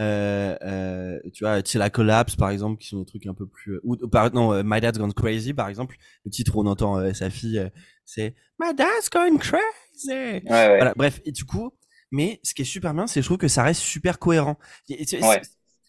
Euh, 0.00 1.20
tu 1.32 1.44
vois, 1.44 1.62
Till 1.62 1.80
I 1.84 1.90
Collapse 1.90 2.34
par 2.36 2.50
exemple, 2.50 2.80
qui 2.80 2.88
sont 2.88 2.98
des 2.98 3.06
trucs 3.06 3.26
un 3.26 3.34
peu 3.34 3.46
plus. 3.46 3.78
Ou, 3.84 3.96
par, 4.08 4.32
non, 4.34 4.62
My 4.64 4.80
Dad's 4.80 4.98
Gone 4.98 5.12
Crazy 5.12 5.54
par 5.54 5.68
exemple, 5.68 5.96
le 6.24 6.30
titre 6.30 6.56
où 6.56 6.62
on 6.62 6.66
entend 6.66 7.14
sa 7.14 7.30
fille, 7.30 7.70
c'est 8.04 8.34
My 8.58 8.74
Dad's 8.74 9.08
Gone 9.10 9.38
Crazy. 9.38 10.42
Voilà, 10.46 10.92
bref, 10.96 11.20
et 11.24 11.32
du 11.32 11.44
coup, 11.44 11.70
mais 12.10 12.40
ce 12.42 12.52
qui 12.54 12.62
est 12.62 12.66
super 12.66 12.92
bien, 12.94 13.06
c'est 13.06 13.22
je 13.22 13.26
trouve 13.26 13.38
que 13.38 13.48
ça 13.48 13.62
reste 13.62 13.80
super 13.80 14.18
cohérent. 14.18 14.58
ouais 14.88 15.42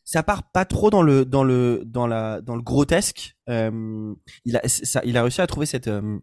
ça 0.06 0.24
part 0.24 0.52
pas 0.52 0.66
trop 0.66 0.90
dans 0.90 1.02
le 1.02 1.26
dans 1.26 1.44
le 1.44 1.84
dans 1.86 2.08
la 2.08 2.42
dans 2.42 2.56
le 2.56 2.62
grotesque. 2.62 3.36
Euh, 3.50 4.14
il 4.46 4.58
a 4.58 4.68
ça, 4.68 5.02
il 5.06 5.18
a 5.18 5.22
réussi 5.22 5.42
à 5.42 5.48
trouver 5.48 5.66
cette 5.66 5.88
euh, 5.88 6.20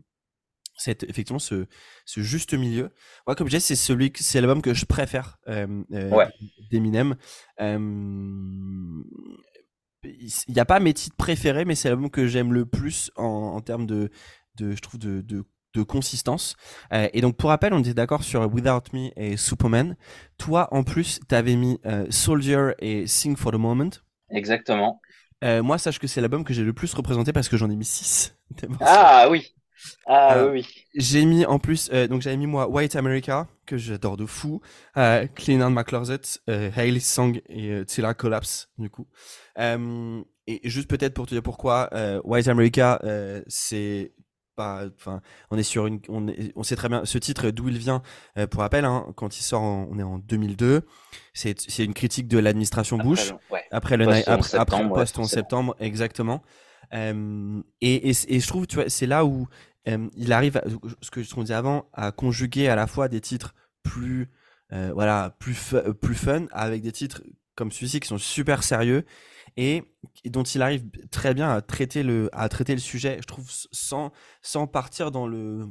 cette 0.76 1.02
effectivement 1.04 1.38
ce 1.38 1.66
ce 2.04 2.20
juste 2.20 2.54
milieu. 2.54 2.90
Moi, 3.26 3.34
comme 3.34 3.48
je 3.48 3.56
dis, 3.56 3.62
c'est 3.62 3.76
celui 3.76 4.12
c'est 4.16 4.40
l'album 4.40 4.62
que 4.62 4.74
je 4.74 4.84
préfère 4.84 5.38
euh, 5.48 5.82
euh 5.92 6.10
ouais. 6.10 6.28
d'Eminem. 6.70 7.16
Il 10.02 10.54
n'y 10.54 10.60
a 10.60 10.64
pas 10.64 10.80
mes 10.80 10.94
titres 10.94 11.16
préférés, 11.16 11.66
mais 11.66 11.74
c'est 11.74 11.88
l'album 11.88 12.10
que 12.10 12.26
j'aime 12.26 12.52
le 12.52 12.64
plus 12.64 13.10
en, 13.16 13.24
en 13.24 13.60
termes 13.60 13.86
de 13.86 14.10
de 14.56 14.72
je 14.72 14.80
trouve 14.80 15.00
de, 15.00 15.20
de 15.20 15.44
de 15.74 15.82
consistance. 15.82 16.56
Euh, 16.92 17.08
et 17.12 17.20
donc, 17.20 17.36
pour 17.36 17.50
rappel, 17.50 17.72
on 17.72 17.80
était 17.80 17.94
d'accord 17.94 18.24
sur 18.24 18.42
Without 18.52 18.82
Me 18.92 19.10
et 19.16 19.36
Superman. 19.36 19.96
Toi, 20.38 20.68
en 20.72 20.82
plus, 20.82 21.20
tu 21.28 21.34
avais 21.34 21.56
mis 21.56 21.78
euh, 21.86 22.06
Soldier 22.10 22.72
et 22.80 23.06
Sing 23.06 23.36
for 23.36 23.52
the 23.52 23.56
Moment. 23.56 23.90
Exactement. 24.30 25.00
Euh, 25.44 25.62
moi, 25.62 25.78
sache 25.78 25.98
que 25.98 26.06
c'est 26.06 26.20
l'album 26.20 26.44
que 26.44 26.52
j'ai 26.52 26.62
le 26.62 26.72
plus 26.72 26.92
représenté 26.92 27.32
parce 27.32 27.48
que 27.48 27.56
j'en 27.56 27.70
ai 27.70 27.76
mis 27.76 27.84
6. 27.84 28.36
Ah 28.80 29.28
oui. 29.30 29.54
Ah 30.06 30.44
oui, 30.44 30.50
oui. 30.52 30.84
J'ai 30.94 31.24
mis 31.24 31.46
en 31.46 31.58
plus, 31.58 31.88
donc 31.88 32.20
j'avais 32.20 32.36
mis 32.36 32.46
moi 32.46 32.68
White 32.68 32.96
America, 32.96 33.46
que 33.64 33.78
j'adore 33.78 34.18
de 34.18 34.26
fou, 34.26 34.60
Clean 34.94 35.62
Out 35.62 35.74
My 35.74 35.84
Closet, 35.84 36.20
Hailey 36.46 37.00
Song 37.00 37.40
et 37.48 37.82
Tilla 37.86 38.12
Collapse, 38.12 38.68
du 38.76 38.90
coup. 38.90 39.06
et 39.56 40.60
juste 40.64 40.90
peut-être 40.90 41.14
pour 41.14 41.26
te 41.26 41.34
dire 41.34 41.42
pourquoi, 41.42 41.88
White 42.24 42.48
America, 42.48 43.00
c'est 43.46 44.12
enfin, 44.60 45.20
on 45.50 45.58
est 45.58 45.62
sur 45.62 45.86
une, 45.86 46.00
on, 46.08 46.26
on, 46.56 46.62
sait 46.62 46.76
très 46.76 46.88
bien 46.88 47.04
ce 47.04 47.18
titre 47.18 47.50
d'où 47.50 47.68
il 47.68 47.78
vient. 47.78 48.02
Euh, 48.38 48.46
pour 48.46 48.60
rappel, 48.60 48.84
hein, 48.84 49.06
quand 49.16 49.38
il 49.38 49.42
sort, 49.42 49.62
on 49.62 49.98
est 49.98 50.02
en 50.02 50.18
2002. 50.18 50.82
C'est, 51.32 51.60
c'est 51.60 51.84
une 51.84 51.94
critique 51.94 52.28
de 52.28 52.38
l'administration 52.38 52.98
Bush 52.98 53.32
après 53.70 53.96
le, 53.96 54.08
après, 54.28 54.58
après, 54.58 54.88
post 54.88 55.18
en 55.18 55.24
septembre, 55.24 55.76
exactement. 55.80 56.42
Euh, 56.92 57.62
et, 57.80 58.10
et, 58.10 58.14
et, 58.28 58.40
je 58.40 58.46
trouve, 58.46 58.66
tu 58.66 58.76
vois, 58.76 58.88
c'est 58.88 59.06
là 59.06 59.24
où 59.24 59.46
euh, 59.88 60.08
il 60.16 60.32
arrive, 60.32 60.60
ce 61.00 61.10
que 61.10 61.22
je 61.22 61.34
disais 61.34 61.54
avant, 61.54 61.88
à 61.92 62.12
conjuguer 62.12 62.68
à 62.68 62.74
la 62.74 62.86
fois 62.86 63.08
des 63.08 63.20
titres 63.20 63.54
plus, 63.82 64.28
voilà, 64.70 65.34
plus, 65.38 65.74
plus 66.00 66.14
fun 66.14 66.46
avec 66.52 66.82
des 66.82 66.92
titres 66.92 67.22
comme 67.56 67.72
celui-ci 67.72 68.00
qui 68.00 68.08
sont 68.08 68.18
super 68.18 68.62
sérieux 68.62 69.04
et, 69.60 69.84
dont 70.24 70.42
il 70.42 70.62
arrive 70.62 70.88
très 71.10 71.34
bien 71.34 71.50
à 71.50 71.60
traiter 71.60 72.02
le, 72.02 72.30
à 72.32 72.48
traiter 72.48 72.72
le 72.72 72.80
sujet, 72.80 73.18
je 73.20 73.26
trouve, 73.26 73.46
sans, 73.50 74.10
sans 74.40 74.66
partir 74.66 75.10
dans 75.10 75.26
le, 75.26 75.68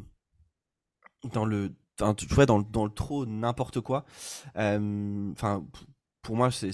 dans 1.34 1.44
le, 1.44 1.74
dans, 1.98 2.14
dans, 2.46 2.60
dans 2.62 2.86
le 2.86 2.92
trop 2.92 3.26
n'importe 3.26 3.82
quoi. 3.82 4.06
Euh, 4.58 5.32
enfin, 5.32 5.66
pour 6.22 6.36
moi, 6.36 6.50
c'est 6.52 6.72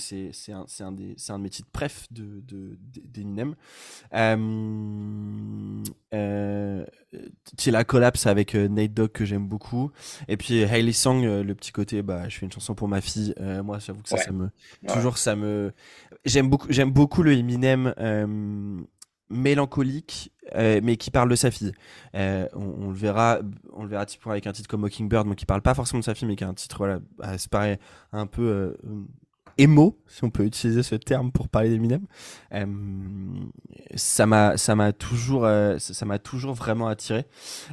un, 0.49 0.65
un, 0.79 0.91
des, 0.91 1.15
un 1.29 1.37
de 1.37 1.43
mes 1.43 1.49
titres 1.49 1.69
préf 1.71 2.07
d'Eminem. 2.11 3.51
De, 3.51 3.55
euh, 4.15 5.83
euh, 6.13 6.85
la 7.67 7.83
collapse 7.83 8.25
avec 8.25 8.55
euh, 8.55 8.67
Nate 8.67 8.93
Dogg 8.93 9.11
que 9.11 9.23
j'aime 9.25 9.47
beaucoup. 9.47 9.91
Et 10.27 10.37
puis 10.37 10.59
Hailey 10.61 10.93
Song, 10.93 11.23
euh, 11.23 11.43
le 11.43 11.55
petit 11.55 11.71
côté, 11.71 12.01
bah, 12.01 12.27
je 12.27 12.37
fais 12.37 12.45
une 12.45 12.51
chanson 12.51 12.75
pour 12.75 12.87
ma 12.87 13.01
fille. 13.01 13.33
Euh, 13.39 13.63
moi, 13.63 13.79
j'avoue 13.79 14.01
que 14.01 14.09
ça, 14.09 14.17
ça 14.17 14.31
me, 14.31 14.49
toujours, 14.87 15.17
ça 15.17 15.35
me, 15.35 15.73
j'aime 16.25 16.49
beaucoup, 16.49 16.67
beaucoup 16.87 17.23
le 17.23 17.33
Eminem 17.33 17.93
mélancolique, 19.29 20.31
mais 20.53 20.97
qui 20.97 21.11
parle 21.11 21.29
de 21.29 21.35
sa 21.35 21.51
fille. 21.51 21.71
On, 22.13 22.49
on, 22.55 22.89
le 22.89 22.95
verra, 22.95 23.39
on 23.73 23.83
le 23.83 23.89
verra 23.89 24.05
typiquement 24.05 24.31
avec 24.31 24.47
un 24.47 24.53
titre 24.53 24.67
comme 24.67 24.81
Mockingbird, 24.81 25.27
donc 25.27 25.35
qui 25.35 25.45
parle 25.45 25.61
pas 25.61 25.73
forcément 25.73 25.99
de 25.99 26.05
sa 26.05 26.15
fille, 26.15 26.27
mais 26.27 26.35
qui 26.35 26.43
a 26.43 26.47
un 26.47 26.53
titre, 26.53 26.77
voilà, 26.77 26.99
bah, 27.17 27.37
c'est 27.37 27.49
pareil, 27.49 27.77
un 28.11 28.27
peu 28.27 28.77
émo, 29.57 29.97
si 30.07 30.23
on 30.23 30.29
peut 30.29 30.43
utiliser 30.43 30.83
ce 30.83 30.95
terme 30.95 31.31
pour 31.31 31.49
parler 31.49 31.69
d'Eminem. 31.69 32.05
Euh, 32.53 32.65
ça 33.95 34.25
m'a, 34.25 34.57
ça 34.57 34.75
m'a 34.75 34.93
toujours, 34.93 35.45
euh, 35.45 35.77
ça 35.79 36.05
m'a 36.05 36.19
toujours 36.19 36.53
vraiment 36.53 36.87
attiré. 36.87 37.25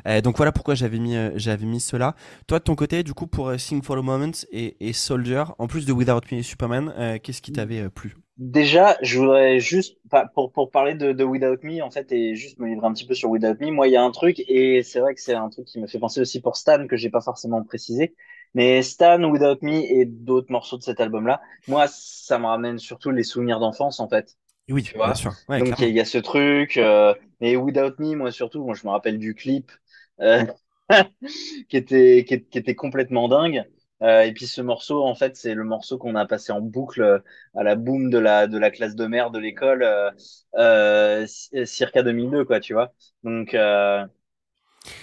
Euh, 0.07 0.21
donc 0.21 0.37
voilà 0.37 0.53
pourquoi 0.53 0.75
j'avais 0.75 0.99
mis, 0.99 1.17
j'avais 1.37 1.67
mis 1.67 1.81
cela. 1.81 2.15
Toi 2.47 2.59
de 2.59 2.65
ton 2.65 2.75
côté, 2.75 3.03
du 3.03 3.15
coup, 3.15 3.27
pour 3.27 3.53
Sing 3.59 3.83
for 3.83 3.97
the 3.97 4.03
Moment 4.03 4.33
et, 4.51 4.77
et, 4.81 4.93
Soldier, 4.93 5.45
en 5.59 5.67
plus 5.67 5.87
de 5.87 5.93
Without 5.93 6.21
Me 6.31 6.39
et 6.39 6.43
Superman, 6.43 7.19
qu'est-ce 7.23 7.43
qui 7.43 7.53
t'avait 7.53 7.89
plu? 7.91 8.17
Déjà, 8.39 8.97
je 9.03 9.19
voudrais 9.19 9.61
juste, 9.61 9.99
pour, 10.35 10.53
pour 10.53 10.71
parler 10.71 10.95
de, 10.95 11.13
de, 11.13 11.23
Without 11.23 11.59
Me, 11.63 11.83
en 11.83 11.91
fait, 11.91 12.11
et 12.13 12.35
juste 12.35 12.59
me 12.59 12.67
livrer 12.67 12.87
un 12.87 12.93
petit 12.93 13.07
peu 13.07 13.15
sur 13.15 13.31
Without 13.31 13.61
Me, 13.61 13.71
moi, 13.71 13.89
il 13.89 13.93
y 13.93 13.97
a 13.97 14.03
un 14.03 14.11
truc, 14.11 14.43
et 14.49 14.83
c'est 14.83 15.01
vrai 15.01 15.15
que 15.15 15.21
c'est 15.21 15.35
un 15.35 15.49
truc 15.51 15.67
qui 15.67 15.79
me 15.79 15.87
fait 15.87 15.99
penser 15.99 16.21
aussi 16.21 16.41
pour 16.41 16.57
Stan, 16.57 16.87
que 16.87 16.97
j'ai 16.97 17.11
pas 17.11 17.21
forcément 17.21 17.63
précisé, 17.63 18.15
mais 18.55 18.83
Stan, 18.83 19.23
Without 19.23 19.59
Me 19.63 19.73
et 19.73 20.05
d'autres 20.05 20.51
morceaux 20.51 20.77
de 20.77 20.83
cet 20.83 21.01
album-là, 21.01 21.41
moi, 21.69 21.87
ça 21.89 22.39
me 22.39 22.47
ramène 22.47 22.79
surtout 22.79 23.11
les 23.11 23.23
souvenirs 23.23 23.61
d'enfance, 23.61 24.01
en 24.01 24.09
fait. 24.09 24.37
Oui, 24.69 24.83
tu 24.83 24.97
vois 24.97 25.07
bien 25.07 25.15
sûr. 25.15 25.33
Donc, 25.49 25.79
il 25.81 25.89
y, 25.89 26.01
a 26.01 26.05
ce 26.05 26.19
truc. 26.19 26.77
Euh, 26.77 27.15
mais 27.41 27.57
Without 27.57 27.95
Me, 27.99 28.15
moi, 28.15 28.31
surtout, 28.31 28.65
moi, 28.65 28.75
je 28.75 28.87
me 28.87 28.93
rappelle 28.93 29.19
du 29.19 29.35
clip 29.35 29.73
euh, 30.21 30.45
qui, 31.69 31.77
était, 31.77 32.25
qui, 32.27 32.35
était 32.35 32.75
complètement 32.75 33.29
dingue. 33.29 33.65
Euh, 34.03 34.23
et 34.23 34.33
puis 34.33 34.47
ce 34.47 34.61
morceau, 34.61 35.05
en 35.05 35.15
fait, 35.15 35.37
c'est 35.37 35.55
le 35.55 35.65
morceau 35.65 35.97
qu'on 35.97 36.17
a 36.17 36.27
passé 36.27 36.53
en 36.53 36.61
boucle 36.61 37.23
à 37.55 37.63
la 37.63 37.77
boom 37.77 38.11
de 38.11 38.19
la 38.19 38.49
de 38.49 38.59
la 38.59 38.71
classe 38.71 38.97
de 38.97 39.07
mère 39.07 39.31
de 39.31 39.39
l'école, 39.39 39.85
euh, 39.85 40.11
euh, 40.57 41.27
circa 41.65 42.03
2002, 42.03 42.45
quoi, 42.45 42.59
tu 42.59 42.73
vois. 42.73 42.93
Donc 43.23 43.55
euh, 43.55 44.05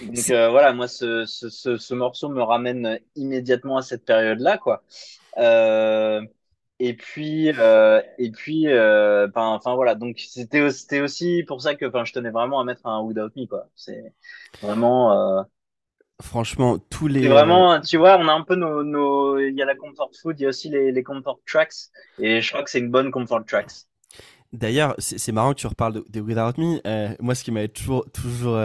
donc 0.00 0.30
euh, 0.30 0.48
voilà, 0.50 0.72
moi 0.72 0.88
ce, 0.88 1.24
ce, 1.26 1.48
ce, 1.50 1.94
morceau 1.94 2.28
me 2.28 2.42
ramène 2.42 2.98
immédiatement 3.16 3.78
à 3.78 3.82
cette 3.82 4.04
période-là, 4.04 4.58
quoi. 4.58 4.82
Euh, 5.38 6.22
Et 6.80 6.94
puis, 6.96 7.52
euh, 7.58 8.02
et 8.18 8.32
puis, 8.32 8.68
euh, 8.68 9.28
enfin, 9.36 9.76
voilà. 9.76 9.94
Donc 9.94 10.18
c'était, 10.18 10.70
c'était 10.72 11.00
aussi 11.02 11.44
pour 11.46 11.62
ça 11.62 11.74
que, 11.76 11.86
enfin, 11.86 12.04
je 12.06 12.12
tenais 12.14 12.30
vraiment 12.32 12.60
à 12.60 12.64
mettre 12.64 12.86
un 12.86 13.02
Without 13.02 13.30
Me, 13.36 13.46
quoi. 13.46 13.68
C'est 13.76 14.14
vraiment. 14.62 15.12
Euh, 15.40 15.42
Franchement, 16.22 16.78
tous 16.78 17.08
les. 17.08 17.22
C'est 17.22 17.28
vraiment, 17.28 17.80
tu 17.80 17.98
vois, 17.98 18.18
on 18.18 18.28
a 18.28 18.32
un 18.32 18.42
peu 18.42 18.54
nos, 18.56 18.82
nos, 18.82 19.38
il 19.38 19.54
y 19.56 19.62
a 19.62 19.66
la 19.66 19.74
comfort 19.76 20.10
food, 20.20 20.38
il 20.40 20.42
y 20.44 20.46
a 20.46 20.48
aussi 20.48 20.68
les, 20.70 20.92
les 20.92 21.02
comfort 21.02 21.40
tracks, 21.46 21.74
et 22.18 22.40
je 22.40 22.50
crois 22.50 22.62
que 22.62 22.70
c'est 22.70 22.78
une 22.78 22.90
bonne 22.90 23.10
comfort 23.10 23.44
tracks. 23.44 23.86
D'ailleurs, 24.52 24.94
c'est 24.98 25.32
marrant 25.32 25.54
que 25.54 25.60
tu 25.60 25.66
reparles 25.66 26.02
de, 26.08 26.20
Without 26.20 26.58
Me. 26.58 27.22
moi, 27.22 27.34
ce 27.34 27.44
qui 27.44 27.52
m'avait 27.52 27.68
toujours, 27.68 28.04
toujours, 28.10 28.58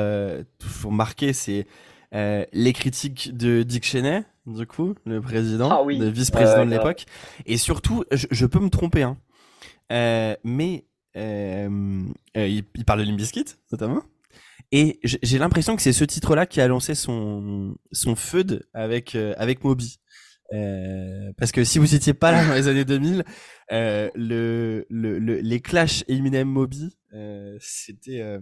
toujours 0.57 0.91
marqué, 0.91 1.31
c'est 1.33 1.67
les 2.11 2.73
critiques 2.73 3.35
de 3.35 3.63
Dick 3.63 3.85
Cheney 3.85 4.23
du 4.45 4.67
coup, 4.67 4.95
le 5.05 5.21
président, 5.21 5.69
ah 5.71 5.83
le 5.87 6.09
vice-président 6.09 6.65
de 6.65 6.71
l'époque. 6.71 7.05
Et 7.45 7.57
surtout, 7.57 8.03
je, 8.11 8.45
peux 8.45 8.59
me 8.59 8.69
tromper, 8.69 9.03
hein, 9.03 9.17
euh, 9.91 10.35
mais 10.43 10.85
euh, 11.17 12.03
euh, 12.37 12.47
il, 12.47 12.85
parle 12.85 12.99
de 12.99 13.05
Limbiskit, 13.05 13.45
notamment. 13.71 14.03
Et 14.71 14.99
j'ai 15.03 15.37
l'impression 15.37 15.75
que 15.75 15.81
c'est 15.81 15.93
ce 15.93 16.03
titre-là 16.03 16.45
qui 16.45 16.59
a 16.59 16.67
lancé 16.67 16.95
son, 16.95 17.75
son 17.91 18.15
feud 18.15 18.65
avec, 18.73 19.15
avec 19.15 19.63
Moby. 19.63 19.99
Parce 20.51 21.51
que 21.51 21.63
si 21.63 21.79
vous 21.79 21.95
étiez 21.95 22.13
pas 22.13 22.31
là 22.31 22.47
dans 22.47 22.53
les 22.53 22.67
années 22.67 22.85
2000, 22.85 23.23
le, 23.71 24.85
le, 24.89 25.17
les 25.19 25.59
clashs 25.61 26.03
Eminem 26.07 26.47
Moby, 26.47 26.97
c'était. 27.59 28.39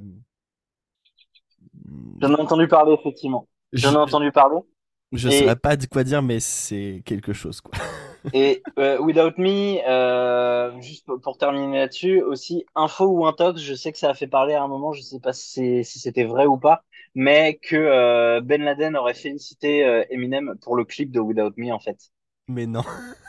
J'en 2.21 2.35
ai 2.35 2.39
entendu 2.39 2.67
parler, 2.67 2.93
effectivement. 2.93 3.47
J'en 3.73 3.93
ai 3.93 3.97
entendu 3.97 4.31
parler. 4.31 4.59
Je 5.13 5.27
ne 5.27 5.33
saurais 5.33 5.55
pas 5.55 5.75
de 5.75 5.85
quoi 5.85 6.03
dire, 6.03 6.23
mais 6.23 6.39
c'est 6.39 7.03
quelque 7.05 7.33
chose, 7.33 7.61
quoi. 7.61 7.73
et 8.33 8.63
euh, 8.79 8.99
Without 8.99 9.37
Me, 9.37 9.77
euh, 9.87 10.79
juste 10.81 11.05
pour 11.21 11.37
terminer 11.37 11.77
là-dessus, 11.77 12.21
aussi 12.21 12.65
info 12.73 13.05
ou 13.05 13.27
intox, 13.27 13.61
je 13.61 13.75
sais 13.75 13.91
que 13.91 13.99
ça 13.99 14.09
a 14.09 14.13
fait 14.15 14.27
parler 14.27 14.55
à 14.55 14.63
un 14.63 14.67
moment, 14.67 14.91
je 14.91 15.01
ne 15.01 15.05
sais 15.05 15.19
pas 15.19 15.33
si, 15.33 15.83
c'était 15.83 16.23
vrai 16.23 16.47
ou 16.47 16.57
pas, 16.57 16.83
mais 17.15 17.55
que 17.55 17.75
euh, 17.75 18.41
Ben 18.41 18.63
Laden 18.63 18.95
aurait 18.95 19.13
félicité 19.13 19.79
Eminem 20.09 20.55
pour 20.61 20.75
le 20.75 20.85
clip 20.85 21.11
de 21.11 21.19
Without 21.19 21.53
Me 21.57 21.71
en 21.71 21.79
fait. 21.79 22.11
Mais 22.47 22.65
non. 22.65 22.83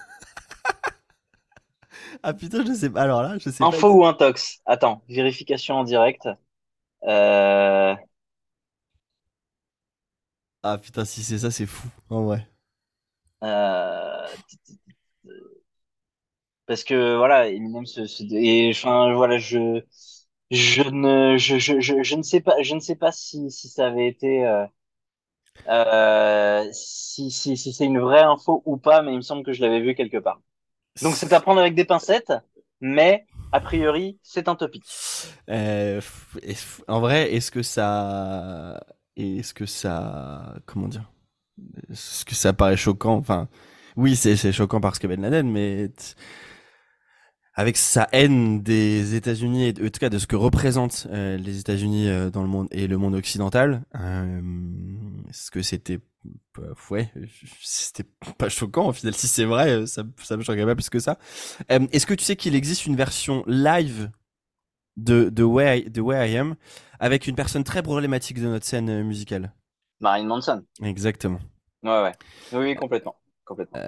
ah 2.23 2.35
putain, 2.35 2.65
je 2.65 2.73
sais 2.73 2.91
pas. 2.91 3.03
Alors 3.03 3.23
là, 3.23 3.39
je 3.39 3.51
sais 3.51 3.63
info 3.63 3.93
ou 3.93 4.05
intox? 4.05 4.61
Attends, 4.67 5.03
vérification 5.09 5.77
en 5.77 5.85
direct. 5.85 6.29
Euh... 7.05 7.95
Ah 10.63 10.79
putain, 10.79 11.05
si 11.05 11.23
c'est 11.23 11.39
ça, 11.39 11.51
c'est 11.51 11.67
fou, 11.67 11.89
en 12.09 12.25
vrai. 12.25 12.49
Euh, 13.43 14.27
parce 16.67 16.85
que 16.85 17.17
voilà, 17.17 17.51
Eminem 17.51 17.85
se, 17.85 18.01
et 18.35 18.71
enfin 18.71 19.15
voilà, 19.15 19.37
je 19.37 19.85
je 20.51 20.83
ne 20.83 21.37
je, 21.37 21.59
je, 21.59 21.81
je, 21.81 22.17
ne 22.17 22.23
sais 22.23 22.41
pas 22.41 22.55
je 22.63 22.75
ne 22.75 22.81
sais 22.81 22.97
pas 22.97 23.13
si, 23.13 23.51
si 23.51 23.69
ça 23.69 23.87
avait 23.87 24.09
été 24.09 24.47
euh, 24.47 24.67
euh, 25.69 26.69
si, 26.73 27.31
si, 27.31 27.57
si 27.57 27.73
c'est 27.73 27.85
une 27.85 28.01
vraie 28.01 28.23
info 28.23 28.63
ou 28.67 28.77
pas, 28.77 29.03
mais 29.03 29.13
il 29.13 29.17
me 29.17 29.23
semble 29.23 29.45
que 29.45 29.53
je 29.53 29.63
l'avais 29.63 29.81
vu 29.81 29.95
quelque 29.95 30.19
part. 30.19 30.41
Donc 31.03 31.15
c'est 31.15 31.33
à 31.33 31.41
prendre 31.41 31.61
avec 31.61 31.75
des 31.75 31.85
pincettes, 31.85 32.33
mais 32.81 33.27
a 33.53 33.61
priori 33.61 34.19
c'est 34.23 34.49
un 34.49 34.57
topic. 34.57 34.85
en 35.49 37.01
vrai, 37.01 37.33
est-ce 37.33 37.51
que 37.51 37.63
ça 37.63 38.81
est-ce 39.17 39.55
que 39.55 39.67
ça, 39.67 40.57
comment 40.67 40.89
dire, 40.89 41.11
est-ce 41.91 42.25
que 42.25 42.35
ça 42.35 42.53
paraît 42.53 42.77
choquant? 42.77 43.15
Enfin, 43.17 43.49
oui, 43.97 44.17
c'est 44.17 44.53
choquant 44.53 44.81
parce 44.81 44.99
que 44.99 45.07
Ben 45.07 45.21
Laden, 45.21 45.51
mais 45.51 45.91
avec 47.55 47.77
sa 47.77 48.09
haine 48.13 48.63
des 48.63 49.15
États-Unis, 49.15 49.75
en 49.81 49.85
tout 49.85 50.01
cas 50.01 50.11
de 50.11 50.19
ce 50.19 50.27
que 50.27 50.35
représentent 50.35 51.07
euh, 51.11 51.37
les 51.37 51.61
États-Unis 51.61 52.09
euh, 52.09 52.29
dans 52.31 52.43
le 52.43 52.49
monde 52.49 52.67
et 52.73 52.89
le 52.89 52.99
monde 52.99 53.15
occidental, 53.15 53.85
euh, 53.95 54.41
est-ce 55.29 55.51
que 55.53 55.63
c'était 55.63 56.01
ouais, 56.91 57.13
c'était 57.61 58.09
pas 58.39 58.49
choquant 58.49 58.89
au 58.89 58.93
final. 58.93 59.15
Si 59.15 59.29
c'est 59.29 59.45
vrai, 59.45 59.87
ça, 59.87 60.03
ça 60.23 60.37
me 60.37 60.43
choquerait 60.43 60.67
pas 60.67 60.75
plus 60.75 60.91
que 60.91 60.99
ça. 60.99 61.19
Est-ce 61.69 62.07
que 62.07 62.15
tu 62.15 62.25
sais 62.25 62.35
qu'il 62.37 62.55
existe 62.57 62.87
une 62.87 62.97
version 62.97 63.45
live 63.47 64.11
de, 64.97 65.29
de, 65.29 65.43
Where 65.45 65.77
I, 65.77 65.91
de 65.91 66.01
Where 66.01 66.27
I 66.27 66.37
Am 66.39 66.57
avec 66.99 67.27
une 67.27 67.37
personne 67.37 67.65
très 67.65 67.83
problématique 67.83 68.41
de 68.41 68.49
notre 68.49 68.67
scène 68.67 69.03
musicale? 69.03 69.53
Marine 70.01 70.27
Manson. 70.27 70.65
Exactement. 70.83 71.41
Ouais, 71.85 72.03
ouais. 72.03 72.13
Oui, 72.53 72.75
complètement. 72.75 73.17
complètement. 73.45 73.79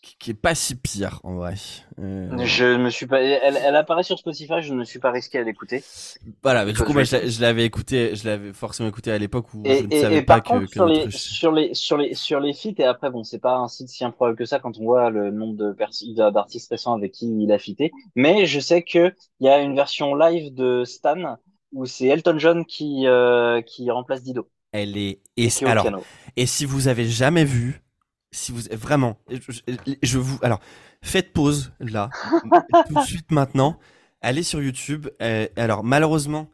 Qui 0.00 0.30
est 0.30 0.34
pas 0.34 0.54
si 0.54 0.76
pire 0.76 1.20
en 1.24 1.34
vrai. 1.34 1.54
Euh, 1.98 2.30
je 2.44 2.76
me 2.76 2.88
suis 2.88 3.06
pas, 3.06 3.20
elle, 3.20 3.56
elle, 3.56 3.76
apparaît 3.76 4.04
sur 4.04 4.16
Spotify, 4.18 4.62
je 4.62 4.72
ne 4.72 4.78
me 4.78 4.84
suis 4.84 5.00
pas 5.00 5.10
risqué 5.10 5.38
à 5.38 5.42
l'écouter. 5.42 5.82
Voilà, 6.42 6.64
mais 6.64 6.72
du 6.72 6.82
coup, 6.82 6.92
moi, 6.92 7.02
je 7.02 7.40
l'avais 7.40 7.64
écouté, 7.64 8.14
je 8.14 8.24
l'avais 8.26 8.52
forcément 8.52 8.88
écouté 8.88 9.10
à 9.10 9.18
l'époque 9.18 9.52
où 9.54 9.62
et, 9.64 9.78
je 9.78 9.84
ne 9.84 10.00
savais 10.00 10.18
et 10.18 10.22
pas 10.22 10.40
par 10.40 10.42
que, 10.42 10.48
contre, 10.48 10.68
sur, 10.70 10.86
les, 10.86 11.10
sur 11.10 11.52
les 11.52 11.74
sur 11.74 11.96
les 11.96 12.14
sur 12.14 12.40
les 12.40 12.52
feats 12.52 12.74
et 12.78 12.84
après 12.84 13.10
bon, 13.10 13.24
c'est 13.24 13.40
pas 13.40 13.56
un 13.56 13.68
site 13.68 13.88
si 13.88 14.04
improbable 14.04 14.36
que 14.36 14.44
ça 14.44 14.60
quand 14.60 14.78
on 14.78 14.84
voit 14.84 15.10
le 15.10 15.30
nombre 15.30 15.56
de 15.56 16.30
d'artistes 16.30 16.70
récents 16.70 16.94
avec 16.94 17.12
qui 17.12 17.26
il 17.26 17.50
a 17.50 17.58
fité, 17.58 17.90
mais 18.14 18.46
je 18.46 18.60
sais 18.60 18.82
que 18.82 19.12
il 19.40 19.46
y 19.46 19.48
a 19.48 19.58
une 19.60 19.74
version 19.74 20.14
live 20.14 20.54
de 20.54 20.84
Stan 20.84 21.38
où 21.72 21.86
c'est 21.86 22.06
Elton 22.06 22.38
John 22.38 22.64
qui 22.64 23.06
euh, 23.06 23.62
qui 23.62 23.90
remplace 23.90 24.22
Dido. 24.22 24.48
Elle 24.72 24.96
est 24.96 25.20
et, 25.36 25.48
alors 25.64 25.86
et 26.36 26.46
si 26.46 26.64
vous 26.66 26.88
avez 26.88 27.06
jamais 27.06 27.44
vu 27.44 27.82
si 28.30 28.52
vous 28.52 28.62
vraiment, 28.72 29.18
je, 30.02 30.18
vous 30.18 30.38
alors 30.42 30.60
faites 31.02 31.32
pause 31.32 31.72
là 31.80 32.10
tout 32.88 32.94
de 32.94 33.04
suite 33.04 33.30
maintenant. 33.30 33.78
Allez 34.20 34.42
sur 34.42 34.62
YouTube. 34.62 35.08
Euh, 35.22 35.46
alors 35.56 35.84
malheureusement, 35.84 36.50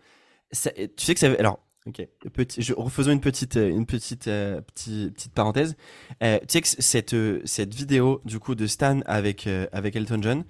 tu 0.52 0.88
sais 0.98 1.14
que 1.14 1.20
ça 1.20 1.30
alors 1.38 1.60
ok 1.86 2.06
petit, 2.32 2.62
je, 2.62 2.74
refaisons 2.74 3.12
une 3.12 3.20
petite 3.20 3.56
une 3.56 3.86
petite 3.86 4.28
euh, 4.28 4.60
petite, 4.60 5.34
parenthèse. 5.34 5.76
Euh, 6.22 6.38
tu 6.40 6.46
sais 6.48 6.60
que 6.60 6.68
cette 6.68 7.16
cette 7.46 7.74
vidéo 7.74 8.20
du 8.24 8.38
coup 8.38 8.54
de 8.54 8.66
Stan 8.66 9.00
avec 9.06 9.48
avec 9.72 9.96
Elton 9.96 10.22
John, 10.22 10.44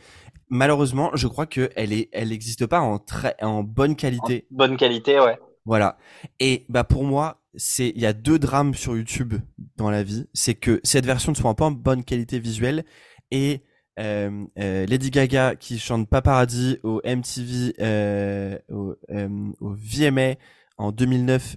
malheureusement, 0.48 1.10
je 1.14 1.26
crois 1.26 1.46
que 1.46 1.70
elle 1.76 1.92
est 1.92 2.08
elle 2.12 2.28
n'existe 2.28 2.66
pas 2.66 2.80
en 2.80 2.98
très 2.98 3.36
en 3.40 3.62
bonne 3.62 3.96
qualité. 3.96 4.46
bonne 4.50 4.76
qualité, 4.76 5.20
ouais. 5.20 5.38
Voilà. 5.64 5.96
Et 6.40 6.66
bah 6.68 6.84
pour 6.84 7.04
moi, 7.04 7.43
c'est 7.56 7.92
il 7.94 8.00
y 8.00 8.06
a 8.06 8.12
deux 8.12 8.38
drames 8.38 8.74
sur 8.74 8.96
YouTube 8.96 9.34
dans 9.76 9.90
la 9.90 10.02
vie, 10.02 10.26
c'est 10.34 10.54
que 10.54 10.80
cette 10.82 11.06
version 11.06 11.32
ne 11.32 11.36
soit 11.36 11.54
pas 11.54 11.66
en 11.66 11.70
bonne 11.70 12.04
qualité 12.04 12.38
visuelle 12.38 12.84
et 13.30 13.62
euh, 13.98 14.44
euh, 14.58 14.86
Lady 14.86 15.10
Gaga 15.10 15.54
qui 15.54 15.78
chante 15.78 16.08
Paparazzi 16.08 16.78
au 16.82 17.00
MTV 17.04 17.74
euh, 17.80 18.58
au, 18.68 18.96
euh, 19.10 19.52
au, 19.60 19.74
VMA 19.74 20.34
en 20.78 20.90
2009 20.90 21.56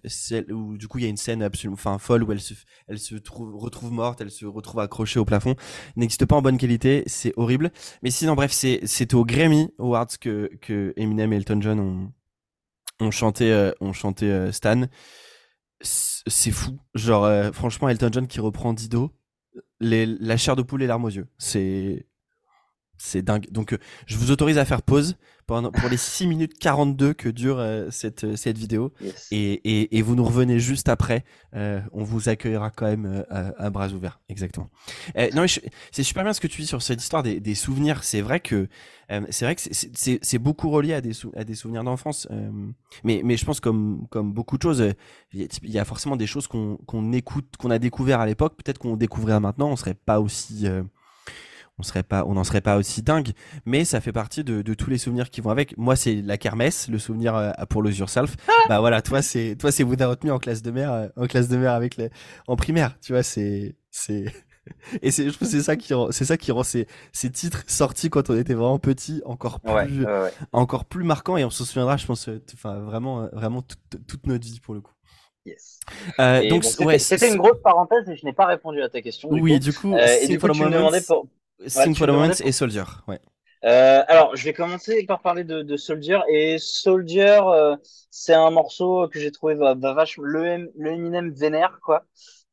où 0.51 0.77
du 0.77 0.87
coup 0.87 0.99
il 0.99 1.03
y 1.03 1.07
a 1.07 1.09
une 1.09 1.17
scène 1.17 1.41
absolument 1.41 1.73
enfin 1.73 1.97
folle 1.97 2.23
où 2.23 2.31
elle 2.31 2.39
se 2.39 2.53
elle 2.87 2.99
se 2.99 3.15
trouve, 3.15 3.55
retrouve 3.55 3.91
morte 3.91 4.21
elle 4.21 4.29
se 4.29 4.45
retrouve 4.45 4.81
accrochée 4.81 5.19
au 5.19 5.25
plafond 5.25 5.55
n'existe 5.95 6.27
pas 6.27 6.35
en 6.35 6.43
bonne 6.43 6.59
qualité 6.59 7.03
c'est 7.07 7.33
horrible. 7.37 7.71
Mais 8.03 8.11
sinon 8.11 8.35
bref 8.35 8.51
c'est 8.51 8.81
c'est 8.83 9.15
au 9.15 9.25
Grammy 9.25 9.71
Awards 9.79 10.19
que 10.21 10.51
que 10.61 10.93
Eminem 10.95 11.33
et 11.33 11.37
Elton 11.37 11.59
John 11.59 11.79
ont 11.79 12.13
ont 12.99 13.11
chanté 13.11 13.51
euh, 13.51 13.71
ont 13.81 13.93
chanté 13.93 14.51
Stan 14.51 14.83
c'est 15.81 16.51
fou. 16.51 16.79
Genre, 16.95 17.25
euh, 17.25 17.51
franchement, 17.51 17.89
Elton 17.89 18.09
John 18.11 18.27
qui 18.27 18.39
reprend 18.39 18.73
Dido, 18.73 19.11
la 19.79 20.37
chair 20.37 20.55
de 20.55 20.61
poule 20.61 20.83
et 20.83 20.87
larmes 20.87 21.05
aux 21.05 21.09
yeux. 21.09 21.27
C'est 21.37 22.07
c'est 22.97 23.21
dingue. 23.21 23.47
Donc, 23.51 23.73
euh, 23.73 23.77
je 24.05 24.17
vous 24.17 24.31
autorise 24.31 24.57
à 24.57 24.65
faire 24.65 24.81
pause 24.81 25.15
pendant, 25.45 25.71
pour 25.71 25.89
les 25.89 25.97
6 25.97 26.27
minutes 26.27 26.59
42 26.59 27.13
que 27.13 27.29
dure 27.29 27.57
euh, 27.59 27.87
cette, 27.89 28.25
euh, 28.25 28.35
cette 28.35 28.57
vidéo. 28.57 28.91
Et, 29.31 29.53
et, 29.63 29.97
et, 29.97 30.01
vous 30.01 30.15
nous 30.15 30.25
revenez 30.25 30.59
juste 30.59 30.89
après. 30.89 31.23
on 31.53 32.03
vous 32.03 32.29
accueillera 32.29 32.69
quand 32.71 32.85
même 32.85 33.25
à, 33.29 33.69
bras 33.69 33.89
ouverts. 33.89 34.19
Exactement. 34.29 34.69
non, 35.33 35.45
c'est 35.91 36.03
super 36.03 36.23
bien 36.23 36.33
ce 36.33 36.41
que 36.41 36.47
tu 36.47 36.61
dis 36.61 36.67
sur 36.67 36.81
cette 36.81 37.01
histoire 37.01 37.23
des, 37.23 37.39
des 37.39 37.55
souvenirs. 37.55 38.03
C'est 38.03 38.21
vrai 38.21 38.39
que 38.39 38.67
c'est 39.29 39.45
vrai 39.45 39.55
que 39.55 39.61
c'est 39.61 40.37
beaucoup 40.37 40.69
relié 40.69 40.93
à 40.93 41.01
des, 41.01 41.11
à 41.35 41.43
des 41.43 41.55
souvenirs 41.55 41.83
d'enfance. 41.83 42.27
mais, 43.03 43.21
mais 43.23 43.37
je 43.37 43.45
pense 43.45 43.59
comme, 43.59 44.05
comme 44.09 44.33
beaucoup 44.33 44.57
de 44.57 44.63
choses, 44.63 44.93
il 45.33 45.47
y 45.63 45.79
a 45.79 45.85
forcément 45.85 46.17
des 46.17 46.27
choses 46.27 46.47
qu'on 46.47 46.77
qu'on 46.85 47.13
écoute, 47.13 47.55
qu'on 47.57 47.71
a 47.71 47.79
découvert 47.79 48.19
à 48.19 48.25
l'époque. 48.25 48.55
Peut-être 48.57 48.79
qu'on 48.79 48.97
découvrirait 48.97 49.39
maintenant, 49.39 49.69
on 49.69 49.75
serait 49.75 49.93
pas 49.93 50.19
aussi 50.19 50.67
on 51.79 51.83
serait 51.83 52.03
pas, 52.03 52.25
on 52.25 52.33
n'en 52.33 52.43
serait 52.43 52.61
pas 52.61 52.77
aussi 52.77 53.03
dingue, 53.03 53.31
mais 53.65 53.85
ça 53.85 54.01
fait 54.01 54.11
partie 54.11 54.43
de, 54.43 54.61
de, 54.61 54.73
tous 54.73 54.89
les 54.89 54.97
souvenirs 54.97 55.29
qui 55.29 55.41
vont 55.41 55.51
avec. 55.51 55.77
Moi, 55.77 55.95
c'est 55.95 56.15
la 56.15 56.37
kermesse, 56.37 56.87
le 56.89 56.97
souvenir 56.97 57.35
euh, 57.35 57.51
pour 57.69 57.81
le 57.81 57.91
yourself. 57.91 58.35
Ah 58.47 58.51
bah 58.67 58.79
voilà, 58.79 59.01
toi, 59.01 59.21
c'est, 59.21 59.55
toi, 59.55 59.71
c'est 59.71 59.83
Without 59.83 60.15
Me 60.23 60.31
en 60.31 60.39
classe 60.39 60.63
de 60.63 60.71
mer, 60.71 60.91
euh, 60.91 61.07
en 61.15 61.27
classe 61.27 61.47
de 61.49 61.57
mer 61.57 61.73
avec 61.73 61.97
les, 61.97 62.09
en 62.47 62.55
primaire. 62.55 62.97
Tu 62.99 63.13
vois, 63.13 63.21
c'est, 63.21 63.75
c'est, 63.91 64.25
et 65.03 65.11
c'est, 65.11 65.29
je 65.29 65.35
trouve 65.35 65.47
c'est 65.47 65.61
ça 65.61 65.75
qui 65.75 65.93
rend, 65.93 66.11
c'est 66.11 66.25
ça 66.25 66.35
qui 66.37 66.51
rend 66.51 66.63
ces, 66.63 66.87
ces 67.13 67.29
titres 67.29 67.63
sortis 67.67 68.09
quand 68.09 68.31
on 68.31 68.37
était 68.37 68.55
vraiment 68.55 68.79
petit 68.79 69.21
encore 69.25 69.59
plus, 69.59 70.05
encore 70.53 70.85
plus 70.85 71.03
marquants 71.03 71.37
et 71.37 71.45
on 71.45 71.51
se 71.51 71.63
souviendra, 71.63 71.97
je 71.97 72.07
pense, 72.07 72.27
euh, 72.27 72.43
enfin 72.55 72.79
vraiment, 72.79 73.29
vraiment 73.33 73.61
toute 73.61 74.25
notre 74.25 74.45
vie 74.45 74.59
pour 74.59 74.73
le 74.73 74.81
coup. 74.81 74.93
Yes. 75.45 75.79
donc, 76.49 76.65
ouais, 76.79 76.99
c'était 76.99 77.29
une 77.29 77.37
grosse 77.37 77.61
parenthèse 77.63 78.09
et 78.09 78.17
je 78.17 78.25
n'ai 78.25 78.33
pas 78.33 78.47
répondu 78.47 78.81
à 78.81 78.89
ta 78.89 79.01
question. 79.01 79.29
oui, 79.31 79.59
du 79.59 79.71
coup, 79.71 79.95
et 79.95 80.27
du 80.27 80.39
coup, 80.39 80.49
tu 80.49 80.61
me 80.61 80.69
demandais 80.69 80.99
pour, 81.01 81.27
Sing 81.65 81.95
for 81.95 82.07
the 82.07 82.11
Moment 82.11 82.33
et 82.43 82.51
Soldier. 82.51 82.83
Ouais. 83.07 83.19
Euh, 83.65 84.03
alors, 84.07 84.35
je 84.35 84.43
vais 84.43 84.53
commencer 84.53 85.03
par 85.05 85.21
parler 85.21 85.43
de, 85.43 85.63
de 85.63 85.77
Soldier. 85.77 86.19
Et 86.29 86.57
Soldier, 86.59 87.39
euh, 87.43 87.75
c'est 88.11 88.33
un 88.33 88.51
morceau 88.51 89.07
que 89.09 89.19
j'ai 89.19 89.31
trouvé 89.31 89.55
bah, 89.55 89.73
bah, 89.75 89.93
vachement 89.93 90.23
le, 90.25 90.71
le 90.77 90.91
Eminem 90.91 91.33
vénère, 91.33 91.79
quoi. 91.83 92.03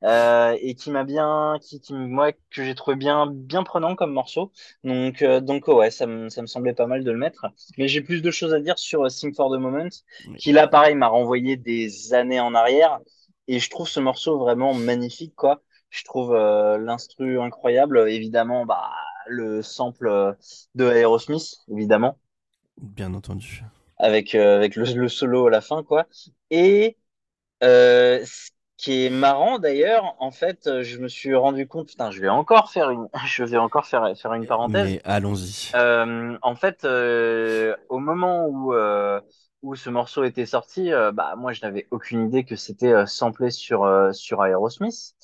Euh, 0.03 0.57
et 0.61 0.75
qui 0.75 0.91
m'a 0.91 1.05
bien, 1.05 1.57
qui, 1.63 1.81
qui 1.81 1.95
moi, 1.95 2.33
que 2.33 2.65
j'ai 2.65 2.75
trouvé 2.75 2.97
bien, 2.97 3.27
bien 3.31 3.63
prenant 3.63 3.95
comme 3.95 4.13
morceau. 4.13 4.53
Donc, 4.83 5.23
donc 5.23 5.69
ouais, 5.69 5.91
ça 5.91 6.07
me, 6.07 6.29
ça 6.29 6.43
me 6.43 6.47
semblait 6.47 6.75
pas 6.75 6.87
mal 6.87 7.05
de 7.05 7.11
le 7.11 7.19
mettre. 7.19 7.47
Mais 7.79 7.89
j'ai 7.89 8.01
plus 8.01 8.21
de 8.23 8.31
choses 8.31 8.53
à 8.55 8.61
dire 8.61 8.79
sur 8.79 9.11
Sing 9.11 9.35
for 9.35 9.51
the 9.51 9.59
Moment, 9.59 9.89
qui 10.39 10.53
là, 10.53 10.69
pareil, 10.69 10.95
m'a 10.95 11.09
renvoyé 11.09 11.57
des 11.57 12.13
années 12.15 12.41
en 12.41 12.55
arrière. 12.55 12.99
Et 13.47 13.61
je 13.61 13.69
trouve 13.69 13.89
ce 13.89 14.01
morceau 14.01 14.39
vraiment 14.39 14.73
magnifique, 14.73 15.35
quoi. 15.35 15.63
Je 15.95 16.03
trouve 16.03 16.35
euh, 16.35 16.77
l'instru 16.77 17.41
incroyable. 17.41 18.09
Évidemment, 18.09 18.67
bah, 18.67 18.91
le 19.29 19.63
sample 19.63 20.35
de 20.75 20.85
Aerosmith, 20.91 21.61
évidemment. 21.71 22.19
Bien 22.83 23.15
entendu. 23.15 23.63
Avec, 23.99 24.35
euh, 24.35 24.57
avec 24.57 24.75
le, 24.75 24.85
le, 24.93 25.09
solo 25.09 25.47
à 25.47 25.51
la 25.51 25.61
fin, 25.61 25.85
quoi. 25.85 26.07
Et 26.51 26.97
euh, 27.63 28.25
ce 28.25 28.51
qui 28.77 29.07
est 29.07 29.11
marrant 29.11 29.61
d'ailleurs, 29.61 30.17
en 30.19 30.33
fait, 30.33 30.83
je 30.83 30.99
me 30.99 31.07
suis 31.07 31.33
rendu 31.33 31.69
compte, 31.69 31.87
putain, 31.87 32.11
je 32.11 32.21
vais 32.21 32.29
encore 32.29 32.73
faire 32.73 32.91
une, 32.91 33.07
je 33.27 33.45
vais 33.45 33.57
encore 33.57 33.87
faire, 33.87 34.15
faire 34.17 34.33
une 34.35 34.47
parenthèse. 34.47 34.95
Mais 34.95 35.01
allons-y. 35.05 35.71
Euh, 35.77 36.37
en 36.43 36.57
fait, 36.57 36.85
euh, 36.85 37.77
au 37.89 38.01
moment 38.01 38.47
où, 38.47 38.75
euh, 38.75 39.21
où 39.63 39.77
ce 39.77 39.91
morceau 39.91 40.25
était 40.25 40.45
sorti, 40.45 40.93
euh, 40.93 41.13
bah, 41.13 41.37
moi, 41.37 41.53
je 41.53 41.63
n'avais 41.63 41.87
aucune 41.93 42.27
idée 42.27 42.45
que 42.45 42.57
c'était 42.57 42.93
euh, 42.93 43.07
samplé 43.07 43.51
sur, 43.53 43.89
sur 44.13 44.45
Aerosmith. 44.45 45.15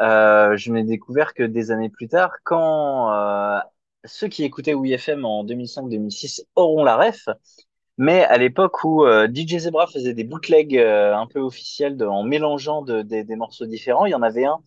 Euh, 0.00 0.56
je 0.56 0.72
n'ai 0.72 0.84
découvert 0.84 1.34
que 1.34 1.42
des 1.42 1.70
années 1.70 1.88
plus 1.88 2.08
tard, 2.08 2.32
quand 2.44 3.12
euh, 3.12 3.58
ceux 4.04 4.28
qui 4.28 4.44
écoutaient 4.44 4.74
WeFM 4.74 5.24
en 5.24 5.44
2005-2006 5.44 6.42
auront 6.56 6.84
la 6.84 6.96
ref, 6.96 7.28
mais 7.96 8.24
à 8.24 8.38
l'époque 8.38 8.84
où 8.84 9.04
euh, 9.04 9.26
DJ 9.26 9.58
Zebra 9.58 9.86
faisait 9.88 10.14
des 10.14 10.24
bootlegs 10.24 10.78
un 10.78 11.26
peu 11.26 11.40
officiels 11.40 11.96
de, 11.96 12.06
en 12.06 12.22
mélangeant 12.22 12.82
de, 12.82 13.02
de, 13.02 13.22
des 13.22 13.36
morceaux 13.36 13.66
différents, 13.66 14.06
il 14.06 14.10
y 14.10 14.14
en 14.14 14.22
avait 14.22 14.44
un 14.44 14.58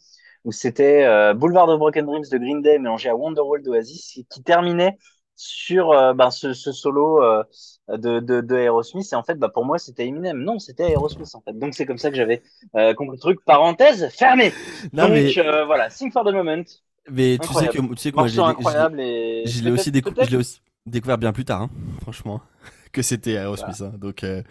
où 0.43 0.51
c'était 0.51 1.33
Boulevard 1.35 1.69
of 1.69 1.77
Broken 1.77 2.03
Dreams 2.05 2.25
de 2.31 2.37
Green 2.39 2.63
Day 2.63 2.79
mélangé 2.79 3.09
à 3.09 3.15
Wonderwall 3.15 3.61
d'Oasis 3.61 4.23
qui 4.27 4.41
terminait 4.41 4.97
sur 5.41 5.91
euh, 5.91 6.13
ben, 6.13 6.29
ce, 6.29 6.53
ce, 6.53 6.71
solo 6.71 7.23
euh, 7.23 7.43
de, 7.89 8.19
de, 8.19 8.41
de, 8.41 8.55
Aerosmith. 8.55 9.11
Et 9.11 9.15
en 9.15 9.23
fait, 9.23 9.35
bah, 9.35 9.49
pour 9.49 9.65
moi, 9.65 9.79
c'était 9.79 10.05
Eminem. 10.05 10.37
Non, 10.37 10.59
c'était 10.59 10.91
Aerosmith, 10.91 11.33
en 11.33 11.41
fait. 11.41 11.57
Donc, 11.57 11.73
c'est 11.73 11.85
comme 11.85 11.97
ça 11.97 12.11
que 12.11 12.15
j'avais 12.15 12.43
euh, 12.75 12.93
compris 12.93 13.17
le 13.17 13.21
truc. 13.21 13.39
Parenthèse 13.43 14.07
fermée. 14.09 14.53
Non, 14.93 15.07
Donc, 15.07 15.13
mais... 15.13 15.33
Voilà, 15.65 15.89
Sing 15.89 16.11
for 16.11 16.23
the 16.23 16.31
Moment. 16.31 16.63
Mais 17.09 17.39
tu 17.39 17.53
sais 17.53 17.67
que, 17.67 17.79
tu 17.79 17.97
sais 17.97 18.11
que 18.11 18.17
moi, 18.17 18.27
je 18.27 19.63
l'ai 19.63 19.71
aussi, 19.71 19.91
décou 19.91 20.11
aussi, 20.37 20.61
découvert 20.85 21.17
bien 21.17 21.33
plus 21.33 21.45
tard, 21.45 21.63
hein, 21.63 21.69
franchement, 22.01 22.41
que 22.91 23.01
c'était 23.01 23.33
Aerosmith. 23.33 23.77
Voilà. 23.79 23.93
Hein. 23.95 23.97
Donc, 23.99 24.23
euh, 24.23 24.43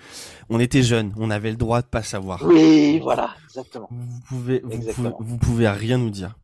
on 0.48 0.58
était 0.58 0.82
jeunes, 0.82 1.12
on 1.16 1.30
avait 1.30 1.50
le 1.50 1.56
droit 1.56 1.82
de 1.82 1.86
pas 1.86 2.02
savoir. 2.02 2.42
Oui, 2.44 2.98
voilà, 2.98 3.36
exactement. 3.44 3.88
Vous 3.92 4.20
pouvez, 4.28 4.60
vous, 4.64 4.72
exactement. 4.72 5.12
Pouvez, 5.12 5.30
vous 5.30 5.38
pouvez 5.38 5.68
rien 5.68 5.98
nous 5.98 6.10
dire. 6.10 6.34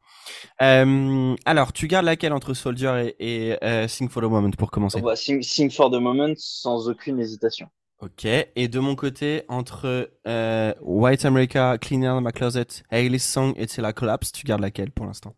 Euh, 0.62 1.34
alors, 1.44 1.72
tu 1.72 1.86
gardes 1.86 2.06
laquelle 2.06 2.32
entre 2.32 2.54
Soldier 2.54 3.14
et, 3.18 3.50
et 3.50 3.64
euh, 3.64 3.88
Sing 3.88 4.08
for 4.08 4.22
the 4.22 4.26
Moment 4.26 4.50
pour 4.52 4.70
commencer? 4.70 5.00
Bah, 5.00 5.16
sing, 5.16 5.42
sing, 5.42 5.70
for 5.70 5.90
the 5.90 6.00
Moment 6.00 6.34
sans 6.36 6.88
aucune 6.88 7.20
hésitation. 7.20 7.68
Ok. 8.00 8.24
Et 8.24 8.68
de 8.68 8.78
mon 8.78 8.94
côté, 8.94 9.44
entre 9.48 10.10
euh, 10.26 10.74
White 10.80 11.24
America, 11.24 11.78
Clean 11.78 12.02
Out 12.02 12.22
My 12.24 12.32
Closet, 12.32 12.82
Hailey's 12.90 13.24
Song 13.24 13.54
et 13.56 13.66
Till 13.66 13.84
I 13.86 13.94
Collapse, 13.94 14.32
tu 14.32 14.44
gardes 14.44 14.60
laquelle 14.62 14.90
pour 14.90 15.06
l'instant? 15.06 15.34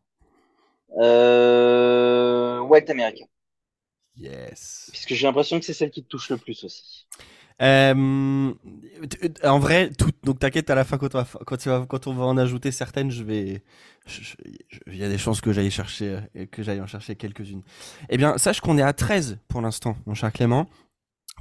White 2.68 2.90
America. 2.90 3.24
Yes. 4.16 4.88
Puisque 4.92 5.14
j'ai 5.14 5.26
l'impression 5.26 5.60
que 5.60 5.64
c'est 5.64 5.72
celle 5.72 5.90
qui 5.90 6.02
te 6.02 6.08
touche 6.08 6.28
le 6.30 6.38
plus 6.38 6.64
aussi. 6.64 7.06
Euh, 7.60 8.54
en 9.44 9.58
vrai, 9.58 9.90
tout, 9.90 10.10
donc 10.22 10.38
t'inquiète, 10.38 10.70
à 10.70 10.74
la 10.74 10.84
fin, 10.84 10.96
quand 10.98 11.14
on, 11.14 11.18
va, 11.18 11.86
quand, 11.86 12.06
on 12.06 12.14
va 12.14 12.24
en 12.24 12.36
ajouter 12.36 12.70
certaines, 12.70 13.10
je 13.10 13.24
vais. 13.24 13.62
Il 14.86 14.96
y 14.96 15.04
a 15.04 15.08
des 15.08 15.18
chances 15.18 15.40
que 15.40 15.52
j'aille 15.52 15.70
chercher, 15.70 16.20
que 16.52 16.62
j'aille 16.62 16.80
en 16.80 16.86
chercher 16.86 17.16
quelques-unes. 17.16 17.62
Eh 18.08 18.16
bien, 18.16 18.38
sache 18.38 18.60
qu'on 18.60 18.78
est 18.78 18.82
à 18.82 18.92
13 18.92 19.38
pour 19.48 19.60
l'instant, 19.60 19.96
mon 20.06 20.14
cher 20.14 20.32
Clément. 20.32 20.68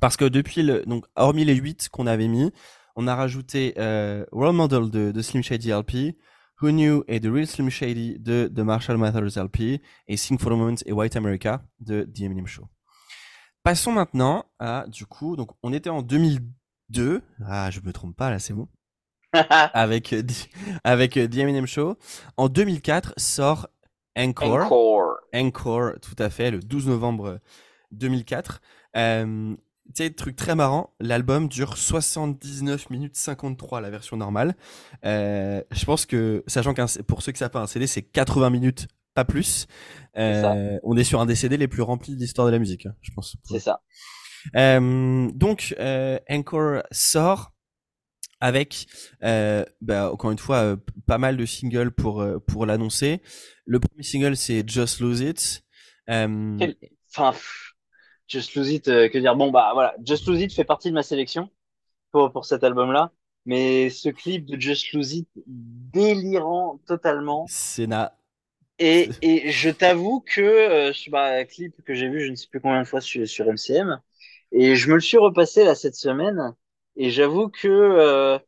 Parce 0.02 0.18
que 0.18 0.26
depuis 0.26 0.64
le. 0.64 0.84
Donc, 0.85 1.06
hormis 1.15 1.45
les 1.45 1.56
8 1.56 1.89
qu'on 1.89 2.07
avait 2.07 2.27
mis, 2.27 2.52
on 2.95 3.07
a 3.07 3.15
rajouté 3.15 3.73
euh, 3.77 4.26
Role 4.31 4.56
Model 4.56 4.89
de, 4.89 5.11
de 5.11 5.22
Slim 5.22 5.44
Shady 5.44 5.72
LP, 5.72 6.18
Who 6.61 6.72
Knew 6.72 7.03
et 7.07 7.19
The 7.19 7.27
Real 7.27 7.48
Slim 7.48 7.69
Shady 7.69 8.18
de, 8.19 8.49
de 8.52 8.64
Marshall 8.64 8.98
Mathers 8.98 9.38
LP, 9.38 9.81
et 10.07 10.18
Sing 10.18 10.39
for 10.39 10.52
a 10.52 10.56
Moment 10.56 10.76
et 10.85 10.91
White 10.91 11.15
America 11.15 11.64
de 11.80 12.03
The 12.03 12.22
Eminem 12.22 12.48
Show. 12.48 12.68
Passons 13.68 13.91
maintenant 13.91 14.45
à, 14.60 14.85
du 14.88 15.06
coup, 15.06 15.35
donc 15.35 15.49
on 15.61 15.73
était 15.73 15.89
en 15.89 16.02
2002. 16.02 17.22
Ah, 17.45 17.69
je 17.69 17.81
me 17.81 17.91
trompe 17.91 18.15
pas, 18.15 18.30
là, 18.30 18.39
c'est 18.39 18.53
bon. 18.53 18.69
avec, 19.34 20.15
avec 20.85 21.15
The 21.15 21.35
Eminem 21.35 21.68
Show. 21.68 21.98
En 22.38 22.48
2004 22.48 23.15
sort 23.18 23.68
Encore. 24.18 24.61
Encore. 24.61 25.18
Encore, 25.35 25.91
tout 26.02 26.15
à 26.18 26.30
fait, 26.30 26.49
le 26.49 26.60
12 26.60 26.88
novembre 26.88 27.41
2004. 27.91 28.61
Euh, 28.95 29.53
tu 29.88 29.91
sais, 29.95 30.11
truc 30.11 30.38
très 30.38 30.56
marrant, 30.56 30.94
l'album 31.02 31.49
dure 31.49 31.76
79 31.76 32.89
minutes 32.89 33.18
53, 33.18 33.81
la 33.81 33.89
version 33.89 34.15
normale. 34.15 34.56
Euh, 35.03 35.61
je 35.72 35.84
pense 35.84 36.06
que, 36.06 36.41
sachant 36.48 36.73
que 36.73 37.02
pour 37.02 37.22
ceux 37.22 37.34
qui 37.34 37.39
savent 37.39 37.52
pas, 37.52 37.64
un 37.64 37.68
CD, 37.68 37.85
c'est 37.85 38.02
80 38.02 38.49
minutes 38.49 38.88
pas 39.18 39.26
plus. 39.26 39.65
Euh, 40.15 40.77
on 40.84 40.95
est 40.95 41.03
sur 41.03 41.19
un 41.19 41.26
des 41.26 41.34
CD 41.34 41.57
les 41.57 41.68
plus 41.68 41.81
remplis 41.81 42.14
de 42.15 42.19
l'histoire 42.19 42.45
de 42.45 42.52
la 42.52 42.60
musique, 42.60 42.85
hein, 42.85 42.94
je 43.02 43.11
pense. 43.15 43.35
C'est 43.45 43.60
ça. 43.60 43.81
Euh, 44.56 45.27
donc, 45.34 45.73
euh, 45.80 46.19
Encore 46.30 46.84
sort 46.91 47.52
avec, 48.39 48.85
euh, 49.23 49.65
bah, 49.81 50.11
encore 50.14 50.30
une 50.30 50.38
fois, 50.38 50.57
euh, 50.57 50.76
pas 51.07 51.18
mal 51.18 51.35
de 51.35 51.48
singles 51.48 51.89
pour 51.89 52.23
pour 52.45 52.68
l'annoncer. 52.68 53.23
Le 53.65 53.80
premier 53.80 54.03
single, 54.03 54.38
c'est 54.38 54.69
Just 54.69 54.99
Lose 54.99 55.22
It. 55.22 55.64
Quel... 56.06 56.76
Enfin, 57.10 57.34
Just 58.27 58.53
Lose 58.53 58.69
It, 58.69 58.85
que 58.85 59.18
dire? 59.18 59.35
Bon, 59.35 59.49
bah 59.49 59.72
voilà, 59.73 59.95
Just 60.06 60.27
Lose 60.27 60.41
It 60.41 60.53
fait 60.53 60.64
partie 60.64 60.89
de 60.89 60.94
ma 60.94 61.02
sélection 61.02 61.49
pour 62.11 62.31
pour 62.31 62.45
cet 62.45 62.64
album-là. 62.64 63.11
Mais 63.48 63.89
ce 63.89 64.10
clip 64.10 64.45
de 64.45 64.60
Just 64.61 64.94
Lose 64.94 65.14
It, 65.14 65.30
délirant 65.48 66.80
totalement. 66.85 67.45
C'est 67.48 67.88
na 67.88 68.14
et, 68.80 69.10
et 69.22 69.52
je 69.52 69.70
t'avoue 69.70 70.22
que 70.22 70.41
euh, 70.41 70.94
bah, 71.10 71.45
clip 71.45 71.82
que 71.84 71.94
j'ai 71.94 72.10
vu 72.10 72.22
je 72.22 72.32
ne 72.32 72.36
sais 72.36 72.48
plus 72.48 72.62
combien 72.62 72.82
de 72.82 72.88
fois 72.88 73.02
sur, 73.02 73.28
sur 73.28 73.48
MCM 73.48 73.99
et 74.52 74.76
je 74.76 74.90
me 74.90 74.95
le 74.95 75.02
suis 75.02 75.18
repassé 75.18 75.64
là 75.64 75.76
cette 75.76 75.95
semaine. 75.95 76.56
Et 76.95 77.10
j'avoue 77.12 77.49
que 77.49 77.68
euh, 77.68 78.40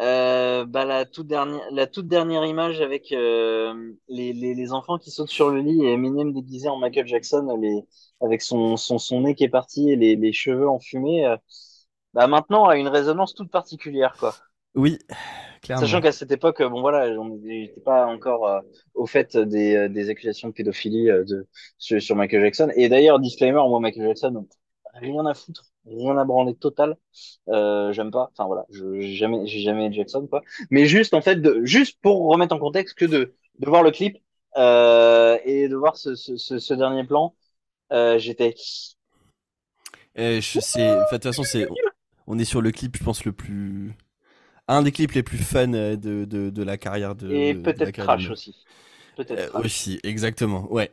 euh, 0.00 0.64
bah, 0.66 0.84
la 0.84 1.04
toute 1.04 1.28
dernière 1.28 1.62
la 1.70 1.86
toute 1.86 2.08
dernière 2.08 2.44
image 2.44 2.80
avec 2.80 3.12
euh, 3.12 3.92
les, 4.08 4.32
les, 4.32 4.54
les, 4.54 4.72
enfants 4.72 4.98
qui 4.98 5.12
sautent 5.12 5.30
sur 5.30 5.50
le 5.50 5.60
lit 5.60 5.84
et 5.84 5.92
Eminem 5.92 6.32
déguisé 6.32 6.68
en 6.68 6.78
Michael 6.78 7.06
Jackson 7.06 7.56
les, 7.60 7.84
avec 8.20 8.42
son, 8.42 8.76
son, 8.76 8.98
son 8.98 9.20
nez 9.20 9.36
qui 9.36 9.44
est 9.44 9.48
parti 9.48 9.90
et 9.90 9.96
les, 9.96 10.16
les 10.16 10.32
cheveux 10.32 10.68
enfumés 10.68 11.26
euh, 11.26 11.36
bah 12.12 12.26
maintenant 12.26 12.66
a 12.66 12.76
une 12.76 12.88
résonance 12.88 13.34
toute 13.34 13.52
particulière 13.52 14.16
quoi. 14.18 14.34
Oui, 14.74 14.98
clairement. 15.64 15.84
Sachant 15.84 16.00
qu'à 16.00 16.12
cette 16.12 16.30
époque, 16.30 16.62
bon 16.62 16.80
voilà, 16.80 17.06
on 17.20 17.36
n'était 17.38 17.80
pas 17.80 18.06
encore 18.06 18.46
euh, 18.46 18.60
au 18.94 19.06
fait 19.06 19.36
des, 19.36 19.74
euh, 19.74 19.88
des 19.88 20.10
accusations 20.10 20.48
de 20.48 20.52
pédophilie 20.52 21.10
euh, 21.10 21.24
de, 21.24 21.46
sur, 21.78 22.00
sur, 22.00 22.14
Michael 22.14 22.42
Jackson. 22.42 22.70
Et 22.76 22.88
d'ailleurs, 22.88 23.18
disclaimer, 23.18 23.62
moi, 23.68 23.80
Michael 23.80 24.06
Jackson, 24.08 24.46
rien 24.94 25.26
à 25.26 25.34
foutre, 25.34 25.64
rien 25.86 26.16
à 26.18 26.24
branler 26.24 26.54
total. 26.54 26.96
Euh, 27.48 27.92
J'aime 27.92 28.10
pas. 28.10 28.30
Enfin 28.32 28.46
voilà, 28.46 28.66
j'ai 28.70 29.14
jamais, 29.14 29.46
j'ai 29.46 29.60
jamais 29.60 29.92
Jackson 29.92 30.26
quoi. 30.28 30.42
Mais 30.70 30.86
juste 30.86 31.14
en 31.14 31.22
fait, 31.22 31.36
de, 31.36 31.64
juste 31.64 31.98
pour 32.02 32.28
remettre 32.28 32.54
en 32.54 32.58
contexte 32.58 32.96
que 32.96 33.06
de, 33.06 33.34
de 33.58 33.66
voir 33.66 33.82
le 33.82 33.90
clip 33.90 34.18
euh, 34.56 35.38
et 35.44 35.68
de 35.68 35.76
voir 35.76 35.96
ce, 35.96 36.14
ce, 36.14 36.36
ce, 36.36 36.58
ce 36.58 36.74
dernier 36.74 37.04
plan, 37.04 37.34
euh, 37.92 38.18
j'étais. 38.18 38.54
je 40.16 40.40
sais. 40.40 40.96
De 40.96 41.10
toute 41.10 41.22
façon, 41.22 41.42
c'est. 41.42 41.66
On 42.26 42.38
est 42.38 42.44
sur 42.44 42.62
le 42.62 42.70
clip, 42.70 42.96
je 42.96 43.04
pense 43.04 43.26
le 43.26 43.32
plus 43.32 43.94
un 44.68 44.82
des 44.82 44.92
clips 44.92 45.12
les 45.12 45.22
plus 45.22 45.38
fun 45.38 45.68
de, 45.68 45.96
de, 45.96 46.24
de 46.50 46.62
la 46.62 46.76
carrière 46.76 47.14
de. 47.14 47.30
Et 47.30 47.54
peut-être 47.54 47.92
Crash 47.92 48.30
aussi. 48.30 48.54
Peut-être. 49.16 49.54
Euh, 49.54 49.60
aussi, 49.60 50.00
exactement, 50.02 50.70
ouais. 50.72 50.92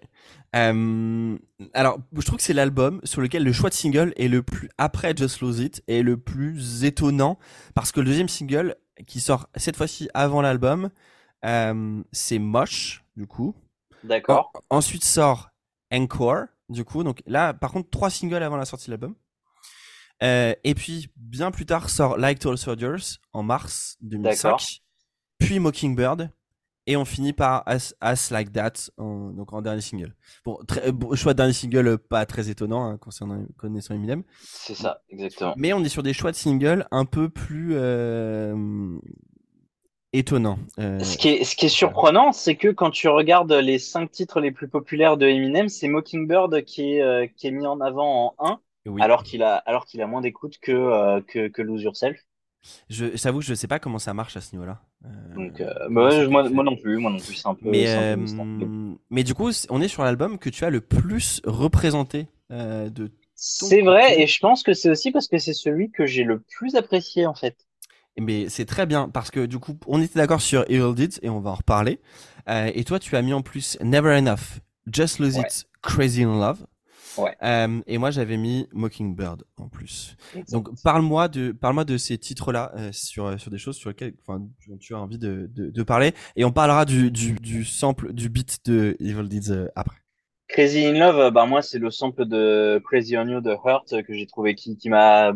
Euh, 0.55 1.37
alors, 1.73 1.99
je 2.15 2.21
trouve 2.21 2.37
que 2.37 2.43
c'est 2.43 2.53
l'album 2.53 3.01
sur 3.03 3.21
lequel 3.21 3.43
le 3.43 3.51
choix 3.53 3.69
de 3.69 3.73
single 3.73 4.13
est 4.15 4.27
le 4.27 4.43
plus, 4.43 4.69
après 4.77 5.15
Just 5.15 5.41
Lose 5.41 5.59
It, 5.59 5.83
est 5.87 6.03
le 6.03 6.17
plus 6.17 6.83
étonnant, 6.83 7.39
parce 7.73 7.91
que 7.91 7.99
le 7.99 8.05
deuxième 8.05 8.29
single, 8.29 8.75
qui 9.07 9.19
sort 9.19 9.47
cette 9.55 9.75
fois-ci 9.75 10.09
avant 10.13 10.41
l'album, 10.41 10.89
euh, 11.45 12.03
c'est 12.11 12.37
Moche, 12.37 13.03
du 13.15 13.25
coup. 13.25 13.55
D'accord. 14.03 14.51
En, 14.69 14.77
ensuite 14.77 15.03
sort 15.03 15.49
Encore, 15.91 16.45
du 16.69 16.83
coup. 16.83 17.03
Donc 17.03 17.23
là, 17.25 17.53
par 17.53 17.71
contre, 17.71 17.89
trois 17.89 18.09
singles 18.09 18.43
avant 18.43 18.57
la 18.57 18.65
sortie 18.65 18.87
de 18.87 18.91
l'album. 18.91 19.15
Euh, 20.23 20.53
et 20.63 20.75
puis, 20.75 21.09
bien 21.15 21.51
plus 21.51 21.65
tard, 21.65 21.89
sort 21.89 22.17
Like 22.17 22.39
Tall 22.39 22.57
Soldiers 22.57 23.17
en 23.33 23.43
mars 23.43 23.97
2005. 24.01 24.81
Puis 25.39 25.59
Mockingbird. 25.59 26.29
et 26.85 26.95
on 26.95 27.05
finit 27.05 27.33
par 27.33 27.63
As, 27.65 28.29
Like 28.29 28.53
That, 28.53 28.91
donc 28.97 29.53
en 29.53 29.61
dernier 29.61 29.81
single. 29.81 30.15
Bon, 30.45 30.59
très, 30.67 30.91
choix 31.15 31.33
de 31.33 31.37
dernier 31.37 31.53
single 31.53 31.97
pas 31.97 32.25
très 32.25 32.49
étonnant 32.49 32.85
hein, 32.85 32.97
concernant 32.97 33.43
connaissant 33.57 33.95
Eminem. 33.95 34.23
C'est 34.43 34.75
ça, 34.75 35.01
exactement. 35.09 35.53
Mais 35.57 35.73
on 35.73 35.83
est 35.83 35.89
sur 35.89 36.03
des 36.03 36.13
choix 36.13 36.31
de 36.31 36.35
singles 36.35 36.85
un 36.91 37.05
peu 37.05 37.29
plus 37.29 37.75
étonnants. 40.13 40.59
Ce, 40.77 41.17
qui 41.17 41.29
est, 41.29 41.43
ce 41.43 41.55
qui 41.55 41.65
est 41.65 41.69
surprenant, 41.69 42.31
c'est 42.31 42.55
que 42.55 42.67
quand 42.67 42.91
tu 42.91 43.07
regardes 43.07 43.53
les 43.53 43.79
cinq 43.79 44.11
titres 44.11 44.39
les 44.39 44.51
plus 44.51 44.67
populaires 44.67 45.17
de 45.17 45.25
Eminem, 45.25 45.69
c'est 45.69 45.87
Mockingbird 45.87 46.63
qui 46.63 46.97
est, 46.97 47.33
qui 47.35 47.47
est 47.47 47.51
mis 47.51 47.65
en 47.65 47.79
avant 47.81 48.35
en 48.37 48.51
1, 48.51 48.59
alors 48.99 49.23
qu'il 49.23 49.43
a, 49.43 49.55
alors 49.55 49.85
qu'il 49.85 50.01
a 50.01 50.07
moins 50.07 50.21
d'écoute 50.21 50.57
que, 50.61 51.19
que, 51.21 51.47
que 51.47 51.61
Lose 51.61 51.83
Yourself. 51.83 52.17
Je 52.89 53.05
j'avoue 53.15 53.39
que 53.39 53.45
je 53.45 53.53
sais 53.53 53.67
pas 53.67 53.79
comment 53.79 53.99
ça 53.99 54.13
marche 54.13 54.37
à 54.37 54.41
ce 54.41 54.53
niveau-là. 54.53 54.81
Euh, 55.05 55.09
Donc, 55.35 55.59
euh, 55.61 55.73
bah 55.89 56.27
moi, 56.27 56.63
non 56.63 56.75
plus, 56.75 56.97
moi 56.97 57.11
non 57.11 57.17
plus, 57.17 57.35
c'est 57.35 57.47
un 57.47 57.55
peu. 57.55 57.69
Mais, 57.69 57.85
euh, 57.87 58.15
mais 59.09 59.23
du 59.23 59.33
coup, 59.33 59.49
on 59.69 59.81
est 59.81 59.87
sur 59.87 60.03
l'album 60.03 60.37
que 60.37 60.49
tu 60.49 60.63
as 60.63 60.69
le 60.69 60.81
plus 60.81 61.41
représenté 61.43 62.27
de. 62.49 63.11
C'est 63.33 63.81
vrai, 63.81 64.21
et 64.21 64.27
je 64.27 64.39
pense 64.39 64.61
que 64.61 64.73
c'est 64.73 64.91
aussi 64.91 65.11
parce 65.11 65.27
que 65.27 65.39
c'est 65.39 65.53
celui 65.53 65.89
que 65.89 66.05
j'ai 66.05 66.23
le 66.23 66.39
plus 66.39 66.75
apprécié 66.75 67.25
en 67.25 67.33
fait. 67.33 67.55
Mais 68.19 68.49
c'est 68.49 68.65
très 68.65 68.85
bien 68.85 69.09
parce 69.09 69.31
que 69.31 69.47
du 69.47 69.57
coup, 69.57 69.77
on 69.87 69.99
était 69.99 70.19
d'accord 70.19 70.41
sur 70.41 70.63
Evil 70.69 70.93
Deeds 70.93 71.17
et 71.23 71.29
on 71.29 71.39
va 71.39 71.51
en 71.51 71.55
reparler. 71.55 71.99
et 72.47 72.83
toi, 72.83 72.99
tu 72.99 73.15
as 73.15 73.21
mis 73.23 73.33
en 73.33 73.41
plus 73.41 73.79
Never 73.81 74.15
Enough, 74.15 74.59
Just 74.91 75.17
Lose 75.17 75.37
It, 75.37 75.67
Crazy 75.81 76.23
in 76.23 76.39
Love. 76.39 76.67
Ouais. 77.17 77.35
Euh, 77.43 77.81
et 77.87 77.97
moi, 77.97 78.11
j'avais 78.11 78.37
mis 78.37 78.67
Mockingbird 78.71 79.43
en 79.57 79.67
plus. 79.67 80.15
Donc, 80.49 80.69
parle-moi 80.83 81.27
de, 81.27 81.51
parle-moi 81.51 81.83
de 81.83 81.97
ces 81.97 82.17
titres-là 82.17 82.71
euh, 82.75 82.91
sur 82.91 83.25
euh, 83.25 83.37
sur 83.37 83.51
des 83.51 83.57
choses 83.57 83.75
sur 83.75 83.89
lesquelles, 83.89 84.13
enfin, 84.21 84.41
tu 84.79 84.93
as 84.93 84.99
envie 84.99 85.17
de, 85.17 85.49
de, 85.53 85.69
de, 85.69 85.83
parler. 85.83 86.13
Et 86.35 86.45
on 86.45 86.51
parlera 86.51 86.85
du, 86.85 87.11
du, 87.11 87.33
du 87.33 87.65
sample, 87.65 88.13
du 88.13 88.29
beat 88.29 88.59
de 88.65 88.95
Evil 88.99 89.27
Deeds 89.27 89.51
euh, 89.51 89.67
après. 89.75 89.97
Crazy 90.47 90.85
in 90.85 90.93
Love, 90.99 91.31
bah 91.31 91.45
moi, 91.45 91.61
c'est 91.61 91.79
le 91.79 91.91
sample 91.91 92.25
de 92.25 92.81
Crazy 92.85 93.17
on 93.17 93.25
You 93.25 93.41
de 93.41 93.51
Hurt 93.51 94.03
que 94.03 94.13
j'ai 94.13 94.27
trouvé 94.27 94.53
qui, 94.55 94.77
qui 94.77 94.89
m'a, 94.89 95.31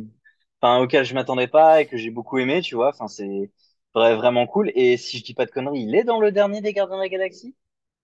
enfin, 0.61 0.81
auquel 0.81 1.05
je 1.05 1.13
m'attendais 1.13 1.47
pas 1.47 1.81
et 1.81 1.85
que 1.87 1.95
j'ai 1.95 2.11
beaucoup 2.11 2.37
aimé, 2.37 2.61
tu 2.61 2.75
vois. 2.75 2.89
Enfin, 2.89 3.07
c'est 3.07 3.51
vrai, 3.93 4.15
vraiment 4.15 4.45
cool. 4.45 4.71
Et 4.75 4.97
si 4.97 5.17
je 5.17 5.23
dis 5.23 5.33
pas 5.33 5.45
de 5.45 5.51
conneries, 5.51 5.83
il 5.83 5.95
est 5.95 6.03
dans 6.03 6.19
le 6.19 6.31
dernier 6.31 6.61
des 6.61 6.73
Gardiens 6.73 6.97
de 6.97 7.01
la 7.01 7.09
Galaxie, 7.09 7.55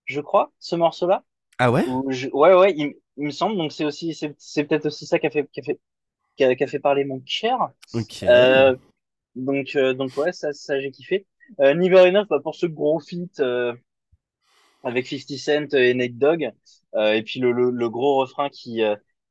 je 0.05 0.21
crois, 0.21 0.51
ce 0.59 0.75
morceau-là. 0.75 1.23
Ah 1.63 1.69
ouais? 1.69 1.85
Ouais, 2.33 2.55
ouais, 2.55 2.73
il, 2.75 2.95
il 3.17 3.25
me 3.25 3.29
semble. 3.29 3.55
Donc 3.55 3.71
c'est 3.71 3.85
aussi, 3.85 4.15
c'est 4.15 4.63
peut-être 4.63 4.87
aussi 4.87 5.05
ça 5.05 5.19
qui 5.19 5.27
a 5.27 5.29
fait, 5.29 5.47
qui 5.53 5.59
a 5.59 5.63
fait, 5.63 5.79
qui 6.35 6.43
a, 6.43 6.67
fait 6.67 6.79
parler 6.79 7.05
mon 7.05 7.21
cher. 7.23 7.69
Euh, 8.23 8.75
donc, 9.35 9.75
euh, 9.75 9.93
donc 9.93 10.17
ouais, 10.17 10.33
ça, 10.33 10.53
ça 10.53 10.81
j'ai 10.81 10.89
kiffé. 10.89 11.27
Euh, 11.59 11.75
Never 11.75 12.07
Enough, 12.07 12.25
bah, 12.29 12.39
pour 12.41 12.55
ce 12.55 12.65
gros 12.65 12.99
feat 12.99 13.39
euh, 13.41 13.75
avec 14.83 15.05
50 15.05 15.37
Cent 15.37 15.75
et 15.75 15.93
Nate 15.93 16.17
Dogg, 16.17 16.51
euh, 16.95 17.13
et 17.13 17.21
puis 17.21 17.39
le, 17.39 17.51
le, 17.51 17.69
le, 17.69 17.89
gros 17.91 18.17
refrain 18.17 18.49
qui 18.49 18.81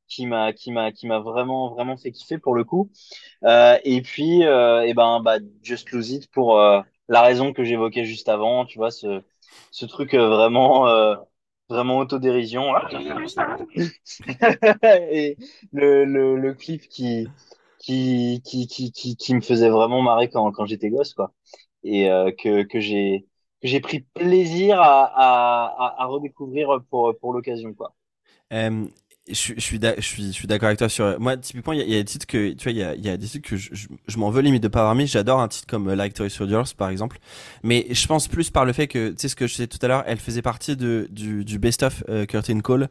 qui 0.07 0.27
m'a 0.27 0.53
qui 0.53 0.71
m'a 0.71 0.93
qui 0.93 1.09
m'a 1.09 1.19
vraiment 1.19 1.75
vraiment 1.75 1.97
fait 1.97 2.13
kiffer 2.13 2.39
pour 2.39 2.55
le 2.55 2.63
coup. 2.63 2.93
et 3.43 4.03
puis 4.05 4.43
et 4.43 4.95
ben 4.95 5.21
bah 5.21 5.39
Just 5.63 5.91
Lose 5.91 6.13
It 6.13 6.31
pour 6.31 6.59
la 6.59 7.23
raison 7.23 7.53
que 7.53 7.65
j'évoquais 7.65 8.05
juste 8.05 8.29
avant, 8.29 8.67
tu 8.67 8.79
vois 8.79 8.93
ce 8.93 9.21
ce 9.73 9.87
truc 9.87 10.15
vraiment 10.15 10.87
vraiment 11.71 11.99
autodérision. 11.99 12.65
et 14.83 15.37
le, 15.73 16.05
le, 16.05 16.37
le 16.37 16.55
clip 16.55 16.83
qui, 16.89 17.29
qui, 17.79 18.43
qui, 18.45 18.67
qui, 18.67 18.93
qui, 18.93 19.17
qui 19.17 19.35
me 19.35 19.41
faisait 19.41 19.71
vraiment 19.71 20.03
marrer 20.03 20.29
quand, 20.29 20.51
quand 20.53 20.67
j'étais 20.67 20.91
gosse, 20.91 21.15
quoi. 21.15 21.33
Et 21.85 22.11
euh, 22.11 22.31
que, 22.33 22.63
que 22.65 22.81
j'ai 22.81 23.27
que 23.63 23.69
j'ai 23.69 23.81
pris 23.81 24.01
plaisir 24.01 24.81
à, 24.81 25.05
à, 25.05 26.03
à, 26.03 26.07
redécouvrir 26.07 26.81
pour, 26.91 27.15
pour 27.19 27.33
l'occasion, 27.35 27.75
quoi. 27.75 27.95
Euh, 28.53 28.87
je, 29.29 29.35
suis, 29.35 29.55
je 29.59 30.01
suis, 30.01 30.27
je 30.27 30.33
suis 30.33 30.47
d'accord 30.47 30.69
avec 30.69 30.79
toi 30.79 30.89
sur. 30.89 31.19
Moi, 31.21 31.37
typiquement, 31.37 31.73
il 31.73 31.83
y, 31.83 31.93
y, 31.93 31.95
a 31.95 31.99
des 31.99 32.05
titres 32.05 32.27
que, 32.27 32.53
tu 32.53 32.65
vois, 32.65 32.73
il 32.73 32.79
y 32.79 32.83
a, 32.83 32.95
y 32.95 33.09
a, 33.09 33.17
des 33.17 33.27
titres 33.27 33.49
que 33.49 33.57
je, 33.57 33.71
je, 34.07 34.19
m'en 34.19 34.31
veux 34.31 34.43
limite 34.43 34.63
de 34.63 34.69
pas 34.69 34.81
avoir 34.81 34.95
mis. 34.95 35.07
J'adore 35.07 35.41
un 35.41 35.49
titre 35.49 35.67
comme 35.67 35.89
euh, 35.89 35.97
Like 35.97 36.15
Toy 36.15 36.31
Soldiers, 36.31 36.75
par 36.77 36.89
exemple. 36.89 37.19
Mais 37.63 37.87
je 37.91 38.07
pense 38.07 38.29
plus 38.29 38.51
par 38.51 38.65
le 38.65 38.73
fait 38.73 38.89
que, 38.89 39.11
tu 39.11 39.17
sais, 39.19 39.29
ce 39.29 39.37
que 39.37 39.47
je 39.47 39.53
disais 39.53 39.67
tout 39.67 39.79
à 39.83 39.89
l'heure, 39.89 40.05
elle 40.07 40.19
faisait 40.19 40.43
partie 40.43 40.77
de, 40.77 41.07
du, 41.11 41.45
du 41.45 41.59
best-of 41.59 42.03
euh, 42.09 42.27
Curtain 42.27 42.61
Call. 42.61 42.89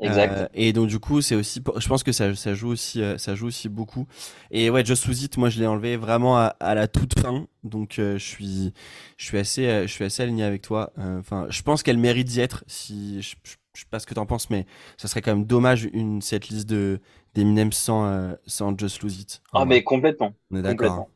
Exact. 0.00 0.32
Euh, 0.32 0.48
et 0.54 0.72
donc, 0.72 0.88
du 0.88 0.98
coup, 0.98 1.20
c'est 1.22 1.34
aussi, 1.34 1.62
je 1.76 1.88
pense 1.88 2.02
que 2.02 2.12
ça, 2.12 2.34
ça 2.34 2.54
joue 2.54 2.68
aussi, 2.68 3.02
ça 3.18 3.34
joue 3.34 3.46
aussi 3.46 3.68
beaucoup. 3.68 4.06
Et 4.50 4.70
ouais, 4.70 4.84
Just 4.84 5.06
Lose 5.06 5.24
It, 5.24 5.36
moi, 5.36 5.50
je 5.50 5.60
l'ai 5.60 5.66
enlevé 5.66 5.96
vraiment 5.96 6.38
à, 6.38 6.54
à, 6.60 6.74
la 6.74 6.88
toute 6.88 7.18
fin. 7.18 7.46
Donc, 7.64 7.94
je 7.96 8.16
suis, 8.16 8.72
je 9.16 9.24
suis 9.24 9.38
assez, 9.38 9.82
je 9.86 9.92
suis 9.92 10.04
assez 10.04 10.22
aligné 10.22 10.44
avec 10.44 10.62
toi. 10.62 10.92
Enfin, 10.96 11.46
je 11.50 11.60
pense 11.62 11.82
qu'elle 11.82 11.98
mérite 11.98 12.28
d'y 12.28 12.40
être. 12.40 12.64
Si, 12.66 13.20
je, 13.20 13.34
je 13.44 13.56
sais 13.74 13.86
pas 13.88 13.98
ce 13.98 14.06
que 14.06 14.14
t'en 14.14 14.26
penses, 14.26 14.50
mais 14.50 14.66
ça 14.96 15.08
serait 15.08 15.22
quand 15.22 15.34
même 15.34 15.44
dommage 15.44 15.88
une 15.92 16.20
cette 16.22 16.48
liste 16.48 16.68
de 16.68 17.00
d'Eminem 17.34 17.72
sans 17.72 18.06
euh, 18.06 18.32
sans 18.46 18.76
Just 18.76 19.02
Lose 19.02 19.20
It. 19.20 19.42
Ah 19.52 19.64
mais 19.64 19.82
complètement. 19.82 20.34
On 20.50 20.56
est 20.56 20.62
d'accord. 20.62 21.08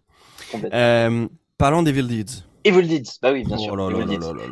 Euh, 0.73 1.27
parlons 1.59 1.83
d'Evil 1.83 2.07
Deeds. 2.07 2.45
Evil 2.67 2.87
Deeds, 2.87 3.19
bah 3.21 3.33
oui, 3.33 3.45
bien 3.45 3.59
sûr. 3.59 3.77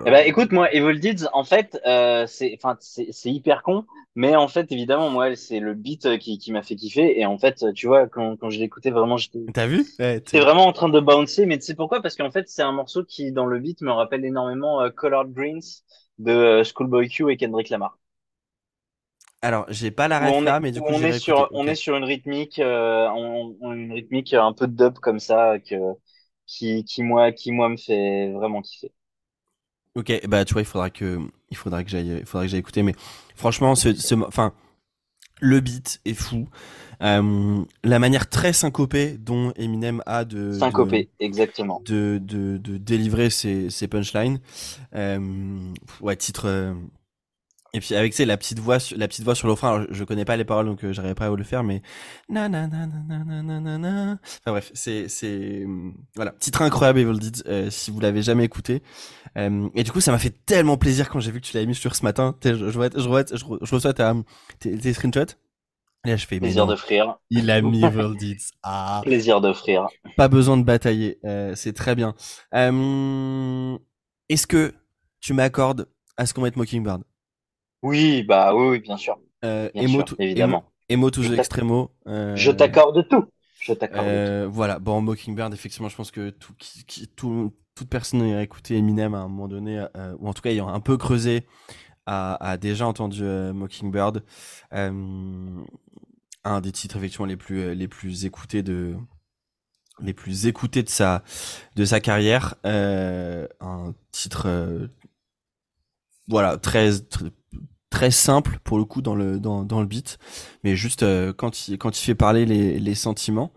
Eh 0.06 0.10
bah, 0.10 0.26
écoute, 0.26 0.52
moi, 0.52 0.70
Evil 0.74 1.00
Deeds, 1.00 1.28
en 1.32 1.44
fait, 1.44 1.80
euh, 1.86 2.26
c'est, 2.26 2.58
enfin, 2.58 2.76
c'est, 2.80 3.30
hyper 3.30 3.62
con, 3.62 3.86
mais 4.14 4.36
en 4.36 4.48
fait, 4.48 4.70
évidemment, 4.70 5.08
moi, 5.08 5.34
c'est 5.34 5.60
le 5.60 5.72
beat 5.72 6.18
qui, 6.18 6.36
qui 6.36 6.52
m'a 6.52 6.62
fait 6.62 6.76
kiffer, 6.76 7.18
et 7.18 7.24
en 7.24 7.38
fait, 7.38 7.64
tu 7.72 7.86
vois, 7.86 8.06
quand, 8.08 8.36
quand 8.36 8.50
je 8.50 8.60
l'écoutais, 8.60 8.90
vraiment, 8.90 9.16
j'étais. 9.16 9.40
T'as 9.54 9.66
vu? 9.66 9.86
Ouais, 9.98 10.22
vraiment 10.34 10.66
en 10.66 10.74
train 10.74 10.90
de 10.90 11.00
bouncer, 11.00 11.46
mais 11.46 11.56
tu 11.56 11.64
sais 11.64 11.74
pourquoi? 11.74 12.02
Parce 12.02 12.14
qu'en 12.14 12.30
fait, 12.30 12.48
c'est 12.48 12.62
un 12.62 12.72
morceau 12.72 13.02
qui, 13.02 13.32
dans 13.32 13.46
le 13.46 13.58
beat, 13.58 13.80
me 13.80 13.92
rappelle 13.92 14.26
énormément 14.26 14.82
Colored 14.94 15.32
Greens 15.32 15.82
de 16.18 16.32
euh, 16.32 16.64
Schoolboy 16.64 17.08
Q 17.08 17.30
et 17.30 17.36
Kendrick 17.36 17.68
Lamar. 17.70 17.98
Alors, 19.44 19.66
j'ai 19.68 19.90
pas 19.90 20.06
la 20.06 20.20
ref 20.20 20.44
là, 20.44 20.60
mais 20.60 20.70
du 20.70 20.80
coup, 20.80 20.86
on 20.88 21.02
est 21.02 21.18
sur, 21.18 21.48
on 21.52 21.66
est 21.66 21.74
sur 21.74 21.96
une 21.96 22.04
rythmique, 22.04 22.60
euh, 22.60 23.08
on, 23.10 23.72
une 23.72 23.92
rythmique 23.92 24.32
un 24.34 24.52
peu 24.52 24.68
de 24.68 24.76
dub 24.76 24.98
comme 25.00 25.18
ça, 25.18 25.58
que, 25.58 25.74
qui, 26.46 26.84
qui 26.84 27.02
moi, 27.02 27.32
qui 27.32 27.50
moi 27.50 27.68
me 27.68 27.76
fait 27.76 28.30
vraiment 28.32 28.62
kiffer. 28.62 28.92
Ok, 29.94 30.26
bah 30.26 30.44
tu 30.44 30.54
vois, 30.54 30.62
il 30.62 30.64
faudra 30.64 30.90
que, 30.90 31.18
il 31.50 31.56
faudra 31.56 31.84
que 31.84 31.90
j'aille, 31.90 32.18
il 32.20 32.26
faudra 32.26 32.44
que 32.46 32.50
j'aille 32.50 32.60
écouter, 32.60 32.82
mais 32.82 32.94
franchement, 33.34 33.74
ce, 33.74 33.92
ce, 33.94 34.14
enfin, 34.14 34.54
le 35.40 35.60
beat 35.60 36.00
est 36.04 36.14
fou. 36.14 36.48
Euh, 37.02 37.64
la 37.82 37.98
manière 37.98 38.28
très 38.28 38.52
syncopée 38.52 39.16
dont 39.18 39.52
Eminem 39.56 40.02
a 40.06 40.24
de 40.24 40.52
syncopé 40.52 41.10
exactement. 41.18 41.82
de, 41.84 42.20
de, 42.22 42.58
de 42.58 42.76
délivrer 42.78 43.28
ses, 43.30 43.70
ses 43.70 43.88
punchlines. 43.88 44.38
Euh, 44.94 45.18
ouais 46.00 46.14
titre 46.16 46.44
euh, 46.46 46.74
et 47.74 47.80
puis 47.80 47.94
avec 47.94 48.16
la 48.18 48.36
petite 48.36 48.58
voix 48.60 48.76
la 48.96 49.08
petite 49.08 49.24
voix 49.24 49.34
sur 49.34 49.48
le 49.48 49.52
refrain. 49.52 49.86
Je 49.90 50.04
connais 50.04 50.24
pas 50.24 50.36
les 50.36 50.44
paroles 50.44 50.66
donc 50.66 50.84
euh, 50.84 50.92
j'arriverai 50.92 51.14
pas 51.14 51.26
à 51.26 51.34
le 51.34 51.42
faire 51.42 51.64
mais 51.64 51.82
na 52.28 52.48
na 52.48 52.68
na 52.68 52.86
na 52.86 53.24
na 53.42 53.60
na 53.60 53.78
na 53.78 54.12
enfin 54.22 54.52
bref 54.52 54.70
c'est 54.74 55.08
c'est 55.08 55.66
voilà. 56.14 56.32
Titre 56.38 56.62
incroyable 56.62 57.00
Evil 57.00 57.18
Deeds 57.18 57.42
euh, 57.48 57.70
si 57.70 57.90
vous 57.90 57.98
l'avez 57.98 58.22
jamais 58.22 58.44
écouté. 58.44 58.82
Euh, 59.38 59.68
et 59.74 59.82
du 59.82 59.90
coup 59.90 60.00
ça 60.00 60.12
m'a 60.12 60.18
fait 60.18 60.44
tellement 60.44 60.76
plaisir 60.76 61.08
quand 61.08 61.18
j'ai 61.18 61.32
vu 61.32 61.40
que 61.40 61.46
tu 61.46 61.54
l'avais 61.54 61.66
mis 61.66 61.74
sur 61.74 61.96
ce 61.96 62.04
matin. 62.04 62.36
Je, 62.44 62.54
je, 62.54 62.66
je, 62.70 62.78
je, 63.00 63.36
je 63.62 63.74
reçois 63.74 63.94
ta, 63.94 64.14
tes, 64.60 64.76
tes 64.76 64.92
screenshots 64.92 65.34
là, 66.04 66.16
je 66.16 66.26
fais, 66.26 66.38
Plaisir 66.40 66.66
d'offrir. 66.66 67.16
Il 67.30 67.50
a 67.50 67.60
mis 67.60 67.80
Deeds. 68.18 68.50
Ah. 68.62 69.00
Plaisir 69.04 69.40
d'offrir. 69.40 69.86
Pas 70.16 70.28
besoin 70.28 70.56
de 70.56 70.64
batailler. 70.64 71.18
Euh, 71.24 71.54
c'est 71.54 71.72
très 71.72 71.94
bien. 71.94 72.14
Euh, 72.54 73.78
Est-ce 74.28 74.46
que 74.46 74.74
tu 75.20 75.32
m'accordes 75.32 75.88
à 76.16 76.26
ce 76.26 76.34
qu'on 76.34 76.42
mette 76.42 76.56
Mockingbird? 76.56 77.02
Oui, 77.82 78.22
bah 78.22 78.54
oui, 78.54 78.80
bien 78.80 78.96
sûr. 78.96 79.18
Euh, 79.44 79.70
bien 79.74 79.88
sûr, 79.88 80.04
évidemment. 80.18 80.64
Emo 80.88 81.10
toujours 81.10 81.34
extremo. 81.38 81.90
Euh, 82.06 82.36
je 82.36 82.50
t'accorde 82.50 83.08
tout. 83.08 83.24
Je 83.60 83.72
t'accorde 83.72 84.50
Voilà. 84.50 84.78
Bon, 84.78 85.00
Mockingbird, 85.00 85.54
effectivement, 85.54 85.88
je 85.88 85.96
pense 85.96 86.10
que 86.10 86.30
tout, 86.30 86.52
qui, 86.58 87.06
tout, 87.08 87.54
toute 87.74 87.88
personne 87.88 88.22
ayant 88.22 88.40
écouté 88.40 88.76
Eminem 88.76 89.14
à 89.14 89.18
un 89.18 89.28
moment 89.28 89.48
donné, 89.48 89.84
ou 90.18 90.28
en 90.28 90.32
tout 90.32 90.42
cas 90.42 90.50
ayant 90.50 90.68
un 90.68 90.80
peu 90.80 90.96
creusé, 90.96 91.46
a, 92.06 92.56
déjà 92.56 92.86
entendu 92.86 93.22
Mockingbird. 93.22 94.22
Un 96.44 96.60
des 96.60 96.72
titres 96.72 96.96
effectivement 96.96 97.26
les 97.26 97.36
plus 97.36 97.74
les 97.74 97.86
plus 97.86 98.24
écoutés 98.24 98.64
de 98.64 98.96
les 100.00 100.14
plus 100.14 100.46
écoutés 100.46 100.82
de 100.82 100.88
sa 100.88 101.22
de 101.76 101.84
sa 101.84 102.00
carrière. 102.00 102.54
Euh, 102.66 103.46
un 103.60 103.94
titre 104.10 104.44
euh, 104.46 104.88
voilà 106.28 106.56
très, 106.56 106.90
très, 107.90 108.10
simple 108.10 108.58
pour 108.64 108.78
le 108.78 108.84
coup 108.84 109.02
dans 109.02 109.14
le 109.14 109.38
dans, 109.38 109.64
dans 109.64 109.80
le 109.80 109.86
beat. 109.86 110.18
Mais 110.64 110.76
juste 110.76 111.02
euh, 111.02 111.32
quand 111.32 111.68
il 111.68 111.78
quand 111.78 111.98
il 111.98 112.02
fait 112.04 112.14
parler 112.14 112.46
les, 112.46 112.78
les 112.78 112.94
sentiments 112.94 113.52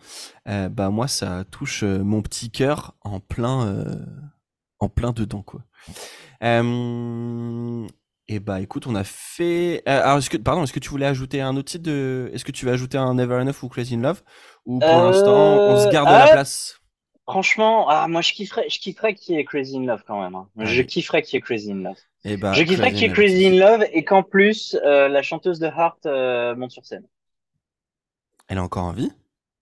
euh, 0.48 0.70
bah 0.70 0.90
moi 0.90 1.08
ça 1.08 1.44
touche 1.52 1.84
euh, 1.84 2.04
mon 2.04 2.22
petit 2.22 2.52
cœur 2.52 2.96
en 3.02 3.20
plein 3.20 3.86
en 4.80 4.90
plein 4.90 5.12
dedans 5.12 5.42
quoi 5.42 5.62
et 8.28 8.40
bah 8.40 8.60
écoute, 8.60 8.88
on 8.88 8.96
a 8.96 9.04
fait. 9.04 9.84
Euh, 9.88 10.02
alors 10.04 10.18
est-ce 10.18 10.32
que 10.32 10.38
pardon, 10.38 10.64
est-ce 10.64 10.74
que 10.74 10.80
tu 10.80 10.90
voulais 10.90 11.06
ajouter 11.06 11.42
un 11.42 11.56
autre 11.56 11.70
titre 11.70 11.84
de 11.84 12.32
Est-ce 12.34 12.44
que 12.44 12.52
tu 12.52 12.66
vas 12.66 12.72
ajouter 12.72 12.98
un 12.98 13.14
Never 13.14 13.36
Enough 13.36 13.62
ou 13.62 13.70
Crazy 13.70 13.96
in 13.96 14.02
Love? 14.02 14.24
Ou 14.66 14.80
pour 14.80 14.88
l'instant 14.88 15.36
on 15.36 15.78
se 15.78 15.92
garde 15.92 16.10
la 16.10 16.28
euh, 16.28 16.32
place? 16.32 16.80
Franchement, 17.28 17.88
ah, 17.90 18.08
moi 18.08 18.22
je 18.22 18.34
kifferais, 18.34 18.68
je 18.70 18.80
kifferais 18.80 19.14
qu'il 19.14 19.36
y 19.36 19.40
ait 19.40 19.46
Crazy 19.46 19.78
in 19.78 19.86
Love 19.86 20.04
quand 20.08 20.22
même. 20.22 20.36
Hein. 20.36 20.48
Je 20.58 20.82
kifferais 20.82 21.22
qu'il 21.22 21.36
y 21.36 21.38
ait 21.38 21.42
Crazy 21.42 21.72
in 21.72 21.84
Love. 21.84 21.98
Eh 22.24 22.38
ben, 22.38 22.54
je 22.54 22.64
kifferais 22.64 22.92
qu'il 22.92 23.02
y 23.02 23.06
ait 23.06 23.14
Crazy 23.14 23.46
in 23.48 23.60
Love 23.60 23.86
et 23.92 24.04
qu'en 24.04 24.24
plus 24.24 24.76
euh, 24.84 25.08
la 25.08 25.22
chanteuse 25.22 25.60
de 25.60 25.68
Heart 25.68 26.08
euh, 26.08 26.56
monte 26.56 26.72
sur 26.72 26.86
scène. 26.86 27.06
Elle 28.48 28.58
est 28.58 28.62
encore 28.62 28.86
en 28.86 28.92
vie 28.92 29.12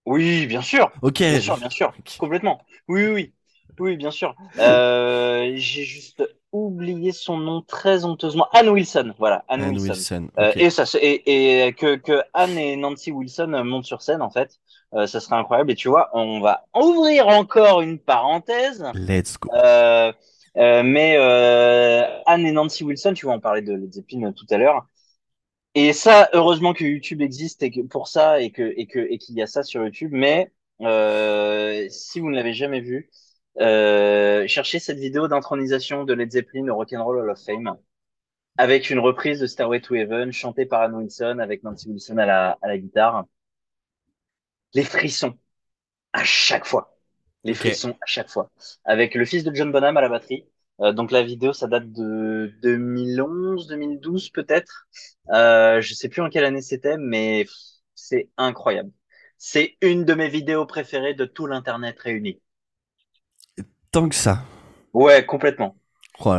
Oui, 0.06 0.46
bien 0.46 0.62
sûr. 0.62 0.90
Ok. 1.02 1.20
Bien 1.20 1.42
sûr, 1.42 1.58
bien 1.58 1.70
sûr, 1.70 1.94
complètement. 2.18 2.62
Oui, 2.88 3.06
oui, 3.06 3.12
oui, 3.12 3.34
oui 3.80 3.98
bien 3.98 4.12
sûr. 4.12 4.36
Euh, 4.60 5.52
J'ai 5.56 5.84
juste 5.84 6.24
oublié 6.54 7.12
son 7.12 7.38
nom 7.38 7.62
très 7.62 8.06
honteusement. 8.06 8.48
Anne 8.54 8.70
Wilson, 8.70 9.14
voilà, 9.18 9.44
Anne, 9.50 9.78
Wilson. 9.78 10.30
Euh, 10.38 10.54
et 10.56 10.70
ça, 10.70 10.86
et, 11.02 11.66
et 11.66 11.74
que, 11.74 11.96
que 11.96 12.22
Anne 12.34 12.58
et 12.58 12.78
Nancy 12.78 13.12
Wilson 13.12 13.64
montent 13.66 13.86
sur 13.86 14.02
scène 14.02 14.22
en 14.22 14.30
fait. 14.30 14.60
Euh, 14.96 15.08
ça 15.08 15.20
serait 15.20 15.36
incroyable. 15.36 15.72
Et 15.72 15.76
tu 15.76 15.90
vois, 15.90 16.10
on 16.14 16.40
va 16.40 16.66
ouvrir 16.76 17.28
encore 17.28 17.82
une 17.82 18.00
parenthèse. 18.00 18.86
Let's 18.94 19.38
go. 19.40 19.50
Euh, 19.54 20.14
euh, 20.58 20.84
mais 20.84 21.18
Anne 22.26 22.46
et 22.46 22.52
Nancy 22.52 22.84
Wilson, 22.84 23.14
tu 23.14 23.26
vois, 23.26 23.36
on 23.36 23.40
parlait 23.40 23.64
de 23.64 23.74
Led 23.74 23.92
Zeppelin 23.92 24.32
tout 24.32 24.46
à 24.52 24.58
l'heure. 24.58 24.86
Et 25.76 25.94
ça, 25.94 26.30
heureusement 26.34 26.74
que 26.74 26.84
YouTube 26.84 27.22
existe 27.22 27.64
et 27.64 27.72
que 27.72 27.82
pour 27.82 28.08
ça 28.08 28.40
et 28.40 28.52
que 28.52 28.74
et 28.78 28.86
que 28.86 29.00
et 29.00 29.18
qu'il 29.18 29.36
y 29.36 29.42
a 29.42 29.48
ça 29.48 29.64
sur 29.64 29.84
YouTube. 29.84 30.12
Mais 30.14 30.52
si 31.90 32.20
vous 32.20 32.30
ne 32.30 32.36
l'avez 32.36 32.54
jamais 32.54 32.82
vu, 32.82 33.10
cherchez 33.58 34.80
cette 34.80 34.98
vidéo 35.00 35.28
d'intronisation 35.28 36.04
de 36.06 36.14
Led 36.14 36.32
Zeppelin 36.32 36.68
au 36.70 36.76
Rock'n'Roll 36.76 37.20
Hall 37.20 37.30
of 37.30 37.44
Fame 37.44 37.78
avec 38.58 38.90
une 38.90 39.00
reprise 39.00 39.40
de 39.40 39.48
Stairway 39.48 39.82
to 39.82 39.96
Heaven 39.96 40.32
chantée 40.32 40.66
par 40.66 40.82
Anne 40.82 40.96
Wilson 40.96 41.40
avec 41.40 41.64
Nancy 41.64 41.90
Wilson 41.90 42.18
à 42.18 42.26
la 42.26 42.58
à 42.62 42.68
la 42.68 42.78
guitare 42.78 43.26
les 44.74 44.84
frissons 44.84 45.38
à 46.14 46.24
chaque 46.24 46.66
fois. 46.66 46.98
Les 47.44 47.54
frissons 47.54 47.92
à 48.02 48.06
chaque 48.06 48.30
fois. 48.30 48.52
Avec 48.86 49.16
le 49.16 49.26
fils 49.26 49.44
de 49.44 49.54
John 49.54 49.72
Bonham 49.72 49.98
à 49.98 50.02
la 50.02 50.10
batterie. 50.10 50.46
Euh, 50.82 50.94
donc 50.94 51.12
la 51.12 51.24
vidéo, 51.24 51.54
ça 51.54 51.68
date 51.68 51.92
de 51.92 52.54
2011, 52.62 53.68
2012 53.68 54.30
peut-être. 54.32 54.88
Euh, 55.32 55.82
je 55.82 55.94
sais 55.94 56.10
plus 56.10 56.22
en 56.22 56.30
quelle 56.30 56.46
année 56.46 56.62
c'était, 56.62 56.98
mais 56.98 57.46
c'est 57.96 58.30
incroyable. 58.38 58.92
C'est 59.38 59.78
une 59.82 60.06
de 60.06 60.14
mes 60.14 60.30
vidéos 60.30 60.66
préférées 60.66 61.16
de 61.16 61.26
tout 61.26 61.48
l'internet 61.48 62.00
réuni. 62.00 62.42
Tant 63.94 64.10
que 64.10 64.16
ça. 64.16 64.42
Ouais, 64.92 65.24
complètement. 65.24 65.76
Oh 66.26 66.36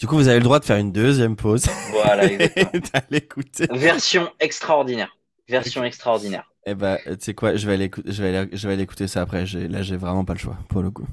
du 0.00 0.06
coup, 0.08 0.16
vous 0.16 0.26
avez 0.26 0.38
le 0.38 0.44
droit 0.44 0.58
de 0.58 0.64
faire 0.64 0.76
une 0.76 0.90
deuxième 0.90 1.36
pause. 1.36 1.66
Voilà, 1.92 2.24
exactement. 2.32 3.78
Version 3.78 4.28
extraordinaire. 4.40 5.16
Version 5.48 5.84
extraordinaire. 5.84 6.52
Eh 6.66 6.74
ben, 6.74 6.98
tu 7.04 7.16
sais 7.20 7.34
quoi, 7.34 7.54
je 7.54 7.64
vais 7.64 7.74
aller, 7.74 7.90
je 8.04 8.22
vais 8.22 8.36
aller, 8.36 8.50
je 8.52 8.66
vais 8.66 8.74
aller 8.74 8.82
écouter 8.82 9.06
ça 9.06 9.22
après. 9.22 9.44
Là, 9.46 9.82
j'ai 9.82 9.96
vraiment 9.96 10.24
pas 10.24 10.32
le 10.32 10.40
choix 10.40 10.56
pour 10.68 10.82
le 10.82 10.90
coup. 10.90 11.06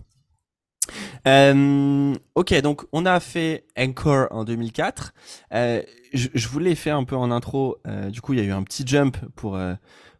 Euh, 1.27 2.15
ok, 2.33 2.61
donc 2.61 2.83
on 2.91 3.05
a 3.05 3.19
fait 3.19 3.65
Encore 3.77 4.27
en 4.31 4.45
2004. 4.45 5.13
Euh, 5.53 5.83
je, 6.11 6.29
je, 6.33 6.47
voulais 6.47 6.73
faire 6.73 6.97
un 6.97 7.03
peu 7.03 7.15
en 7.15 7.29
intro. 7.29 7.77
Euh, 7.85 8.09
du 8.09 8.19
coup, 8.19 8.33
il 8.33 8.39
y 8.39 8.41
a 8.41 8.45
eu 8.45 8.51
un 8.51 8.63
petit 8.63 8.85
jump 8.85 9.17
pour 9.35 9.59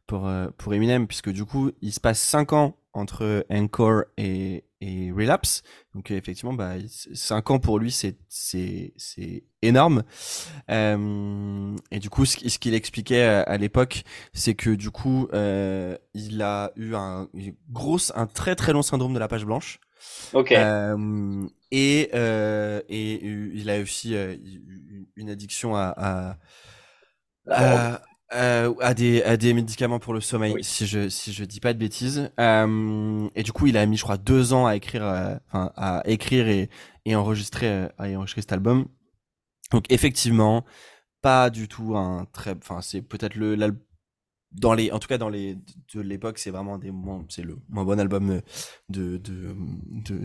pour 0.05 0.29
pour 0.57 0.73
Eminem 0.75 1.07
puisque 1.07 1.31
du 1.31 1.45
coup, 1.45 1.71
il 1.81 1.91
se 1.91 1.99
passe 1.99 2.19
5 2.19 2.53
ans 2.53 2.77
entre 2.95 3.45
Encore 3.49 4.03
et, 4.17 4.63
et 4.81 5.11
Relapse. 5.11 5.63
Donc 5.93 6.11
effectivement, 6.11 6.53
bah, 6.53 6.75
5 7.13 7.51
ans 7.51 7.59
pour 7.59 7.79
lui, 7.79 7.91
c'est 7.91 9.43
énorme. 9.61 10.03
Euh, 10.69 11.75
et 11.91 11.99
du 11.99 12.09
coup, 12.09 12.25
ce, 12.25 12.37
qu'il 12.37 12.73
expliquait 12.73 13.23
à, 13.23 13.57
l'époque, 13.57 14.03
c'est 14.33 14.55
que 14.55 14.69
du 14.69 14.91
coup, 14.91 15.27
euh, 15.33 15.97
il 16.13 16.41
a 16.41 16.71
eu 16.75 16.95
un 16.95 17.27
gros, 17.69 17.97
un 18.15 18.27
très 18.27 18.55
très 18.55 18.73
long 18.73 18.81
syndrome 18.81 19.13
de 19.13 19.19
la 19.19 19.27
page 19.27 19.45
blanche. 19.45 19.79
Ok. 20.33 20.51
Euh, 20.51 21.47
et 21.71 22.09
euh, 22.13 22.81
et 22.89 23.25
il 23.25 23.69
a 23.69 23.79
aussi 23.79 24.15
euh, 24.15 24.35
une 25.15 25.29
addiction 25.29 25.75
à, 25.75 26.37
à, 27.49 28.01
euh, 28.33 28.73
à 28.79 28.93
des 28.95 29.21
à 29.21 29.37
des 29.37 29.53
médicaments 29.53 29.99
pour 29.99 30.13
le 30.13 30.19
sommeil 30.19 30.55
si 30.63 30.87
je 30.87 31.09
si 31.09 31.31
je 31.31 31.43
dis 31.45 31.59
pas 31.59 31.73
de 31.73 31.79
bêtises. 31.79 32.31
Euh, 32.39 33.29
et 33.35 33.43
du 33.43 33.51
coup 33.51 33.67
il 33.67 33.77
a 33.77 33.85
mis 33.85 33.97
je 33.97 34.03
crois 34.03 34.17
deux 34.17 34.53
ans 34.53 34.65
à 34.65 34.75
écrire 34.75 35.03
euh, 35.03 35.35
enfin 35.47 35.71
à 35.75 36.01
écrire 36.05 36.47
et 36.47 36.69
et 37.05 37.15
enregistrer 37.15 37.67
euh, 37.67 37.87
à 37.99 38.07
enregistrer 38.09 38.41
cet 38.41 38.53
album. 38.53 38.87
Donc 39.71 39.85
effectivement 39.91 40.65
pas 41.21 41.49
du 41.51 41.67
tout 41.67 41.95
un 41.95 42.25
très 42.33 42.55
enfin 42.57 42.81
c'est 42.81 43.01
peut-être 43.01 43.35
le 43.35 43.57
dans 44.51 44.73
les 44.73 44.91
en 44.91 44.99
tout 44.99 45.07
cas 45.07 45.17
dans 45.19 45.29
les 45.29 45.57
de 45.93 46.01
l'époque 46.01 46.39
c'est 46.39 46.51
vraiment 46.51 46.79
des 46.79 46.91
c'est 47.29 47.43
le 47.43 47.57
moins 47.69 47.83
bon 47.83 47.99
album 47.99 48.41
de 48.89 49.17
de 49.17 49.55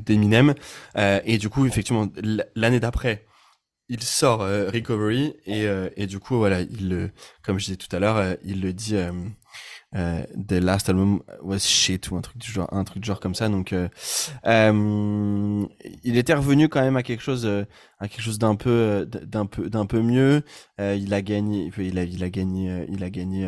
d'Eminem. 0.01 0.55
Et 0.97 1.37
du 1.37 1.51
coup 1.51 1.67
effectivement 1.67 2.09
l'année 2.55 2.81
d'après 2.81 3.27
il 3.91 4.03
sort 4.03 4.41
euh, 4.41 4.71
Recovery 4.71 5.35
et, 5.47 5.67
euh, 5.67 5.91
et 5.97 6.07
du 6.07 6.21
coup 6.21 6.39
voilà 6.39 6.61
il 6.61 7.11
comme 7.43 7.59
je 7.59 7.67
disais 7.67 7.77
tout 7.77 7.95
à 7.95 7.99
l'heure 7.99 8.17
euh, 8.17 8.35
il 8.45 8.63
le 8.63 8.73
dit 8.73 8.95
the 9.93 10.53
last 10.53 10.89
album 10.89 11.21
was 11.43 11.59
shit 11.59 12.09
ou 12.11 12.17
un 12.17 12.21
truc 12.21 12.39
du 12.39 12.51
genre 12.51 12.73
un 12.73 12.85
truc 12.85 13.03
du 13.03 13.07
genre 13.09 13.19
comme 13.19 13.35
ça. 13.35 13.49
Donc 13.49 13.75
il 16.05 16.17
était 16.17 16.35
revenu 16.35 16.69
quand 16.69 16.81
même 16.81 16.97
à 16.97 17.03
quelque 17.03 17.23
chose 17.23 17.45
à 17.99 18.07
quelque 18.07 18.23
chose 18.23 18.39
d'un 18.39 18.55
peu 18.55 19.05
d'un 19.11 19.47
peu 19.47 19.69
d'un 19.69 19.87
peu 19.87 20.01
mieux. 20.01 20.45
Il 20.79 21.13
a 21.13 21.23
gagné 21.23 21.73
il 21.77 21.99
a 21.99 22.05
il 22.05 22.23
a 22.23 22.31
gagné 22.31 22.87
il 22.89 23.03
a 23.03 23.11
gagné 23.11 23.45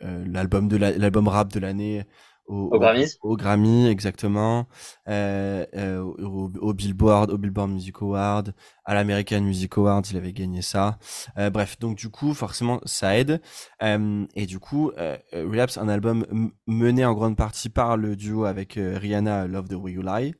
l'album 0.00 0.66
de 0.66 0.76
l'album 0.76 1.28
rap 1.28 1.52
de 1.52 1.60
l'année 1.60 2.04
au, 2.46 2.68
au, 2.72 2.78
Grammy 2.78 3.06
au 3.22 3.36
Grammy 3.36 3.88
exactement. 3.88 4.66
Euh, 5.08 5.66
euh, 5.74 6.00
au, 6.00 6.50
au, 6.60 6.74
Billboard 6.74 7.30
au 7.30 7.38
Billboard 7.38 7.70
Music 7.70 7.96
Award 8.00 8.54
à 8.84 8.94
l'American 8.94 9.40
Music 9.40 9.76
Award 9.76 10.06
il 10.10 10.16
avait 10.16 10.32
gagné 10.32 10.62
ça. 10.62 10.98
Euh, 11.38 11.50
bref 11.50 11.78
donc 11.78 11.96
du 11.96 12.08
coup 12.08 12.34
forcément 12.34 12.80
ça 12.84 13.18
aide. 13.18 13.40
Et 13.80 14.46
du 14.46 14.58
coup 14.58 14.92
Relapse 15.32 15.78
un 15.78 15.88
album 15.88 16.52
mené 16.66 17.04
en 17.04 17.14
grande 17.14 17.36
partie 17.36 17.68
par 17.68 17.96
le 17.96 18.16
duo 18.16 18.44
avec 18.44 18.74
Rihanna 18.76 19.46
Love 19.46 19.68
the 19.68 19.74
Way 19.74 19.92
You 19.92 20.02
Lie. 20.02 20.34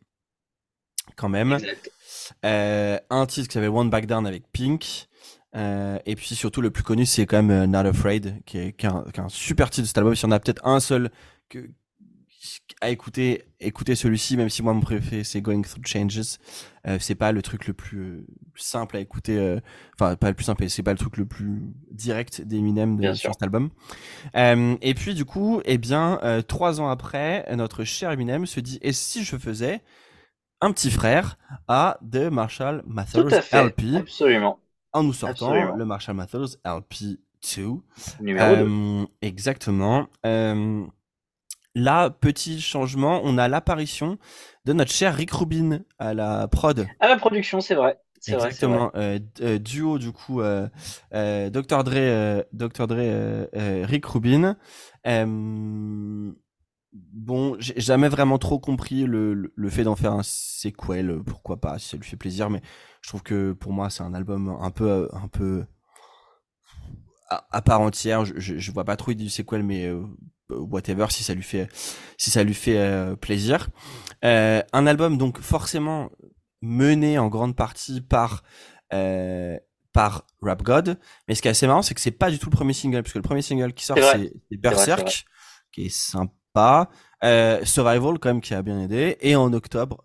Quand 1.17 1.29
même. 1.29 1.59
Un 2.43 3.27
titre 3.27 3.49
qui 3.49 3.55
s'appelle 3.55 3.71
One 3.71 3.91
Back 3.91 4.07
Down 4.07 4.27
avec 4.27 4.51
Pink. 4.53 5.09
Et 5.55 6.15
puis 6.17 6.35
surtout 6.35 6.61
le 6.61 6.71
plus 6.71 6.85
connu 6.85 7.07
c'est 7.07 7.27
quand 7.27 7.43
même 7.43 7.71
Not 7.71 7.89
Afraid 7.89 8.43
qui 8.45 8.59
est, 8.59 8.73
qui 8.73 8.87
est, 8.87 8.91
un, 8.91 9.05
qui 9.13 9.21
est 9.21 9.25
un 9.25 9.29
super 9.29 9.71
titre 9.71 9.83
de 9.83 9.89
cet 9.89 9.99
album. 9.99 10.15
Si 10.15 10.25
on 10.25 10.31
a 10.31 10.39
peut-être 10.39 10.67
un 10.67 10.81
seul 10.81 11.11
que, 11.49 11.71
à 12.81 12.91
écouter, 12.91 13.45
écouter 13.61 13.95
celui-ci, 13.95 14.37
même 14.37 14.49
si 14.49 14.63
moi 14.63 14.73
mon 14.73 14.81
préféré 14.81 15.25
c'est 15.25 15.41
Going 15.41 15.63
Through 15.63 15.87
Changes. 15.87 16.39
Euh, 16.87 16.99
c'est 17.01 17.15
pas 17.15 17.33
le 17.33 17.43
truc 17.43 17.67
le 17.67 17.75
plus 17.75 17.99
euh, 17.99 18.27
simple 18.55 18.97
à 18.97 19.01
écouter, 19.01 19.39
euh, 19.39 19.61
enfin 19.99 20.17
pas 20.17 20.29
le 20.29 20.35
plus 20.35 20.45
simple, 20.45 20.69
c'est 20.69 20.83
pas 20.83 20.93
le 20.93 20.99
truc 20.99 21.17
le 21.17 21.27
plus 21.27 21.63
direct 21.91 22.43
d'Eminem 22.43 22.97
de, 22.99 23.13
sur 23.13 23.33
cet 23.33 23.43
album. 23.43 23.71
Euh, 24.37 24.77
et 24.83 24.95
puis 24.95 25.15
du 25.15 25.25
coup, 25.25 25.61
eh 25.65 25.79
bien, 25.79 26.21
trois 26.47 26.81
ans 26.81 26.89
après, 26.89 27.47
notre 27.57 27.85
cher 27.85 28.11
Eminem 28.11 28.47
se 28.47 28.61
dit 28.61 28.79
et 28.83 28.93
si 28.93 29.25
je 29.25 29.37
faisais 29.37 29.81
un 30.61 30.73
petit 30.73 30.91
frère 30.91 31.39
à 31.69 31.99
The 32.11 32.31
Marshall 32.31 32.83
Mathers 32.87 33.43
LP, 33.53 33.97
absolument, 33.97 34.59
en 34.93 35.03
nous 35.03 35.13
sortant 35.13 35.75
le 35.75 35.85
Marshall 35.85 36.17
Mathers 36.17 36.57
LP 36.65 37.19
2. 37.55 39.07
Exactement. 39.23 40.09
Euh, 40.25 40.85
Là, 41.77 42.09
petit 42.09 42.59
changement, 42.63 43.21
on 43.23 43.37
a 43.37 43.49
l'apparition 43.49 44.17
de 44.65 44.73
notre 44.73 44.93
cher 44.93 45.15
Rick 45.15 45.31
Rubin 45.31 45.81
à 45.99 46.15
la 46.15 46.49
prod. 46.49 46.87
À 47.01 47.07
la 47.07 47.19
production, 47.19 47.61
c'est 47.61 47.75
vrai. 47.75 48.01
Exactement. 48.27 48.91
Euh, 48.95 49.19
euh, 49.43 49.59
duo 49.59 49.99
du 49.99 50.11
coup, 50.11 50.41
euh, 50.41 50.67
euh 51.13 51.51
Dr 51.51 51.85
Dre, 51.85 52.45
Dr 52.55 52.87
Dre, 52.87 53.47
Rick 53.85 54.07
Rubin. 54.07 54.57
bon, 56.95 57.57
j'ai 57.59 57.79
jamais 57.79 58.09
vraiment 58.09 58.39
trop 58.39 58.59
compris 58.59 59.05
le, 59.05 59.53
le, 59.55 59.69
fait 59.69 59.85
d'en 59.85 59.97
faire 59.97 60.13
un 60.13 60.23
sequel. 60.23 61.21
Pourquoi 61.27 61.61
pas, 61.61 61.79
si 61.79 61.91
ça 61.91 61.99
lui 61.99 62.05
fait 62.05 62.17
plaisir. 62.17 62.49
Mais 62.49 62.63
je 63.03 63.11
trouve 63.11 63.23
que 63.23 63.53
pour 63.53 63.75
moi, 63.75 63.91
c'est 63.91 64.03
un 64.03 64.15
album 64.15 64.57
un 64.63 64.71
peu, 64.71 65.11
un 65.13 65.29
peu 65.29 65.67
à, 67.29 67.61
part 67.61 67.83
entière. 67.83 68.25
Je, 68.25 68.33
je, 68.39 68.57
je, 68.57 68.73
vois 68.73 68.85
pas 68.85 68.97
trop 68.97 69.13
du 69.13 69.29
sequel, 69.29 69.63
mais 69.63 69.93
whatever 70.51 71.07
si 71.11 71.23
ça 71.23 71.35
lui 71.35 71.43
fait 71.43 71.69
si 72.19 72.31
ça 72.31 72.43
lui 72.45 72.55
fait 72.55 72.79
euh, 72.79 73.17
plaisir. 73.17 73.69
Euh, 74.25 74.63
un 74.73 74.87
album 74.87 75.19
donc 75.19 75.41
forcément 75.41 76.11
mené 76.63 77.19
en 77.19 77.29
grande 77.29 77.57
partie 77.57 78.01
par 78.01 78.43
euh, 78.93 79.59
par 79.93 80.27
Rap 80.43 80.63
God. 80.63 80.99
Mais 81.29 81.35
ce 81.35 81.43
qui 81.43 81.49
est 81.49 81.51
assez 81.51 81.67
marrant 81.67 81.83
c'est 81.83 81.95
que 81.95 82.01
c'est 82.01 82.11
pas 82.11 82.31
du 82.31 82.39
tout 82.39 82.51
le 82.51 82.57
premier 82.57 82.73
single 82.73 83.03
puisque 83.03 83.17
le 83.17 83.23
premier 83.23 83.43
single 83.43 83.73
qui 83.73 83.85
sort 83.85 83.99
c'est 83.99 84.33
Berserk 84.59 85.27
qui 85.73 85.87
est 85.87 85.95
sympa. 85.95 86.91
Survival 87.65 88.19
quand 88.19 88.29
même 88.29 88.41
qui 88.41 88.55
a 88.55 88.63
bien 88.63 88.81
aidé. 88.81 89.17
Et 89.21 89.37
en 89.37 89.53
octobre 89.53 90.05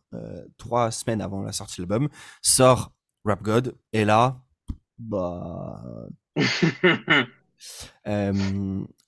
trois 0.57 0.91
semaines 0.91 1.21
avant 1.21 1.41
la 1.41 1.51
sortie 1.51 1.81
de 1.81 1.87
l'album 1.87 2.09
sort 2.41 2.91
Rap 3.25 3.41
God. 3.41 3.75
Et 3.93 4.05
là 4.05 4.41
bah 4.97 5.83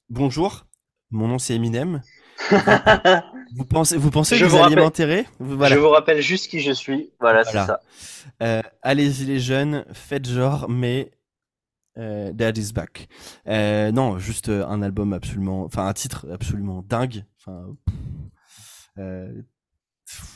bonjour 0.09 0.65
mon 1.13 1.27
nom 1.27 1.39
c'est 1.39 1.55
Eminem. 1.55 2.01
vous 3.55 3.65
pensez, 3.65 3.97
vous 3.97 4.11
pensez 4.11 4.37
que 4.37 4.45
vous, 4.45 4.57
allez 4.57 4.75
m'enterrer 4.75 5.25
Je 5.39 5.77
vous 5.77 5.89
rappelle 5.89 6.21
juste 6.21 6.49
qui 6.49 6.59
je 6.59 6.71
suis. 6.71 7.11
Voilà, 7.19 7.43
c'est 7.43 7.53
ça. 7.53 7.81
Euh, 8.41 8.61
allez-y 8.81 9.25
les 9.25 9.39
jeunes, 9.39 9.85
faites 9.93 10.27
genre, 10.27 10.67
mais 10.69 11.11
euh, 11.97 12.31
Dad 12.33 12.57
is 12.57 12.73
back. 12.73 13.07
Euh, 13.47 13.91
non, 13.91 14.17
juste 14.17 14.49
un 14.49 14.81
album 14.81 15.13
absolument, 15.13 15.63
enfin 15.63 15.87
un 15.87 15.93
titre 15.93 16.27
absolument 16.31 16.83
dingue. 16.87 17.23
Enfin, 17.39 17.75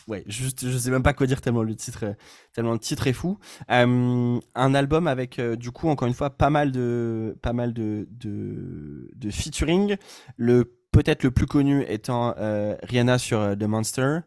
ouais, 0.08 0.24
juste, 0.28 0.70
je 0.70 0.78
sais 0.78 0.92
même 0.92 1.04
pas 1.04 1.14
quoi 1.14 1.28
dire 1.28 1.42
tellement 1.42 1.64
le 1.64 1.76
titre, 1.76 2.16
tellement 2.54 2.74
le 2.74 2.80
titre 2.80 3.08
est 3.08 3.14
fou. 3.14 3.38
un 3.70 4.40
album 4.56 5.08
avec 5.08 5.40
du 5.40 5.72
coup 5.72 5.90
encore 5.90 6.08
une 6.08 6.14
fois 6.14 6.30
pas 6.30 6.50
mal 6.50 6.72
de, 6.72 7.38
pas 7.42 7.54
mal 7.54 7.74
de, 7.74 8.08
de, 8.12 9.10
de 9.16 9.32
featuring. 9.32 9.98
Le 10.38 10.78
peut-être 10.98 11.24
le 11.24 11.30
plus 11.30 11.46
connu 11.46 11.86
étant 11.88 12.34
euh, 12.38 12.76
Rihanna 12.82 13.20
sur 13.20 13.40
euh, 13.40 13.56
The 13.56 13.64
Monster. 13.64 14.20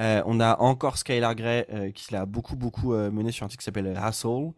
Euh, 0.00 0.22
on 0.24 0.40
a 0.40 0.58
encore 0.58 0.96
Skylar 0.96 1.34
Grey 1.34 1.92
qui 1.94 2.12
l'a 2.12 2.24
beaucoup 2.24 2.56
beaucoup 2.56 2.94
mené 2.94 3.30
sur 3.30 3.44
un 3.44 3.48
titre 3.48 3.60
qui 3.60 3.64
s'appelle 3.64 3.94
Hustle. 3.94 4.52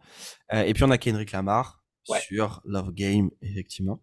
et 0.51 0.73
puis 0.73 0.83
on 0.83 0.91
a 0.91 0.97
Kendrick 0.97 1.31
Lamar 1.31 1.83
sur 2.21 2.61
Love 2.65 2.93
Game 2.93 3.29
effectivement. 3.41 4.01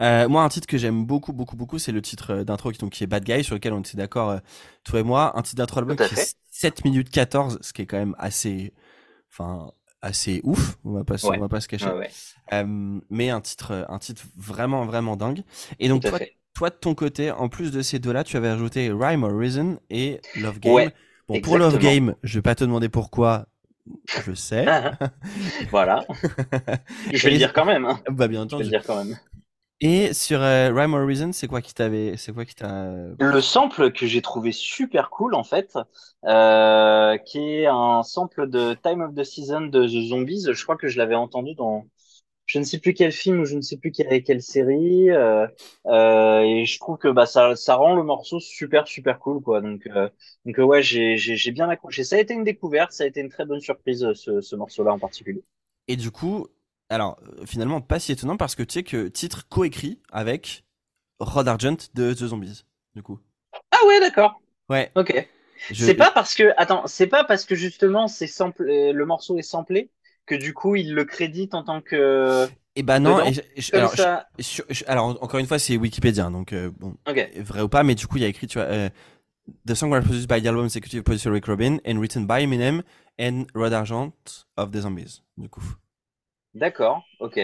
Moi, 0.00 0.42
un 0.42 0.48
titre 0.48 0.66
que 0.66 0.78
j'aime 0.78 1.04
beaucoup, 1.04 1.32
beaucoup, 1.32 1.56
beaucoup, 1.56 1.78
c'est 1.78 1.92
le 1.92 2.02
titre 2.02 2.42
d'intro 2.42 2.70
qui, 2.70 2.88
qui 2.90 3.04
est 3.04 3.06
Bad 3.06 3.24
Guy, 3.24 3.44
sur 3.44 3.54
lequel 3.54 3.72
on 3.72 3.80
était 3.80 3.96
d'accord, 3.96 4.38
toi 4.84 5.00
et 5.00 5.02
moi. 5.02 5.38
Un 5.38 5.42
titre 5.42 5.56
d'intro 5.56 5.80
album 5.80 5.96
qui 5.96 6.02
est 6.02 6.36
7 6.50 6.84
minutes 6.84 7.10
14, 7.10 7.58
ce 7.60 7.72
qui 7.72 7.82
est 7.82 7.86
quand 7.86 7.98
même 7.98 8.14
assez, 8.18 8.72
enfin, 9.32 9.72
assez 10.02 10.40
ouf. 10.44 10.76
On 10.84 10.92
va 10.92 11.04
pas, 11.04 11.16
on 11.24 11.38
va 11.38 11.48
pas 11.48 11.60
se 11.60 11.68
cacher. 11.68 11.90
mais 13.10 13.30
un 13.30 13.40
titre, 13.40 13.86
un 13.88 13.98
titre 13.98 14.22
vraiment, 14.36 14.84
vraiment 14.84 15.16
dingue. 15.16 15.42
Et 15.78 15.88
donc, 15.88 16.02
toi, 16.02 16.18
toi, 16.54 16.70
de 16.70 16.76
ton 16.76 16.94
côté, 16.94 17.32
en 17.32 17.48
plus 17.48 17.72
de 17.72 17.82
ces 17.82 17.98
deux-là, 17.98 18.22
tu 18.22 18.36
avais 18.36 18.48
ajouté 18.48 18.90
Rhyme 18.92 19.24
or 19.24 19.36
Reason 19.36 19.78
et 19.90 20.20
Love 20.36 20.60
Game. 20.60 20.90
bon, 21.28 21.40
pour 21.40 21.58
Love 21.58 21.78
Game, 21.78 22.14
je 22.22 22.38
vais 22.38 22.42
pas 22.42 22.54
te 22.54 22.62
demander 22.62 22.88
pourquoi. 22.88 23.46
Je 24.24 24.32
sais. 24.34 24.64
voilà. 25.70 26.04
je 27.12 27.22
vais 27.24 27.32
le 27.32 27.38
dire 27.38 27.52
quand 27.52 27.64
même. 27.64 27.84
Hein. 27.84 28.00
Bah 28.08 28.28
bien 28.28 28.42
entendu. 28.42 28.64
Je 28.64 28.70
vais 28.70 28.76
le 28.76 28.82
dire 28.82 28.86
quand 28.86 29.04
même. 29.04 29.18
Et 29.86 30.14
sur 30.14 30.40
euh, 30.40 30.72
Rhyme 30.72 30.94
or 30.94 31.06
Reason, 31.06 31.30
c'est 31.32 31.46
quoi 31.46 31.60
qui 31.60 31.74
t'avait, 31.74 32.16
c'est 32.16 32.32
quoi 32.32 32.46
qui 32.46 32.54
t'a 32.54 32.90
Le 33.20 33.40
sample 33.42 33.92
que 33.92 34.06
j'ai 34.06 34.22
trouvé 34.22 34.50
super 34.50 35.10
cool 35.10 35.34
en 35.34 35.44
fait, 35.44 35.76
euh, 36.24 37.18
qui 37.18 37.38
est 37.38 37.66
un 37.66 38.02
sample 38.02 38.48
de 38.48 38.72
Time 38.82 39.02
of 39.02 39.14
the 39.14 39.24
Season 39.24 39.60
de 39.66 39.84
The 39.86 40.08
Zombies. 40.08 40.46
Je 40.50 40.62
crois 40.62 40.78
que 40.78 40.88
je 40.88 40.96
l'avais 40.96 41.14
entendu 41.14 41.54
dans 41.54 41.84
je 42.46 42.58
ne 42.58 42.64
sais 42.64 42.78
plus 42.78 42.94
quel 42.94 43.12
film 43.12 43.40
ou 43.40 43.44
je 43.44 43.56
ne 43.56 43.60
sais 43.60 43.76
plus 43.76 43.92
quelle, 43.92 44.22
quelle 44.22 44.40
série. 44.40 45.10
Euh, 45.10 45.46
et 45.84 46.64
je 46.64 46.78
trouve 46.78 46.96
que 46.96 47.08
bah 47.08 47.26
ça, 47.26 47.54
ça 47.54 47.74
rend 47.74 47.94
le 47.94 48.02
morceau 48.04 48.40
super 48.40 48.88
super 48.88 49.18
cool 49.18 49.42
quoi. 49.42 49.60
Donc 49.60 49.86
donc 50.46 50.56
ouais, 50.56 50.82
j'ai 50.82 51.18
j'ai 51.18 51.50
bien 51.52 51.68
accroché. 51.68 52.04
Ça 52.04 52.16
a 52.16 52.20
été 52.20 52.32
une 52.32 52.44
découverte, 52.44 52.92
ça 52.92 53.04
a 53.04 53.06
été 53.06 53.20
une 53.20 53.28
très 53.28 53.44
bonne 53.44 53.60
surprise 53.60 54.10
ce, 54.14 54.40
ce 54.40 54.56
morceau-là 54.56 54.94
en 54.94 54.98
particulier. 54.98 55.44
Et 55.88 55.96
du 55.96 56.10
coup, 56.10 56.46
alors, 56.88 57.18
euh, 57.22 57.46
finalement, 57.46 57.80
pas 57.80 57.98
si 57.98 58.12
étonnant 58.12 58.36
parce 58.36 58.54
que 58.54 58.62
tu 58.62 58.74
sais 58.74 58.82
que 58.82 59.08
titre 59.08 59.48
coécrit 59.48 60.00
avec 60.12 60.64
Rod 61.18 61.48
Argent 61.48 61.76
de 61.94 62.12
The 62.12 62.26
Zombies, 62.26 62.64
du 62.94 63.02
coup. 63.02 63.18
Ah 63.70 63.86
ouais, 63.86 64.00
d'accord. 64.00 64.40
Ouais. 64.68 64.90
Ok. 64.94 65.28
C'est 65.72 65.94
pas 65.94 66.10
parce 66.10 66.34
que, 66.34 66.52
attends, 66.56 66.86
c'est 66.86 67.06
pas 67.06 67.24
parce 67.24 67.44
que 67.44 67.54
justement 67.54 68.06
c'est 68.06 68.26
sample, 68.26 68.68
euh, 68.68 68.92
le 68.92 69.06
morceau 69.06 69.38
est 69.38 69.42
samplé 69.42 69.90
que 70.26 70.34
du 70.34 70.52
coup 70.52 70.76
il 70.76 70.94
le 70.94 71.04
crédite 71.04 71.54
en 71.54 71.62
tant 71.62 71.80
que. 71.80 72.48
Eh 72.76 72.82
ben 72.82 72.98
non, 72.98 73.20
alors, 74.86 75.22
encore 75.22 75.38
une 75.38 75.46
fois 75.46 75.58
c'est 75.58 75.76
Wikipédia, 75.76 76.28
donc 76.28 76.52
euh, 76.52 76.70
bon, 76.76 76.96
vrai 77.06 77.62
ou 77.62 77.68
pas, 77.68 77.84
mais 77.84 77.94
du 77.94 78.06
coup 78.06 78.16
il 78.16 78.22
y 78.22 78.26
a 78.26 78.28
écrit, 78.28 78.46
tu 78.48 78.58
vois, 78.58 78.66
The 79.66 79.74
song 79.74 79.90
was 79.90 80.02
produced 80.02 80.28
by 80.28 80.40
the 80.40 80.46
album 80.46 80.64
executive 80.64 81.02
producer 81.02 81.30
Rick 81.30 81.46
Rubin 81.46 81.78
and 81.86 81.98
written 81.98 82.26
by 82.26 82.42
Eminem 82.42 82.82
and 83.18 83.46
Rod 83.54 83.72
Argent 83.72 84.46
of 84.56 84.70
the 84.72 84.80
Zombies, 84.80 85.22
du 85.36 85.48
coup. 85.48 85.76
D'accord, 86.54 87.02
ok. 87.18 87.40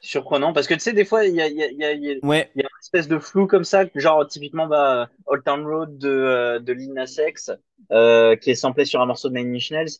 Surprenant, 0.00 0.52
parce 0.52 0.66
que 0.68 0.74
tu 0.74 0.80
sais, 0.80 0.92
des 0.92 1.04
fois, 1.04 1.24
il 1.24 1.34
y 1.34 1.40
a, 1.40 1.48
y, 1.48 1.62
a, 1.62 1.70
y, 1.70 1.84
a, 1.84 1.92
y 1.94 2.06
a 2.10 2.12
une 2.12 2.60
espèce 2.80 3.08
de 3.08 3.18
flou 3.18 3.46
comme 3.46 3.64
ça, 3.64 3.84
genre 3.94 4.26
typiquement 4.26 4.66
bah, 4.68 5.08
Old 5.26 5.42
Town 5.44 5.66
Road 5.66 5.98
de, 5.98 6.08
euh, 6.08 6.58
de 6.60 6.72
Lina 6.72 7.06
Sex, 7.06 7.50
euh, 7.90 8.36
qui 8.36 8.50
est 8.50 8.54
samplé 8.54 8.84
sur 8.84 9.00
un 9.00 9.06
morceau 9.06 9.28
de 9.28 9.34
Nine 9.34 9.54
Inch 9.56 9.70
Nails. 9.72 9.90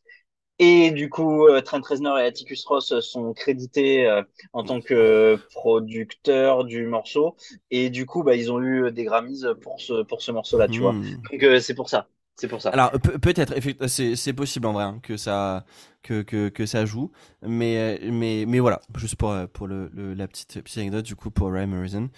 Et 0.58 0.92
du 0.92 1.08
coup, 1.08 1.48
euh, 1.48 1.60
Trent 1.60 1.80
Reznor 1.80 2.20
et 2.20 2.24
Atticus 2.24 2.64
Ross 2.66 3.00
sont 3.00 3.32
crédités 3.32 4.06
euh, 4.06 4.22
en 4.52 4.62
tant 4.62 4.80
que 4.80 5.36
producteurs 5.54 6.64
du 6.64 6.86
morceau. 6.86 7.34
Et 7.72 7.90
du 7.90 8.06
coup, 8.06 8.22
bah, 8.22 8.36
ils 8.36 8.52
ont 8.52 8.62
eu 8.62 8.92
des 8.92 9.02
Grammys 9.02 9.44
pour 9.60 9.80
ce, 9.80 10.02
pour 10.04 10.22
ce 10.22 10.30
morceau-là, 10.30 10.68
tu 10.68 10.80
vois. 10.80 10.92
Hmm. 10.92 11.16
Donc 11.32 11.60
c'est 11.60 11.74
pour 11.74 11.88
ça. 11.88 12.06
C'est 12.36 12.48
pour 12.48 12.62
ça. 12.62 12.70
Alors 12.70 12.90
peut-être, 12.90 13.54
c'est 13.86 14.32
possible 14.32 14.66
en 14.66 14.72
vrai 14.72 14.84
hein, 14.84 15.00
que 15.02 15.16
ça 15.16 15.64
que, 16.02 16.22
que, 16.22 16.66
ça 16.66 16.84
joue, 16.86 17.12
mais 17.42 18.00
mais 18.10 18.44
mais 18.48 18.58
voilà, 18.58 18.80
juste 18.96 19.16
pour 19.16 19.34
pour 19.52 19.66
le, 19.66 19.90
la 20.14 20.26
petite, 20.26 20.62
anecdote 20.76 21.04
du 21.04 21.14
coup 21.14 21.30
pour 21.30 21.52
Rhyme 21.52 21.78
Reason 21.80 22.08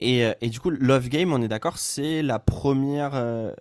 et 0.00 0.26
et 0.40 0.48
du 0.48 0.60
coup 0.60 0.70
Love 0.70 1.08
Game, 1.08 1.32
on 1.32 1.42
est 1.42 1.48
d'accord, 1.48 1.78
c'est 1.78 2.22
la 2.22 2.38
première 2.38 3.12
euh, 3.14 3.52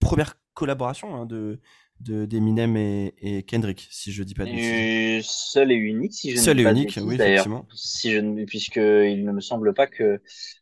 première 0.00 0.34
collaboration 0.54 1.14
hein, 1.14 1.26
de 1.26 1.60
de 2.00 2.26
d'Eminem 2.26 2.76
et, 2.76 3.14
et, 3.20 3.42
Kendrick, 3.42 3.86
si 3.90 4.12
je 4.12 4.22
dis 4.22 4.34
pas 4.34 4.44
de 4.44 4.50
bêtises. 4.50 5.26
Seul 5.26 5.72
et 5.72 5.76
unique, 5.76 6.12
si 6.12 6.32
je 6.32 6.36
Seul 6.38 6.60
et 6.60 6.64
unique, 6.64 6.98
oui, 7.02 7.14
effectivement. 7.14 7.66
Si 7.74 8.12
je, 8.12 8.44
puisque 8.44 8.76
il 8.76 9.24
ne 9.24 9.32
me 9.32 9.40
semble 9.40 9.74
pas 9.74 9.86
que 9.86 10.20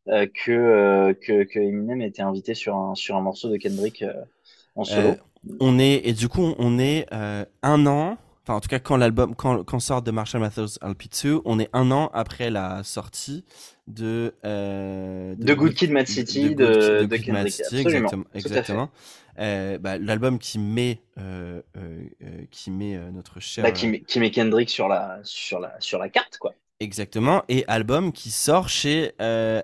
euh, 0.08 0.26
que, 0.44 0.52
euh, 0.52 1.14
que, 1.14 1.44
que 1.44 1.58
Eminem 1.58 2.02
ait 2.02 2.08
été 2.08 2.22
invité 2.22 2.54
sur 2.54 2.76
un 2.76 2.94
sur 2.94 3.16
un 3.16 3.20
morceau 3.20 3.48
de 3.48 3.56
Kendrick 3.56 4.02
euh, 4.02 4.12
en 4.76 4.84
solo. 4.84 5.08
Euh, 5.08 5.14
on 5.60 5.78
est 5.78 6.02
et 6.04 6.12
du 6.12 6.28
coup 6.28 6.54
on 6.58 6.78
est 6.78 7.06
un 7.10 7.86
an. 7.86 8.18
Enfin, 8.44 8.54
en 8.54 8.60
tout 8.60 8.68
cas, 8.68 8.80
quand 8.80 8.96
l'album, 8.96 9.36
quand, 9.36 9.62
quand 9.62 9.78
sort 9.78 10.02
de 10.02 10.10
Marshall 10.10 10.40
Mathers 10.40 10.76
LP2, 10.82 11.42
on 11.44 11.60
est 11.60 11.68
un 11.72 11.92
an 11.92 12.10
après 12.12 12.50
la 12.50 12.82
sortie 12.82 13.44
de 13.86 14.34
de, 14.42 15.36
de, 15.38 15.54
Good 15.54 15.74
Kid, 15.74 15.92
Mad 15.92 16.08
City 16.08 16.56
de, 16.56 17.02
de, 17.02 17.04
de 17.04 17.16
Kendrick. 17.18 17.52
City, 17.52 17.78
exactement. 17.78 18.24
exactement. 18.34 18.90
Euh, 19.38 19.78
bah, 19.78 19.96
l'album 19.98 20.38
qui 20.38 20.58
met 20.58 21.00
euh, 21.18 21.62
euh, 21.76 22.04
qui 22.50 22.70
met 22.70 22.98
notre 23.12 23.40
cher 23.40 23.64
bah, 23.64 23.70
qui, 23.72 23.86
met, 23.88 24.00
qui 24.00 24.20
met 24.20 24.30
Kendrick 24.30 24.68
sur 24.68 24.88
la 24.88 25.20
sur 25.22 25.58
la 25.58 25.74
sur 25.80 25.98
la 25.98 26.10
carte 26.10 26.36
quoi. 26.38 26.52
Exactement. 26.80 27.42
Et 27.48 27.64
album 27.66 28.12
qui 28.12 28.30
sort 28.30 28.68
chez 28.68 29.12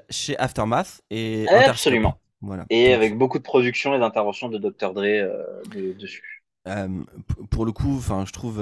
chez 0.09 0.39
Aftermath 0.39 1.03
et 1.11 1.47
absolument. 1.49 2.19
Voilà. 2.41 2.65
Et 2.71 2.95
avec 2.95 3.19
beaucoup 3.19 3.39
de 3.39 3.43
production 3.43 3.95
et 3.95 3.99
d'intervention 3.99 4.49
de 4.49 4.59
Dr 4.59 4.95
Dre 4.95 5.29
dessus. 5.99 6.45
Pour 7.51 7.67
le 7.67 7.73
coup 7.73 7.97
enfin 7.99 8.25
je 8.27 8.33
trouve 8.33 8.61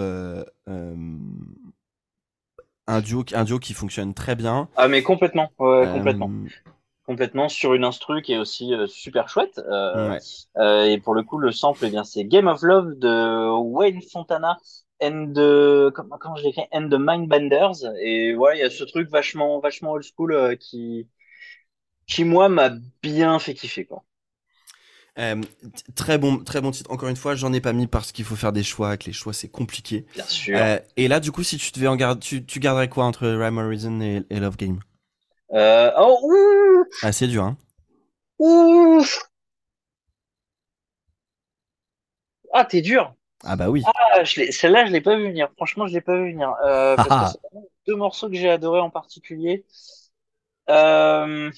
un 2.89 3.01
duo 3.01 3.24
un 3.33 3.45
duo 3.45 3.59
qui 3.59 3.74
fonctionne 3.74 4.12
très 4.15 4.35
bien. 4.35 4.69
Ah 4.77 4.89
mais 4.89 5.03
complètement. 5.03 5.53
Ouais, 5.59 5.87
complètement 5.93 6.31
complètement 7.07 7.49
sur 7.49 7.74
une 7.74 7.85
instru 7.85 8.20
qui 8.20 8.33
est 8.33 8.39
aussi 8.39 8.74
euh, 8.74 8.87
super 8.87 9.28
chouette. 9.28 9.61
Euh, 9.70 10.19
euh, 10.57 10.85
et 10.85 10.99
pour 10.99 11.15
le 11.15 11.23
coup, 11.23 11.39
le 11.39 11.53
sample, 11.53 11.85
eh 11.85 11.91
bien, 11.91 12.05
c'est 12.05 12.24
Game 12.24 12.49
of 12.49 12.62
Love 12.62 12.99
de 12.99 13.49
Wayne 13.59 14.03
Fontana 14.03 14.59
and 15.01 15.33
the, 15.35 15.91
comment, 15.95 16.19
comment 16.19 16.37
je 16.37 16.45
l'écris, 16.45 16.65
and 16.73 16.89
the 16.89 16.99
Mindbenders. 16.99 17.87
Et 18.01 18.35
voilà, 18.35 18.57
il 18.57 18.61
y 18.61 18.65
a 18.65 18.70
ce 18.70 18.85
truc 18.85 19.09
vachement, 19.09 19.61
vachement 19.61 19.93
old 19.93 20.05
school 20.05 20.57
qui, 20.59 21.07
qui 22.07 22.24
moi 22.24 22.49
m'a 22.49 22.70
bien 23.03 23.39
fait 23.39 23.55
kiffer 23.55 23.85
quoi. 23.85 24.03
très 25.95 26.19
bon, 26.19 26.39
très 26.39 26.61
bon 26.61 26.70
titre. 26.73 26.91
Encore 26.91 27.09
une 27.09 27.16
fois, 27.16 27.35
j'en 27.35 27.53
ai 27.53 27.61
pas 27.61 27.73
mis 27.73 27.87
parce 27.87 28.11
qu'il 28.11 28.24
faut 28.24 28.37
faire 28.37 28.53
des 28.53 28.65
choix, 28.65 28.97
que 28.97 29.05
les 29.05 29.12
choix 29.12 29.33
c'est 29.33 29.49
compliqué. 29.49 30.07
Bien 30.15 30.24
sûr. 30.24 30.59
et 30.97 31.09
là, 31.09 31.20
du 31.20 31.31
coup, 31.31 31.45
si 31.45 31.57
tu 31.59 31.70
devais 31.73 31.89
en 31.89 31.97
garder, 31.97 32.20
tu, 32.20 32.45
tu 32.45 32.59
garderais 32.59 32.89
quoi 32.89 33.05
entre 33.05 33.28
Rhyme 33.28 34.03
et, 34.03 34.23
et 34.31 34.41
Love 34.41 34.57
Game? 34.57 34.81
Euh, 35.52 35.93
oh, 35.98 36.18
ouh, 36.23 36.85
ah, 37.02 37.12
c'est 37.12 37.28
dur, 37.28 37.44
hein. 37.44 37.56
Ouf. 38.39 39.31
Ah, 42.52 42.64
t'es 42.64 42.81
dur. 42.81 43.14
Ah 43.44 43.55
bah 43.56 43.70
oui. 43.70 43.82
Ah, 43.86 44.24
celle-là, 44.24 44.86
je 44.86 44.93
l'ai 44.93 45.01
pas 45.01 45.16
vu 45.16 45.28
venir. 45.28 45.48
Franchement, 45.56 45.86
je 45.86 45.93
l'ai 45.93 46.01
pas 46.01 46.16
vu 46.16 46.32
venir. 46.32 46.55
Euh, 46.64 46.97
parce 46.97 47.09
que 47.35 47.39
ah. 47.55 47.60
deux 47.86 47.94
morceaux 47.97 48.28
que 48.28 48.35
j'ai 48.35 48.51
adoré 48.51 48.81
en 48.81 48.90
particulier. 48.90 49.64
Euh... 50.68 51.51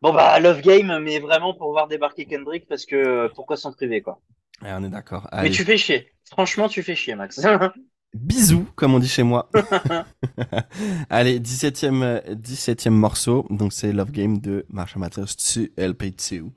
Bon 0.00 0.12
bah 0.12 0.38
Love 0.38 0.60
Game, 0.60 1.00
mais 1.00 1.18
vraiment 1.18 1.54
pour 1.54 1.72
voir 1.72 1.88
débarquer 1.88 2.24
Kendrick 2.24 2.68
parce 2.68 2.86
que 2.86 3.26
pourquoi 3.34 3.56
s'en 3.56 3.72
priver 3.72 4.00
quoi. 4.00 4.20
on 4.62 4.84
est 4.84 4.88
d'accord. 4.88 5.28
Mais 5.32 5.50
tu 5.50 5.64
fais 5.64 5.76
chier. 5.76 6.12
Franchement, 6.30 6.68
tu 6.68 6.84
fais 6.84 6.94
chier, 6.94 7.16
Max. 7.16 7.40
Bisous, 8.14 8.66
comme 8.74 8.94
on 8.94 8.98
dit 8.98 9.08
chez 9.08 9.22
moi. 9.22 9.50
Allez, 11.10 11.38
17e, 11.40 12.22
17e 12.34 12.90
morceau. 12.90 13.46
Donc, 13.50 13.72
c'est 13.72 13.92
Love 13.92 14.12
Game 14.12 14.38
de 14.38 14.64
Marshall 14.70 15.00
Mathers 15.00 15.36
2 15.54 15.66
LP2. 15.76 16.50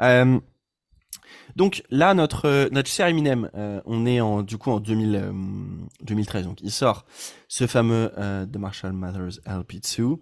Euh, 0.00 0.40
donc 1.56 1.82
là, 1.90 2.14
notre, 2.14 2.68
notre 2.72 2.88
cher 2.88 3.08
Eminem, 3.08 3.50
euh, 3.54 3.80
on 3.84 4.06
est 4.06 4.20
en, 4.20 4.42
du 4.42 4.56
coup 4.56 4.70
en 4.70 4.80
2000, 4.80 5.32
2013. 6.02 6.42
Euh, 6.42 6.48
donc, 6.48 6.60
il 6.62 6.70
sort 6.70 7.04
ce 7.48 7.66
fameux 7.66 8.10
de 8.16 8.58
Marshall 8.58 8.92
Mathers 8.92 9.40
LP2. 9.46 10.18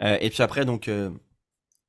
et 0.00 0.28
puis 0.28 0.42
après, 0.42 0.66
donc, 0.66 0.90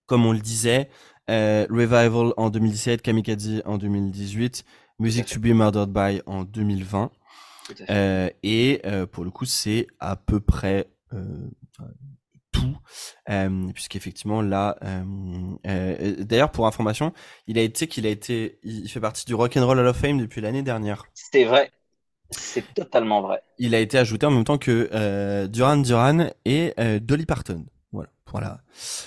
comme 0.06 0.26
on 0.26 0.32
le 0.32 0.40
disait, 0.40 0.90
Revival 1.28 2.34
en 2.38 2.50
2017, 2.50 3.02
Kamikaze 3.02 3.62
en 3.66 3.78
2018, 3.78 4.64
Music 5.00 5.26
to 5.26 5.40
be 5.40 5.48
Murdered 5.48 5.90
by 5.90 6.22
en 6.26 6.46
2020. 6.46 7.12
Et 8.44 8.82
pour 9.12 9.24
le 9.24 9.32
coup, 9.32 9.46
c'est 9.46 9.88
à 10.00 10.16
peu 10.16 10.40
près 10.40 10.88
tout, 12.52 12.78
euh, 13.30 13.72
puisqu'effectivement 13.74 14.42
là, 14.42 14.78
d'ailleurs 15.64 16.52
pour 16.52 16.68
information, 16.68 17.14
il 17.48 17.58
a 17.58 17.62
été 17.62 17.88
qu'il 17.88 18.06
a 18.06 18.10
été, 18.10 18.60
il 18.64 18.90
fait 18.90 19.00
partie 19.00 19.26
du 19.26 19.36
Rock 19.36 19.58
and 19.58 19.66
Roll 19.66 19.80
Hall 19.80 19.88
of 19.88 19.98
Fame 19.98 20.20
depuis 20.20 20.42
l'année 20.42 20.64
dernière. 20.64 21.06
C'est 21.14 21.44
vrai, 21.44 21.72
c'est 22.32 22.74
totalement 22.74 23.22
vrai. 23.22 23.42
Il 23.58 23.76
a 23.76 23.80
été 23.80 23.98
ajouté 23.98 24.26
en 24.26 24.32
même 24.32 24.44
temps 24.44 24.58
que 24.58 24.90
euh, 24.94 25.48
Duran 25.48 25.78
Duran 25.78 26.30
et 26.46 26.74
euh, 26.80 27.00
Dolly 27.00 27.26
Parton. 27.26 27.66
Voilà, 27.96 28.10
pour 28.26 28.42
la, 28.42 28.60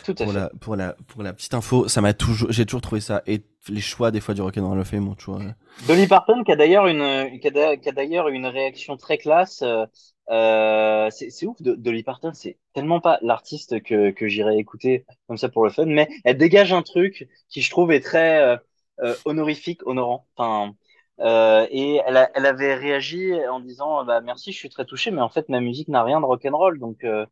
Tout 0.05 0.15
pour, 0.15 0.32
fait. 0.32 0.39
la, 0.39 0.51
pour 0.60 0.77
la 0.77 0.97
pour 1.06 1.23
la 1.23 1.32
petite 1.35 1.52
info, 1.52 1.89
ça 1.89 2.01
m'a 2.01 2.15
toujours, 2.15 2.51
j'ai 2.51 2.65
toujours 2.65 2.81
trouvé 2.81 3.01
ça 3.01 3.23
et 3.27 3.43
les 3.69 3.81
choix 3.81 4.10
des 4.10 4.20
fois 4.20 4.35
du 4.35 4.40
Rock 4.40 4.56
and 4.56 4.62
Roll 4.62 4.73
Hall 4.73 4.81
of 4.81 4.89
Fame 4.89 5.09
ont 5.09 5.15
toujours. 5.15 5.40
Dolly 5.86 6.06
Parton 6.06 6.43
qui 6.43 6.52
a 6.52 6.56
d'ailleurs 6.56 6.86
une 6.86 7.39
qui 7.39 7.48
a, 7.48 7.77
qui 7.77 7.89
a 7.89 7.93
d'ailleurs 7.93 8.28
une 8.28 8.47
réaction 8.47 8.97
très 8.97 9.19
classe. 9.19 9.62
Euh, 9.62 9.85
euh 10.31 11.09
c'est 11.10 11.47
ouf, 11.47 11.60
Dolly 11.60 12.02
Parton, 12.02 12.32
c'est 12.32 12.59
tellement 12.73 13.01
pas 13.01 13.19
l'artiste 13.20 13.82
que 13.82 14.10
que 14.10 14.27
j'irais 14.27 14.56
écouter 14.56 15.05
comme 15.27 15.36
ça 15.36 15.48
pour 15.48 15.65
le 15.65 15.70
fun, 15.70 15.86
mais 15.86 16.09
elle 16.24 16.39
dégage 16.39 16.73
un 16.73 16.82
truc 16.82 17.28
qui 17.51 17.60
je 17.60 17.70
trouve 17.70 17.93
est 17.93 18.01
très 18.01 18.59
euh, 19.01 19.15
honorifique, 19.27 19.86
honorant. 19.86 20.27
Enfin, 20.36 20.74
euh, 21.20 21.66
et 21.70 22.01
elle, 22.06 22.16
a, 22.16 22.31
elle 22.35 22.47
avait 22.47 22.74
réagi 22.74 23.32
en 23.51 23.60
disant 23.60 24.05
bah 24.05 24.20
merci, 24.20 24.52
je 24.52 24.59
suis 24.59 24.69
très 24.69 24.85
touché, 24.85 25.10
mais 25.10 25.20
en 25.20 25.28
fait 25.28 25.48
ma 25.48 25.60
musique 25.60 25.89
n'a 25.89 26.02
rien 26.05 26.20
de 26.20 26.24
rock 26.27 26.44
and 26.47 26.56
roll, 26.56 26.78
donc 26.78 27.05
euh, 27.05 27.27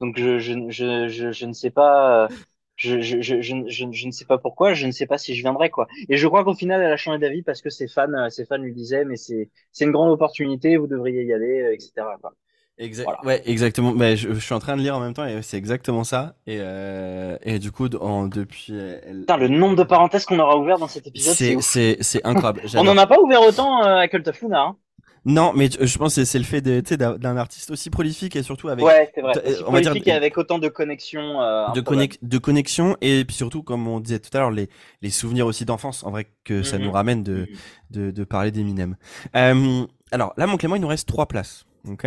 donc 0.00 0.18
je, 0.18 0.38
je, 0.38 0.54
je, 0.68 1.08
je, 1.08 1.32
je 1.32 1.46
ne 1.46 1.52
sais 1.52 1.70
pas. 1.70 2.28
Je, 2.76 3.02
je, 3.02 3.20
je, 3.20 3.42
je, 3.42 3.54
je, 3.68 4.06
ne 4.06 4.10
sais 4.10 4.24
pas 4.24 4.38
pourquoi, 4.38 4.72
je 4.72 4.86
ne 4.86 4.92
sais 4.92 5.06
pas 5.06 5.18
si 5.18 5.34
je 5.34 5.42
viendrai 5.42 5.68
quoi. 5.68 5.86
Et 6.08 6.16
je 6.16 6.26
crois 6.26 6.44
qu'au 6.44 6.54
final, 6.54 6.80
elle 6.80 6.92
a 6.92 6.96
changé 6.96 7.18
d'avis 7.18 7.42
parce 7.42 7.60
que 7.60 7.68
ses 7.68 7.88
fans, 7.88 8.30
ses 8.30 8.46
fans 8.46 8.56
lui 8.56 8.72
disaient 8.72 9.04
mais 9.04 9.16
c'est 9.16 9.50
c'est 9.70 9.84
une 9.84 9.92
grande 9.92 10.10
opportunité, 10.10 10.78
vous 10.78 10.86
devriez 10.86 11.24
y 11.24 11.32
aller, 11.34 11.74
etc. 11.74 11.92
Quoi. 12.22 12.32
Exact. 12.80 13.08
Ouais, 13.24 13.42
exactement. 13.44 13.92
Mais 13.92 14.16
je, 14.16 14.32
je, 14.32 14.40
suis 14.40 14.54
en 14.54 14.58
train 14.58 14.74
de 14.74 14.80
lire 14.80 14.96
en 14.96 15.00
même 15.00 15.12
temps 15.12 15.26
et 15.26 15.42
c'est 15.42 15.58
exactement 15.58 16.02
ça. 16.02 16.36
Et, 16.46 16.56
euh, 16.60 17.36
et 17.42 17.58
du 17.58 17.70
coup, 17.70 17.88
en, 17.96 18.26
depuis. 18.26 18.72
Elle... 18.72 19.20
Putain, 19.20 19.36
le 19.36 19.48
nombre 19.48 19.76
de 19.76 19.82
parenthèses 19.82 20.24
qu'on 20.24 20.38
aura 20.38 20.56
ouvert 20.56 20.78
dans 20.78 20.88
cet 20.88 21.06
épisode, 21.06 21.60
c'est 21.60 21.98
c'est 22.00 22.24
incroyable. 22.24 22.62
On 22.76 22.84
n'en 22.84 22.96
a 22.96 23.06
pas 23.06 23.20
ouvert 23.20 23.42
autant 23.42 23.84
euh, 23.84 23.96
à 23.96 24.08
Cult 24.08 24.26
of 24.26 24.40
Luna. 24.40 24.62
Hein. 24.62 24.76
Non, 25.24 25.52
mais 25.54 25.68
je 25.70 25.98
pense 25.98 26.14
que 26.14 26.24
c'est 26.24 26.38
le 26.38 26.44
fait 26.44 26.62
d'un 26.62 27.36
artiste 27.36 27.70
aussi 27.70 27.90
prolifique 27.90 28.36
et 28.36 28.42
surtout 28.42 28.68
avec. 28.68 28.84
Ouais, 28.84 29.10
c'est 29.14 29.20
vrai. 29.20 29.32
Aussi 29.46 29.62
on 29.66 29.72
va 29.72 29.80
dire, 29.80 29.94
et 29.94 30.12
avec 30.12 30.38
autant 30.38 30.58
de 30.58 30.68
connexions. 30.68 31.42
Euh, 31.42 31.68
de, 31.72 31.80
connex 31.80 32.16
de 32.22 32.38
connexions 32.38 32.96
et 33.02 33.24
puis 33.26 33.36
surtout, 33.36 33.62
comme 33.62 33.86
on 33.86 34.00
disait 34.00 34.18
tout 34.18 34.30
à 34.36 34.40
l'heure, 34.40 34.50
les, 34.50 34.68
les 35.02 35.10
souvenirs 35.10 35.46
aussi 35.46 35.64
d'enfance. 35.66 36.04
En 36.04 36.10
vrai, 36.10 36.26
que 36.44 36.62
ça 36.62 36.78
Mhm. 36.78 36.84
nous 36.84 36.92
ramène 36.92 37.22
de, 37.22 37.48
de, 37.90 38.10
de 38.10 38.24
parler 38.24 38.50
d'Eminem. 38.50 38.96
Euh, 39.36 39.86
alors 40.10 40.32
là, 40.38 40.46
mon 40.46 40.56
Clément, 40.56 40.76
il 40.76 40.82
nous 40.82 40.88
reste 40.88 41.06
trois 41.06 41.26
places. 41.26 41.66
Ok? 41.86 42.06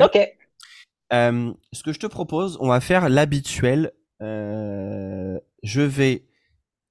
Euh, 1.14 1.52
ce 1.72 1.84
que 1.84 1.94
je 1.94 2.00
te 2.00 2.08
propose, 2.08 2.58
on 2.62 2.70
va 2.70 2.80
faire 2.80 3.10
l'habituel. 3.10 3.92
Je 4.22 5.82
vais 5.82 6.24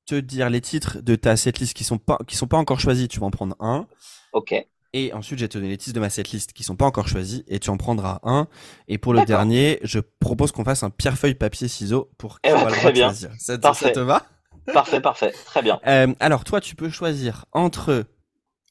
te 0.07 0.15
dire 0.15 0.51
les 0.51 0.61
titres 0.61 1.01
de 1.01 1.15
ta 1.17 1.37
setlist 1.37 1.75
qui 1.75 1.85
sont 1.85 1.99
pas 1.99 2.19
qui 2.27 2.37
sont 2.37 2.47
pas 2.47 2.59
encore 2.59 2.81
choisis. 2.81 3.09
Tu 3.09 3.21
vas 3.21 3.27
en 3.27 3.31
prendre 3.31 3.57
un. 3.61 3.87
Ok. 4.33 4.55
Et 4.95 5.13
ensuite, 5.15 5.39
je 5.39 5.45
vais 5.45 5.49
te 5.49 5.57
donner 5.57 5.71
les 5.71 5.79
titres 5.79 5.95
de 5.95 6.01
ma 6.01 6.11
setlist 6.11 6.53
qui 6.53 6.63
sont 6.65 6.77
pas 6.77 6.85
encore 6.85 7.09
choisis 7.09 7.43
et 7.49 7.59
tu 7.59 7.71
en 7.71 7.77
prendras 7.79 8.21
un. 8.25 8.47
Et 8.89 8.99
pour 8.99 9.15
le 9.15 9.25
dernier, 9.25 9.79
je 9.83 9.99
propose 10.01 10.53
qu'on 10.53 10.65
fasse 10.65 10.83
un 10.83 10.91
pierre 10.91 11.17
feuille 11.17 11.35
papier 11.35 11.67
ciseaux 11.69 12.11
pour 12.19 12.39
Eh 12.45 12.51
le 12.51 12.71
très 12.71 12.93
bien. 12.93 13.07
choisir. 13.09 13.31
Ça, 13.39 13.57
te- 13.57 13.63
Parfait. 13.63 13.87
ça 13.87 13.93
te 13.93 14.01
va? 14.01 14.27
Parfait, 14.73 15.01
parfait. 15.01 15.33
Très 15.47 15.63
bien. 15.63 15.81
Euh, 15.87 16.13
Alors 16.21 16.45
toi, 16.45 16.61
tu 16.61 16.77
peux 16.77 16.91
choisir 16.91 17.47
entre. 17.53 18.05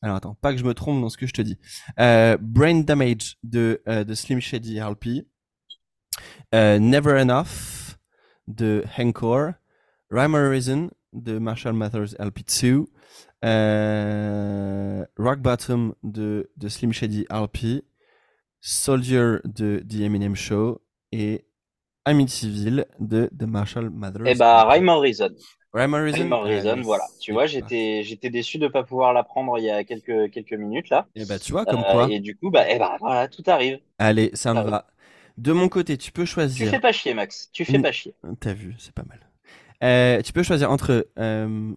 Alors 0.04 0.16
attends, 0.16 0.36
pas 0.36 0.52
que 0.54 0.58
je 0.60 0.64
me 0.64 0.74
trompe 0.74 1.02
dans 1.02 1.10
ce 1.10 1.18
que 1.18 1.28
je 1.28 1.34
te 1.34 1.42
dis. 1.42 1.58
Euh, 2.00 2.38
Brain 2.40 2.82
Damage 2.82 3.38
de, 3.44 3.82
euh, 3.88 4.04
de 4.04 4.14
Slim 4.14 4.40
Shady 4.40 4.78
LP. 4.80 5.26
Euh, 6.54 6.80
Never 6.80 7.20
Enough 7.20 7.96
de 8.48 8.84
Encore. 9.00 9.52
Rhyme 10.12 10.34
or 10.36 10.50
Reason 10.50 10.90
de 11.14 11.38
Marshall 11.40 11.74
Mathers 11.74 12.14
LP2. 12.20 12.86
Euh, 13.44 15.06
Rock 15.18 15.40
Bottom 15.40 15.94
de, 16.04 16.50
de 16.58 16.68
Slim 16.70 16.94
Shady 16.94 17.26
LP. 17.30 17.84
Soldier 18.60 19.38
de 19.46 19.84
The 19.90 20.02
Eminem 20.02 20.36
Show. 20.36 20.82
Et 21.12 21.46
Amityville 22.06 22.86
de, 23.00 23.30
de 23.32 23.46
Marshall 23.46 23.90
Mathers. 23.90 24.24
Eh 24.26 24.36
bah, 24.36 24.66
Rhyme 24.68 24.90
Reason. 24.90 25.30
Rhyme 25.74 25.94
Reason. 25.96 26.82
Voilà. 26.84 27.04
Tu 27.20 27.32
vois, 27.32 27.46
j'étais, 27.46 28.02
j'étais 28.04 28.30
déçu 28.30 28.58
de 28.58 28.68
pas 28.68 28.84
pouvoir 28.84 29.14
la 29.14 29.24
prendre 29.24 29.58
il 29.58 29.64
y 29.66 29.70
a 29.70 29.84
quelques, 29.84 30.32
quelques 30.32 30.54
minutes 30.54 30.90
là. 30.90 31.08
Et 31.16 31.26
bah 31.26 31.40
tu 31.40 31.52
vois 31.54 31.66
comme 31.66 31.80
Euh, 31.80 31.92
quoi. 31.92 32.08
et 32.12 32.20
du 32.20 32.36
coup, 32.36 32.50
bah, 32.52 32.66
eh 32.70 32.78
bah, 32.78 32.98
voilà, 33.00 33.28
tout 33.28 33.44
arrive. 33.48 33.80
Allez, 33.98 34.32
ça 34.34 34.54
me 34.54 34.62
va. 34.70 34.88
De 35.38 35.54
mon 35.54 35.70
côté, 35.70 35.98
tu 35.98 36.12
peux 36.12 36.24
Tu 36.24 36.28
choisir. 36.28 36.70
fais 36.70 36.80
pas 36.80 36.92
chier, 36.92 37.14
Max. 37.14 37.50
Tu 37.54 37.64
fais 37.66 37.80
pas 37.80 37.92
chier. 37.92 38.14
T'as 38.40 38.54
vu, 38.54 38.76
c'est 38.80 38.94
pas 38.94 39.04
mal. 39.08 39.20
Euh, 39.84 40.22
tu 40.22 40.34
peux 40.34 40.44
choisir 40.44 40.70
entre. 40.72 41.08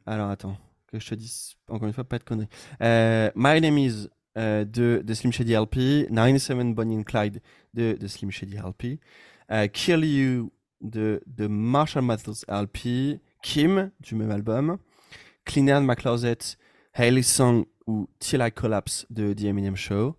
alors 0.07 0.31
attends, 0.31 0.57
je 0.99 1.15
te 1.15 1.73
encore 1.73 1.87
une 1.87 1.93
fois 1.93 2.05
pas 2.05 2.19
de 2.19 2.25
conneries. 2.25 2.49
Euh, 2.83 3.31
My 3.35 3.61
Name 3.61 3.79
Is 3.79 4.09
euh, 4.37 4.65
de, 4.65 5.15
Slim 5.15 5.33
Shady 5.33 5.55
LP, 5.55 6.09
97 6.11 6.75
Bonnie 6.75 6.97
and 6.97 7.05
Clyde 7.05 7.41
de, 7.73 7.97
de 7.99 8.07
Slim 8.07 8.31
Shady 8.31 8.57
LP, 8.57 8.99
euh, 9.51 9.69
Kill 9.69 10.05
You 10.05 10.53
de, 10.81 11.23
de 11.27 11.47
Marshall 11.47 12.03
Mathers 12.03 12.45
LP, 12.49 13.21
Kim 13.43 13.91
du 14.01 14.15
même 14.15 14.31
album, 14.31 14.79
Clean 15.45 15.69
Out 15.69 15.89
My 15.89 15.95
Closet, 15.97 16.57
Hailey 16.95 17.23
Song 17.23 17.65
ou 17.87 18.09
Till 18.19 18.41
I 18.41 18.51
Collapse 18.51 19.07
de 19.11 19.33
The 19.33 19.45
Eminem 19.45 19.77
Show. 19.77 20.17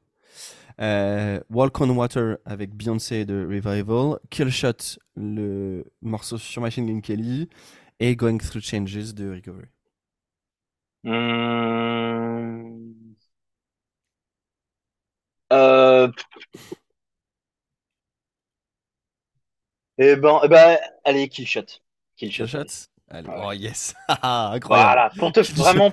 Euh, 0.82 1.40
Walk 1.50 1.80
on 1.80 1.90
Water 1.96 2.38
avec 2.46 2.76
Beyoncé 2.76 3.26
de 3.26 3.46
Revival, 3.46 4.20
Killshot, 4.30 5.00
le 5.16 5.86
morceau 6.02 6.38
sur 6.38 6.62
Machine 6.62 6.86
Gun 6.86 7.00
Kelly, 7.00 7.50
et 8.00 8.16
Going 8.16 8.38
Through 8.38 8.62
Changes 8.62 9.14
de 9.14 9.34
Recovery. 9.34 9.68
Hum. 11.06 12.96
Euh... 15.54 16.12
Eh 19.98 20.16
ben, 20.24 20.40
eh 20.44 20.48
ben, 20.50 20.78
allez, 21.04 21.30
Killshot. 21.30 21.66
Killshot. 22.18 22.46
Killshot 22.48 22.88
Allez, 23.10 23.30
Ouais. 23.30 23.36
oh 23.46 23.52
yes 23.52 23.94
Ah, 24.08 24.52
Incroyable 24.56 24.94
Voilà, 24.94 25.10
pour 25.18 25.32
te 25.32 25.40
Killshot. 25.42 25.62
vraiment, 25.64 25.92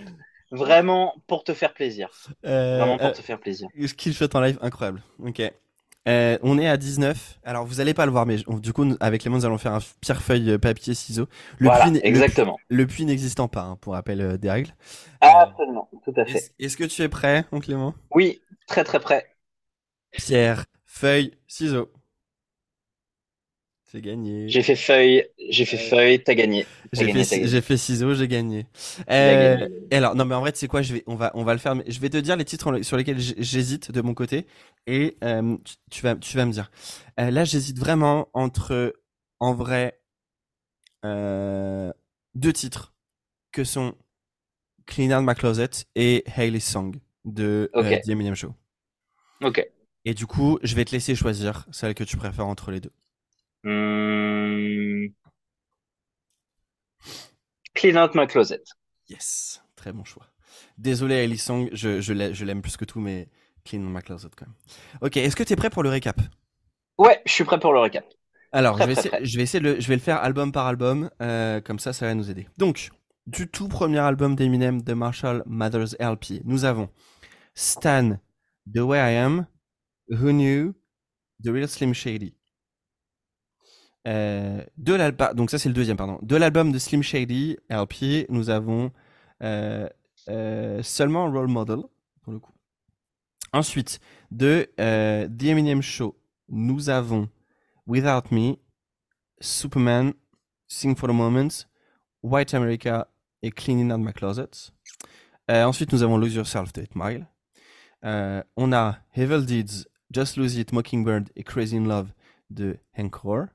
vraiment 0.51 1.15
pour 1.27 1.45
te 1.45 1.55
faire 1.55 1.73
plaisir. 1.75 2.09
Euh, 2.45 2.79
Vraiment 2.79 2.99
pour 2.99 3.07
euh, 3.09 3.13
te 3.13 3.23
faire 3.23 3.39
plaisir. 3.39 3.69
Killshot 3.97 4.35
en 4.35 4.41
live, 4.41 4.59
incroyable. 4.63 5.03
Ok. 5.19 5.43
Euh, 6.09 6.37
on 6.43 6.59
est 6.59 6.67
à 6.67 6.77
19. 6.77 7.39
Alors, 7.45 7.65
vous 7.65 7.81
allez 7.81 7.95
pas 7.95 8.07
le 8.07 8.13
voir, 8.13 8.27
mais 8.27 8.37
du 8.49 8.73
coup, 8.73 8.85
nous- 8.85 8.97
avec 8.99 9.23
les 9.23 9.31
mains, 9.31 9.37
nous 9.39 9.45
allons 9.47 9.59
faire 9.59 9.75
un 9.75 9.79
pierre, 10.01 10.21
feuille, 10.21 10.51
euh, 10.51 10.59
papier, 10.59 10.95
ciseaux. 10.95 11.29
Le 11.59 11.69
voilà, 11.69 11.85
puits, 11.91 12.01
exactement. 12.03 12.57
le 12.69 12.87
puits 12.87 13.05
n'existant 13.05 13.47
pas, 13.47 13.63
hein, 13.63 13.79
pour 13.81 13.93
rappel 13.93 14.21
euh, 14.21 14.37
des 14.37 14.51
règles. 14.51 14.75
Euh, 15.23 15.29
Absolument, 15.29 15.89
tout 16.05 16.13
à 16.17 16.25
fait. 16.25 16.53
Est-ce 16.59 16.77
que 16.77 16.85
tu 16.85 17.03
es 17.03 17.09
prêt, 17.09 17.45
mon 17.53 17.61
Clément 17.61 17.95
Oui, 18.13 18.41
très 18.67 18.83
très 18.83 18.99
près. 18.99 19.29
Pierre, 20.11 20.65
feuille, 20.87 21.33
ciseaux. 21.47 21.91
C'est 23.93 24.01
gagné. 24.01 24.49
J'ai 24.49 24.63
fait 24.63 24.75
feuille, 24.75 25.27
j'ai 25.51 25.67
fait 25.67 25.77
feuille, 25.77 26.25
t'as 26.25 26.33
gagné. 26.33 26.65
J'ai 26.95 27.13
fait, 27.13 27.61
fait 27.61 27.77
ciseaux, 27.77 28.15
j'ai 28.15 28.27
gagné. 28.27 28.65
Euh, 29.11 29.57
gagné. 29.57 29.69
alors, 29.91 30.15
non, 30.15 30.25
mais 30.25 30.35
en 30.35 30.41
vrai, 30.41 30.51
tu 30.51 30.61
sais 30.61 30.67
quoi, 30.67 30.81
je 30.81 30.95
vais, 30.95 31.05
on 31.07 31.15
va, 31.15 31.31
on 31.35 31.45
va 31.45 31.53
le 31.53 31.59
faire. 31.59 31.75
Mais 31.75 31.85
je 31.87 32.01
vais 32.01 32.09
te 32.09 32.17
dire 32.17 32.37
les 32.37 32.47
titres 32.47 32.81
sur 32.81 32.97
lesquels 32.97 33.21
j'hésite 33.21 33.91
de 33.91 34.01
mon 34.01 34.15
côté, 34.15 34.47
et 34.87 35.19
euh, 35.23 35.59
tu, 35.63 35.75
tu 35.91 36.03
vas, 36.05 36.15
tu 36.15 36.39
vas 36.39 36.47
me 36.47 36.53
dire. 36.53 36.71
Euh, 37.21 37.31
là, 37.31 37.45
j'hésite 37.45 37.79
vraiment 37.79 38.31
entre, 38.33 38.95
en 39.41 39.53
vrai, 39.53 40.01
euh, 41.05 41.93
deux 42.35 42.55
titres 42.55 42.95
que 43.53 43.63
sont 43.63 43.95
Clean 44.87 45.11
Out 45.11 45.29
My 45.29 45.35
Closet 45.35 45.85
et 45.97 46.25
Hailey's 46.35 46.65
Song 46.65 46.97
de 47.27 47.71
euh, 47.77 47.81
Ok. 47.83 48.01
The 48.05 48.09
Eminem 48.09 48.37
Show. 48.37 48.55
Ok. 49.43 49.69
Et 50.07 50.15
du 50.15 50.25
coup, 50.25 50.59
je 50.63 50.75
vais 50.77 50.87
te 50.87 50.93
laisser 50.93 51.15
choisir 51.15 51.67
celle 51.73 51.93
que 51.93 52.05
tu 52.05 52.17
préfères 52.17 52.47
entre 52.47 52.71
les 52.71 52.81
deux. 52.81 52.91
Hum... 53.65 55.15
Clean 57.75 57.97
out 57.97 58.15
my 58.15 58.27
closet. 58.27 58.63
Yes, 59.09 59.63
très 59.77 59.93
bon 59.93 60.05
choix. 60.05 60.27
Désolé, 60.79 61.15
Hailey 61.17 61.37
Song, 61.37 61.69
je, 61.73 62.01
je 62.01 62.13
l'ai- 62.13 62.35
je 62.35 62.45
l'aime 62.45 62.63
plus 62.63 62.77
que 62.77 62.85
tout, 62.85 63.01
mais 63.01 63.29
Clean 63.65 63.81
Out 63.83 63.95
My 63.95 64.03
Closet 64.03 64.29
quand 64.37 64.47
même. 64.47 64.55
Ok, 65.01 65.17
est-ce 65.17 65.37
que 65.37 65.43
tu 65.43 65.53
es 65.53 65.57
prêt 65.57 65.71
pour 65.71 65.83
le 65.83 65.89
récap? 65.89 66.21
Ouais, 66.99 67.21
je 67.27 67.33
suis 67.33 67.45
prêt 67.45 67.59
pour 67.59 67.73
le 67.73 67.81
récap. 67.81 68.05
Alors, 68.53 68.77
Très, 68.77 68.85
je 68.85 68.89
vais, 68.89 68.95
très 68.95 69.01
essayer, 69.01 69.11
prêt. 69.11 69.25
je 69.25 69.37
vais 69.37 69.43
essayer 69.45 69.61
de 69.61 69.71
le, 69.75 69.81
je 69.81 69.89
vais 69.89 69.95
le 69.97 70.01
faire 70.01 70.19
album 70.19 70.53
par 70.53 70.67
album, 70.67 71.11
euh, 71.23 71.61
comme 71.61 71.79
ça, 71.79 71.93
ça 71.93 72.07
va 72.07 72.15
nous 72.15 72.31
aider. 72.31 72.47
Donc, 72.59 72.91
du 73.27 73.49
tout 73.49 73.69
premier 73.69 73.99
album 73.99 74.37
d'Eminem 74.37 74.83
de 74.83 74.93
Marshall 74.95 75.43
Mathers 75.47 75.95
LP, 76.01 76.43
nous 76.45 76.65
avons 76.65 76.91
Stan, 77.55 78.19
The 78.75 78.79
Way 78.81 78.99
I 79.15 79.17
Am, 79.17 79.47
Who 80.11 80.33
Knew, 80.33 80.75
The 81.45 81.49
Real 81.49 81.69
Slim 81.69 81.95
Shady. 81.95 82.35
De 84.05 84.95
l'album, 84.95 85.35
donc 85.35 85.51
ça 85.51 85.59
c'est 85.59 85.69
le 85.69 85.75
deuxième, 85.75 85.97
pardon. 85.97 86.19
De 86.23 86.37
l'album 86.37 86.73
de 86.73 86.79
Slim 86.79 87.03
Shady, 87.03 87.57
LP, 87.71 88.27
nous 88.29 88.51
avons 88.51 88.91
seulement 90.83 91.31
Role 91.31 91.49
Model, 91.49 91.79
pour 92.23 92.33
le 92.33 92.39
coup. 92.39 92.53
Ensuite, 93.53 94.01
de 94.31 94.69
The 94.77 95.45
Eminem 95.45 95.83
Show, 95.83 96.17
nous 96.49 96.89
avons 96.89 97.29
Without 97.87 98.31
Me, 98.31 98.57
Superman, 99.41 100.15
Sing 100.69 100.97
for 100.97 101.09
the 101.09 101.13
Moment, 101.13 101.67
White 102.23 102.55
America 102.55 103.09
et 103.43 103.51
Cleaning 103.51 103.93
Out 103.93 104.01
My 104.01 104.13
Closet. 104.13 104.73
Euh, 105.51 105.65
ensuite, 105.65 105.93
nous 105.93 106.03
avons 106.03 106.17
Lose 106.17 106.35
Yourself 106.35 106.73
de 106.73 106.81
8 106.83 106.95
Mile. 106.95 107.27
Euh, 108.05 108.43
on 108.57 108.73
a 108.73 108.99
Evil 109.15 109.45
Deeds, 109.45 109.87
Just 110.11 110.37
Lose 110.37 110.57
It, 110.57 110.73
Mockingbird 110.73 111.31
et 111.37 111.43
Crazy 111.43 111.77
in 111.77 111.85
Love 111.85 112.13
de 112.51 112.79
Encore. 112.97 113.47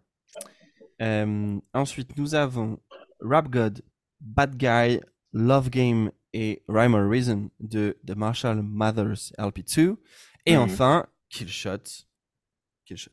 Euh, 1.02 1.60
ensuite, 1.74 2.18
nous 2.18 2.36
avons 2.36 2.80
Rap 3.20 3.50
God, 3.50 3.82
Bad 4.20 4.56
Guy, 4.58 5.00
Love 5.34 5.70
Game 5.70 6.12
et 6.34 6.64
Rhyme 6.68 6.94
or 6.96 7.10
Reason 7.10 7.50
de 7.60 7.98
The 8.06 8.16
Marshall 8.16 8.62
Mathers 8.62 9.32
LP2. 9.38 9.96
Et 10.46 10.56
mhm. 10.56 10.62
enfin, 10.62 11.06
Killshot. 11.30 12.06
Killshot. 12.86 13.12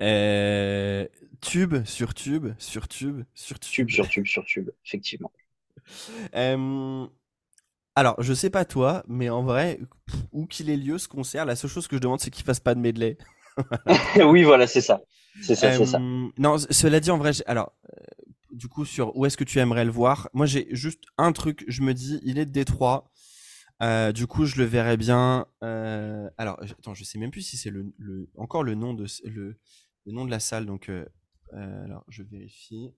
Euh, 0.00 1.06
tube 1.40 1.84
sur 1.86 2.12
tube 2.12 2.48
sur 2.58 2.86
tube 2.86 3.24
sur 3.34 3.58
tube. 3.58 3.88
Tube 3.88 3.90
sur 3.90 4.08
tube 4.08 4.26
sur 4.26 4.44
tube, 4.44 4.70
effectivement. 4.84 5.32
Euh, 6.34 7.06
alors, 7.94 8.22
je 8.22 8.34
sais 8.34 8.50
pas 8.50 8.66
toi, 8.66 9.04
mais 9.08 9.30
en 9.30 9.42
vrai, 9.42 9.80
où 10.32 10.46
qu'il 10.46 10.68
ait 10.68 10.76
lieu 10.76 10.98
ce 10.98 11.08
concert, 11.08 11.46
la 11.46 11.56
seule 11.56 11.70
chose 11.70 11.88
que 11.88 11.96
je 11.96 12.02
demande, 12.02 12.20
c'est 12.20 12.30
qu'il 12.30 12.44
fasse 12.44 12.60
pas 12.60 12.74
de 12.74 12.80
medley. 12.80 13.16
oui, 14.26 14.42
voilà, 14.42 14.66
c'est 14.66 14.82
ça. 14.82 15.00
C'est 15.42 15.54
ça, 15.54 15.76
c'est 15.76 15.86
ça. 15.86 15.98
Euh, 15.98 16.28
non, 16.38 16.56
cela 16.58 17.00
dit, 17.00 17.10
en 17.10 17.18
vrai, 17.18 17.32
alors, 17.46 17.72
du 18.52 18.68
coup, 18.68 18.84
sur 18.84 19.16
où 19.16 19.26
est-ce 19.26 19.36
que 19.36 19.44
tu 19.44 19.58
aimerais 19.58 19.84
le 19.84 19.90
voir 19.90 20.28
Moi, 20.32 20.46
j'ai 20.46 20.68
juste 20.70 21.04
un 21.18 21.32
truc, 21.32 21.64
je 21.68 21.82
me 21.82 21.94
dis, 21.94 22.20
il 22.22 22.38
est 22.38 22.46
de 22.46 22.52
Détroit. 22.52 23.10
du 24.14 24.26
coup, 24.26 24.44
je 24.46 24.56
le 24.56 24.64
verrais 24.64 24.96
bien. 24.96 25.46
alors, 25.60 26.60
attends, 26.62 26.94
je 26.94 27.04
sais 27.04 27.18
même 27.18 27.30
plus 27.30 27.42
si 27.42 27.56
c'est 27.56 27.70
le, 27.70 27.92
encore 28.36 28.62
le 28.62 28.74
nom 28.74 28.94
de 28.94 29.06
le, 29.24 29.58
le 30.06 30.12
nom 30.12 30.24
de 30.24 30.30
la 30.30 30.40
salle. 30.40 30.66
Donc, 30.66 30.88
euh, 30.88 31.04
euh, 31.52 31.84
alors, 31.84 32.04
je 32.08 32.22
vérifie. 32.22 32.94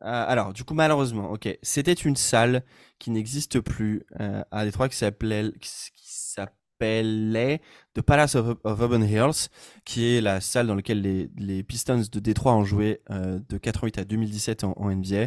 Ah, 0.00 0.22
alors, 0.24 0.52
du 0.52 0.64
coup, 0.64 0.72
malheureusement, 0.74 1.30
ok, 1.30 1.58
c'était 1.62 1.92
une 1.92 2.16
salle 2.16 2.64
qui 2.98 3.10
n'existe 3.10 3.60
plus 3.60 4.04
euh, 4.18 4.42
à 4.50 4.64
Détroit 4.64 4.88
qui 4.88 4.96
s'appelait, 4.96 5.52
qui 5.60 5.70
s'appelait 5.94 6.56
The 6.80 8.02
Palace 8.02 8.36
of, 8.36 8.56
Urban 8.64 9.02
Hills, 9.02 9.48
qui 9.84 10.16
est 10.16 10.20
la 10.20 10.40
salle 10.40 10.66
dans 10.66 10.74
laquelle 10.74 11.02
les, 11.02 11.62
Pistons 11.62 12.02
de 12.10 12.20
Détroit 12.20 12.54
ont 12.54 12.64
joué 12.64 13.00
de 13.10 13.58
88 13.58 13.98
à 13.98 14.04
2017 14.04 14.64
en, 14.64 14.90
NBA. 14.90 15.26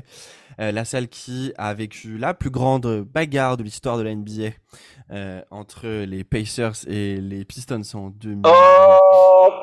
la 0.57 0.85
salle 0.85 1.07
qui 1.07 1.53
a 1.57 1.73
vécu 1.73 2.17
la 2.17 2.33
plus 2.33 2.49
grande 2.49 3.05
bagarre 3.13 3.57
de 3.57 3.63
l'histoire 3.63 3.97
de 3.97 4.03
la 4.03 4.15
NBA 4.15 4.51
entre 5.51 5.87
les 6.05 6.23
Pacers 6.23 6.87
et 6.87 7.17
les 7.17 7.45
Pistons 7.45 7.81
en 7.93 8.09
2000 8.09 8.41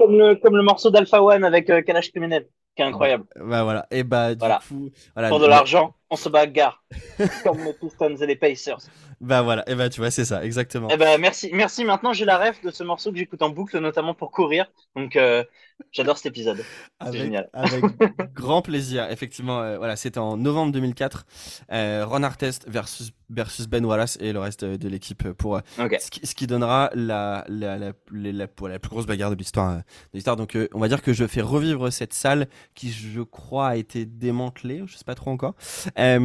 comme 0.00 0.16
le, 0.16 0.34
comme 0.36 0.56
le 0.56 0.62
morceau 0.62 0.90
d'Alpha 0.90 1.22
One 1.22 1.44
avec 1.44 1.68
euh, 1.70 1.82
Kalash 1.82 2.10
Criminel, 2.10 2.46
qui 2.80 2.84
est 2.84 2.88
incroyable. 2.88 3.24
Bah 3.36 3.62
voilà, 3.62 3.86
et 3.90 4.04
bah 4.04 4.34
du 4.34 4.40
coup, 4.68 4.90
voilà, 5.14 5.28
pour 5.28 5.38
de 5.38 5.46
l'argent, 5.46 5.94
on 6.08 6.16
se 6.16 6.28
bagarre, 6.28 6.82
comme 7.44 7.62
les 7.62 7.74
Pistons 7.74 8.16
et 8.16 8.26
les 8.26 8.36
Pacers. 8.36 8.80
Bah 9.20 9.42
voilà, 9.42 9.68
et 9.68 9.74
bah 9.74 9.90
tu 9.90 10.00
vois, 10.00 10.10
c'est 10.10 10.24
ça, 10.24 10.42
exactement. 10.42 10.88
Et 10.88 10.96
bah 10.96 11.18
merci, 11.18 11.50
merci. 11.52 11.84
Maintenant, 11.84 12.14
j'ai 12.14 12.24
la 12.24 12.38
ref 12.38 12.62
de 12.62 12.70
ce 12.70 12.82
morceau 12.82 13.12
que 13.12 13.18
j'écoute 13.18 13.42
en 13.42 13.50
boucle, 13.50 13.78
notamment 13.78 14.14
pour 14.14 14.30
courir. 14.30 14.66
Donc, 14.96 15.14
euh, 15.14 15.44
j'adore 15.92 16.16
cet 16.16 16.26
épisode. 16.26 16.64
C'est 17.04 17.18
génial. 17.18 17.50
Avec 17.52 17.84
grand 18.34 18.62
plaisir. 18.62 19.10
Effectivement, 19.10 19.60
euh, 19.60 19.76
voilà, 19.76 19.96
c'était 19.96 20.18
en 20.18 20.38
novembre 20.38 20.72
2004. 20.72 21.26
Euh, 21.70 22.06
Ron 22.06 22.22
Artest 22.22 22.66
versus 22.66 23.12
versus 23.28 23.68
Ben 23.68 23.84
Wallace 23.84 24.18
et 24.20 24.32
le 24.32 24.40
reste 24.40 24.64
de 24.64 24.88
l'équipe 24.88 25.30
pour 25.34 25.60
ce, 25.76 26.10
qui, 26.10 26.26
ce, 26.26 26.34
qui, 26.34 26.48
donnera 26.48 26.90
la 26.94 27.44
la, 27.46 27.78
la, 27.78 27.92
la, 28.10 28.48
plus 28.48 28.90
grosse 28.90 29.06
bagarre 29.06 29.30
de 29.30 29.36
l'histoire 29.36 29.76
de 29.76 29.82
l'histoire 30.14 30.34
donc 30.34 30.58
on 30.74 30.80
va 30.80 30.88
dire 30.88 31.00
que 31.00 31.12
je 31.12 31.24
fais 31.28 31.40
revivre 31.40 31.92
cette 31.92 32.12
salle 32.12 32.48
qui 32.74 32.90
je 32.90 33.20
crois 33.20 33.68
a 33.68 33.76
été 33.76 34.06
démantelée 34.06 34.82
je 34.86 34.96
sais 34.96 35.04
pas 35.04 35.14
trop 35.14 35.30
encore 35.30 35.54
et 35.96 36.18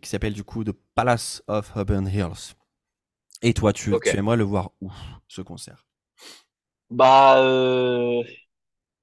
qui 0.00 0.08
s'appelle 0.08 0.34
du 0.34 0.44
coup 0.44 0.64
The 0.64 0.72
Palace 0.94 1.42
of 1.48 1.72
Urban 1.76 2.06
Hills 2.06 2.54
et 3.42 3.54
toi 3.54 3.72
tu, 3.72 3.94
tu 4.02 4.16
aimerais 4.16 4.36
le 4.36 4.44
voir 4.44 4.70
où 4.80 4.90
ce 5.28 5.42
concert? 5.42 5.86
Bah 6.90 7.38
euh, 7.38 8.22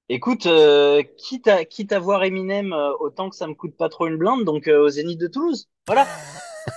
Écoute, 0.09 0.45
euh, 0.45 1.03
quitte, 1.17 1.49
à, 1.49 1.65
quitte 1.65 1.91
à 1.91 1.99
voir 1.99 2.23
Eminem, 2.23 2.71
euh, 2.71 2.91
autant 3.01 3.29
que 3.29 3.35
ça 3.35 3.45
me 3.45 3.53
coûte 3.53 3.75
pas 3.75 3.89
trop 3.89 4.07
une 4.07 4.15
blinde, 4.15 4.45
donc 4.45 4.69
euh, 4.69 4.85
au 4.85 4.87
Zénith 4.87 5.19
de 5.19 5.27
Toulouse. 5.27 5.67
Voilà. 5.85 6.07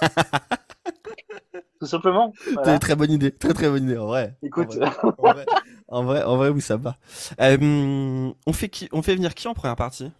Tout 1.81 1.87
simplement. 1.87 2.33
Très 2.81 2.97
bonne 2.97 3.13
idée, 3.13 3.31
très 3.31 3.55
très 3.55 3.71
bonne 3.71 3.85
idée, 3.85 3.99
en 3.99 4.07
vrai. 4.07 4.37
Écoute. 4.43 4.73
En 4.73 4.81
vrai, 4.81 4.91
en 5.19 5.33
vrai, 5.33 5.47
oui, 5.91 6.61
ça 6.61 6.77
va. 6.77 6.97
on, 7.39 8.53
fait 8.53 8.69
qui, 8.69 8.89
on 8.93 9.03
fait 9.03 9.15
venir 9.15 9.35
qui 9.35 9.49
en 9.49 9.55
première 9.55 9.77
partie? 9.77 10.11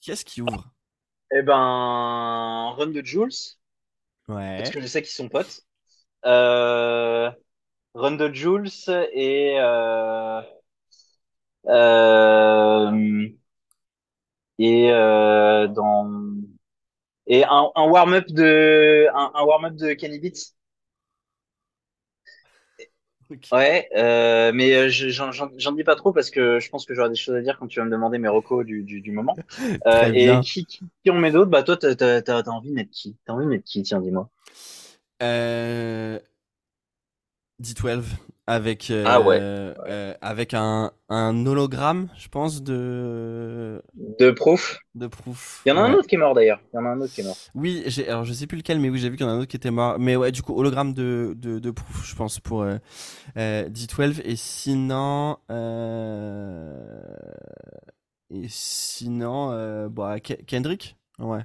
Qui 0.00 0.10
est-ce 0.12 0.24
qui 0.24 0.42
ouvre? 0.42 0.68
Eh 1.32 1.42
ben, 1.42 2.74
Run 2.76 2.88
de 2.88 3.04
Jules. 3.04 3.30
Ouais. 4.28 4.58
Parce 4.58 4.70
que 4.70 4.80
je 4.80 4.86
sais 4.86 5.02
qu'ils 5.02 5.10
sont 5.10 5.28
potes. 5.28 5.62
Run 6.24 7.32
de 8.16 8.32
Jules 8.32 8.68
et. 9.12 9.58
Euh, 11.68 13.28
et 14.58 14.90
euh, 14.90 15.68
dans 15.68 16.10
et 17.26 17.44
un, 17.44 17.70
un 17.74 17.88
warm-up 17.88 18.26
de 18.28 19.06
un, 19.14 19.30
un 19.34 19.44
warm-up 19.44 19.74
de 19.74 19.92
Kenny 19.92 20.18
Beats. 20.18 20.54
Ouais, 23.52 23.88
euh, 23.94 24.52
mais 24.54 24.74
euh, 24.74 24.88
j'en 24.88 25.72
dis 25.72 25.84
pas 25.84 25.96
trop 25.96 26.12
parce 26.12 26.30
que 26.30 26.60
je 26.60 26.70
pense 26.70 26.86
que 26.86 26.94
j'aurai 26.94 27.10
des 27.10 27.14
choses 27.14 27.34
à 27.34 27.42
dire 27.42 27.58
quand 27.58 27.66
tu 27.66 27.78
vas 27.78 27.84
me 27.84 27.90
demander 27.90 28.18
mes 28.18 28.28
recos 28.28 28.64
du, 28.64 28.82
du, 28.82 29.00
du 29.00 29.12
moment. 29.12 29.36
Euh, 29.86 30.12
et 30.14 30.40
qui, 30.40 30.64
qui, 30.64 30.80
qui, 31.02 31.10
on 31.10 31.14
met 31.18 31.30
d'autres 31.30 31.50
Bah 31.50 31.62
toi, 31.62 31.76
t'as 31.76 31.94
as, 31.94 32.48
envie 32.48 32.70
de 32.70 32.74
mettre 32.74 32.90
qui? 32.90 33.16
T'as 33.24 33.32
envie 33.32 33.44
de 33.44 33.50
mettre 33.50 33.64
qui 33.64 33.82
Tiens, 33.82 34.00
dis-moi. 34.00 34.28
Euh, 35.22 36.18
D12 37.62 38.04
avec 38.48 38.90
euh, 38.90 39.04
ah 39.06 39.20
euh, 39.20 40.14
avec 40.22 40.54
un, 40.54 40.92
un 41.10 41.44
hologramme, 41.44 42.08
je 42.16 42.28
pense 42.28 42.62
de 42.62 43.82
de 43.94 44.30
Proof. 44.30 44.78
De 44.94 45.06
Proof. 45.06 45.60
Il 45.66 45.68
y 45.68 45.72
en 45.72 45.76
a 45.76 45.82
un 45.82 45.92
autre 45.92 46.06
qui 46.06 46.14
est 46.14 46.18
mort 46.18 46.32
d'ailleurs. 46.32 46.58
Il 46.72 46.76
y 46.76 46.78
en 46.78 46.86
a 46.86 46.88
un 46.88 47.00
autre 47.02 47.12
qui 47.12 47.20
est 47.20 47.24
mort. 47.24 47.36
Oui, 47.54 47.82
j'ai 47.86 48.08
alors 48.08 48.24
je 48.24 48.32
sais 48.32 48.46
plus 48.46 48.56
lequel, 48.56 48.80
mais 48.80 48.88
oui, 48.88 48.98
j'ai 48.98 49.10
vu 49.10 49.16
qu'il 49.16 49.26
y 49.26 49.28
en 49.28 49.32
a 49.32 49.34
un 49.34 49.40
autre 49.40 49.48
qui 49.48 49.56
était 49.56 49.70
mort. 49.70 49.98
Mais 49.98 50.16
ouais, 50.16 50.32
du 50.32 50.40
coup, 50.40 50.58
hologramme 50.58 50.94
de 50.94 51.34
de, 51.36 51.58
de 51.58 51.70
Proof, 51.70 52.08
je 52.08 52.14
pense 52.14 52.40
pour 52.40 52.62
euh, 52.62 52.78
D12 53.36 54.22
et 54.24 54.36
sinon 54.36 55.36
et 58.30 58.46
sinon 58.48 59.88
bah 59.90 60.20
Kendrick, 60.20 60.96
ouais. 61.18 61.44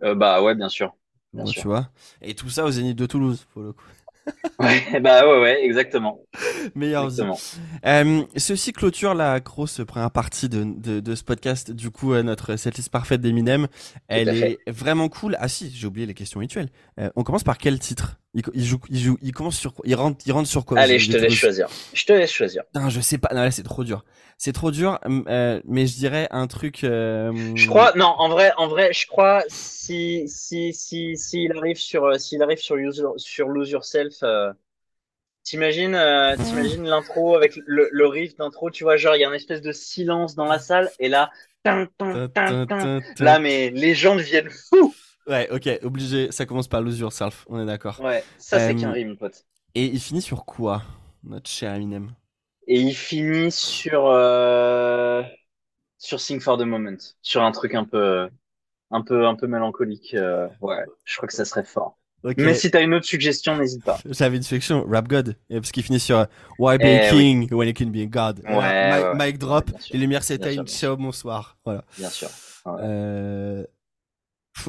bah 0.00 0.42
ouais, 0.42 0.56
bien 0.56 0.68
sûr. 0.68 0.96
Bien 1.32 1.46
sûr. 1.46 1.62
Tu 1.62 1.68
vois. 1.68 1.90
Et 2.22 2.34
tout 2.34 2.48
ça 2.48 2.64
au 2.64 2.70
Zénith 2.70 2.96
de 2.96 3.06
Toulouse, 3.06 3.46
pour 3.52 3.62
le 3.62 3.72
coup. 3.72 3.84
ouais, 4.58 5.00
bah 5.00 5.26
ouais, 5.26 5.40
ouais, 5.40 5.64
exactement. 5.64 6.20
Meilleur 6.74 7.10
euh, 7.86 8.22
ceci 8.36 8.72
clôture 8.72 9.14
la 9.14 9.40
grosse 9.40 9.80
première 9.86 10.10
partie 10.10 10.48
de, 10.48 10.64
de, 10.64 11.00
de 11.00 11.14
ce 11.14 11.24
podcast. 11.24 11.70
Du 11.70 11.90
coup, 11.90 12.12
euh, 12.12 12.22
notre 12.22 12.56
setlist 12.56 12.90
parfaite 12.90 13.20
d'Eminem, 13.20 13.68
elle 14.08 14.28
est 14.28 14.58
vraiment 14.66 15.08
cool. 15.08 15.36
Ah 15.40 15.48
si, 15.48 15.70
j'ai 15.70 15.86
oublié 15.86 16.06
les 16.06 16.14
questions 16.14 16.40
rituelles. 16.40 16.70
Euh, 16.98 17.10
on 17.16 17.22
commence 17.22 17.44
par 17.44 17.58
quel 17.58 17.78
titre? 17.78 18.18
Il, 18.34 18.42
il, 18.54 18.64
joue, 18.64 18.78
il 18.90 18.98
joue, 18.98 19.18
il 19.22 19.32
commence 19.32 19.56
sur 19.56 19.74
quoi 19.74 19.84
Il 19.86 19.94
rentre, 19.94 20.18
il 20.26 20.32
rentre 20.32 20.48
sur 20.48 20.64
quoi? 20.64 20.78
Allez, 20.78 20.98
je 20.98 21.10
te 21.10 21.16
laisse 21.16 21.32
choisir. 21.32 21.68
Je 21.92 22.04
te 22.04 22.12
laisse 22.12 22.32
choisir. 22.32 22.64
Non, 22.74 22.88
je 22.88 23.00
sais 23.00 23.18
pas. 23.18 23.28
Non, 23.32 23.42
là, 23.42 23.50
c'est 23.50 23.62
trop 23.62 23.84
dur. 23.84 24.04
C'est 24.36 24.52
trop 24.52 24.72
dur, 24.72 24.98
euh, 25.06 25.60
mais 25.64 25.86
je 25.86 25.94
dirais 25.94 26.26
un 26.32 26.48
truc. 26.48 26.82
Euh... 26.82 27.32
Je 27.54 27.68
crois, 27.68 27.92
non, 27.94 28.06
en 28.18 28.28
vrai, 28.28 28.52
en 28.56 28.66
vrai, 28.66 28.92
je 28.92 29.06
crois 29.06 29.44
si 29.48 30.24
si 30.26 30.74
si 30.74 31.16
s'il 31.16 31.56
arrive 31.56 31.76
sur 31.76 32.04
euh, 32.04 32.18
s'il 32.18 32.42
arrive 32.42 32.58
sur 32.58 32.74
Lose 32.76 33.70
Yourself, 33.70 34.16
euh, 34.24 34.52
t'imagines 35.44 35.96
t'imagines 36.36 36.84
l'intro 36.84 37.36
avec 37.36 37.56
le, 37.64 37.88
le 37.92 38.06
riff 38.08 38.36
d'intro, 38.36 38.70
tu 38.70 38.82
vois, 38.82 38.96
genre 38.96 39.14
il 39.14 39.20
y 39.20 39.24
a 39.24 39.28
une 39.28 39.34
espèce 39.34 39.62
de 39.62 39.70
silence 39.70 40.34
dans 40.34 40.46
la 40.46 40.58
salle 40.58 40.90
et 40.98 41.08
là, 41.08 41.30
là, 41.64 43.38
mais 43.38 43.70
les 43.70 43.94
gens 43.94 44.16
deviennent 44.16 44.50
fous. 44.50 44.94
Ouais, 45.26 45.48
ok, 45.50 45.80
obligé. 45.82 46.30
Ça 46.30 46.46
commence 46.46 46.68
par 46.68 46.82
Lose 46.82 46.98
Yourself, 46.98 47.44
on 47.48 47.60
est 47.60 47.66
d'accord. 47.66 48.00
Ouais, 48.00 48.22
ça 48.38 48.58
c'est 48.58 48.74
qu'un 48.74 48.92
rime, 48.92 49.16
pote. 49.16 49.44
Et 49.74 49.86
il 49.86 50.00
finit 50.00 50.22
sur 50.22 50.44
quoi, 50.44 50.82
notre 51.24 51.50
cher 51.50 51.74
Eminem? 51.74 52.12
Et 52.66 52.80
il 52.80 52.94
finit 52.94 53.50
sur 53.50 54.06
euh... 54.06 55.22
sur 55.98 56.20
Sing 56.20 56.40
for 56.40 56.56
the 56.58 56.62
Moment, 56.62 56.96
sur 57.22 57.42
un 57.42 57.52
truc 57.52 57.74
un 57.74 57.84
peu 57.84 58.28
un 58.90 59.02
peu 59.02 59.26
un 59.26 59.34
peu 59.34 59.46
mélancolique. 59.46 60.14
Euh... 60.14 60.48
Ouais, 60.60 60.84
je 61.04 61.16
crois 61.16 61.26
que 61.26 61.34
ça 61.34 61.44
serait 61.44 61.64
fort. 61.64 61.98
Mais 62.38 62.54
si 62.54 62.70
t'as 62.70 62.82
une 62.82 62.94
autre 62.94 63.04
suggestion, 63.04 63.56
n'hésite 63.56 63.84
pas. 63.84 63.98
J'avais 64.10 64.38
une 64.38 64.42
suggestion, 64.42 64.86
Rap 64.88 65.08
God, 65.08 65.36
parce 65.50 65.72
qu'il 65.72 65.82
finit 65.82 66.00
sur 66.00 66.26
Why 66.58 66.78
be 66.78 66.84
a 66.84 67.06
eh 67.06 67.10
king 67.10 67.52
when 67.52 67.68
you 67.68 67.74
can 67.74 67.90
be 67.90 67.98
a 67.98 68.06
god. 68.06 68.40
Ouais, 68.48 69.14
Mike, 69.14 69.38
drop, 69.38 69.70
les 69.90 69.98
lumières 69.98 70.22
s'éteignent, 70.22 70.64
ciao, 70.64 70.96
bonsoir. 70.96 71.58
Voilà. 71.64 71.84
Bien 71.98 72.08
sûr. 72.08 72.28
Euh... 72.66 73.64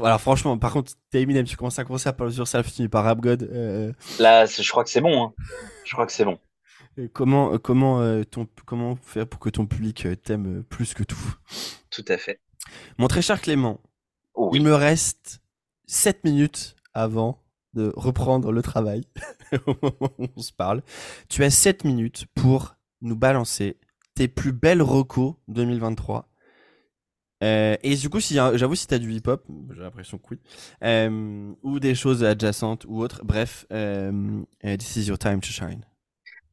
Alors 0.04 0.20
franchement, 0.20 0.58
par 0.58 0.74
contre, 0.74 0.94
t'es 1.10 1.22
Eminem, 1.22 1.46
tu 1.46 1.56
commences 1.56 1.80
à 1.80 1.86
commencer 1.86 2.10
à 2.10 2.14
parler 2.14 2.34
sur 2.34 2.48
ça, 2.48 2.64
tu 2.64 2.70
finis 2.70 2.88
par 2.88 3.04
Rap 3.04 3.22
God. 3.22 3.44
Euh... 3.44 3.94
Là, 4.20 4.46
je 4.46 4.70
crois 4.70 4.84
que 4.84 4.90
c'est 4.90 5.02
bon. 5.02 5.24
Hein. 5.24 5.34
Je 5.84 5.94
crois 5.94 6.06
que 6.06 6.12
c'est 6.12 6.26
bon. 6.26 6.40
comment, 7.14 7.54
euh, 7.54 7.58
comment, 7.58 8.02
euh, 8.02 8.24
ton, 8.24 8.48
comment 8.66 8.96
faire 8.96 9.28
pour 9.28 9.40
que 9.40 9.50
ton 9.50 9.66
public 9.66 10.08
t'aime 10.24 10.64
plus 10.64 10.94
que 10.94 11.04
tout? 11.04 11.36
Tout 11.92 12.06
à 12.08 12.18
fait. 12.18 12.40
Mon 12.98 13.08
très 13.08 13.22
cher 13.22 13.42
Clément, 13.42 13.80
oh 14.34 14.52
il 14.54 14.64
me 14.64 14.74
reste 14.74 15.42
7 15.88 16.24
minutes 16.24 16.76
avant 16.94 17.42
de 17.74 17.94
reprendre 17.96 18.52
le 18.52 18.62
travail 18.62 19.04
au 19.68 19.76
moment 19.82 20.12
où 20.18 20.28
on 20.36 20.42
se 20.42 20.52
parle. 20.52 20.82
Tu 21.30 21.44
as 21.44 21.52
7 21.52 21.84
minutes 21.84 22.26
pour 22.34 22.76
nous 23.02 23.16
balancer 23.16 23.78
tes 24.16 24.28
plus 24.28 24.54
belles 24.54 24.82
recos 24.82 25.36
2023. 25.50 26.28
Euh, 27.44 27.76
et 27.84 27.96
du 27.96 28.10
coup, 28.10 28.20
si, 28.20 28.36
j'avoue, 28.36 28.76
si 28.76 28.88
tu 28.88 28.94
as 28.94 29.00
du 29.00 29.12
hip-hop, 29.14 29.46
j'ai 29.74 29.82
l'impression 29.82 30.18
que 30.18 30.24
oui, 30.32 30.40
euh, 30.84 31.54
ou 31.64 31.80
des 31.80 31.96
choses 31.96 32.24
adjacentes 32.24 32.86
ou 32.88 33.00
autres, 33.02 33.22
bref, 33.24 33.66
euh, 33.72 34.42
this 34.62 34.96
is 34.96 35.08
your 35.08 35.18
time 35.18 35.42
to 35.42 35.50
shine. 35.50 35.86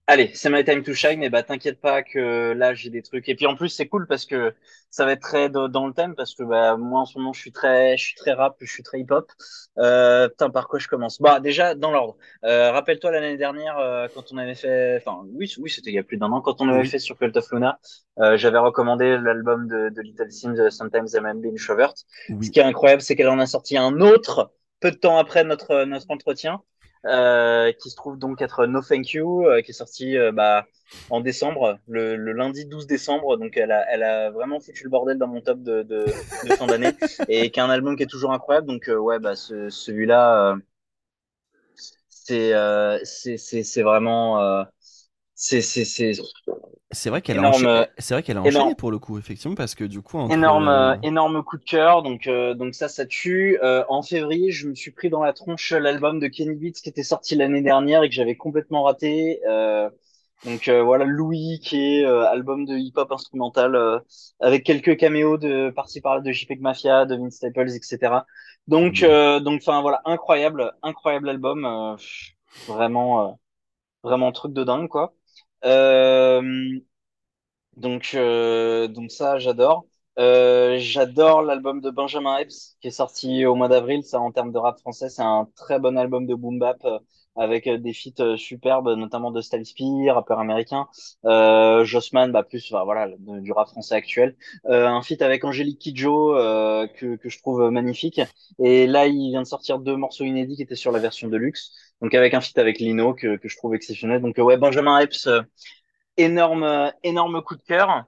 Allez, 0.09 0.33
c'est 0.35 0.51
my 0.51 0.65
time 0.65 0.83
to 0.83 0.95
shine. 0.95 1.23
Et 1.23 1.31
bah, 1.31 1.43
t'inquiète 1.45 1.81
pas 1.81 2.03
que 2.03 2.53
là, 2.53 2.75
j'ai 2.75 2.91
des 2.91 3.03
trucs. 3.03 3.29
Et 3.29 3.35
puis 3.37 3.47
en 3.47 3.55
plus, 3.55 3.69
c'est 3.69 3.87
cool 3.87 4.07
parce 4.09 4.27
que 4.27 4.53
ça 4.91 5.05
va 5.07 5.13
être 5.13 5.23
très 5.23 5.49
dans 5.49 5.87
le 5.87 5.95
thème 5.95 6.15
parce 6.17 6.35
que 6.35 6.43
bah, 6.43 6.77
moi, 6.77 7.01
en 7.01 7.05
ce 7.07 7.17
moment, 7.19 7.33
je 7.33 7.41
suis 7.41 7.53
très, 7.53 7.97
je 7.97 8.05
suis 8.07 8.15
très 8.17 8.33
rap, 8.33 8.57
je 8.61 8.71
suis 8.71 8.83
très 8.83 9.01
hip-hop. 9.01 9.31
Euh, 9.79 10.29
putain, 10.29 10.51
par 10.51 10.67
quoi 10.69 10.81
je 10.81 10.89
commence? 10.89 11.21
Bah, 11.21 11.39
déjà, 11.41 11.75
dans 11.77 11.93
l'ordre. 11.93 12.17
Euh, 12.45 12.73
rappelle-toi 12.73 13.13
l'année 13.13 13.37
dernière 13.37 13.79
euh, 13.79 14.09
quand 14.13 14.33
on 14.33 14.39
avait 14.39 14.57
fait, 14.57 14.97
enfin, 14.97 15.25
oui, 15.35 15.51
oui, 15.59 15.71
c'était 15.71 15.91
il 15.91 15.95
y 15.95 15.99
a 15.99 16.03
plus 16.03 16.17
d'un 16.19 16.33
an 16.33 16.41
quand 16.41 16.61
on 16.61 16.69
avait 16.69 16.85
fait 16.85 16.99
sur 16.99 17.17
Cult 17.17 17.37
of 17.37 17.51
Luna. 17.53 17.79
Euh, 18.19 18.37
j'avais 18.37 18.59
recommandé 18.59 19.17
l'album 19.19 19.69
de, 19.69 19.89
de 19.89 20.03
Little 20.03 20.31
Sims, 20.33 20.71
Sometimes 20.71 21.07
I'm 21.15 21.41
Being 21.41 21.55
Introvert. 21.55 21.95
Ce 22.41 22.51
qui 22.51 22.59
est 22.59 22.65
incroyable, 22.65 23.03
c'est 23.03 23.15
qu'elle 23.15 23.29
en 23.29 23.39
a 23.39 23.47
sorti 23.47 23.79
un 23.79 24.01
autre 24.01 24.53
peu 24.81 24.91
de 24.91 24.97
temps 24.97 25.17
après 25.17 25.45
notre 25.45 25.85
notre 25.85 26.11
entretien. 26.11 26.61
Euh, 27.05 27.73
qui 27.73 27.91
se 27.91 27.97
trouve 27.97 28.17
donc 28.17 28.41
être 28.43 28.67
No 28.67 28.81
Thank 28.81 29.13
You, 29.13 29.45
euh, 29.45 29.61
qui 29.61 29.73
est 29.73 29.75
sorti 29.75 30.17
euh, 30.17 30.31
bah, 30.31 30.67
en 31.11 31.21
décembre, 31.21 31.81
le, 31.89 32.15
le, 32.15 32.33
lundi 32.33 32.65
12 32.65 32.87
décembre. 32.87 33.37
Donc 33.39 33.57
elle 33.57 33.73
a, 33.73 33.85
elle 33.93 34.05
a 34.05 34.31
vraiment 34.31 34.61
foutu 34.61 34.85
le 34.85 34.91
bordel 34.91 35.19
dans 35.19 35.27
mon 35.27 35.41
top 35.41 35.63
de, 35.63 35.83
de, 35.83 36.05
de 36.05 36.55
fin 36.55 36.67
d'année 36.67 36.93
et 37.29 37.51
qui 37.51 37.59
est 37.59 37.63
un 37.63 37.71
album 37.71 37.97
qui 37.97 38.05
est 38.05 38.07
toujours 38.07 38.33
incroyable. 38.33 38.69
Donc 38.69 38.89
ouais, 38.89 39.19
bah 39.19 39.35
ce, 39.35 39.69
celui-là, 39.69 40.57
c'est 42.09 42.53
c'est 43.05 43.37
c'est 43.65 43.83
vraiment 43.83 44.65
c'est 45.43 45.61
c'est 45.61 46.13
c'est 46.93 47.11
vrai 47.11 47.23
qu'elle 47.23 47.39
a 47.39 47.49
enchaîné, 47.49 47.87
c'est 47.99 48.15
vrai 48.15 48.23
qu'elle 48.23 48.37
a 48.37 48.43
enchaîné 48.43 48.75
pour 48.75 48.91
le 48.91 48.99
coup, 48.99 49.19
effectivement, 49.19 49.57
parce 49.57 49.75
que 49.75 49.85
du 49.85 50.03
coup, 50.03 50.21
énorme, 50.31 50.69
euh, 50.69 50.95
énorme 51.03 51.43
coup 51.43 51.57
de 51.57 51.65
cœur. 51.65 52.03
Donc, 52.03 52.27
euh, 52.27 52.55
donc 52.55 52.75
ça, 52.75 52.89
ça 52.89 53.07
tue. 53.07 53.59
Euh, 53.63 53.83
en 53.89 54.03
février, 54.03 54.53
je 54.53 54.69
me 54.69 54.75
suis 54.75 54.93
pris 54.93 55.09
dans 55.11 55.25
la 55.25 55.33
tronche 55.33 55.73
l'album 55.73 56.21
de 56.21 56.29
Kenny 56.29 56.55
Beats 56.55 56.81
qui 56.83 56.91
était 56.91 57.03
sorti 57.03 57.35
l'année 57.35 57.63
dernière 57.63 58.03
et 58.05 58.09
que 58.09 58.15
j'avais 58.15 58.37
complètement 58.37 58.85
raté. 58.85 59.41
donc 60.45 60.69
voilà, 60.69 61.05
Louis 61.07 61.61
qui 61.61 61.77
est 61.83 62.05
album 62.05 62.65
de 62.65 62.77
hip-hop 62.77 63.11
instrumental 63.11 64.03
avec 64.39 64.63
quelques 64.65 64.97
caméos 64.97 65.39
de 65.39 65.71
par-ci 65.71 66.01
par-là 66.01 66.21
de 66.21 66.31
JPEG 66.31 66.61
Mafia, 66.61 67.05
de 67.05 67.17
Vince 67.17 67.35
Staples, 67.35 67.71
etc. 67.71 68.21
Donc, 68.69 69.03
mmh. 69.03 69.41
donc, 69.41 69.61
enfin 69.67 69.81
voilà, 69.81 70.03
incroyable, 70.05 70.73
incroyable 70.83 71.29
album, 71.31 71.97
vraiment, 72.69 73.39
vraiment 74.05 74.31
truc 74.31 74.53
de 74.53 74.63
dingue 74.63 74.89
quoi. 74.89 75.15
Euh, 75.65 76.81
donc, 77.77 78.13
euh, 78.15 78.89
donc 78.89 79.11
ça, 79.11 79.39
j'adore. 79.39 79.87
Euh, 80.19 80.77
j'adore 80.79 81.43
l'album 81.43 81.81
de 81.81 81.89
Benjamin 81.91 82.37
Epps 82.39 82.77
qui 82.81 82.89
est 82.89 82.91
sorti 82.91 83.47
au 83.47 83.55
mois 83.55 83.69
d'avril. 83.69 84.05
Ça, 84.05 84.21
en 84.21 84.31
termes 84.33 84.53
de 84.53 84.59
rap 84.59 84.79
français, 84.81 85.09
c'est 85.09 85.23
un 85.23 85.49
très 85.57 85.79
bon 85.79 85.97
album 85.97 86.27
de 86.27 86.35
boom 86.35 86.59
bap 86.59 86.85
avec 87.35 87.67
des 87.67 87.95
feats 87.95 88.37
superbes, 88.37 88.91
notamment 88.91 89.31
de 89.31 89.41
Styles 89.41 89.65
rappeur 90.11 90.39
américain. 90.39 90.87
Euh, 91.25 91.83
Jossman, 91.85 92.31
bah 92.31 92.43
plus, 92.43 92.71
voilà, 92.73 93.09
du 93.19 93.53
rap 93.53 93.69
français 93.69 93.95
actuel. 93.95 94.37
Euh, 94.67 94.87
un 94.87 95.01
feat 95.03 95.23
avec 95.23 95.43
Angélique 95.45 95.79
Kidjo 95.79 96.37
euh, 96.37 96.87
que, 96.89 97.17
que 97.17 97.31
je 97.31 97.39
trouve 97.39 97.71
magnifique. 97.71 98.21
Et 98.63 98.87
là, 98.87 99.07
il 99.07 99.31
vient 99.31 99.43
de 99.43 99.47
sortir 99.47 99.79
deux 99.79 99.97
morceaux 99.97 100.25
inédits 100.25 100.57
qui 100.57 100.63
étaient 100.63 100.77
sur 100.77 100.93
la 100.93 100.99
version 100.99 101.29
de 101.29 101.37
luxe. 101.39 101.73
Donc 102.03 102.15
avec 102.15 102.35
un 102.35 102.41
feat 102.41 102.59
avec 102.59 102.81
Lino 102.81 103.15
que, 103.15 103.37
que 103.37 103.49
je 103.49 103.57
trouve 103.57 103.75
exceptionnel. 103.75 104.21
Donc 104.21 104.37
ouais, 104.37 104.57
Benjamin 104.57 104.99
Epps, 104.99 105.27
euh, 105.29 105.41
énorme, 106.17 106.65
euh, 106.65 106.91
énorme 107.05 107.43
coup 107.43 107.57
de 107.57 107.63
cœur. 107.63 108.05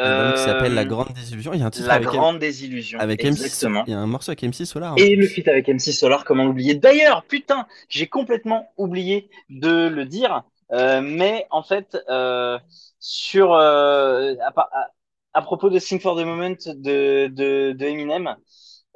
Euh, 0.00 0.32
qui 0.32 0.38
s'appelle 0.38 0.74
La 0.74 0.84
Grande 0.84 1.12
Désillusion. 1.14 1.52
Il 1.52 1.60
y 1.60 1.62
a 1.62 1.66
un 1.66 1.70
titre 1.70 1.88
La 1.88 1.94
avec 1.94 2.08
Grande 2.08 2.38
Désillusion. 2.38 2.98
Avec 3.00 3.24
Exactement. 3.24 3.84
Il 3.86 3.90
y 3.90 3.94
a 3.94 3.98
un 3.98 4.06
morceau 4.06 4.30
avec 4.30 4.42
MC 4.42 4.64
Solar. 4.64 4.92
Hein. 4.92 4.96
Et 4.98 5.14
le 5.14 5.26
feat 5.26 5.46
avec 5.48 5.68
MC 5.68 5.92
Solar, 5.92 6.24
comment 6.24 6.44
l'oublier? 6.44 6.74
D'ailleurs, 6.74 7.24
putain, 7.24 7.66
j'ai 7.88 8.06
complètement 8.06 8.70
oublié 8.76 9.28
de 9.50 9.88
le 9.88 10.04
dire. 10.06 10.44
Euh, 10.72 11.00
mais 11.02 11.46
en 11.50 11.62
fait, 11.62 11.98
euh, 12.08 12.58
sur 12.98 13.52
euh, 13.52 14.34
à, 14.54 14.88
à, 15.34 15.42
propos 15.42 15.68
de 15.68 15.78
Sing 15.78 16.00
for 16.00 16.16
the 16.16 16.24
Moment 16.24 16.56
de, 16.66 17.26
de, 17.26 17.72
de 17.72 17.84
Eminem, 17.86 18.36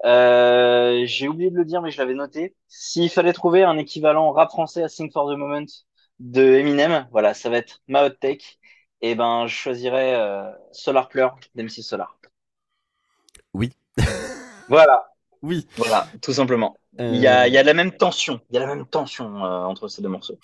euh, 0.04 1.02
j'ai 1.06 1.28
oublié 1.28 1.50
de 1.50 1.56
le 1.56 1.64
dire, 1.64 1.82
mais 1.82 1.90
je 1.90 1.98
l'avais 1.98 2.14
noté. 2.14 2.54
S'il 2.68 3.10
fallait 3.10 3.32
trouver 3.32 3.62
un 3.62 3.78
équivalent 3.78 4.32
rap 4.32 4.50
français 4.50 4.82
à 4.82 4.88
Sing 4.88 5.10
for 5.12 5.26
the 5.26 5.36
Moment 5.36 5.66
de 6.18 6.42
Eminem, 6.42 7.08
voilà, 7.10 7.34
ça 7.34 7.50
va 7.50 7.58
être 7.58 7.80
ma 7.88 8.06
hot 8.06 8.10
take. 8.20 8.58
Et 9.00 9.14
ben, 9.14 9.46
je 9.46 9.54
choisirais 9.54 10.14
euh, 10.14 10.50
Solar 10.72 11.08
Pleur 11.08 11.36
d'MC 11.54 11.82
Solar. 11.82 12.18
Oui. 13.52 13.72
voilà. 14.68 15.10
Oui. 15.42 15.66
Voilà, 15.76 16.06
tout 16.22 16.32
simplement. 16.32 16.76
Il, 16.98 17.16
y 17.16 17.26
a, 17.26 17.48
il 17.48 17.52
y 17.52 17.58
a 17.58 17.62
la 17.62 17.74
même 17.74 17.92
tension. 17.92 18.40
Il 18.50 18.54
y 18.54 18.56
a 18.56 18.60
la 18.60 18.74
même 18.74 18.86
tension 18.86 19.44
euh, 19.44 19.64
entre 19.64 19.88
ces 19.88 20.00
deux 20.00 20.08
morceaux. 20.08 20.38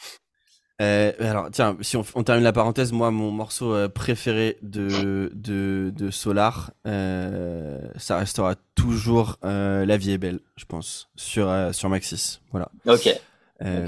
Euh, 0.80 1.12
alors, 1.20 1.50
tiens, 1.50 1.76
si 1.82 1.96
on, 1.96 2.02
termine 2.02 2.44
la 2.44 2.52
parenthèse, 2.52 2.92
moi, 2.92 3.10
mon 3.10 3.30
morceau 3.30 3.74
euh, 3.74 3.88
préféré 3.88 4.56
de, 4.62 5.30
de, 5.34 5.92
de 5.94 6.10
Solar, 6.10 6.72
euh, 6.86 7.78
ça 7.96 8.16
restera 8.16 8.54
toujours 8.74 9.36
La 9.42 9.96
vie 9.96 10.12
est 10.12 10.18
belle, 10.18 10.40
je 10.56 10.64
pense, 10.64 11.10
sur, 11.16 11.52
sur 11.72 11.88
Maxis. 11.90 12.40
Voilà. 12.50 12.70
Ok. 12.86 13.10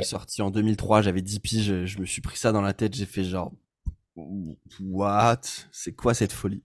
Sorti 0.02 0.42
en 0.42 0.50
2003, 0.50 1.00
j'avais 1.00 1.22
10 1.22 1.40
piges, 1.40 1.84
je 1.86 1.98
me 1.98 2.04
suis 2.04 2.20
pris 2.20 2.36
ça 2.36 2.52
dans 2.52 2.60
la 2.60 2.74
tête, 2.74 2.94
j'ai 2.94 3.06
fait 3.06 3.24
genre, 3.24 3.52
what? 4.80 5.40
C'est 5.70 5.92
quoi 5.92 6.12
cette 6.12 6.32
folie? 6.32 6.62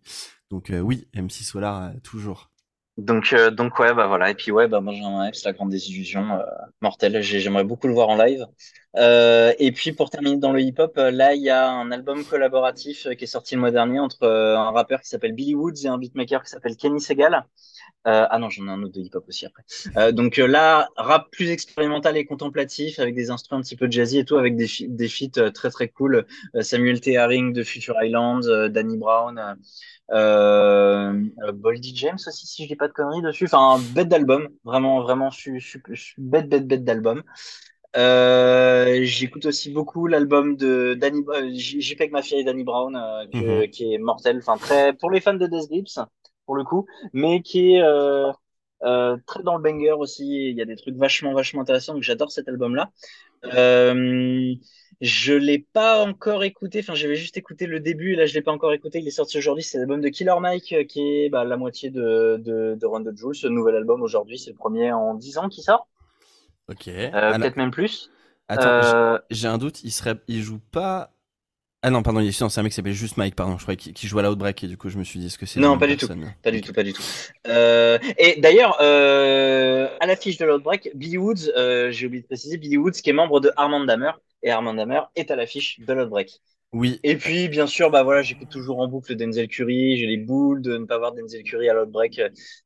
Donc, 0.50 0.74
oui, 0.82 1.08
MC 1.16 1.44
Solar, 1.44 1.94
toujours. 2.04 2.50
Donc, 2.98 3.36
donc 3.52 3.78
ouais, 3.80 3.94
bah 3.94 4.08
voilà. 4.08 4.32
Et 4.32 4.34
puis 4.34 4.52
ouais, 4.52 4.68
bah 4.68 4.82
Benjamin 4.82 5.28
Epps, 5.28 5.44
la 5.46 5.54
grande 5.54 5.70
désillusion, 5.70 6.40
mortelle. 6.82 7.22
J'aimerais 7.22 7.64
beaucoup 7.64 7.88
le 7.88 7.94
voir 7.94 8.10
en 8.10 8.18
live. 8.18 8.46
Euh, 8.98 9.54
et 9.60 9.72
puis 9.72 9.92
pour 9.92 10.10
terminer 10.10 10.38
dans 10.38 10.52
le 10.52 10.62
hip-hop, 10.62 10.98
euh, 10.98 11.12
là 11.12 11.36
il 11.36 11.42
y 11.44 11.50
a 11.52 11.70
un 11.70 11.92
album 11.92 12.26
collaboratif 12.26 13.06
euh, 13.06 13.14
qui 13.14 13.26
est 13.26 13.28
sorti 13.28 13.54
le 13.54 13.62
mois 13.62 13.70
dernier 13.70 14.00
entre 14.00 14.28
un 14.28 14.72
rappeur 14.72 15.02
qui 15.02 15.10
s'appelle 15.10 15.34
Billy 15.34 15.54
Woods 15.54 15.84
et 15.84 15.88
un 15.88 16.00
beatmaker 16.00 16.44
qui 16.44 16.50
s'appelle 16.50 16.76
Kenny 16.76 17.00
Segal. 17.00 17.46
Ah 18.06 18.38
non, 18.40 18.50
j'en 18.50 18.68
ai 18.68 18.70
un 18.70 18.82
autre 18.84 18.94
de 18.94 19.02
hip-hop 19.02 19.26
aussi 19.28 19.46
après. 19.46 20.14
donc 20.14 20.38
là, 20.38 20.88
rap 20.96 21.30
plus 21.32 21.50
expérimental 21.50 22.16
et 22.16 22.26
contemplatif 22.26 23.00
avec 23.00 23.16
des 23.16 23.32
instruments 23.32 23.60
un 23.60 23.64
petit 23.64 23.76
peu 23.76 23.92
jazzy 23.92 24.20
et 24.20 24.26
tout, 24.26 24.38
avec 24.38 24.56
des, 24.56 24.68
des 24.88 25.10
feats 25.10 25.52
très 25.54 25.70
très 25.70 25.90
cool. 25.90 26.26
Samuel 26.62 27.02
T. 27.02 27.18
Haring 27.18 27.52
de 27.52 27.64
Future 27.64 28.02
Islands, 28.02 28.70
Danny 28.70 28.98
Brown, 28.98 29.58
euh, 30.12 31.22
Boldy 31.54 31.96
James 31.96 32.18
aussi 32.26 32.48
si 32.48 32.64
je 32.64 32.70
dis 32.70 32.76
pas 32.76 32.88
de 32.88 32.94
conneries 32.94 33.22
dessus. 33.22 33.46
Enfin, 33.46 33.82
bête 33.94 34.08
d'album, 34.08 34.48
vraiment 34.64 35.02
vraiment, 35.02 35.30
je 35.30 35.60
suis 35.60 35.82
bête 36.18 36.48
bête 36.50 36.68
bête 36.68 36.84
d'album. 36.84 37.24
Euh, 37.96 39.00
j'écoute 39.04 39.46
aussi 39.46 39.72
beaucoup 39.72 40.08
l'album 40.08 40.56
de 40.56 40.94
Danny, 40.94 41.24
euh, 41.30 41.50
JPEG 41.54 42.12
Mafia 42.12 42.38
et 42.38 42.44
Danny 42.44 42.64
Brown, 42.64 42.96
euh, 42.96 43.26
mhm. 43.34 43.70
qui 43.70 43.94
est 43.94 43.98
mortel. 43.98 44.38
Enfin, 44.38 44.58
très 44.58 44.94
pour 44.94 45.10
les 45.10 45.22
fans 45.22 45.34
de 45.34 45.48
Death 45.48 45.70
Grips, 45.70 46.00
pour 46.48 46.56
le 46.56 46.64
coup, 46.64 46.88
mais 47.14 47.42
qui 47.44 47.74
est 47.76 47.84
euh, 47.84 48.32
euh, 48.84 49.18
très 49.28 49.44
dans 49.44 49.56
le 49.56 49.62
banger 49.62 49.92
aussi. 49.92 50.50
Il 50.50 50.58
y 50.58 50.62
a 50.62 50.66
des 50.66 50.76
trucs 50.76 50.96
vachement, 50.96 51.34
vachement 51.34 51.62
intéressants. 51.62 51.94
Donc, 51.94 52.02
j'adore 52.02 52.32
cet 52.32 52.48
album-là. 52.48 52.90
Euh, 53.54 54.56
je 55.02 55.34
l'ai 55.34 55.60
pas 55.60 56.04
encore 56.04 56.44
écouté. 56.44 56.80
Enfin, 56.80 56.96
j'avais 56.96 57.16
juste 57.16 57.38
écouté 57.38 57.68
le 57.68 57.80
début. 57.80 58.14
Et 58.14 58.16
là, 58.16 58.26
je 58.26 58.34
l'ai 58.34 58.42
pas 58.42 58.52
encore 58.52 58.74
écouté. 58.74 59.00
Il 59.00 59.08
est 59.08 59.12
sorti 59.12 59.38
aujourd'hui. 59.38 59.64
C'est 59.64 59.78
l'album 59.78 60.02
de 60.02 60.10
Killer 60.10 60.40
Mike, 60.40 60.88
qui 60.88 61.02
est 61.02 61.30
bah, 61.30 61.44
la 61.44 61.58
moitié 61.58 61.92
de, 61.92 62.42
de, 62.44 62.76
de 62.80 62.86
Run 62.88 63.04
the 63.04 63.16
Jewel. 63.16 63.36
Ce 63.36 63.48
nouvel 63.48 63.76
album 63.76 64.02
aujourd'hui, 64.02 64.40
c'est 64.40 64.52
le 64.52 64.58
premier 64.58 64.92
en 64.92 65.14
10 65.14 65.38
ans 65.38 65.50
qui 65.50 65.62
sort. 65.62 65.88
Ok. 66.70 66.88
Euh, 66.88 67.38
peut-être 67.38 67.58
même 67.58 67.72
plus. 67.72 68.10
Attends, 68.48 69.20
j'ai 69.30 69.48
un 69.48 69.58
doute. 69.58 69.84
Il 69.84 69.92
serait, 69.92 70.16
il 70.28 70.42
joue 70.42 70.60
pas 70.72 71.12
Ah 71.84 71.92
non, 71.92 72.02
pardon, 72.02 72.28
c'est 72.32 72.44
un 72.44 72.64
mec 72.64 72.72
qui 72.72 72.76
s'appelle 72.76 72.94
juste 72.94 73.18
Mike, 73.18 73.36
pardon, 73.36 73.56
je 73.58 73.62
croyais 73.62 73.78
qu'il 73.78 74.10
jouait 74.10 74.24
à 74.24 74.28
l'Outbreak 74.28 74.64
et 74.64 74.68
du 74.68 74.78
coup 74.78 74.90
je 74.90 74.98
me 74.98 75.04
suis 75.04 75.20
dit, 75.20 75.28
est-ce 75.28 75.38
que 75.38 75.46
c'est. 75.46 75.60
Non, 75.60 75.78
pas 75.78 75.86
du 75.86 75.96
tout. 75.96 76.08
Pas 76.42 76.50
du 76.50 76.62
tout, 76.62 76.74
pas 76.74 76.82
du 76.82 76.92
tout. 76.92 77.04
Euh, 77.48 78.00
et 78.18 78.42
d'ailleurs, 78.42 78.78
euh, 78.82 79.88
à 80.00 80.08
l'affiche 80.08 80.38
de 80.38 80.46
l'Outbreak, 80.46 80.90
Billy 80.96 81.20
Woods, 81.20 81.52
euh, 81.56 81.92
j'ai 81.92 82.08
oublié 82.08 82.24
de 82.24 82.28
préciser, 82.28 82.58
Billy 82.58 82.78
Woods 82.78 82.94
qui 82.94 83.12
est 83.12 83.14
membre 83.14 83.40
de 83.42 83.52
Armand 83.58 83.86
Damer 83.86 84.20
et 84.42 84.50
Armand 84.50 84.74
Damer 84.74 85.02
est 85.16 85.30
à 85.30 85.36
l'affiche 85.36 85.80
de 85.80 85.94
l'Outbreak. 85.94 86.42
Oui. 86.74 87.00
Et 87.04 87.16
puis, 87.16 87.48
bien 87.48 87.68
sûr, 87.68 87.92
bah 87.92 88.02
voilà, 88.02 88.24
j'écoute 88.24 88.50
toujours 88.50 88.80
en 88.80 88.88
boucle 88.88 89.16
Denzel 89.16 89.48
Curry. 89.48 89.98
J'ai 89.98 90.08
les 90.08 90.18
boules 90.18 90.64
de 90.64 90.78
ne 90.78 90.86
pas 90.86 90.98
voir 90.98 91.14
Denzel 91.14 91.44
Curry 91.44 91.70
à 91.70 91.76
l'Outbreak 91.76 92.20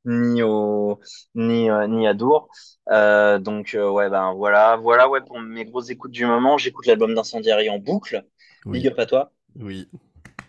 ni 0.06 0.42
au 0.42 1.00
ni 1.36 1.68
ni 1.90 2.08
à 2.08 2.14
Dour. 2.14 2.50
donc 2.88 3.78
ouais, 3.78 4.10
ben 4.10 4.34
voilà, 4.36 4.78
voilà 4.78 5.10
ouais 5.10 5.20
pour 5.22 5.40
mes 5.42 5.66
grosses 5.66 5.90
écoutes 5.90 6.12
du 6.12 6.26
moment. 6.26 6.58
J'écoute 6.58 6.86
l'album 6.86 7.14
d'Incendiary 7.14 7.70
en 7.70 7.78
boucle. 7.78 8.24
Big 8.66 8.88
up 8.88 9.00
à 9.00 9.06
toi. 9.06 9.32
Oui. 9.60 9.88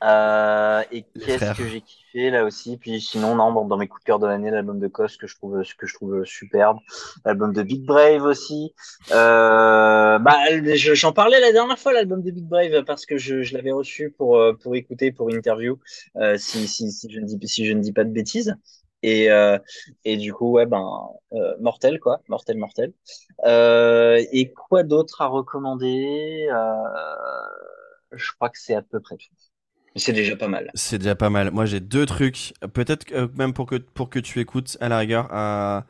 Euh, 0.04 0.82
et 0.90 1.02
qu'est-ce 1.02 1.56
que 1.56 1.68
j'ai 1.68 1.80
kiffé 1.80 2.30
là 2.30 2.44
aussi? 2.44 2.76
Puis 2.76 3.00
sinon, 3.00 3.36
non, 3.36 3.64
dans 3.64 3.76
mes 3.76 3.86
coups 3.86 4.02
de 4.02 4.06
cœur 4.06 4.18
de 4.18 4.26
l'année, 4.26 4.50
l'album 4.50 4.80
de 4.80 4.88
Cos 4.88 5.16
que 5.16 5.28
je 5.28 5.36
trouve 5.36 5.62
que 5.78 5.86
je 5.86 5.94
trouve 5.94 6.24
superbe, 6.24 6.78
l'album 7.24 7.52
de 7.52 7.62
Big 7.62 7.84
Brave 7.84 8.24
aussi. 8.24 8.74
Euh, 9.12 10.18
bah, 10.18 10.36
j'en 10.74 11.12
parlais 11.12 11.38
la 11.38 11.52
dernière 11.52 11.78
fois 11.78 11.92
l'album 11.92 12.20
de 12.20 12.32
Big 12.32 12.48
Brave 12.48 12.82
parce 12.84 13.06
que 13.06 13.16
je, 13.16 13.42
je 13.42 13.54
l'avais 13.54 13.70
reçu 13.70 14.10
pour 14.10 14.38
euh, 14.38 14.54
pour 14.54 14.74
écouter 14.74 15.12
pour 15.12 15.30
interview. 15.30 15.78
Euh, 16.16 16.36
si, 16.36 16.66
si, 16.66 16.90
si 16.90 17.08
je 17.08 17.20
ne 17.20 17.26
dis 17.26 17.38
si 17.46 17.64
je 17.64 17.72
ne 17.72 17.80
dis 17.80 17.92
pas 17.92 18.02
de 18.02 18.10
bêtises. 18.10 18.56
Et, 19.04 19.32
euh, 19.32 19.58
et 20.04 20.16
du 20.16 20.32
coup, 20.32 20.52
ouais, 20.52 20.66
ben, 20.66 20.88
euh, 21.32 21.54
mortel, 21.60 21.98
quoi. 21.98 22.20
Mortel, 22.28 22.56
mortel. 22.56 22.92
Euh, 23.44 24.24
et 24.30 24.52
quoi 24.52 24.84
d'autre 24.84 25.22
à 25.22 25.26
recommander? 25.26 26.48
Je 28.12 28.32
crois 28.32 28.50
que 28.50 28.58
c'est 28.58 28.74
à 28.74 28.82
peu 28.82 29.00
près 29.00 29.16
tout. 29.16 29.30
C'est 29.96 30.12
déjà 30.12 30.36
pas 30.36 30.48
mal. 30.48 30.70
C'est 30.74 30.98
déjà 30.98 31.14
pas 31.14 31.28
mal. 31.28 31.50
Moi, 31.50 31.66
j'ai 31.66 31.80
deux 31.80 32.06
trucs. 32.06 32.54
Peut-être 32.72 33.12
même 33.36 33.52
pour 33.52 33.66
que, 33.66 33.76
pour 33.76 34.08
que 34.08 34.18
tu 34.18 34.40
écoutes 34.40 34.78
à 34.80 34.88
la 34.88 34.98
rigueur. 34.98 35.28
À, 35.30 35.84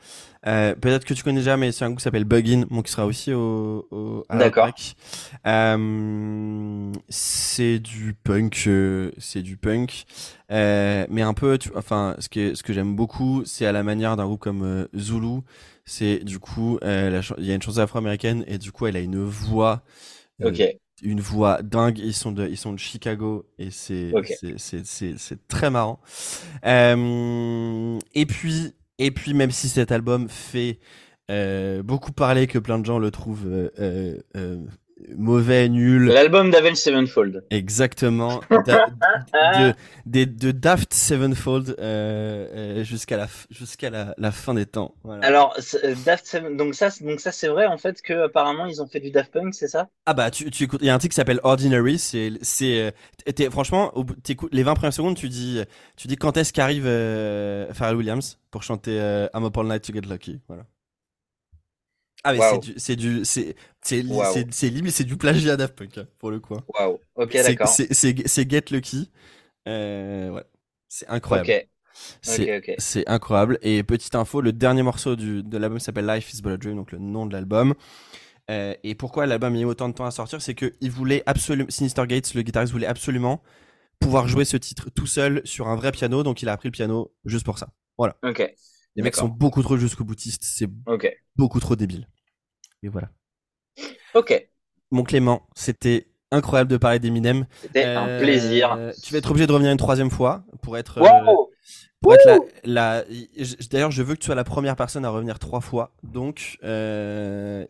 euh, 0.46 0.74
peut-être 0.74 1.04
que 1.04 1.14
tu 1.14 1.22
connais 1.22 1.38
déjà, 1.38 1.56
mais 1.56 1.70
c'est 1.70 1.84
un 1.84 1.88
groupe 1.88 1.98
qui 1.98 2.02
s'appelle 2.04 2.24
Bugin, 2.24 2.64
bon, 2.68 2.82
qui 2.82 2.90
sera 2.90 3.06
aussi 3.06 3.32
au, 3.32 3.86
au 3.92 4.24
D'accord. 4.32 4.72
Euh, 5.46 6.92
c'est 7.08 7.78
du 7.78 8.14
punk, 8.14 8.64
euh, 8.66 9.12
c'est 9.18 9.42
du 9.42 9.56
punk, 9.56 10.04
euh, 10.50 11.06
mais 11.08 11.22
un 11.22 11.34
peu, 11.34 11.58
tu, 11.58 11.70
enfin, 11.76 12.16
ce 12.18 12.28
que, 12.28 12.54
ce 12.54 12.62
que 12.62 12.72
j'aime 12.72 12.96
beaucoup, 12.96 13.42
c'est 13.44 13.66
à 13.66 13.72
la 13.72 13.82
manière 13.82 14.16
d'un 14.16 14.24
groupe 14.26 14.40
comme 14.40 14.62
euh, 14.64 14.86
Zulu. 14.96 15.42
C'est 15.84 16.18
du 16.24 16.38
coup, 16.38 16.78
il 16.82 17.44
y 17.44 17.50
a 17.50 17.54
une 17.54 17.62
chanson 17.62 17.80
afro-américaine 17.80 18.44
et 18.46 18.58
du 18.58 18.70
coup, 18.72 18.86
elle 18.86 18.96
a 18.96 19.00
une 19.00 19.22
voix. 19.24 19.82
ok 20.40 20.81
une 21.02 21.20
voix 21.20 21.62
dingue. 21.62 21.98
Ils 21.98 22.14
sont 22.14 22.32
de, 22.32 22.46
ils 22.48 22.56
sont 22.56 22.72
de 22.72 22.78
Chicago 22.78 23.46
et 23.58 23.70
c'est 23.70 24.12
c'est 24.56 25.48
très 25.48 25.70
marrant. 25.70 26.00
Euh, 26.64 27.98
et 28.14 28.26
puis 28.26 28.72
et 28.98 29.10
puis 29.10 29.34
même 29.34 29.50
si 29.50 29.68
cet 29.68 29.92
album 29.92 30.28
fait 30.28 30.78
euh, 31.30 31.82
beaucoup 31.82 32.12
parler, 32.12 32.46
que 32.46 32.58
plein 32.58 32.78
de 32.78 32.86
gens 32.86 32.98
le 32.98 33.10
trouvent 33.10 33.46
euh, 33.46 34.18
mauvais, 35.16 35.68
nul. 35.68 36.06
L'album 36.06 36.50
d'Avenged 36.50 36.76
Sevenfold. 36.76 37.44
Exactement. 37.50 38.40
de, 38.50 39.74
de, 40.06 40.24
de, 40.24 40.50
Daft 40.52 40.94
Sevenfold 40.94 41.76
euh, 41.78 42.48
euh 42.80 42.84
jusqu'à 42.84 43.16
la, 43.16 43.28
jusqu'à 43.50 43.90
la, 43.90 44.14
la, 44.18 44.32
fin 44.32 44.54
des 44.54 44.66
temps. 44.66 44.94
Voilà. 45.04 45.26
Alors, 45.26 45.56
euh, 45.84 45.94
Daft 46.04 46.26
Seven, 46.26 46.56
donc 46.56 46.74
ça, 46.74 46.88
donc 47.00 47.20
ça 47.20 47.32
c'est 47.32 47.48
vrai 47.48 47.66
en 47.66 47.78
fait 47.78 48.02
que 48.02 48.24
apparemment 48.24 48.66
ils 48.66 48.82
ont 48.82 48.86
fait 48.86 49.00
du 49.00 49.10
Daft 49.10 49.32
Punk, 49.32 49.54
c'est 49.54 49.68
ça? 49.68 49.88
Ah 50.06 50.14
bah 50.14 50.30
tu, 50.30 50.50
tu 50.50 50.64
écoutes, 50.64 50.80
il 50.82 50.86
y 50.86 50.90
a 50.90 50.94
un 50.94 50.98
titre 50.98 51.12
qui 51.12 51.16
s'appelle 51.16 51.40
Ordinary, 51.42 51.98
c'est, 51.98 52.32
c'est, 52.42 52.92
franchement, 53.50 53.92
les 54.52 54.62
20 54.62 54.74
premières 54.74 54.92
secondes, 54.92 55.16
tu 55.16 55.28
dis, 55.28 55.60
tu 55.96 56.08
dis 56.08 56.16
quand 56.16 56.36
est-ce 56.36 56.52
qu'arrive 56.52 56.86
euh, 56.86 57.72
Pharrell 57.72 57.96
Williams 57.96 58.38
pour 58.50 58.62
chanter 58.62 59.26
I'm 59.34 59.44
Up 59.44 59.56
All 59.56 59.66
Night 59.66 59.82
to 59.84 59.92
Get 59.92 60.02
Lucky, 60.02 60.40
voilà. 60.48 60.64
Ah 62.24 62.32
mais 62.32 62.40
c'est 62.76 62.96
du 62.96 63.24
c'est 63.24 63.56
c'est 63.80 64.04
c'est 64.50 64.70
limite 64.70 64.92
c'est 64.92 65.04
du 65.04 65.16
plagiat 65.16 65.56
Daft 65.56 65.74
Punk 65.74 65.98
hein, 65.98 66.06
pour 66.18 66.30
le 66.30 66.38
coup. 66.38 66.54
Hein. 66.54 66.64
Waouh. 66.68 66.98
OK, 67.16 67.32
d'accord. 67.32 67.68
C'est 67.68 67.92
c'est 67.92 68.50
Get 68.50 68.64
Lucky. 68.70 69.10
Euh, 69.68 70.30
ouais. 70.30 70.44
C'est 70.88 71.08
incroyable. 71.08 71.50
OK. 71.50 72.74
C'est 72.78 73.08
incroyable. 73.08 73.58
Et 73.62 73.82
petite 73.82 74.14
info, 74.14 74.40
le 74.40 74.52
dernier 74.52 74.82
morceau 74.82 75.16
du, 75.16 75.42
de 75.42 75.58
l'album 75.58 75.78
s'appelle 75.80 76.06
Life 76.06 76.32
is 76.32 76.42
But 76.42 76.52
a 76.52 76.56
Dream, 76.56 76.76
donc 76.76 76.92
le 76.92 76.98
nom 76.98 77.26
de 77.26 77.32
l'album. 77.32 77.74
Euh, 78.50 78.74
et 78.82 78.94
pourquoi 78.94 79.26
l'album 79.26 79.52
a 79.52 79.56
mis 79.56 79.64
autant 79.64 79.88
de 79.88 79.94
temps 79.94 80.04
à 80.04 80.10
sortir 80.10 80.42
C'est 80.42 80.54
qu'il 80.54 80.90
voulait 80.90 81.22
absolument. 81.26 81.70
Sinister 81.70 82.06
Gates, 82.06 82.34
le 82.34 82.42
guitariste, 82.42 82.72
voulait 82.72 82.86
absolument 82.86 83.42
pouvoir 84.00 84.26
jouer 84.28 84.44
ce 84.44 84.56
titre 84.56 84.90
tout 84.90 85.06
seul 85.06 85.40
sur 85.44 85.68
un 85.68 85.76
vrai 85.76 85.92
piano, 85.92 86.22
donc 86.22 86.42
il 86.42 86.48
a 86.48 86.52
appris 86.52 86.68
le 86.68 86.72
piano 86.72 87.12
juste 87.24 87.44
pour 87.44 87.58
ça. 87.58 87.68
Voilà. 87.96 88.16
Ok. 88.24 88.52
Les 88.96 89.02
mecs 89.02 89.16
sont 89.16 89.28
beaucoup 89.28 89.62
trop 89.62 89.76
jusqu'au 89.76 90.04
boutiste, 90.04 90.42
c'est 90.44 90.68
beaucoup 91.36 91.60
trop 91.60 91.76
débile. 91.76 92.08
Et 92.82 92.88
voilà. 92.88 93.10
Ok. 94.14 94.48
Mon 94.90 95.04
Clément, 95.04 95.48
c'était 95.54 96.08
incroyable 96.30 96.70
de 96.70 96.76
parler 96.76 96.98
d'Eminem. 96.98 97.46
C'était 97.62 97.84
un 97.84 98.18
plaisir. 98.18 98.72
Euh, 98.72 98.92
tu 99.02 99.12
vas 99.12 99.18
être 99.18 99.30
obligé 99.30 99.46
de 99.46 99.52
revenir 99.52 99.72
une 99.72 99.78
troisième 99.78 100.10
fois 100.10 100.44
pour 100.62 100.76
être. 100.76 101.00
Wow 101.00 101.50
la, 102.64 103.04
D'ailleurs, 103.70 103.90
je 103.90 104.02
veux 104.02 104.14
que 104.14 104.20
tu 104.20 104.26
sois 104.26 104.34
la 104.34 104.44
première 104.44 104.76
personne 104.76 105.04
à 105.04 105.10
revenir 105.10 105.38
trois 105.38 105.60
fois. 105.60 105.92
Donc, 106.02 106.58
euh, 106.64 107.64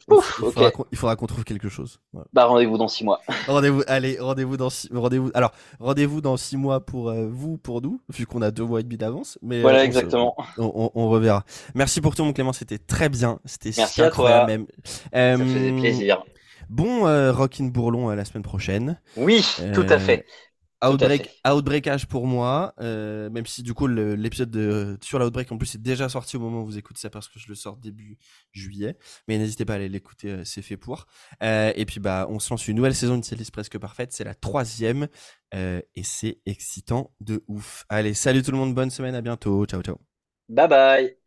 il, 0.91 0.99
faudra 0.99 1.17
qu'on 1.17 1.27
trouve 1.27 1.45
quelque 1.45 1.69
chose. 1.69 2.01
Bah, 2.33 2.45
rendez-vous 2.45 2.79
dans 2.79 2.89
six 2.89 3.05
mois. 3.05 3.21
rendez-vous, 3.47 3.83
allez, 3.87 4.19
rendez-vous 4.21 4.57
dans 4.57 4.71
six, 4.71 4.89
rendez-vous. 4.93 5.31
Alors, 5.35 5.53
rendez-vous 5.81 6.21
dans 6.21 6.37
six 6.37 6.57
mois 6.57 6.85
pour 6.85 7.11
euh, 7.11 7.29
vous, 7.31 7.59
pour 7.59 7.83
nous, 7.83 8.01
vu 8.09 8.27
qu'on 8.27 8.43
a 8.43 8.51
deux 8.51 8.65
mois 8.65 8.81
et 8.81 8.83
demi 8.83 8.97
d'avance. 8.97 9.39
Mais 9.43 9.61
voilà, 9.61 9.81
euh, 9.81 9.85
exactement. 9.85 10.37
on, 10.59 11.09
reverra. 11.09 11.45
Merci 11.75 12.01
pour 12.01 12.15
tout, 12.15 12.25
mon 12.25 12.33
Clément. 12.33 12.53
C'était 12.53 12.79
très 12.79 13.09
bien. 13.09 13.39
C'était 13.45 13.73
Merci 13.77 14.03
incroyable 14.03 14.47
même. 14.51 14.67
Ça 15.13 15.39
faisait 15.39 15.73
plaisir. 15.73 16.25
Bon 16.69 17.07
euh, 17.07 17.33
Rockin' 17.33 17.71
Bourlon 17.71 18.09
la 18.11 18.25
semaine 18.25 18.43
prochaine. 18.43 18.99
Oui, 19.17 19.45
tout 19.75 19.87
à 19.89 19.99
fait. 19.99 20.25
Outbreak, 20.83 21.31
Outbreakage 21.47 22.07
pour 22.07 22.27
moi, 22.27 22.75
euh, 22.81 23.31
même 23.31 23.47
si 23.47 23.63
du 23.63 23.75
coup 23.75 23.87
l'épisode 23.87 24.99
sur 25.03 25.19
l'Outbreak 25.19 25.51
en 25.53 25.59
plus 25.59 25.75
est 25.75 25.83
déjà 25.83 26.09
sorti 26.09 26.37
au 26.37 26.41
moment 26.41 26.63
où 26.63 26.67
vous 26.67 26.79
écoutez 26.79 27.01
ça 27.01 27.11
parce 27.11 27.29
que 27.29 27.39
je 27.39 27.49
le 27.49 27.55
sors 27.55 27.77
début 27.77 28.19
juillet, 28.53 28.97
mais 29.29 29.39
n'hésitez 29.39 29.65
pas 29.65 29.75
à 29.75 29.77
aller 29.77 29.89
l'écouter, 29.89 30.31
euh, 30.31 30.45
c'est 30.45 30.63
fait 30.63 30.77
pour. 30.77 31.07
Euh, 31.43 31.73
et 31.77 31.87
puis 31.87 32.01
bah 32.01 32.27
on 32.31 32.39
se 32.39 32.51
lance 32.51 32.67
une 32.69 32.77
nouvelle 32.77 32.95
saison 32.95 33.19
de 33.19 33.25
cette 33.25 33.39
liste 33.39 33.53
presque 33.53 33.79
parfaite, 33.79 34.13
c'est 34.13 34.25
la 34.25 34.35
troisième 34.35 35.09
et 35.55 36.03
c'est 36.03 36.39
excitant 36.47 37.13
de 37.21 37.45
ouf. 37.47 37.85
Allez, 37.91 38.15
salut 38.15 38.43
tout 38.43 38.53
le 38.53 38.57
monde, 38.57 38.75
bonne 38.75 38.89
semaine, 38.91 39.15
à 39.15 39.21
bientôt, 39.21 39.67
ciao 39.67 39.83
ciao. 39.83 39.99
Bye 40.49 40.69
bye. 40.69 41.22